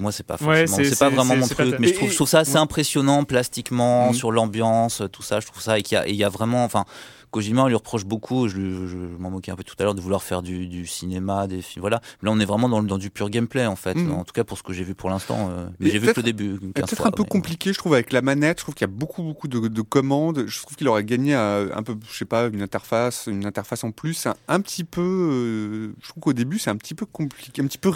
moi 0.00 0.12
c'est 0.12 0.26
pas 0.26 0.36
forcément 0.36 0.66
c'est 0.66 0.98
pas 0.98 1.10
vraiment 1.10 1.36
mon 1.36 1.46
truc 1.46 1.76
mais 1.78 1.88
je 1.88 1.94
trouve, 1.94 2.10
je 2.10 2.14
trouve, 2.14 2.28
ça 2.28 2.40
assez 2.40 2.56
impressionnant 2.56 3.24
plastiquement 3.24 4.10
mm. 4.10 4.14
sur 4.14 4.32
l'ambiance 4.32 5.02
tout 5.12 5.22
ça 5.22 5.40
je 5.40 5.46
trouve 5.46 5.60
ça 5.60 5.78
et 5.78 5.82
qu'il 5.82 6.00
y, 6.06 6.14
y, 6.14 6.24
a 6.24 6.28
vraiment 6.28 6.64
enfin 6.64 6.86
Kojima 7.30 7.64
on 7.64 7.68
lui 7.68 7.74
reproche 7.74 8.04
beaucoup 8.04 8.48
je, 8.48 8.86
je, 8.86 8.96
m'en 9.18 9.30
moquais 9.30 9.52
un 9.52 9.56
peu 9.56 9.64
tout 9.64 9.74
à 9.78 9.84
l'heure 9.84 9.94
de 9.94 10.00
vouloir 10.00 10.22
faire 10.22 10.42
du, 10.42 10.66
du, 10.66 10.86
cinéma 10.86 11.46
des 11.46 11.62
films 11.62 11.82
voilà. 11.82 12.00
Là 12.22 12.30
on 12.32 12.40
est 12.40 12.44
vraiment 12.44 12.68
dans, 12.68 12.82
dans 12.82 12.98
du 12.98 13.10
pur 13.10 13.30
gameplay 13.30 13.66
en 13.66 13.76
fait. 13.76 13.94
Mm. 13.94 14.12
en 14.12 14.24
tout 14.24 14.32
cas 14.32 14.44
pour 14.44 14.58
ce 14.58 14.62
que 14.62 14.72
j'ai 14.72 14.84
vu 14.84 14.94
pour 14.94 15.10
l'instant 15.10 15.50
euh, 15.50 15.66
mais 15.78 15.90
j'ai 15.90 15.98
vu 15.98 16.12
que 16.12 16.20
le 16.20 16.24
début 16.24 16.58
peut-être 16.58 17.06
un 17.06 17.10
peu 17.10 17.24
compliqué 17.24 17.72
je 17.72 17.78
trouve 17.78 17.94
avec 17.94 18.12
la 18.12 18.22
manette. 18.22 18.58
Je 18.58 18.64
trouve 18.64 18.74
qu'il 18.74 18.86
y 18.86 18.90
a 18.90 18.92
beaucoup 18.92 19.22
beaucoup 19.22 19.48
de, 19.48 19.68
de 19.68 19.82
commandes. 19.82 20.44
Je 20.46 20.60
trouve 20.60 20.76
qu'il 20.76 20.88
aurait 20.88 21.04
gagné 21.04 21.34
un 21.34 21.82
peu 21.82 21.96
je 22.08 22.16
sais 22.16 22.24
pas 22.24 22.46
une 22.46 22.62
interface 22.62 23.26
une 23.26 23.46
interface 23.46 23.84
en 23.84 23.92
plus. 23.92 24.26
Un, 24.26 24.34
un 24.48 24.60
petit 24.60 24.84
peu 24.84 25.00
euh, 25.00 25.94
je 26.02 26.08
trouve 26.08 26.22
qu'au 26.22 26.32
début 26.32 26.58
c'est 26.58 26.70
un 26.70 26.76
petit 26.76 26.94
peu 26.94 27.06
compliqué 27.06 27.62
un 27.62 27.66
petit 27.66 27.78
peu 27.78 27.90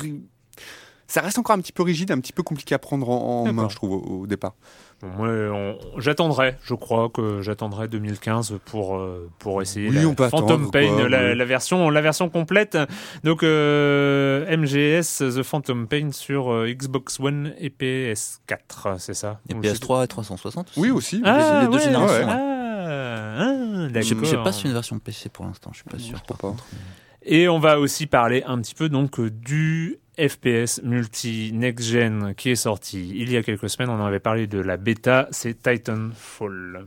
ça 1.06 1.20
reste 1.20 1.38
encore 1.38 1.56
un 1.56 1.60
petit 1.60 1.72
peu 1.72 1.82
rigide, 1.82 2.10
un 2.10 2.20
petit 2.20 2.32
peu 2.32 2.42
compliqué 2.42 2.74
à 2.74 2.78
prendre 2.78 3.08
en, 3.08 3.52
main, 3.52 3.68
je 3.68 3.76
trouve, 3.76 3.92
au, 3.92 4.26
départ. 4.26 4.54
moi, 5.02 5.28
j'attendrai, 5.98 6.56
je 6.62 6.74
crois 6.74 7.08
que 7.10 7.42
j'attendrai 7.42 7.88
2015 7.88 8.58
pour 8.64 8.96
euh, 8.96 9.30
pour 9.38 9.60
essayer 9.60 9.88
oui, 9.88 10.14
la 10.18 10.28
Phantom 10.28 10.70
Pain, 10.70 11.08
la, 11.08 11.44
version 11.44 11.90
la 11.90 12.00
version 12.00 12.28
complète. 12.30 12.78
Donc 13.22 13.42
euh, 13.42 14.56
MGS 14.56 15.18
The 15.18 15.42
Phantom 15.42 15.86
Pain 15.86 16.10
sur 16.12 16.52
euh, 16.52 16.72
Xbox 16.72 17.20
One 17.20 17.54
et 17.58 17.68
PS4, 17.68 18.98
c'est 18.98 19.14
ça? 19.14 19.40
Et 19.48 19.54
PS3 19.54 20.04
et 20.04 20.08
360 20.08 20.72
Oui 20.76 20.90
aussi. 20.90 21.20
Ah, 21.24 21.62
les 21.64 21.68
deux 21.70 21.82
générations. 21.82 22.28
Ah, 22.28 23.36
ah, 23.36 24.00
je 24.00 24.24
sais 24.24 24.36
pas 24.36 24.52
si 24.52 24.66
une 24.66 24.72
version 24.72 24.98
PC 24.98 25.28
pour 25.28 25.44
l'instant, 25.44 25.70
je 25.72 25.78
suis 25.78 25.88
pas 25.88 25.98
sûr. 25.98 26.22
Par 26.22 26.38
contre. 26.38 26.64
Et 27.26 27.48
on 27.48 27.58
va 27.58 27.78
aussi 27.78 28.06
parler 28.06 28.42
un 28.46 28.60
petit 28.60 28.74
peu 28.74 28.88
donc 28.88 29.20
du 29.20 29.98
FPS 30.18 30.80
multi 30.82 31.52
next 31.52 31.88
gen 31.88 32.34
qui 32.36 32.50
est 32.50 32.56
sorti 32.56 33.12
il 33.14 33.30
y 33.30 33.36
a 33.36 33.42
quelques 33.42 33.68
semaines. 33.68 33.90
On 33.90 34.00
en 34.00 34.06
avait 34.06 34.20
parlé 34.20 34.46
de 34.46 34.58
la 34.58 34.76
bêta, 34.76 35.28
c'est 35.30 35.62
Titanfall. 35.62 36.86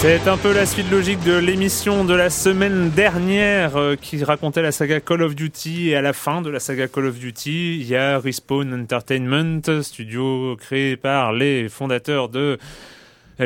C'est 0.00 0.28
un 0.28 0.36
peu 0.36 0.52
la 0.52 0.66
suite 0.66 0.90
logique 0.90 1.24
de 1.24 1.38
l'émission 1.38 2.04
de 2.04 2.12
la 2.12 2.28
semaine 2.28 2.90
dernière 2.90 3.76
euh, 3.76 3.96
qui 3.96 4.22
racontait 4.22 4.60
la 4.60 4.70
saga 4.70 5.00
Call 5.00 5.22
of 5.22 5.34
Duty. 5.34 5.88
Et 5.88 5.96
à 5.96 6.02
la 6.02 6.12
fin 6.12 6.42
de 6.42 6.50
la 6.50 6.60
saga 6.60 6.88
Call 6.88 7.06
of 7.06 7.18
Duty, 7.18 7.78
il 7.80 7.86
y 7.86 7.96
a 7.96 8.18
Respawn 8.18 8.74
Entertainment, 8.74 9.82
studio 9.82 10.56
créé 10.60 10.98
par 10.98 11.32
les 11.32 11.70
fondateurs 11.70 12.28
de 12.28 12.58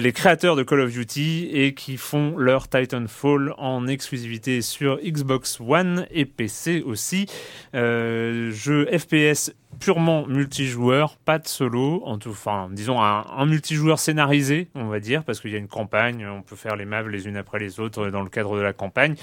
les 0.01 0.13
créateurs 0.13 0.57
de 0.57 0.63
Call 0.63 0.81
of 0.81 0.93
Duty 0.93 1.51
et 1.53 1.75
qui 1.75 1.97
font 1.97 2.37
leur 2.39 2.69
Titanfall 2.69 3.55
en 3.59 3.87
exclusivité 3.87 4.63
sur 4.63 4.99
Xbox 4.99 5.61
One 5.61 6.07
et 6.11 6.25
PC 6.25 6.83
aussi. 6.83 7.27
Euh, 7.75 8.51
jeu 8.51 8.87
FPS 8.87 9.53
purement 9.81 10.27
multijoueur, 10.27 11.17
pas 11.19 11.39
de 11.39 11.47
solo, 11.47 12.03
en 12.05 12.17
tout, 12.17 12.31
enfin, 12.31 12.69
disons 12.71 13.01
un, 13.01 13.47
multijoueur 13.47 13.99
scénarisé, 13.99 14.69
on 14.75 14.87
va 14.87 15.01
dire, 15.01 15.25
parce 15.25 15.41
qu'il 15.41 15.51
y 15.51 15.57
a 15.57 15.59
une 15.59 15.69
campagne, 15.69 16.27
on 16.27 16.43
peut 16.43 16.57
faire 16.57 16.77
les 16.77 16.85
maps 16.85 17.03
les 17.03 17.27
unes 17.27 17.37
après 17.37 17.59
les 17.59 17.81
autres 17.81 18.09
dans 18.09 18.23
le 18.23 18.31
cadre 18.31 18.57
de 18.57 18.63
la 18.63 18.73
campagne. 18.73 19.17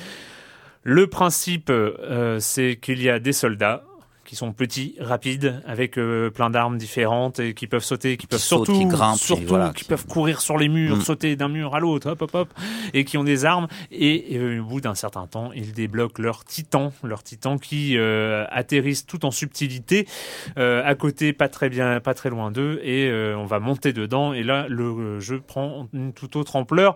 Le 0.84 1.08
principe, 1.08 1.70
euh, 1.70 2.40
c'est 2.40 2.78
qu'il 2.82 3.02
y 3.02 3.10
a 3.10 3.20
des 3.20 3.34
soldats 3.34 3.84
qui 4.30 4.36
sont 4.36 4.54
petits, 4.54 4.94
rapides, 5.00 5.60
avec 5.66 5.98
euh, 5.98 6.30
plein 6.30 6.52
d'armes 6.52 6.78
différentes 6.78 7.40
et 7.40 7.56
qui 7.56 7.66
peuvent 7.66 7.84
sauter, 7.84 8.16
qui, 8.16 8.28
peuvent 8.28 8.40
surtout, 8.40 8.74
qui 8.74 8.86
grimpent, 8.86 9.18
surtout, 9.18 9.58
qui, 9.74 9.86
peuvent 9.86 10.06
courir 10.06 10.40
sur 10.40 10.56
les 10.56 10.70
murs, 10.70 10.98
mm. 10.98 11.02
sauter 11.02 11.36
d'un 11.36 11.48
mur 11.48 11.74
à 11.74 11.80
l'autre, 11.80 12.12
hop, 12.12 12.22
hop, 12.22 12.36
hop, 12.36 12.50
et 12.94 13.06
qui 13.06 13.18
ont 13.18 13.24
des 13.24 13.46
armes. 13.46 13.66
Et, 13.90 14.38
euh, 14.38 14.62
au 14.62 14.66
bout 14.66 14.82
d'un 14.82 14.94
certain 14.94 15.26
temps, 15.26 15.50
ils 15.56 15.74
débloquent 15.74 16.22
leur 16.22 16.46
titan, 16.46 16.94
leur 17.02 17.24
titan 17.24 17.58
qui 17.58 17.98
euh, 17.98 18.46
atterrissent 18.52 19.08
tout 19.08 19.26
en 19.26 19.32
subtilité, 19.32 20.08
à 20.56 20.94
côté, 20.94 21.34
pas 21.34 21.50
très 21.50 21.70
bien, 21.70 22.00
pas 22.00 22.14
très 22.14 22.30
loin 22.30 22.52
d'eux, 22.52 22.80
et 22.84 23.12
on 23.36 23.46
va 23.46 23.60
monter 23.60 23.94
dedans. 23.94 24.34
Et 24.34 24.44
là, 24.44 24.68
le 24.70 25.20
jeu 25.20 25.42
prend 25.42 25.88
une 25.92 26.14
toute 26.14 26.36
autre 26.36 26.56
ampleur. 26.56 26.96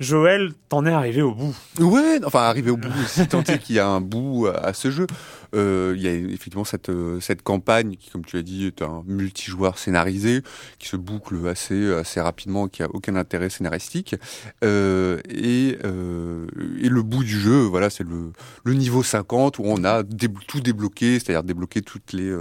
Joël, 0.00 0.50
t'en 0.68 0.84
es 0.86 0.90
arrivé 0.90 1.22
au 1.22 1.32
bout. 1.32 1.54
Ouais, 1.78 2.18
enfin 2.24 2.40
arrivé 2.40 2.70
au 2.72 2.76
bout, 2.76 2.90
si 3.06 3.28
tant 3.28 3.44
est 3.44 3.58
qu'il 3.58 3.76
y 3.76 3.78
a 3.78 3.86
un 3.86 4.00
bout 4.00 4.48
à 4.48 4.72
ce 4.72 4.90
jeu. 4.90 5.06
Euh, 5.54 5.94
il 5.96 6.02
y 6.02 6.08
a 6.08 6.12
effectivement 6.12 6.64
cette, 6.64 6.88
euh, 6.88 7.20
cette 7.20 7.42
campagne 7.42 7.96
qui, 7.96 8.10
comme 8.10 8.24
tu 8.24 8.36
as 8.36 8.42
dit, 8.42 8.66
est 8.66 8.82
un 8.82 9.02
multijoueur 9.06 9.78
scénarisé, 9.78 10.42
qui 10.78 10.88
se 10.88 10.96
boucle 10.96 11.46
assez, 11.46 11.92
assez 11.94 12.20
rapidement, 12.20 12.68
qui 12.68 12.82
a 12.82 12.88
aucun 12.92 13.16
intérêt 13.16 13.50
scénaristique. 13.50 14.16
Euh, 14.64 15.20
et, 15.28 15.78
et 15.78 16.88
le 16.88 17.02
bout 17.02 17.24
du 17.24 17.38
jeu, 17.38 17.60
voilà, 17.62 17.90
c'est 17.90 18.04
le, 18.04 18.32
le 18.64 18.74
niveau 18.74 19.02
50 19.02 19.58
où 19.58 19.62
on 19.64 19.84
a 19.84 20.02
tout 20.46 20.60
débloqué, 20.60 21.18
c'est-à-dire 21.18 21.42
débloqué 21.42 21.82
toutes 21.82 22.12
les, 22.12 22.34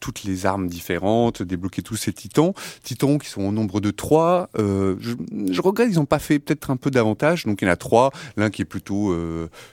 toutes 0.00 0.24
les 0.24 0.46
armes 0.46 0.68
différentes, 0.68 1.42
débloquer 1.42 1.82
tous 1.82 1.96
ces 1.96 2.12
titans. 2.12 2.52
Titans 2.82 3.18
qui 3.18 3.28
sont 3.28 3.42
au 3.42 3.52
nombre 3.52 3.80
de 3.80 3.90
trois. 3.90 4.48
je, 4.56 5.14
je 5.50 5.60
regrette 5.60 5.88
qu'ils 5.88 5.98
n'ont 5.98 6.04
pas 6.06 6.18
fait 6.18 6.38
peut-être 6.38 6.70
un 6.70 6.76
peu 6.76 6.90
avantages. 6.94 7.44
Donc 7.44 7.62
il 7.62 7.64
y 7.64 7.68
en 7.68 7.72
a 7.72 7.76
trois. 7.76 8.10
L'un 8.36 8.50
qui 8.50 8.62
est 8.62 8.66
plutôt 8.66 9.16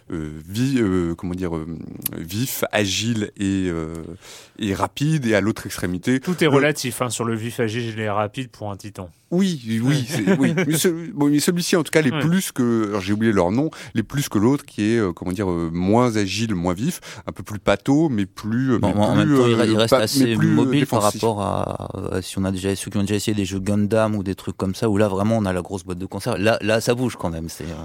vi- 0.09 1.15
comment 1.17 1.33
dire, 1.33 1.51
vif, 2.17 2.63
agile 2.79 3.31
et, 3.37 3.67
euh, 3.69 3.93
et 4.57 4.73
rapide, 4.73 5.25
et 5.25 5.35
à 5.35 5.41
l'autre 5.41 5.65
extrémité. 5.65 6.19
Tout 6.19 6.37
est 6.43 6.47
le- 6.47 6.49
relatif 6.49 7.01
hein, 7.01 7.09
sur 7.09 7.25
le 7.25 7.35
vif, 7.35 7.59
agile 7.59 7.99
et 7.99 8.09
rapide 8.09 8.49
pour 8.49 8.71
un 8.71 8.77
titan. 8.77 9.09
Oui, 9.31 9.61
oui, 9.67 10.05
oui. 10.39 10.53
Mais, 10.67 10.75
ce- 10.77 11.11
bon, 11.11 11.29
mais 11.29 11.39
celui-ci, 11.39 11.75
en 11.75 11.83
tout 11.83 11.91
cas, 11.91 12.01
les 12.01 12.09
Ouais. 12.09 12.19
plus 12.19 12.51
que, 12.51 12.87
alors 12.89 13.01
j'ai 13.01 13.13
oublié 13.13 13.31
leur 13.31 13.51
nom, 13.51 13.69
les 13.93 14.01
plus 14.01 14.27
que 14.27 14.39
l'autre, 14.39 14.65
qui 14.65 14.81
est, 14.93 14.97
euh, 14.97 15.13
comment 15.13 15.31
dire, 15.31 15.49
euh, 15.51 15.69
moins 15.71 16.15
agile, 16.17 16.55
moins 16.55 16.73
vif, 16.73 16.99
un 17.27 17.31
peu 17.31 17.43
plus 17.43 17.59
pâteau, 17.59 18.09
mais 18.09 18.25
plus. 18.25 18.79
Bon, 18.79 18.91
mais 18.95 19.01
en 19.01 19.13
plus, 19.13 19.25
même 19.25 19.37
temps, 19.37 19.47
il, 19.47 19.53
euh, 19.53 19.57
re- 19.63 19.69
il 19.69 19.77
reste 19.77 19.89
pas- 19.91 19.99
assez 19.99 20.35
plus, 20.35 20.47
mobile 20.47 20.87
par 20.87 21.03
rapport 21.03 21.41
à, 21.43 22.15
à 22.15 22.21
si 22.23 22.39
on 22.39 22.43
a 22.45 22.51
déjà 22.51 22.75
ceux 22.75 22.89
qui 22.89 22.97
ont 22.97 23.01
déjà 23.01 23.15
essayé 23.15 23.35
des 23.35 23.45
jeux 23.45 23.59
Gundam 23.59 24.15
ou 24.15 24.23
des 24.23 24.33
trucs 24.35 24.57
comme 24.57 24.73
ça 24.73 24.89
où 24.89 24.97
là 24.97 25.07
vraiment 25.07 25.37
on 25.37 25.45
a 25.45 25.53
la 25.53 25.61
grosse 25.61 25.83
boîte 25.83 25.99
de 25.99 26.05
conserve. 26.07 26.37
Là, 26.39 26.57
là 26.61 26.81
ça 26.81 26.95
bouge 26.95 27.15
quand 27.15 27.29
même. 27.29 27.49
C'est 27.49 27.65
euh, 27.65 27.75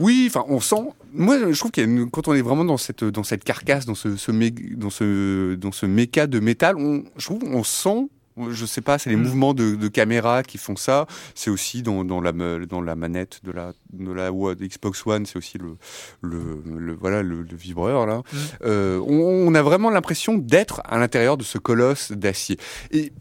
Oui, 0.00 0.26
enfin, 0.28 0.44
on 0.48 0.60
sent. 0.60 0.76
Moi, 1.12 1.38
je 1.52 1.58
trouve 1.58 1.70
qu'il 1.70 1.84
une- 1.84 2.10
quand 2.10 2.28
on 2.28 2.34
est 2.34 2.42
vraiment 2.42 2.64
dans 2.64 2.76
cette 2.76 3.04
dans 3.04 3.22
cette 3.24 3.44
carcasse, 3.44 3.84
dans 3.86 3.94
ce, 3.94 4.16
ce 4.16 4.30
mé- 4.32 4.76
dans 4.76 4.90
ce 4.90 5.54
dans 5.54 5.72
ce 5.72 5.86
méca 5.86 6.26
de 6.26 6.38
métal, 6.40 6.76
on, 6.76 7.04
je 7.16 7.24
trouve, 7.24 7.42
on 7.44 7.64
sent. 7.64 8.08
Je 8.50 8.66
sais 8.66 8.82
pas, 8.82 8.98
c'est 8.98 9.10
les 9.10 9.16
Mm. 9.16 9.22
mouvements 9.24 9.52
de, 9.52 9.74
de 9.74 9.88
caméra 9.88 10.44
qui 10.44 10.58
font 10.58 10.76
ça. 10.76 11.08
C'est 11.34 11.50
aussi 11.50 11.82
dans, 11.82 12.04
dans 12.04 12.20
la 12.20 12.30
dans 12.30 12.80
la 12.80 12.94
manette 12.94 13.40
de 13.42 13.50
la 13.50 13.72
de 13.92 14.12
la 14.12 14.30
Xbox 14.30 15.04
One, 15.06 15.26
c'est 15.26 15.36
aussi 15.38 15.58
le 15.58 15.76
le, 16.22 16.62
le- 16.78 16.94
voilà 16.94 17.24
le, 17.24 17.42
le 17.42 17.56
vibreur 17.56 18.06
là. 18.06 18.18
Mm. 18.18 18.36
Euh, 18.64 19.00
on, 19.04 19.48
on 19.48 19.54
a 19.56 19.62
vraiment 19.62 19.90
l'impression 19.90 20.38
d'être 20.38 20.80
à 20.84 20.98
l'intérieur 20.98 21.36
de 21.36 21.42
ce 21.42 21.58
colosse 21.58 22.12
d'acier. 22.12 22.56
Et, 22.92 23.12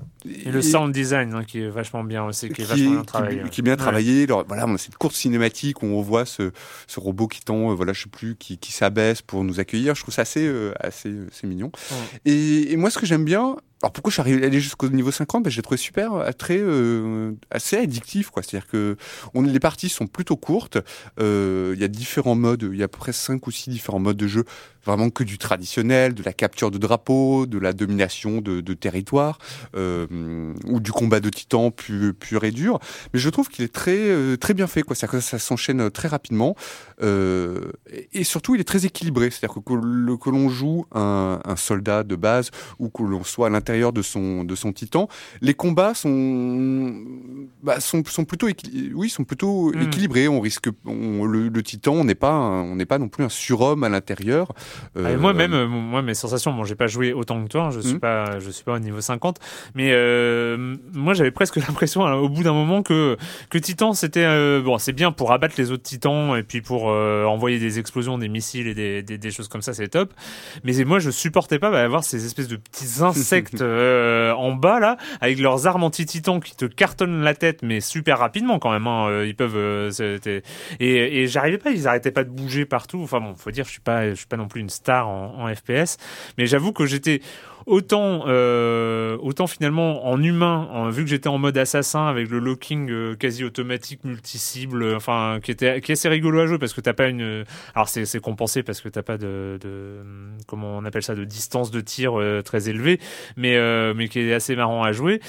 Et 0.46 0.52
le 0.52 0.62
sound 0.62 0.94
design 0.94 1.34
hein, 1.34 1.44
qui 1.44 1.62
est 1.62 1.70
vachement 1.70 2.04
bien 2.04 2.24
aussi, 2.26 2.50
qui 2.50 2.62
est 2.62 2.66
vachement 2.66 2.92
bien 2.92 3.04
travaillé. 3.04 3.42
qui 3.52 3.62
est 3.62 3.64
bien 3.64 3.74
Ouais. 3.74 3.78
travaillé. 3.78 4.24
Alors, 4.24 4.46
voilà, 4.48 4.66
on 4.68 4.76
a 4.76 4.78
cette 4.78 4.96
courte 4.98 5.16
cinématique 5.16 5.84
où 5.84 5.86
on 5.88 6.02
voit 6.02 6.26
ce, 6.26 6.52
ce 6.88 7.00
robot 7.00 7.28
qui 7.28 7.42
tend, 7.42 7.72
euh, 7.72 7.74
voilà, 7.76 7.94
je 7.94 8.04
sais 8.04 8.10
plus, 8.10 8.36
qui, 8.36 8.58
qui 8.58 8.72
s'abaisse 8.72 9.22
pour 9.22 9.44
nous 9.44 9.60
accueillir. 9.60 9.96
Je 9.96 10.02
trouve 10.04 10.14
ça 10.14 10.24
assez, 10.24 10.46
euh, 10.46 10.74
assez, 10.80 11.10
euh, 11.10 11.28
assez 11.32 11.48
mignon. 11.48 11.72
Et, 12.26 12.72
et 12.72 12.78
moi, 12.78 12.90
ce 12.90 12.98
que 13.00 13.06
j'aime 13.06 13.26
bien, 13.26 13.56
alors 13.84 13.92
pourquoi 13.94 14.10
je 14.10 14.14
suis 14.16 14.22
arrivé 14.22 14.44
aller 14.44 14.60
jusqu'au 14.60 14.90
niveau 14.90 15.12
50 15.12 15.44
ben, 15.44 15.50
J'ai 15.52 15.62
trouvé 15.62 15.78
super, 15.78 16.14
euh, 16.16 16.32
très, 16.32 16.58
euh, 16.58 17.34
assez 17.52 17.78
addictif. 17.78 18.32
quoi. 18.32 18.42
C'est-à-dire 18.42 18.68
que 18.68 18.98
on, 19.36 19.44
les 19.44 19.60
parties 19.60 19.90
sont 19.90 20.08
plutôt 20.08 20.36
courtes. 20.36 20.78
Il 21.20 21.78
y 21.80 21.84
a 21.84 21.88
différents 21.88 22.36
modes, 22.36 22.68
il 22.72 22.78
y 22.78 22.82
a 22.82 22.86
à 22.86 22.88
peu 22.88 22.98
près 22.98 23.14
5 23.14 23.46
ou 23.46 23.52
6 23.52 23.70
différents 23.70 24.00
modes 24.00 24.18
de 24.18 24.28
jeu. 24.28 24.46
Vraiment 24.88 25.10
que 25.10 25.24
du 25.26 25.38
traditionnel, 25.38 26.14
de 26.14 26.24
la 26.24 26.32
capture 26.34 26.72
de 26.72 26.78
drapeaux, 26.78 27.46
de 27.46 27.58
la 27.60 27.74
domination 27.74 28.40
de, 28.42 28.62
de 28.62 28.74
territoire, 28.74 29.38
euh, 29.76 30.08
ou 30.66 30.80
du 30.80 30.92
combat 30.94 31.20
de 31.20 31.30
titans 31.30 31.72
pur, 31.72 32.14
pur 32.18 32.44
et 32.46 32.52
dur. 32.52 32.80
Mais 33.14 33.20
je 33.20 33.30
trouve 33.30 33.50
qu'il 33.50 33.66
est 33.66 33.74
très, 33.74 33.98
euh, 33.98 34.38
très 34.38 34.54
bien 34.54 34.66
fait. 34.68 34.84
Quoi. 34.84 34.96
Que 34.96 35.20
ça 35.20 35.40
s'enchaîne 35.40 35.92
très 35.92 36.08
rapidement. 36.08 36.56
Euh, 37.04 37.72
et, 38.14 38.24
surtout, 38.24 38.56
il 38.56 38.62
est 38.62 38.64
très 38.64 38.86
équilibré. 38.86 39.30
C'est-à-dire 39.30 39.56
que, 39.56 39.60
que, 39.60 40.16
que 40.24 40.30
l'on 40.30 40.50
joue 40.50 40.86
un, 40.94 41.40
un 41.44 41.56
soldat 41.58 42.04
de 42.04 42.16
base 42.16 42.50
ou 42.80 42.90
que 42.90 43.04
l'on 43.04 43.24
soit 43.26 43.48
à 43.48 43.50
l'intérieur 43.50 43.92
de 43.94 44.02
son, 44.02 44.44
de 44.44 44.56
son 44.56 44.72
titan, 44.74 45.10
les 45.42 45.54
combats 45.54 45.94
sont, 45.94 47.04
bah, 47.62 47.80
sont, 47.80 48.04
sont 48.06 48.26
plutôt, 48.26 48.48
oui, 48.96 49.10
sont 49.10 49.24
plutôt 49.26 49.72
Mm. 49.76 49.82
équilibrés. 49.82 50.28
On 50.28 50.40
risque, 50.40 50.70
on- 50.86 51.26
le, 51.26 51.50
le 51.50 51.64
titan, 51.64 51.94
on 51.94 52.04
n'est 52.06 52.16
pas, 52.16 52.32
un- 52.32 52.64
on 52.64 52.76
n'est 52.76 52.86
pas 52.86 53.00
non 53.00 53.10
plus 53.10 53.24
un 53.26 53.30
surhomme 53.30 53.84
à 53.84 53.90
l'intérieur. 53.90 54.54
Ah, 54.96 55.12
et 55.12 55.14
Euh, 55.16 55.18
moi-même, 55.18 55.54
euh, 55.54 55.68
moi 55.68 56.02
mes 56.02 56.14
sensations, 56.14 56.52
bon, 56.54 56.64
j'ai 56.64 56.76
pas 56.76 56.88
joué 56.88 57.14
autant 57.14 57.44
que 57.44 57.50
toi, 57.50 57.64
hein, 57.66 57.72
je 57.72 57.80
suis 57.80 57.94
Mhm. 57.94 58.00
pas, 58.00 58.40
je 58.40 58.50
suis 58.50 58.64
pas 58.64 58.74
au 58.74 58.80
niveau 58.80 59.02
50, 59.02 59.40
mais 59.76 59.92
euh, 59.94 60.76
moi 60.94 61.14
j'avais 61.14 61.32
presque 61.32 61.56
l'impression 61.86 62.06
hein, 62.06 62.14
au 62.16 62.30
bout 62.30 62.44
d'un 62.44 62.54
moment 62.54 62.84
que 62.84 63.18
que 63.50 63.58
Titan 63.58 63.94
c'était 63.94 64.26
euh, 64.26 64.62
bon, 64.62 64.78
c'est 64.78 64.94
bien 64.94 65.12
pour 65.12 65.32
abattre 65.32 65.56
les 65.58 65.72
autres 65.72 65.84
Titans 65.84 66.36
et 66.38 66.44
puis 66.44 66.62
pour 66.62 66.90
euh, 66.90 67.26
envoyer 67.26 67.60
des 67.60 67.80
explosions, 67.80 68.18
des 68.18 68.30
missiles 68.30 68.68
et 68.68 68.74
des, 68.74 69.04
des, 69.04 69.18
des 69.18 69.32
choses 69.32 69.48
comme 69.48 69.62
ça, 69.62 69.74
c'est 69.74 69.88
top. 69.90 70.14
Mais 70.64 70.74
moi 70.86 71.00
je 71.00 71.10
supportais 71.12 71.60
pas 71.60 71.72
bah, 71.72 71.84
avoir 71.84 72.04
ces 72.04 72.26
espèces 72.26 72.48
de 72.48 72.56
petits 72.58 73.02
insectes 73.04 73.62
euh, 73.62 74.32
en 74.34 74.54
bas 74.54 74.80
là, 74.80 74.98
avec 75.22 75.40
leurs 75.40 75.68
armes 75.68 75.84
anti-Titan 75.84 76.40
qui 76.40 76.56
te 76.56 76.66
cartonnent 76.66 77.22
la 77.22 77.34
tête, 77.36 77.60
mais 77.64 77.82
super 77.82 78.20
rapidement 78.20 78.60
quand 78.60 78.72
même. 78.72 78.88
Hein, 78.88 79.08
euh, 79.10 79.26
ils 79.28 79.36
peuvent 79.36 79.54
euh, 79.56 79.92
et, 80.80 81.22
et 81.22 81.28
j'arrivais 81.28 81.58
pas, 81.58 81.72
ils 81.72 81.88
arrêtaient 81.88 82.12
pas 82.12 82.24
de 82.24 82.30
bouger 82.30 82.66
partout. 82.66 83.00
Enfin 83.04 83.20
bon, 83.20 83.36
faut 83.36 83.52
dire, 83.52 83.66
je 83.66 83.72
suis 83.72 83.82
pas, 83.82 84.10
je 84.10 84.16
suis 84.16 84.28
pas 84.28 84.38
non 84.38 84.48
plus 84.48 84.62
une 84.62 84.67
star 84.70 85.08
en, 85.08 85.54
FPS, 85.54 85.98
mais 86.38 86.46
j'avoue 86.46 86.74
que 86.74 86.86
j'étais 86.86 87.22
autant, 87.68 88.24
euh, 88.28 89.18
autant 89.22 89.46
finalement 89.46 90.08
en 90.08 90.22
humain, 90.24 90.90
vu 90.90 91.04
que 91.04 91.10
j'étais 91.10 91.28
en 91.28 91.38
mode 91.38 91.58
assassin 91.58 92.08
avec 92.08 92.30
le 92.30 92.40
locking 92.40 92.90
euh, 92.90 93.16
quasi 93.16 93.44
automatique 93.44 94.04
multi-cible, 94.04 94.82
euh, 94.84 94.96
enfin 94.96 95.40
qui 95.44 95.52
était, 95.52 95.82
qui 95.82 95.92
est 95.92 95.94
assez 95.94 96.10
rigolo 96.10 96.40
à 96.40 96.48
jouer 96.48 96.58
parce 96.58 96.74
que 96.74 96.82
t'as 96.82 96.94
pas 96.94 97.08
une, 97.08 97.44
alors 97.76 97.90
c'est 97.90 98.06
c'est 98.06 98.20
compensé 98.22 98.64
parce 98.64 98.82
que 98.82 98.90
t'as 98.90 99.04
pas 99.04 99.18
de, 99.18 99.60
de, 99.62 99.98
comment 100.48 100.78
on 100.78 100.86
appelle 100.86 101.04
ça, 101.04 101.14
de 101.14 101.26
distance 101.26 101.70
de 101.70 101.82
tir 101.82 102.20
euh, 102.20 102.42
très 102.42 102.70
élevée, 102.70 103.00
mais 103.36 103.56
euh, 103.58 103.94
mais 103.96 104.08
qui 104.08 104.20
est 104.22 104.34
assez 104.34 104.56
marrant 104.56 104.84
à 104.84 104.92
jouer 104.94 105.20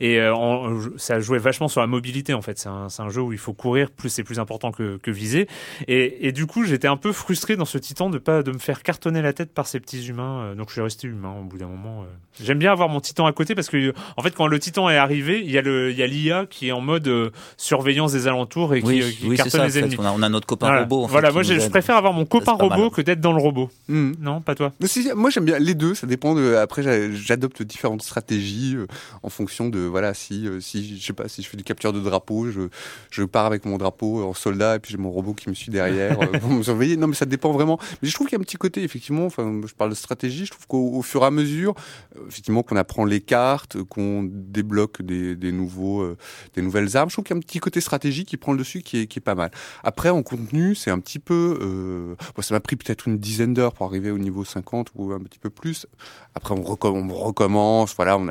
et 0.00 0.20
euh, 0.20 0.34
en- 0.34 0.78
ça 0.96 1.20
jouait 1.20 1.38
vachement 1.38 1.68
sur 1.68 1.80
la 1.80 1.86
mobilité 1.88 2.32
en 2.34 2.42
fait. 2.42 2.58
C'est 2.58 2.68
un, 2.68 2.88
c'est 2.88 3.02
un 3.02 3.08
jeu 3.10 3.22
où 3.22 3.32
il 3.32 3.38
faut 3.38 3.54
courir, 3.54 3.90
plus 3.90 4.08
c'est 4.08 4.24
plus 4.24 4.38
important 4.38 4.70
que, 4.72 4.96
que 4.98 5.10
viser. 5.10 5.48
Et, 5.88 6.28
et 6.28 6.32
du 6.32 6.46
coup, 6.46 6.64
j'étais 6.64 6.88
un 6.88 6.96
peu 6.96 7.12
frustré 7.12 7.56
dans 7.56 7.64
ce 7.64 7.78
titan 7.78 8.08
de 8.10 8.18
pas 8.18 8.42
de 8.42 8.52
me 8.52 8.58
faire 8.58 8.82
cartonner 8.82 9.22
la 9.22 9.32
tête 9.32 9.52
par 9.52 9.66
ces 9.66 9.80
petits 9.80 10.06
humains. 10.08 10.42
euh, 10.42 10.54
Donc 10.54 10.68
je 10.68 10.74
suis 10.74 10.80
resté 10.82 11.08
humain 11.08 11.34
au 11.40 11.44
bout 11.44 11.58
d'un 11.58 11.66
moment. 11.66 11.87
Euh. 12.02 12.04
J'aime 12.40 12.58
bien 12.60 12.70
avoir 12.70 12.88
mon 12.88 13.00
titan 13.00 13.26
à 13.26 13.32
côté 13.32 13.56
parce 13.56 13.68
que 13.68 13.92
en 14.16 14.22
fait, 14.22 14.30
quand 14.32 14.46
le 14.46 14.60
titan 14.60 14.88
est 14.88 14.96
arrivé, 14.96 15.42
il 15.44 15.50
y 15.50 15.58
a 15.58 15.62
le 15.62 15.90
il 15.90 15.98
y 15.98 16.04
a 16.04 16.06
l'IA 16.06 16.46
qui 16.48 16.68
est 16.68 16.72
en 16.72 16.80
mode 16.80 17.08
euh, 17.08 17.30
surveillance 17.56 18.12
des 18.12 18.28
alentours 18.28 18.74
et 18.76 18.80
qui, 18.80 18.86
Oui, 18.86 19.02
euh, 19.02 19.10
qui 19.10 19.26
oui, 19.28 19.36
cartonne 19.36 19.60
ça, 19.60 19.66
les 19.66 19.72
fait. 19.72 19.78
ennemis. 19.80 19.96
On 19.98 20.04
a- 20.04 20.12
on 20.12 20.22
a 20.22 20.28
notre 20.28 20.46
copain 20.46 20.66
voilà. 20.68 20.82
robot, 20.82 21.02
en 21.02 21.06
fait, 21.08 21.12
voilà, 21.12 21.32
moi 21.32 21.42
je, 21.42 21.68
préfère 21.68 21.96
avoir 21.96 22.12
mon 22.12 22.26
copain 22.26 22.52
robot 22.52 22.90
que 22.90 23.02
d'être 23.02 23.20
dans 23.20 23.32
le 23.32 23.40
robot. 23.42 23.70
Mhm. 23.88 24.14
Non, 24.20 24.40
pas 24.40 24.54
toi. 24.54 24.72
Mais 24.80 24.86
si, 24.86 25.10
moi 25.16 25.30
j'aime 25.30 25.46
bien 25.46 25.58
les 25.58 25.74
deux, 25.74 25.96
ça 25.96 26.06
dépend 26.06 26.36
de 26.36 26.54
après 26.54 26.84
j'a- 26.84 27.10
j'adopte 27.12 27.60
différentes 27.64 28.02
stratégies 28.02 28.74
euh, 28.76 28.86
en 29.24 29.30
fonction 29.30 29.68
de 29.68 29.80
voilà 29.80 30.14
si 30.14 30.46
euh, 30.46 30.60
si 30.60 30.96
je 30.96 31.04
sais 31.04 31.12
pas 31.12 31.26
si 31.26 31.42
je 31.42 31.48
fais 31.48 31.56
du 31.56 31.64
capture 31.64 31.92
de 31.92 31.98
drapeau, 32.00 32.50
je 32.52 32.68
je 33.10 33.24
pars 33.24 33.46
avec 33.46 33.64
mon 33.64 33.78
drapeau 33.78 34.22
en 34.22 34.32
soldat 34.32 34.76
et 34.76 34.78
puis 34.78 34.92
j'ai 34.92 34.98
mon 34.98 35.10
robot 35.10 35.34
qui 35.34 35.48
me 35.48 35.54
suit 35.54 35.72
derrière 35.72 36.16
pour 36.40 36.50
me 36.50 36.62
surveiller. 36.62 36.96
Non 36.96 37.08
mais 37.08 37.14
ça 37.16 37.26
dépend 37.26 37.50
vraiment. 37.50 37.80
Mais 38.00 38.08
je 38.08 38.14
trouve 38.14 38.28
qu'il 38.28 38.36
y 38.36 38.40
a 38.40 38.40
un 38.40 38.44
petit 38.44 38.56
côté 38.58 38.84
effectivement, 38.84 39.26
enfin 39.26 39.60
je 39.66 39.74
parle 39.74 39.90
de 39.90 39.96
stratégie, 39.96 40.46
je 40.46 40.52
trouve 40.52 40.68
qu'au 40.68 40.92
au 40.94 41.02
fur 41.02 41.22
et 41.22 41.26
à 41.26 41.30
mesure 41.32 41.67
euh, 42.16 42.20
effectivement 42.28 42.62
qu'on 42.62 42.76
apprend 42.76 43.04
les 43.04 43.20
cartes, 43.20 43.82
qu'on 43.84 44.28
débloque 44.30 45.02
des, 45.02 45.52
nouveaux 45.52 46.02
euh, 46.02 46.16
des 46.54 46.62
nouvelles 46.62 46.96
armes, 46.96 47.08
je 47.10 47.14
trouve 47.14 47.24
qu'il 47.24 47.34
y 47.34 47.38
a 47.38 47.38
un 47.38 47.40
petit 47.40 47.60
côté 47.60 47.80
stratégie 47.80 48.24
qui 48.24 48.36
prend 48.36 48.52
le 48.52 48.58
dessus 48.58 48.82
qui 48.82 48.98
est 49.00 49.20
pas 49.20 49.34
mal. 49.34 49.50
Après 49.82 50.10
en 50.10 50.22
contenu, 50.22 50.74
c'est 50.74 50.90
un 50.90 50.98
petit 50.98 51.18
peu 51.18 51.58
euh, 51.60 52.14
ça 52.42 52.54
m'a 52.54 52.60
pris 52.60 52.76
peut-être 52.76 53.08
une 53.08 53.18
dizaine 53.18 53.54
d'heures 53.54 53.72
pour 53.74 53.86
arriver 53.86 54.10
au 54.10 54.18
niveau 54.18 54.44
50 54.44 54.88
ou 54.94 55.12
un 55.12 55.20
petit 55.20 55.38
peu 55.38 55.50
plus. 55.50 55.86
Après, 56.34 56.54
on, 56.54 56.62
recom- 56.62 57.10
on 57.10 57.14
recommence, 57.14 57.94
voilà, 57.94 58.16
on, 58.16 58.28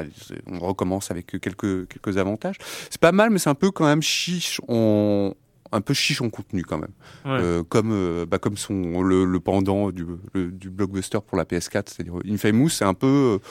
on 0.48 0.60
recommence 0.60 1.12
avec 1.12 1.40
quelques, 1.40 1.88
quelques 1.88 2.18
avantages. 2.18 2.58
C'est 2.90 3.02
pas 3.02 3.12
mal, 3.12 3.30
mais 3.30 3.40
c'est 3.40 3.50
un 3.50 3.56
peu 3.56 3.72
quand 3.72 3.86
même 3.86 4.02
chiche 4.02 4.62
en, 4.68 5.34
un 5.72 5.82
peu 5.82 5.94
chiche 5.94 6.22
en 6.22 6.30
contenu 6.30 6.64
quand 6.64 6.78
même. 6.78 6.92
Ouais. 7.26 7.40
Euh, 7.42 7.64
comme, 7.64 7.92
euh, 7.92 8.26
bah, 8.26 8.38
comme 8.40 8.58
son, 8.58 9.02
le, 9.02 9.26
le 9.26 9.40
pendant 9.40 9.92
du, 9.92 10.06
le- 10.34 10.52
du 10.52 10.70
blockbuster 10.70 11.20
pour 11.26 11.38
la 11.38 11.44
PS4, 11.46 11.84
c'est-à-dire 11.90 12.16
Infamous, 12.30 12.70
c'est 12.70 12.86
un 12.86 12.94
peu, 12.94 13.40
euh, 13.42 13.48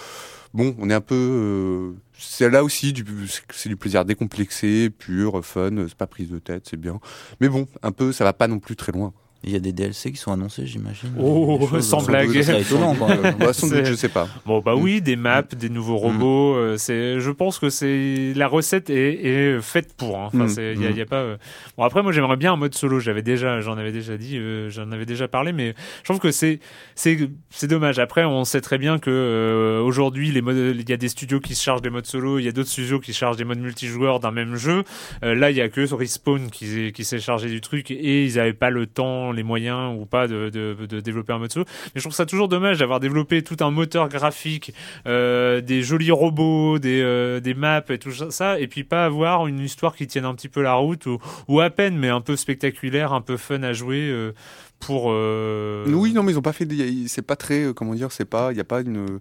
bon, 0.54 0.74
on 0.78 0.88
est 0.90 0.94
un 0.94 1.00
peu, 1.00 1.94
c'est 2.18 2.48
là 2.50 2.64
aussi 2.64 2.92
du, 2.92 3.04
c'est 3.52 3.68
du 3.68 3.76
plaisir 3.76 4.04
décomplexé, 4.04 4.90
pur, 4.90 5.44
fun, 5.44 5.70
c'est 5.88 5.94
pas 5.96 6.06
prise 6.06 6.30
de 6.30 6.38
tête, 6.38 6.66
c'est 6.68 6.80
bien. 6.80 6.98
Mais 7.40 7.48
bon, 7.48 7.66
un 7.82 7.92
peu, 7.92 8.12
ça 8.12 8.24
va 8.24 8.32
pas 8.32 8.48
non 8.48 8.58
plus 8.58 8.76
très 8.76 8.92
loin. 8.92 9.12
Il 9.46 9.52
y 9.52 9.56
a 9.56 9.60
des 9.60 9.72
DLC 9.72 10.10
qui 10.10 10.16
sont 10.18 10.32
annoncés, 10.32 10.66
j'imagine. 10.66 11.10
Oh, 11.20 11.64
choses- 11.70 11.86
sans 11.88 12.02
blague. 12.04 12.42
ça 12.42 12.58
étonnant. 12.58 12.94
Bah, 13.38 13.52
sans 13.52 13.68
doute, 13.68 13.84
je 13.84 13.94
sais 13.94 14.08
pas. 14.08 14.26
Bon 14.44 14.58
bah 14.60 14.74
Mm. 14.74 14.80
oui, 14.82 15.00
des 15.00 15.14
maps, 15.14 15.42
des 15.42 15.68
nouveaux 15.68 15.96
robots. 15.98 16.56
euh, 16.56 16.76
c'est, 16.78 17.20
je 17.20 17.30
pense 17.30 17.60
que 17.60 17.70
c'est 17.70 18.32
la 18.34 18.48
recette 18.48 18.90
est, 18.90 19.24
est 19.24 19.60
faite 19.60 19.94
pour. 19.96 20.18
hein. 20.18 20.30
Enfin, 20.34 20.44
Mm. 20.46 20.48
c'est, 20.48 20.74
y 20.74 20.86
a, 20.86 20.90
y 20.90 21.00
a 21.00 21.06
pas. 21.06 21.16
euh, 21.20 21.36
Bon 21.78 21.84
après, 21.84 22.02
moi 22.02 22.10
j'aimerais 22.10 22.36
bien 22.36 22.52
un 22.54 22.56
mode 22.56 22.74
solo. 22.74 22.98
J'avais 22.98 23.22
déjà, 23.22 23.60
j'en 23.60 23.78
avais 23.78 23.92
déjà 23.92 24.16
dit, 24.16 24.36
euh, 24.36 24.68
j'en 24.68 24.90
avais 24.90 25.06
déjà 25.06 25.28
parlé, 25.28 25.52
mais 25.52 25.74
je 25.98 26.04
trouve 26.04 26.18
que 26.18 26.32
c'est, 26.32 26.58
c'est, 26.96 27.16
c'est 27.50 27.68
dommage. 27.68 28.00
Après, 28.00 28.24
on 28.24 28.44
sait 28.44 28.60
très 28.60 28.78
bien 28.78 28.98
que 28.98 29.10
euh, 29.10 29.80
aujourd'hui, 29.80 30.32
les 30.32 30.42
modes, 30.42 30.56
il 30.76 30.90
y 30.90 30.92
a 30.92 30.96
des 30.96 31.08
studios 31.08 31.38
qui 31.38 31.54
se 31.54 31.62
chargent 31.62 31.82
des 31.82 31.90
modes 31.90 32.06
solo, 32.06 32.40
il 32.40 32.44
y 32.44 32.48
a 32.48 32.52
d'autres 32.52 32.70
studios 32.70 32.98
qui 32.98 33.12
se 33.12 33.18
chargent 33.18 33.36
des 33.36 33.44
modes 33.44 33.60
multijoueurs 33.60 34.18
d'un 34.18 34.32
même 34.32 34.56
jeu. 34.56 34.82
Euh, 35.22 35.36
là, 35.36 35.52
il 35.52 35.56
y 35.56 35.60
a 35.60 35.68
que 35.68 35.82
Respawn 35.94 36.50
qui, 36.50 36.90
qui 36.92 37.04
s'est 37.04 37.20
chargé 37.20 37.48
du 37.48 37.60
truc 37.60 37.90
et 37.92 38.24
ils 38.24 38.40
avaient 38.40 38.52
pas 38.52 38.70
le 38.70 38.86
temps, 38.86 39.30
les 39.36 39.42
moyens 39.42 39.96
ou 39.98 40.06
pas 40.06 40.26
de, 40.26 40.50
de, 40.50 41.00
développer 41.00 41.32
un 41.32 41.38
mode 41.38 41.52
solo. 41.52 41.66
Mais 41.86 41.92
je 41.96 42.00
trouve 42.00 42.14
ça 42.14 42.26
toujours 42.26 42.48
dommage 42.48 42.78
d'avoir 42.78 43.00
développé 43.00 43.42
tout 43.42 43.56
un 43.60 43.70
moteur 43.70 44.08
graphique, 44.08 44.72
euh, 45.06 45.60
des 45.60 45.82
jolis 45.82 46.10
robots, 46.10 46.78
des, 46.78 47.00
euh, 47.02 47.40
des 47.40 47.54
maps 47.54 47.82
et 47.88 47.98
tout 47.98 48.12
ça, 48.30 48.58
et 48.58 48.66
puis 48.66 48.84
pas 48.84 49.04
avoir 49.04 49.46
une 49.46 49.60
histoire 49.60 49.94
qui 49.94 50.06
tienne 50.06 50.24
un 50.24 50.34
petit 50.34 50.48
peu 50.48 50.62
la 50.62 50.74
route 50.74 51.06
ou, 51.06 51.18
ou 51.48 51.60
à 51.60 51.70
peine, 51.70 51.96
mais 51.96 52.08
un 52.08 52.20
peu 52.20 52.36
spectaculaire, 52.36 53.12
un 53.12 53.20
peu 53.20 53.36
fun 53.36 53.62
à 53.62 53.72
jouer 53.72 54.08
euh, 54.10 54.32
pour. 54.80 55.06
Oui, 55.06 56.12
non, 56.12 56.22
mais 56.22 56.32
ils 56.32 56.38
ont 56.38 56.42
pas 56.42 56.52
fait. 56.52 56.68
C'est 57.06 57.26
pas 57.26 57.36
très. 57.36 57.72
Comment 57.74 57.94
dire 57.94 58.12
C'est 58.12 58.24
pas. 58.24 58.52
Il 58.52 58.58
y 58.58 58.60
a 58.60 58.64
pas 58.64 58.80
une. 58.80 59.20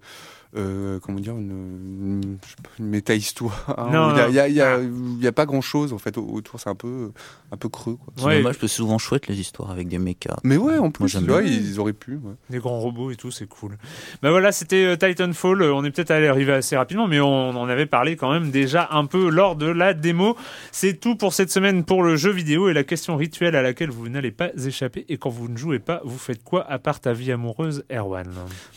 Euh, 0.55 0.99
comment 0.99 1.19
dire, 1.19 1.33
une, 1.37 1.51
une, 1.51 2.37
une 2.79 2.85
méta-histoire. 2.85 3.75
hein, 3.77 3.89
Non, 3.91 4.27
il 4.27 4.33
y 4.33 4.39
a, 4.39 4.47
y 4.47 4.61
a- 4.61 4.79
y 4.81 5.31
pas 5.31 5.45
grand 5.45 5.61
chose 5.61 5.93
en 5.93 5.97
fait 5.97 6.17
au- 6.17 6.25
autour, 6.27 6.59
c'est 6.59 6.69
un 6.69 6.75
peu, 6.75 7.11
un 7.51 7.57
peu 7.57 7.69
creux. 7.69 7.95
Quoi. 7.95 8.13
C'est 8.17 8.23
dommage, 8.23 8.43
parce 8.43 8.57
que 8.57 8.67
c'est 8.67 8.75
souvent 8.75 8.97
chouette 8.97 9.27
les 9.27 9.39
histoires 9.39 9.71
avec 9.71 9.87
des 9.87 9.97
mechas. 9.97 10.37
Mais 10.43 10.57
ouais, 10.57 10.77
en 10.77 10.83
Moi, 10.83 10.91
plus, 10.91 11.15
vois, 11.17 11.41
bien. 11.41 11.51
ils 11.51 11.79
auraient 11.79 11.93
pu. 11.93 12.13
ouais. 12.13 12.33
Des 12.49 12.59
grands 12.59 12.79
robots 12.79 13.11
et 13.11 13.15
tout, 13.15 13.31
c'est 13.31 13.47
cool. 13.47 13.77
Bah 14.21 14.29
voilà, 14.31 14.51
c'était 14.51 14.85
euh, 14.85 14.95
Titanfall. 14.95 15.61
Euh, 15.61 15.73
On 15.73 15.83
est 15.83 15.91
peut-être 15.91 16.11
allé 16.11 16.27
arriver 16.27 16.53
assez 16.53 16.77
rapidement, 16.77 17.07
mais 17.07 17.19
on 17.19 17.49
en 17.49 17.67
avait 17.67 17.85
parlé 17.85 18.15
quand 18.15 18.31
même 18.31 18.51
déjà 18.51 18.87
un 18.91 19.05
peu 19.05 19.29
lors 19.29 19.55
de 19.55 19.65
la 19.67 19.93
démo. 19.93 20.35
C'est 20.71 20.99
tout 20.99 21.15
pour 21.15 21.33
cette 21.33 21.51
semaine 21.51 21.83
pour 21.83 22.03
le 22.03 22.15
jeu 22.15 22.31
vidéo 22.31 22.69
et 22.69 22.73
la 22.73 22.83
question 22.83 23.17
rituelle 23.17 23.55
à 23.55 23.61
laquelle 23.61 23.89
vous 23.89 24.07
n'allez 24.09 24.31
pas 24.31 24.49
échapper. 24.55 25.05
Et 25.09 25.17
quand 25.17 25.29
vous 25.29 25.47
ne 25.49 25.57
jouez 25.57 25.79
pas, 25.79 26.01
vous 26.05 26.17
faites 26.17 26.43
quoi 26.43 26.65
à 26.69 26.79
part 26.79 26.99
ta 27.01 27.13
vie 27.13 27.31
amoureuse, 27.31 27.83
Erwan? 27.91 28.27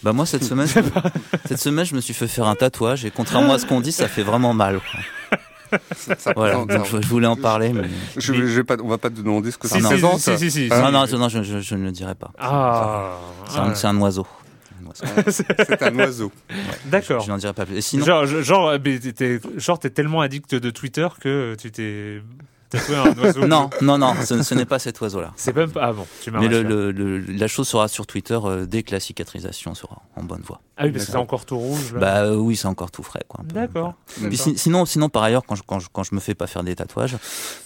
Bah 0.02 0.12
moi 0.12 0.26
cette 0.26 0.44
semaine, 0.44 0.66
cette 1.46 1.58
semaine 1.58 1.67
je 1.84 1.94
me 1.94 2.00
suis 2.00 2.14
fait 2.14 2.26
faire 2.28 2.46
un 2.46 2.54
tatouage 2.54 3.04
et 3.04 3.10
contrairement 3.10 3.52
à 3.54 3.58
ce 3.58 3.66
qu'on 3.66 3.80
dit, 3.80 3.92
ça 3.92 4.08
fait 4.08 4.22
vraiment 4.22 4.54
mal. 4.54 4.80
quoi. 4.80 5.38
Ça 6.18 6.32
Voilà, 6.34 6.64
donc 6.64 6.86
je, 6.86 7.02
je 7.02 7.06
voulais 7.08 7.26
en 7.26 7.36
parler, 7.36 7.74
mais 7.74 7.88
Je, 8.16 8.32
je 8.32 8.40
vais 8.40 8.64
pas, 8.64 8.76
on 8.82 8.88
va 8.88 8.96
pas 8.96 9.10
te 9.10 9.20
demander 9.20 9.50
ce 9.50 9.58
que 9.58 9.68
ça 9.68 9.76
si, 9.78 9.82
si, 10.18 10.38
si, 10.38 10.50
si, 10.50 10.68
non, 10.70 10.90
non, 10.90 11.04
non, 11.18 11.28
je, 11.28 11.42
je- 11.42 11.60
je 11.60 11.74
ne 11.74 11.84
le 11.84 11.92
dirai 11.92 12.14
pas. 12.14 12.30
Ah. 12.38 13.18
c'est 13.50 13.58
un, 13.58 13.74
c'est 13.74 13.86
un 13.86 13.96
oiseau. 14.00 14.26
C'est 15.28 15.82
un 15.82 15.94
oiseau. 15.98 16.32
D'accord. 16.86 17.20
Je 17.20 17.28
n'en 17.30 17.36
dirai 17.36 17.52
pas 17.52 17.66
plus. 17.66 17.76
Et 17.76 17.80
sinon, 17.82 18.04
Genre, 18.06 18.24
je- 18.26 18.40
genre, 18.40 19.78
t'es 19.78 19.90
tellement 19.90 20.22
addict 20.22 20.54
de 20.54 20.70
Twitter 20.70 21.06
que 21.20 21.54
tu 21.60 21.70
t'es 21.70 22.22
tatoué 22.70 22.96
un 22.96 23.14
oiseau. 23.18 23.46
non, 23.46 23.70
non, 23.82 23.98
non, 23.98 24.14
ce, 24.24 24.42
ce 24.42 24.54
n'est 24.54 24.64
pas 24.66 24.78
cet 24.78 25.00
oiseau-là. 25.00 25.32
C'est 25.36 25.54
même 25.56 25.70
pas. 25.70 25.86
Ah 25.86 25.92
bon, 25.92 26.06
tu 26.22 26.30
m'as 26.30 26.40
Mais 26.40 26.48
le, 26.48 26.58
rassuré. 26.62 26.92
le- 26.92 27.18
le- 27.18 27.32
la 27.32 27.46
chose 27.48 27.68
sera 27.68 27.88
sur 27.88 28.06
Twitter 28.06 28.38
euh, 28.44 28.66
dès 28.66 28.82
que 28.82 28.92
la 28.92 29.00
cicatrisation 29.00 29.74
sera 29.74 30.02
en 30.16 30.22
bonne 30.24 30.42
voie. 30.42 30.60
Ah 30.76 30.84
oui, 30.84 30.92
parce 30.92 31.06
que 31.06 31.10
c'est 31.12 31.18
encore 31.18 31.44
tout 31.44 31.58
rouge. 31.58 31.92
là. 31.94 31.98
Bah 32.00 32.16
euh, 32.24 32.36
oui, 32.36 32.54
c'est 32.54 32.68
encore 32.68 32.90
tout 32.92 33.02
frais, 33.02 33.24
quoi. 33.26 33.40
D'accord. 33.44 33.94
Si- 34.32 34.56
sinon, 34.56 34.84
sinon, 34.86 35.08
par 35.08 35.24
ailleurs, 35.24 35.42
quand 35.44 35.56
je, 35.56 35.62
quand 35.66 35.80
je, 35.80 35.88
quand 35.92 36.04
je 36.04 36.14
me 36.14 36.20
fais 36.20 36.34
pas 36.34 36.46
faire 36.46 36.62
des 36.62 36.76
tatouages, 36.76 37.16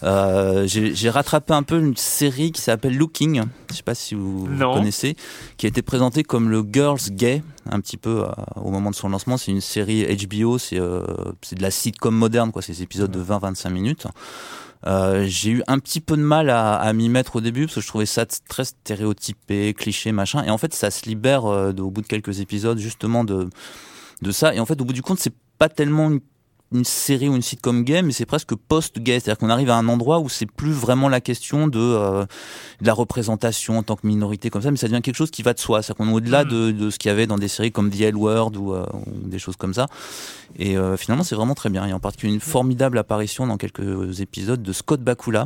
euh, 0.03 0.67
j'ai 0.67 1.11
rattrapé 1.11 1.53
un 1.53 1.63
peu 1.63 1.79
une 1.79 1.97
série 1.97 2.53
qui 2.53 2.61
s'appelle 2.63 2.97
Looking. 2.97 3.43
Je 3.71 3.77
sais 3.77 3.83
pas 3.83 3.95
si 3.95 4.15
vous, 4.15 4.49
Non. 4.49 4.73
connaissez, 4.75 5.17
qui 5.59 5.67
a 5.67 5.69
été 5.69 5.83
présentée 5.83 6.23
comme 6.23 6.49
le 6.49 6.65
Girls 6.71 7.01
Gay 7.11 7.43
un 7.71 7.81
petit 7.81 7.97
peu 7.99 8.25
euh, 8.25 8.29
au 8.57 8.71
moment 8.71 8.91
de 8.91 8.97
son 8.97 9.09
lancement. 9.11 9.37
C'est 9.37 9.51
une 9.53 9.61
série 9.61 10.07
HBO, 10.27 10.57
c'est 10.59 10.81
euh, 10.81 11.03
c'est 11.43 11.57
de 11.57 11.63
la 11.63 11.71
sitcom 11.71 12.15
moderne, 12.15 12.51
quoi. 12.51 12.63
C'est 12.63 12.73
des 12.73 12.83
épisodes 12.83 13.11
de 13.11 13.23
20-25 13.23 13.69
minutes. 13.71 14.07
Euh, 14.87 15.25
j'ai 15.29 15.51
eu 15.51 15.63
un 15.69 15.79
petit 15.79 16.01
peu 16.01 16.17
de 16.17 16.23
mal 16.23 16.51
à, 16.51 16.75
à 16.75 16.93
m'y 16.93 17.09
mettre 17.09 17.37
au 17.37 17.41
début 17.41 17.67
parce 17.67 17.77
que 17.77 17.81
je 17.81 17.87
trouvais 17.87 18.07
ça 18.07 18.27
très 18.27 18.65
stéréotypé, 18.65 19.75
cliché, 19.75 20.13
machin. 20.13 20.43
Et 20.45 20.51
en 20.51 20.59
fait, 20.59 20.75
ça 20.75 20.91
se 20.91 21.07
libère 21.07 21.47
euh, 21.47 21.73
au 21.73 21.91
bout 21.91 22.03
de 22.03 22.07
quelques 22.07 22.41
épisodes 22.41 22.79
justement 22.79 23.25
de 23.25 23.49
de 24.23 24.31
ça. 24.31 24.55
Et 24.55 24.61
en 24.61 24.67
fait, 24.67 24.81
au 24.81 24.85
bout 24.85 24.93
du 24.93 25.03
compte, 25.03 25.19
c'est 25.19 25.35
pas 25.59 25.69
tellement 25.69 26.11
une, 26.11 26.21
une 26.73 26.85
série 26.85 27.29
ou 27.29 27.35
une 27.37 27.43
sitcom 27.43 27.85
gay, 27.85 28.03
mais 28.03 28.13
c'est 28.13 28.27
presque 28.27 28.55
post-gay. 28.55 29.21
C'est-à-dire 29.21 29.39
qu'on 29.39 29.51
arrive 29.51 29.71
à 29.71 29.77
un 29.77 29.89
endroit 29.89 30.21
où 30.21 30.29
c'est 30.29 30.47
plus 30.47 30.73
vraiment 30.73 31.09
la 31.09 31.21
question 31.21 31.67
de, 31.69 31.79
euh, 31.79 32.25
de 32.81 32.87
la 32.87 32.95
représentation 32.95 33.79
en 33.79 33.83
tant 33.83 33.97
que 33.97 34.07
minorité 34.07 34.51
comme 34.51 34.63
ça, 34.63 34.71
mais 34.71 34.77
ça 34.77 34.89
devient 34.89 35.03
quelque 35.03 35.17
chose 35.17 35.31
qui 35.31 35.43
va 35.43 35.55
de 35.55 35.59
soi. 35.59 35.83
C'est-à-dire 35.83 36.05
qu'on 36.05 36.11
est 36.11 36.15
au-delà 36.15 36.45
de, 36.45 36.71
de 36.71 36.91
ce 36.91 36.99
qu'il 36.99 37.09
y 37.09 37.13
avait 37.13 37.27
dans 37.27 37.39
des 37.39 37.49
séries 37.49 37.73
comme 37.73 37.91
The 37.91 38.01
L 38.01 38.17
Word 38.17 38.53
ou, 38.57 38.75
euh, 38.75 38.87
ou 38.95 39.29
des 39.29 39.39
choses 39.39 39.57
comme 39.57 39.75
ça. 39.75 39.87
Et 40.57 40.77
euh, 40.77 40.97
finalement, 40.97 41.25
c'est 41.25 41.35
vraiment 41.35 41.55
très 41.55 41.71
bien. 41.71 41.87
Il 41.87 41.91
y 41.91 41.93
a 41.93 41.97
en 41.97 42.01
particulier 42.01 42.33
une 42.33 42.41
formidable 42.41 42.99
apparition 42.99 43.47
dans 43.47 43.57
quelques 43.57 44.21
épisodes 44.21 44.63
de 44.63 44.73
Scott 44.73 45.01
Bakula 45.01 45.45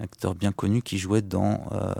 acteur 0.00 0.34
bien 0.34 0.52
connu 0.52 0.82
qui 0.82 0.98
jouait 0.98 1.22
dans 1.22 1.64
euh, 1.72 1.92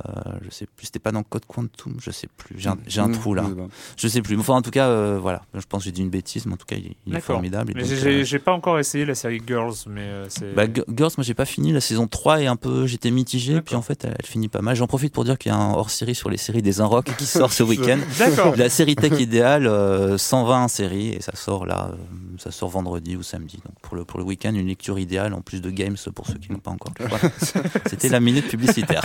je 0.43 0.51
sais 0.51 0.67
plus 0.67 0.87
c'était 0.87 0.99
pas 0.99 1.13
dans 1.13 1.23
Code 1.23 1.45
Quantum 1.47 1.97
je 2.01 2.11
sais 2.11 2.29
plus 2.37 2.57
j'ai 2.59 2.69
un, 3.01 3.09
Mmh, 3.09 3.13
trou 3.13 3.35
là 3.35 3.43
je 3.45 3.49
sais 3.51 3.55
pas. 3.55 3.67
je 3.97 4.09
sais 4.09 4.23
plus 4.23 4.39
enfin 4.39 4.55
en 4.55 4.63
tout 4.63 4.71
cas 4.71 4.89
euh, 4.89 5.19
voilà 5.21 5.43
je 5.55 5.61
pense 5.69 5.81
que 5.81 5.85
j'ai 5.87 5.93
dit 5.93 6.01
une 6.03 6.11
bêtise 6.11 6.47
mais 6.47 6.55
en 6.55 6.57
tout 6.57 6.67
cas 6.67 6.77
il, 6.77 6.95
il 7.07 7.15
est 7.15 7.21
formidable 7.21 7.73
j'ai- 7.85 8.23
euh, 8.37 8.39
pas 8.45 8.53
encore 8.53 8.79
essayé 8.79 9.05
la 9.05 9.15
série 9.15 9.41
Girls, 9.47 9.75
mais 9.87 10.01
euh, 10.03 10.27
c'est. 10.29 10.53
bah, 10.55 10.65
Girls, 10.67 11.13
moi 11.17 11.23
j'ai 11.25 11.35
pas 11.35 11.45
fini 11.45 11.73
la 11.73 11.81
saison 11.81 12.07
3 12.09 12.43
et 12.43 12.47
un 12.47 12.57
peu 12.57 12.87
j'étais 12.87 13.11
mitigé 13.13 13.61
puis 13.61 13.77
en 13.77 13.83
fait 13.83 14.05
elle, 14.05 14.17
elle 14.19 14.27
finit 14.27 14.49
pas 14.49 14.63
mal. 14.63 14.75
J'en 14.75 14.87
profite 14.89 15.13
pour 15.13 15.25
dire 15.25 15.39
qu'il 15.39 15.53
y 15.53 15.55
a 15.55 15.59
un 15.59 15.75
hors-série 15.75 16.15
sur 16.15 16.29
les 16.31 16.37
séries 16.39 16.63
des 16.63 16.81
Inrock 16.81 17.15
qui 17.17 17.27
sort 17.27 17.53
ce 17.53 17.63
week-end. 17.73 17.99
D'accord. 18.19 18.57
La 18.57 18.69
série 18.69 18.97
Tech 18.97 19.13
Idéal, 19.21 19.67
euh, 19.67 20.19
120 20.19 20.69
séries 20.69 21.09
et 21.11 21.21
ça 21.23 21.37
sort 21.37 21.67
là, 21.67 21.91
euh, 21.93 21.97
ça 22.39 22.51
sort 22.51 22.71
vendredi 22.71 23.17
ou 23.17 23.23
samedi. 23.23 23.59
Donc 23.65 23.75
pour 23.81 23.97
le 23.97 24.05
pour 24.05 24.19
le 24.19 24.25
week-end 24.25 24.53
une 24.55 24.67
lecture 24.67 24.99
idéale 24.99 25.35
en 25.35 25.41
plus 25.41 25.61
de 25.61 25.71
games 25.71 25.97
pour 26.15 26.27
ceux 26.27 26.35
qui 26.35 26.51
n'ont 26.53 26.59
pas 26.59 26.71
encore. 26.73 26.93
Voilà. 26.99 27.19
C'était 27.93 28.09
la 28.09 28.21
minute 28.21 28.49
publicitaire. 28.49 29.03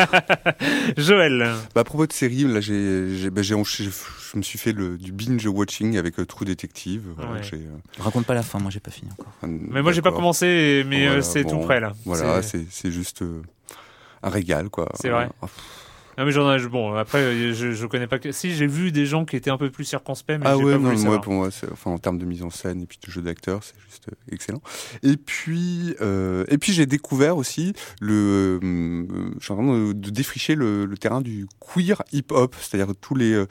Joël. 0.98 1.54
Bah, 1.76 1.82
à 1.82 1.84
propos 1.84 2.08
de 2.08 2.14
série, 2.14 2.44
là, 2.44 2.62
j'ai, 2.62 3.16
j'ai, 3.18 3.30
bah, 3.30 3.42
je 3.42 3.54
me 3.56 4.42
suis 4.42 4.58
fait 4.58 4.72
le, 4.72 4.98
du 4.98 5.12
binge 5.12 5.46
watching 5.46 5.98
avec 5.98 6.20
euh, 6.20 6.26
True 6.26 6.46
Detective. 6.46 7.02
Voilà, 7.16 7.34
Ouais. 7.34 7.44
j'ai, 7.44 7.58
euh, 7.58 8.00
Raconte 8.00 8.26
pas 8.26 8.34
la 8.34 8.44
fin, 8.44 8.60
moi 8.60 8.72
j'ai 8.72 8.80
pas 8.80 8.92
fini 8.92 9.12
encore. 9.12 9.32
Mais 9.44 9.82
moi, 9.82 9.92
j'ai 9.92 10.02
pas 10.02 10.12
commencé, 10.12 10.84
mais 10.88 11.04
euh, 11.06 11.08
Voilà, 11.08 11.22
c'est 11.22 11.44
bon, 11.44 11.50
tout 11.50 11.60
près 11.66 11.80
là. 11.80 11.94
Voilà, 12.06 12.42
C'est- 12.42 12.60
c'est, 12.60 12.66
c'est 12.70 12.92
juste 12.92 13.22
euh, 13.22 13.42
un 14.24 14.30
régal, 14.30 14.70
quoi. 14.70 14.90
C'est 15.00 15.10
vrai. 15.10 15.30
Euh, 15.44 15.48
Non 16.18 16.26
mais 16.26 16.32
j'en 16.32 16.52
ai, 16.52 16.60
bon 16.68 16.96
après 16.96 17.54
je, 17.54 17.74
je 17.74 17.86
connais 17.86 18.08
pas 18.08 18.18
que 18.18 18.32
si 18.32 18.56
j'ai 18.56 18.66
vu 18.66 18.92
des 18.92 19.06
gens 19.06 19.24
qui 19.24 19.36
étaient 19.36 19.52
un 19.52 19.58
peu 19.58 19.70
plus 19.70 19.86
circonspects 19.86 20.30
mais 20.30 20.46
Ah 20.46 20.58
ouais, 20.58 20.74
pas 20.74 20.80
non, 20.80 20.90
voulu 20.90 21.04
moi, 21.04 21.22
pour 21.22 21.34
moi, 21.34 21.50
enfin, 21.72 21.92
en 21.92 22.00
termes 22.00 22.18
de 22.18 22.26
mise 22.26 22.42
en 22.44 22.50
scène 22.50 22.82
et 22.82 22.86
puis 22.88 22.98
de 23.06 23.12
jeu 23.12 23.22
d'acteur, 23.22 23.64
c'est 23.64 23.76
juste 23.88 24.08
euh, 24.10 24.34
excellent. 24.34 24.62
Et 25.04 25.16
puis, 25.16 25.96
euh, 26.02 26.44
et 26.48 26.58
puis 26.58 26.74
j'ai 26.74 26.88
découvert 26.88 27.38
aussi 27.38 27.74
le, 28.02 28.60
euh, 28.64 29.06
je 29.40 29.44
suis 29.44 29.54
en 29.54 29.58
train 29.58 29.94
de, 29.94 30.10
défricher 30.10 30.56
le, 30.56 30.86
le 30.86 30.98
terrain 30.98 31.22
du 31.22 31.48
queer 31.60 32.02
hip-hop, 32.12 32.56
c'est-à-dire 32.60 32.96
tous 33.00 33.14
les, 33.14 33.34
euh, 33.34 33.46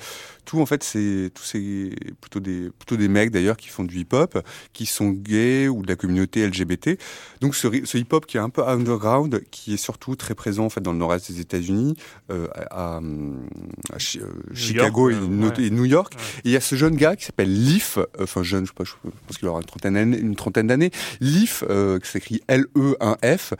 tout 0.44 0.60
en 0.60 0.66
fait, 0.66 0.82
c'est 0.82 1.30
tous 1.34 1.44
ces 1.44 1.94
plutôt 2.20 2.40
des, 2.40 2.70
plutôt 2.70 2.96
des 2.96 3.08
mecs 3.08 3.30
d'ailleurs 3.30 3.56
qui 3.56 3.68
font 3.68 3.84
du 3.84 3.98
hip-hop, 3.98 4.44
qui 4.72 4.86
sont 4.86 5.10
gays 5.10 5.68
ou 5.68 5.82
de 5.82 5.88
la 5.88 5.96
communauté 5.96 6.46
LGBT. 6.46 6.98
Donc 7.40 7.54
ce, 7.54 7.68
ce 7.84 7.98
hip-hop 7.98 8.26
qui 8.26 8.38
est 8.38 8.40
un 8.40 8.50
peu 8.50 8.66
underground, 8.66 9.42
qui 9.50 9.74
est 9.74 9.76
surtout 9.76 10.16
très 10.16 10.34
présent 10.34 10.64
en 10.64 10.70
fait 10.70 10.80
dans 10.80 10.92
le 10.92 10.98
nord-est 10.98 11.30
des 11.30 11.40
États-Unis, 11.40 11.96
euh, 12.30 12.48
à, 12.70 13.00
à 13.92 13.98
Chi- 13.98 14.20
euh, 14.20 14.26
Chicago 14.54 15.10
York, 15.10 15.22
et, 15.22 15.24
euh, 15.24 15.28
no- 15.28 15.48
ouais. 15.48 15.64
et 15.66 15.70
New 15.70 15.84
York. 15.84 16.14
Et 16.44 16.48
il 16.48 16.50
y 16.52 16.56
a 16.56 16.60
ce 16.60 16.74
jeune 16.76 16.96
gars 16.96 17.16
qui 17.16 17.24
s'appelle 17.24 17.52
Leaf, 17.52 17.98
euh, 17.98 18.04
enfin 18.22 18.42
jeune, 18.42 18.64
je 18.64 18.70
sais 18.70 18.74
pas, 18.74 18.84
je 18.84 18.92
pense 19.26 19.38
qu'il 19.38 19.48
aura 19.48 19.60
une 19.60 19.66
trentaine 19.66 19.94
d'années, 19.94 20.18
une 20.18 20.36
trentaine 20.36 20.66
d'années. 20.66 20.90
Leaf, 21.20 21.64
euh, 21.68 21.98
qui 21.98 22.10
s'écrit 22.10 22.40
L-E-1-F, 22.48 23.54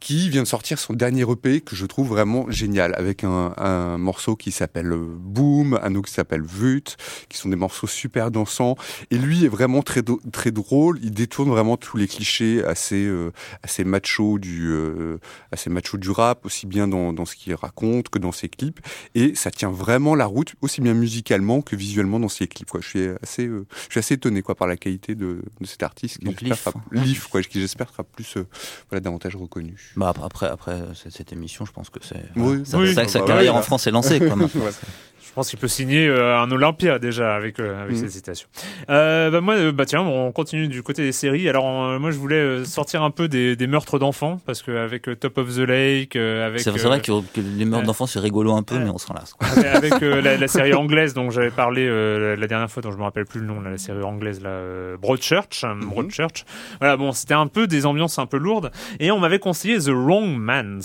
qui 0.00 0.28
vient 0.30 0.42
de 0.42 0.48
sortir 0.48 0.78
son 0.78 0.92
dernier 0.94 1.22
EP 1.30 1.60
que 1.60 1.74
je 1.74 1.84
trouve 1.86 2.08
vraiment 2.08 2.50
génial, 2.50 2.94
avec 2.96 3.24
un, 3.24 3.52
un 3.56 3.98
morceau 3.98 4.36
qui 4.36 4.52
s'appelle 4.52 4.92
euh, 4.92 5.04
Boom, 5.18 5.78
un 5.82 5.94
autre 5.96 6.08
qui 6.08 6.14
s'appelle 6.14 6.42
Vut, 6.42 6.96
qui 7.28 7.36
sont 7.38 7.48
des 7.48 7.56
morceaux 7.56 7.86
super 7.86 8.30
dansants. 8.30 8.76
Et 9.10 9.18
lui 9.18 9.44
est 9.44 9.48
vraiment 9.48 9.82
très 9.82 10.02
très 10.32 10.50
drôle. 10.50 10.98
Il 11.02 11.10
détourne 11.10 11.48
vraiment 11.50 11.76
tous 11.76 11.96
les 11.96 12.06
clichés 12.06 12.64
assez 12.64 13.04
euh, 13.04 13.32
assez 13.62 13.84
macho 13.84 14.38
du 14.38 14.68
euh, 14.70 15.18
assez 15.52 15.68
macho 15.70 15.96
du 15.98 16.10
rap, 16.10 16.46
aussi 16.46 16.66
bien 16.66 16.86
dans, 16.88 17.12
dans 17.12 17.24
ce 17.26 17.34
qu'il 17.34 17.54
raconte 17.54 18.08
que 18.08 18.18
dans 18.18 18.32
ses 18.32 18.48
clips. 18.48 18.80
Et 19.14 19.34
ça 19.34 19.50
tient 19.50 19.70
vraiment 19.70 20.14
la 20.14 20.26
route, 20.26 20.54
aussi 20.60 20.80
bien 20.80 20.94
musicalement 20.94 21.60
que 21.60 21.74
visuellement 21.76 22.20
dans 22.20 22.28
ses 22.28 22.46
clips. 22.46 22.70
Quoi. 22.70 22.80
Je 22.82 22.88
suis 22.88 23.08
assez 23.22 23.46
euh, 23.46 23.66
je 23.88 23.92
suis 23.92 23.98
assez 23.98 24.14
étonné 24.14 24.42
quoi 24.42 24.54
par 24.54 24.68
la 24.68 24.76
qualité 24.76 25.14
de, 25.14 25.42
de 25.60 25.66
cet 25.66 25.82
artiste. 25.82 26.18
Qui 26.18 26.24
Donc, 26.24 26.40
Leaf. 26.40 26.62
sera- 26.64 26.80
Leaf, 26.92 27.26
quoi, 27.26 27.42
qui 27.42 27.60
j'espère 27.60 27.90
sera 27.90 28.04
plus 28.04 28.36
euh, 28.36 28.46
voilà 28.90 29.00
davantage 29.00 29.34
reconnu. 29.36 29.87
Bah 29.96 30.08
après, 30.10 30.24
après, 30.24 30.46
après 30.48 30.82
cette, 31.10 31.32
émission, 31.32 31.64
je 31.64 31.72
pense 31.72 31.90
que 31.90 31.98
c'est 32.02 32.22
Oui. 32.36 32.62
sa, 32.64 32.78
Oui. 32.78 32.94
sa- 32.94 33.08
sa 33.08 33.20
Bah, 33.20 33.26
carrière 33.26 33.56
en 33.56 33.62
France 33.62 33.86
est 33.86 33.90
lancée. 33.90 34.18
Quoi. 34.20 34.36
Je 35.28 35.32
pense 35.34 35.50
qu'il 35.50 35.58
peut 35.58 35.68
signer 35.68 36.08
euh, 36.08 36.38
un 36.40 36.50
Olympia 36.50 36.98
déjà 36.98 37.34
avec 37.34 37.60
euh, 37.60 37.82
avec 37.82 37.94
Mm. 37.94 38.00
cette 38.00 38.10
citation. 38.10 38.48
Euh, 38.90 39.30
bah 39.30 39.40
moi 39.40 39.70
bah 39.72 39.84
tiens 39.86 40.00
on 40.00 40.32
continue 40.32 40.66
du 40.68 40.82
côté 40.82 41.02
des 41.02 41.12
séries. 41.12 41.48
Alors 41.48 41.98
moi 42.00 42.10
je 42.10 42.16
voulais 42.18 42.64
sortir 42.64 43.02
un 43.02 43.10
peu 43.10 43.28
des, 43.28 43.54
des 43.56 43.66
meurtres 43.66 43.98
d'enfants 43.98 44.40
parce 44.46 44.62
que 44.62 44.72
avec 44.72 45.08
euh, 45.08 45.14
Top 45.14 45.38
of 45.38 45.54
the 45.54 45.58
Lake 45.60 46.16
euh, 46.16 46.46
avec 46.46 46.60
C'est 46.60 46.70
vrai 46.70 47.00
que, 47.00 47.20
que 47.32 47.40
les 47.40 47.64
meurtres 47.64 47.86
d'enfants 47.86 48.06
c'est 48.06 48.18
rigolo 48.20 48.52
un 48.54 48.62
peu, 48.62 48.78
mais 48.78 48.90
on 48.90 48.98
s'en 48.98 49.14
lasse. 49.14 49.34
avec, 49.74 50.00
la, 50.00 50.36
la 50.36 50.48
série 50.48 50.74
anglaise 50.74 51.14
dont 51.14 51.30
j'avais 51.30 51.50
parlé 51.50 51.86
euh, 51.86 52.30
la, 52.30 52.36
la 52.36 52.46
dernière 52.46 52.70
fois 52.70 52.82
dont 52.82 52.90
je 52.90 52.96
me 52.96 53.02
rappelle 53.02 53.26
plus 53.26 53.40
le 53.40 53.46
nom 53.46 53.60
là, 53.60 53.70
la 53.70 53.78
série 53.78 54.02
anglaise 54.02 54.40
là 54.42 54.50
euh, 54.50 54.96
Broadchurch 54.96 55.62
hein, 55.64 55.76
Broadchurch 55.82 56.44
voilà 56.80 56.96
bon 56.96 57.12
c'était 57.12 57.34
un 57.34 57.46
peu 57.46 57.66
des 57.66 57.86
ambiances 57.86 58.18
un 58.18 58.26
peu 58.26 58.38
lourdes 58.38 58.70
et 58.98 59.10
on 59.10 59.18
m'avait 59.20 59.38
conseillé 59.38 59.78
The 59.78 59.90
Wrong 59.90 60.36
Mans 60.36 60.78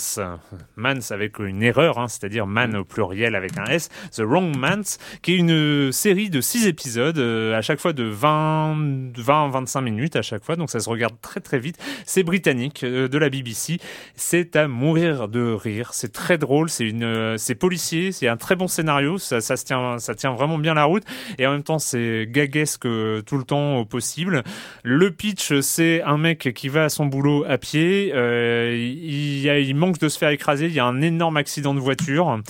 Mans 0.76 1.10
avec 1.10 1.38
une 1.38 1.62
erreur 1.62 1.98
hein, 1.98 2.08
c'est-à-dire 2.08 2.46
man 2.46 2.76
au 2.76 2.84
pluriel 2.84 3.34
avec 3.34 3.58
un 3.58 3.64
S 3.64 3.88
The 4.12 4.20
Mans 4.40 4.98
qui 5.22 5.32
est 5.32 5.36
une 5.36 5.92
série 5.92 6.30
de 6.30 6.40
6 6.40 6.66
épisodes 6.66 7.18
euh, 7.18 7.56
à 7.56 7.62
chaque 7.62 7.80
fois 7.80 7.92
de 7.92 8.04
20 8.04 9.12
20 9.16 9.48
25 9.48 9.80
minutes 9.80 10.16
à 10.16 10.22
chaque 10.22 10.44
fois 10.44 10.56
donc 10.56 10.70
ça 10.70 10.80
se 10.80 10.88
regarde 10.88 11.14
très 11.20 11.40
très 11.40 11.58
vite. 11.58 11.78
C'est 12.06 12.22
britannique 12.22 12.84
euh, 12.84 13.08
de 13.08 13.18
la 13.18 13.28
BBC 13.28 13.78
c'est 14.16 14.56
à 14.56 14.68
mourir 14.68 15.28
de 15.28 15.52
rire. 15.52 15.90
C'est 15.92 16.12
très 16.12 16.38
drôle. 16.38 16.70
C'est 16.70 16.84
une 16.84 17.04
euh, 17.04 17.36
c'est 17.36 17.54
policier. 17.54 18.12
C'est 18.12 18.28
un 18.28 18.36
très 18.36 18.56
bon 18.56 18.68
scénario. 18.68 19.18
Ça, 19.18 19.40
tient 19.56 19.98
ça 19.98 20.14
tient 20.14 20.32
vraiment 20.32 20.58
bien 20.58 20.74
la 20.74 20.84
route. 20.84 21.04
Et 21.38 21.46
en 21.46 21.52
même 21.52 21.62
temps 21.62 21.78
c'est 21.78 22.26
gaguesque 22.28 22.82
tout 22.82 23.38
le 23.38 23.44
temps 23.44 23.78
au 23.78 23.84
possible. 23.84 24.42
Le 24.82 25.10
pitch 25.10 25.60
c'est 25.60 26.02
un 26.02 26.18
mec 26.18 26.52
qui 26.54 26.68
va 26.68 26.84
à 26.84 26.88
son 26.88 27.06
boulot 27.06 27.44
à 27.48 27.58
pied. 27.58 28.08
Il, 28.08 29.74
manque 29.74 29.98
de 29.98 30.08
se 30.08 30.18
faire 30.18 30.30
écraser. 30.30 30.66
Il 30.66 30.72
y 30.72 30.80
a 30.80 30.84
un 30.84 31.00
énorme 31.00 31.36
accident 31.36 31.74
de 31.74 31.80
voiture. 31.80 32.40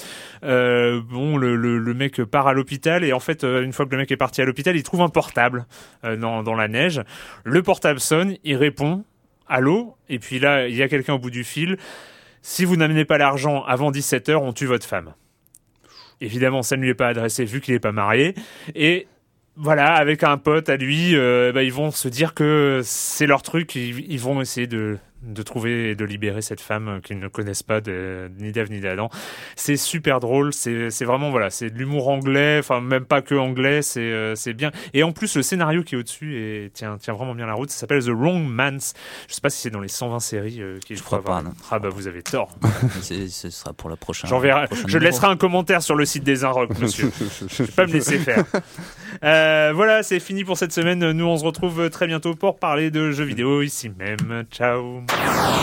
Bon 0.43 1.37
le, 1.37 1.74
le 1.77 1.95
mec 1.95 2.23
part 2.25 2.47
à 2.47 2.53
l'hôpital 2.53 3.05
et 3.05 3.13
en 3.13 3.21
fait, 3.21 3.45
une 3.45 3.73
fois 3.73 3.87
que 3.87 3.91
le 3.91 3.99
mec 3.99 4.11
est 4.11 4.17
parti 4.17 4.43
à 4.43 4.45
l'hôpital, 4.45 4.77
il 4.77 4.83
trouve 4.83 5.01
un 5.01 5.09
portable 5.09 5.67
dans, 6.03 6.43
dans 6.43 6.55
la 6.55 6.69
neige. 6.69 7.03
Le 7.45 7.63
portable 7.63 8.01
sonne, 8.01 8.37
il 8.45 8.57
répond 8.57 9.05
Allô? 9.47 9.97
Et 10.09 10.19
puis 10.19 10.39
là, 10.39 10.69
il 10.69 10.75
y 10.75 10.83
a 10.83 10.89
quelqu'un 10.89 11.15
au 11.15 11.19
bout 11.19 11.31
du 11.31 11.45
fil. 11.45 11.77
Si 12.43 12.65
vous 12.65 12.77
n'amenez 12.77 13.05
pas 13.05 13.19
l'argent 13.19 13.63
avant 13.65 13.91
17h, 13.91 14.37
on 14.37 14.53
tue 14.53 14.67
votre 14.67 14.87
femme. 14.87 15.15
Évidemment, 16.21 16.63
ça 16.63 16.77
ne 16.77 16.83
lui 16.83 16.91
est 16.91 16.95
pas 16.95 17.09
adressé 17.09 17.45
vu 17.45 17.61
qu'il 17.61 17.75
n'est 17.75 17.81
pas 17.81 17.93
marié. 17.93 18.35
Et 18.75 19.07
voilà, 19.57 19.95
avec 19.95 20.23
un 20.23 20.39
pote 20.39 20.69
à 20.69 20.77
lui, 20.77 21.15
bah, 21.15 21.63
ils 21.63 21.73
vont 21.73 21.91
se 21.91 22.09
dire 22.09 22.35
que 22.35 22.81
c'est 22.85 23.27
leur 23.27 23.43
truc, 23.43 23.75
ils 23.75 24.21
vont 24.21 24.41
essayer 24.41 24.67
de, 24.67 24.99
de 25.27 25.43
trouver 25.43 25.91
et 25.91 25.95
de 25.95 26.05
libérer 26.05 26.43
cette 26.43 26.61
femme 26.61 27.01
qu'ils 27.03 27.19
ne 27.19 27.29
connaissent 27.29 27.63
pas 27.63 27.81
de, 27.81 28.31
ni 28.39 28.53
d'Ève 28.53 28.71
ni 28.71 28.81
d'Adam. 28.81 29.09
C'est 29.57 29.77
super 29.77 30.21
drôle, 30.21 30.53
c'est 30.53 31.05
vraiment 31.05 31.31
voilà, 31.31 31.51
c'est 31.51 31.71
de 31.71 31.79
l'humour 31.79 32.09
anglais, 32.09 32.59
enfin 32.59 32.81
même 32.81 33.05
pas 33.05 33.23
que 33.23 33.35
anglais, 33.35 33.83
c'est 33.83 34.01
euh, 34.01 34.35
bien. 34.55 34.71
Et 34.93 35.03
en 35.03 35.13
plus 35.13 35.37
le 35.37 35.43
scénario 35.43 35.83
qui 35.83 35.95
est 35.95 35.99
au-dessus 35.99 36.37
et 36.39 36.71
tient 36.73 36.99
tient 36.99 37.15
vraiment 37.15 37.35
bien 37.35 37.47
la 37.47 37.55
route, 37.55 37.71
ça 37.71 37.79
s'appelle 37.79 38.05
The 38.05 38.11
Wrong 38.11 38.47
Man's. 38.47 38.95
Je 39.29 39.35
sais 39.35 39.41
pas 39.41 39.51
si 39.51 39.61
c'est 39.61 39.71
dans 39.71 39.81
les 39.81 39.89
120 39.89 40.21
séries 40.21 40.61
euh, 40.61 40.79
qui 40.85 40.97
je 40.97 41.03
crois 41.03 41.23
pas. 41.23 41.43
Non. 41.43 41.53
Ah 41.71 41.79
bah 41.79 41.89
vous 41.89 42.07
avez 42.07 42.23
tort. 42.23 42.51
ce 43.03 43.51
sera 43.51 43.73
pour 43.73 43.91
la 43.91 43.97
prochaine. 43.97 44.31
Je 44.87 44.99
laisserai 44.99 45.27
un 45.27 45.37
commentaire 45.37 45.83
sur 45.83 45.97
le 45.97 46.05
site 46.05 46.25
des 46.25 46.45
Inrocks, 46.45 46.79
monsieur. 46.79 47.11
je 47.49 47.63
vais 47.63 47.73
pas 47.73 47.87
me 47.87 47.93
laisser 47.93 48.19
faire. 48.19 48.45
Euh, 49.23 49.73
voilà, 49.75 50.03
c'est 50.03 50.19
fini 50.19 50.43
pour 50.43 50.59
cette 50.59 50.73
semaine. 50.73 51.13
Nous 51.13 51.25
on 51.25 51.37
se 51.37 51.45
retrouve 51.45 51.89
très 51.89 52.09
bientôt 52.09 52.35
pour 52.35 52.59
parler 52.59 52.91
de 52.91 53.13
jeux 53.13 53.25
vidéo 53.25 53.63
ici 53.63 53.89
même. 53.97 54.45
Ciao. 54.51 55.05
Ah! 55.17 55.55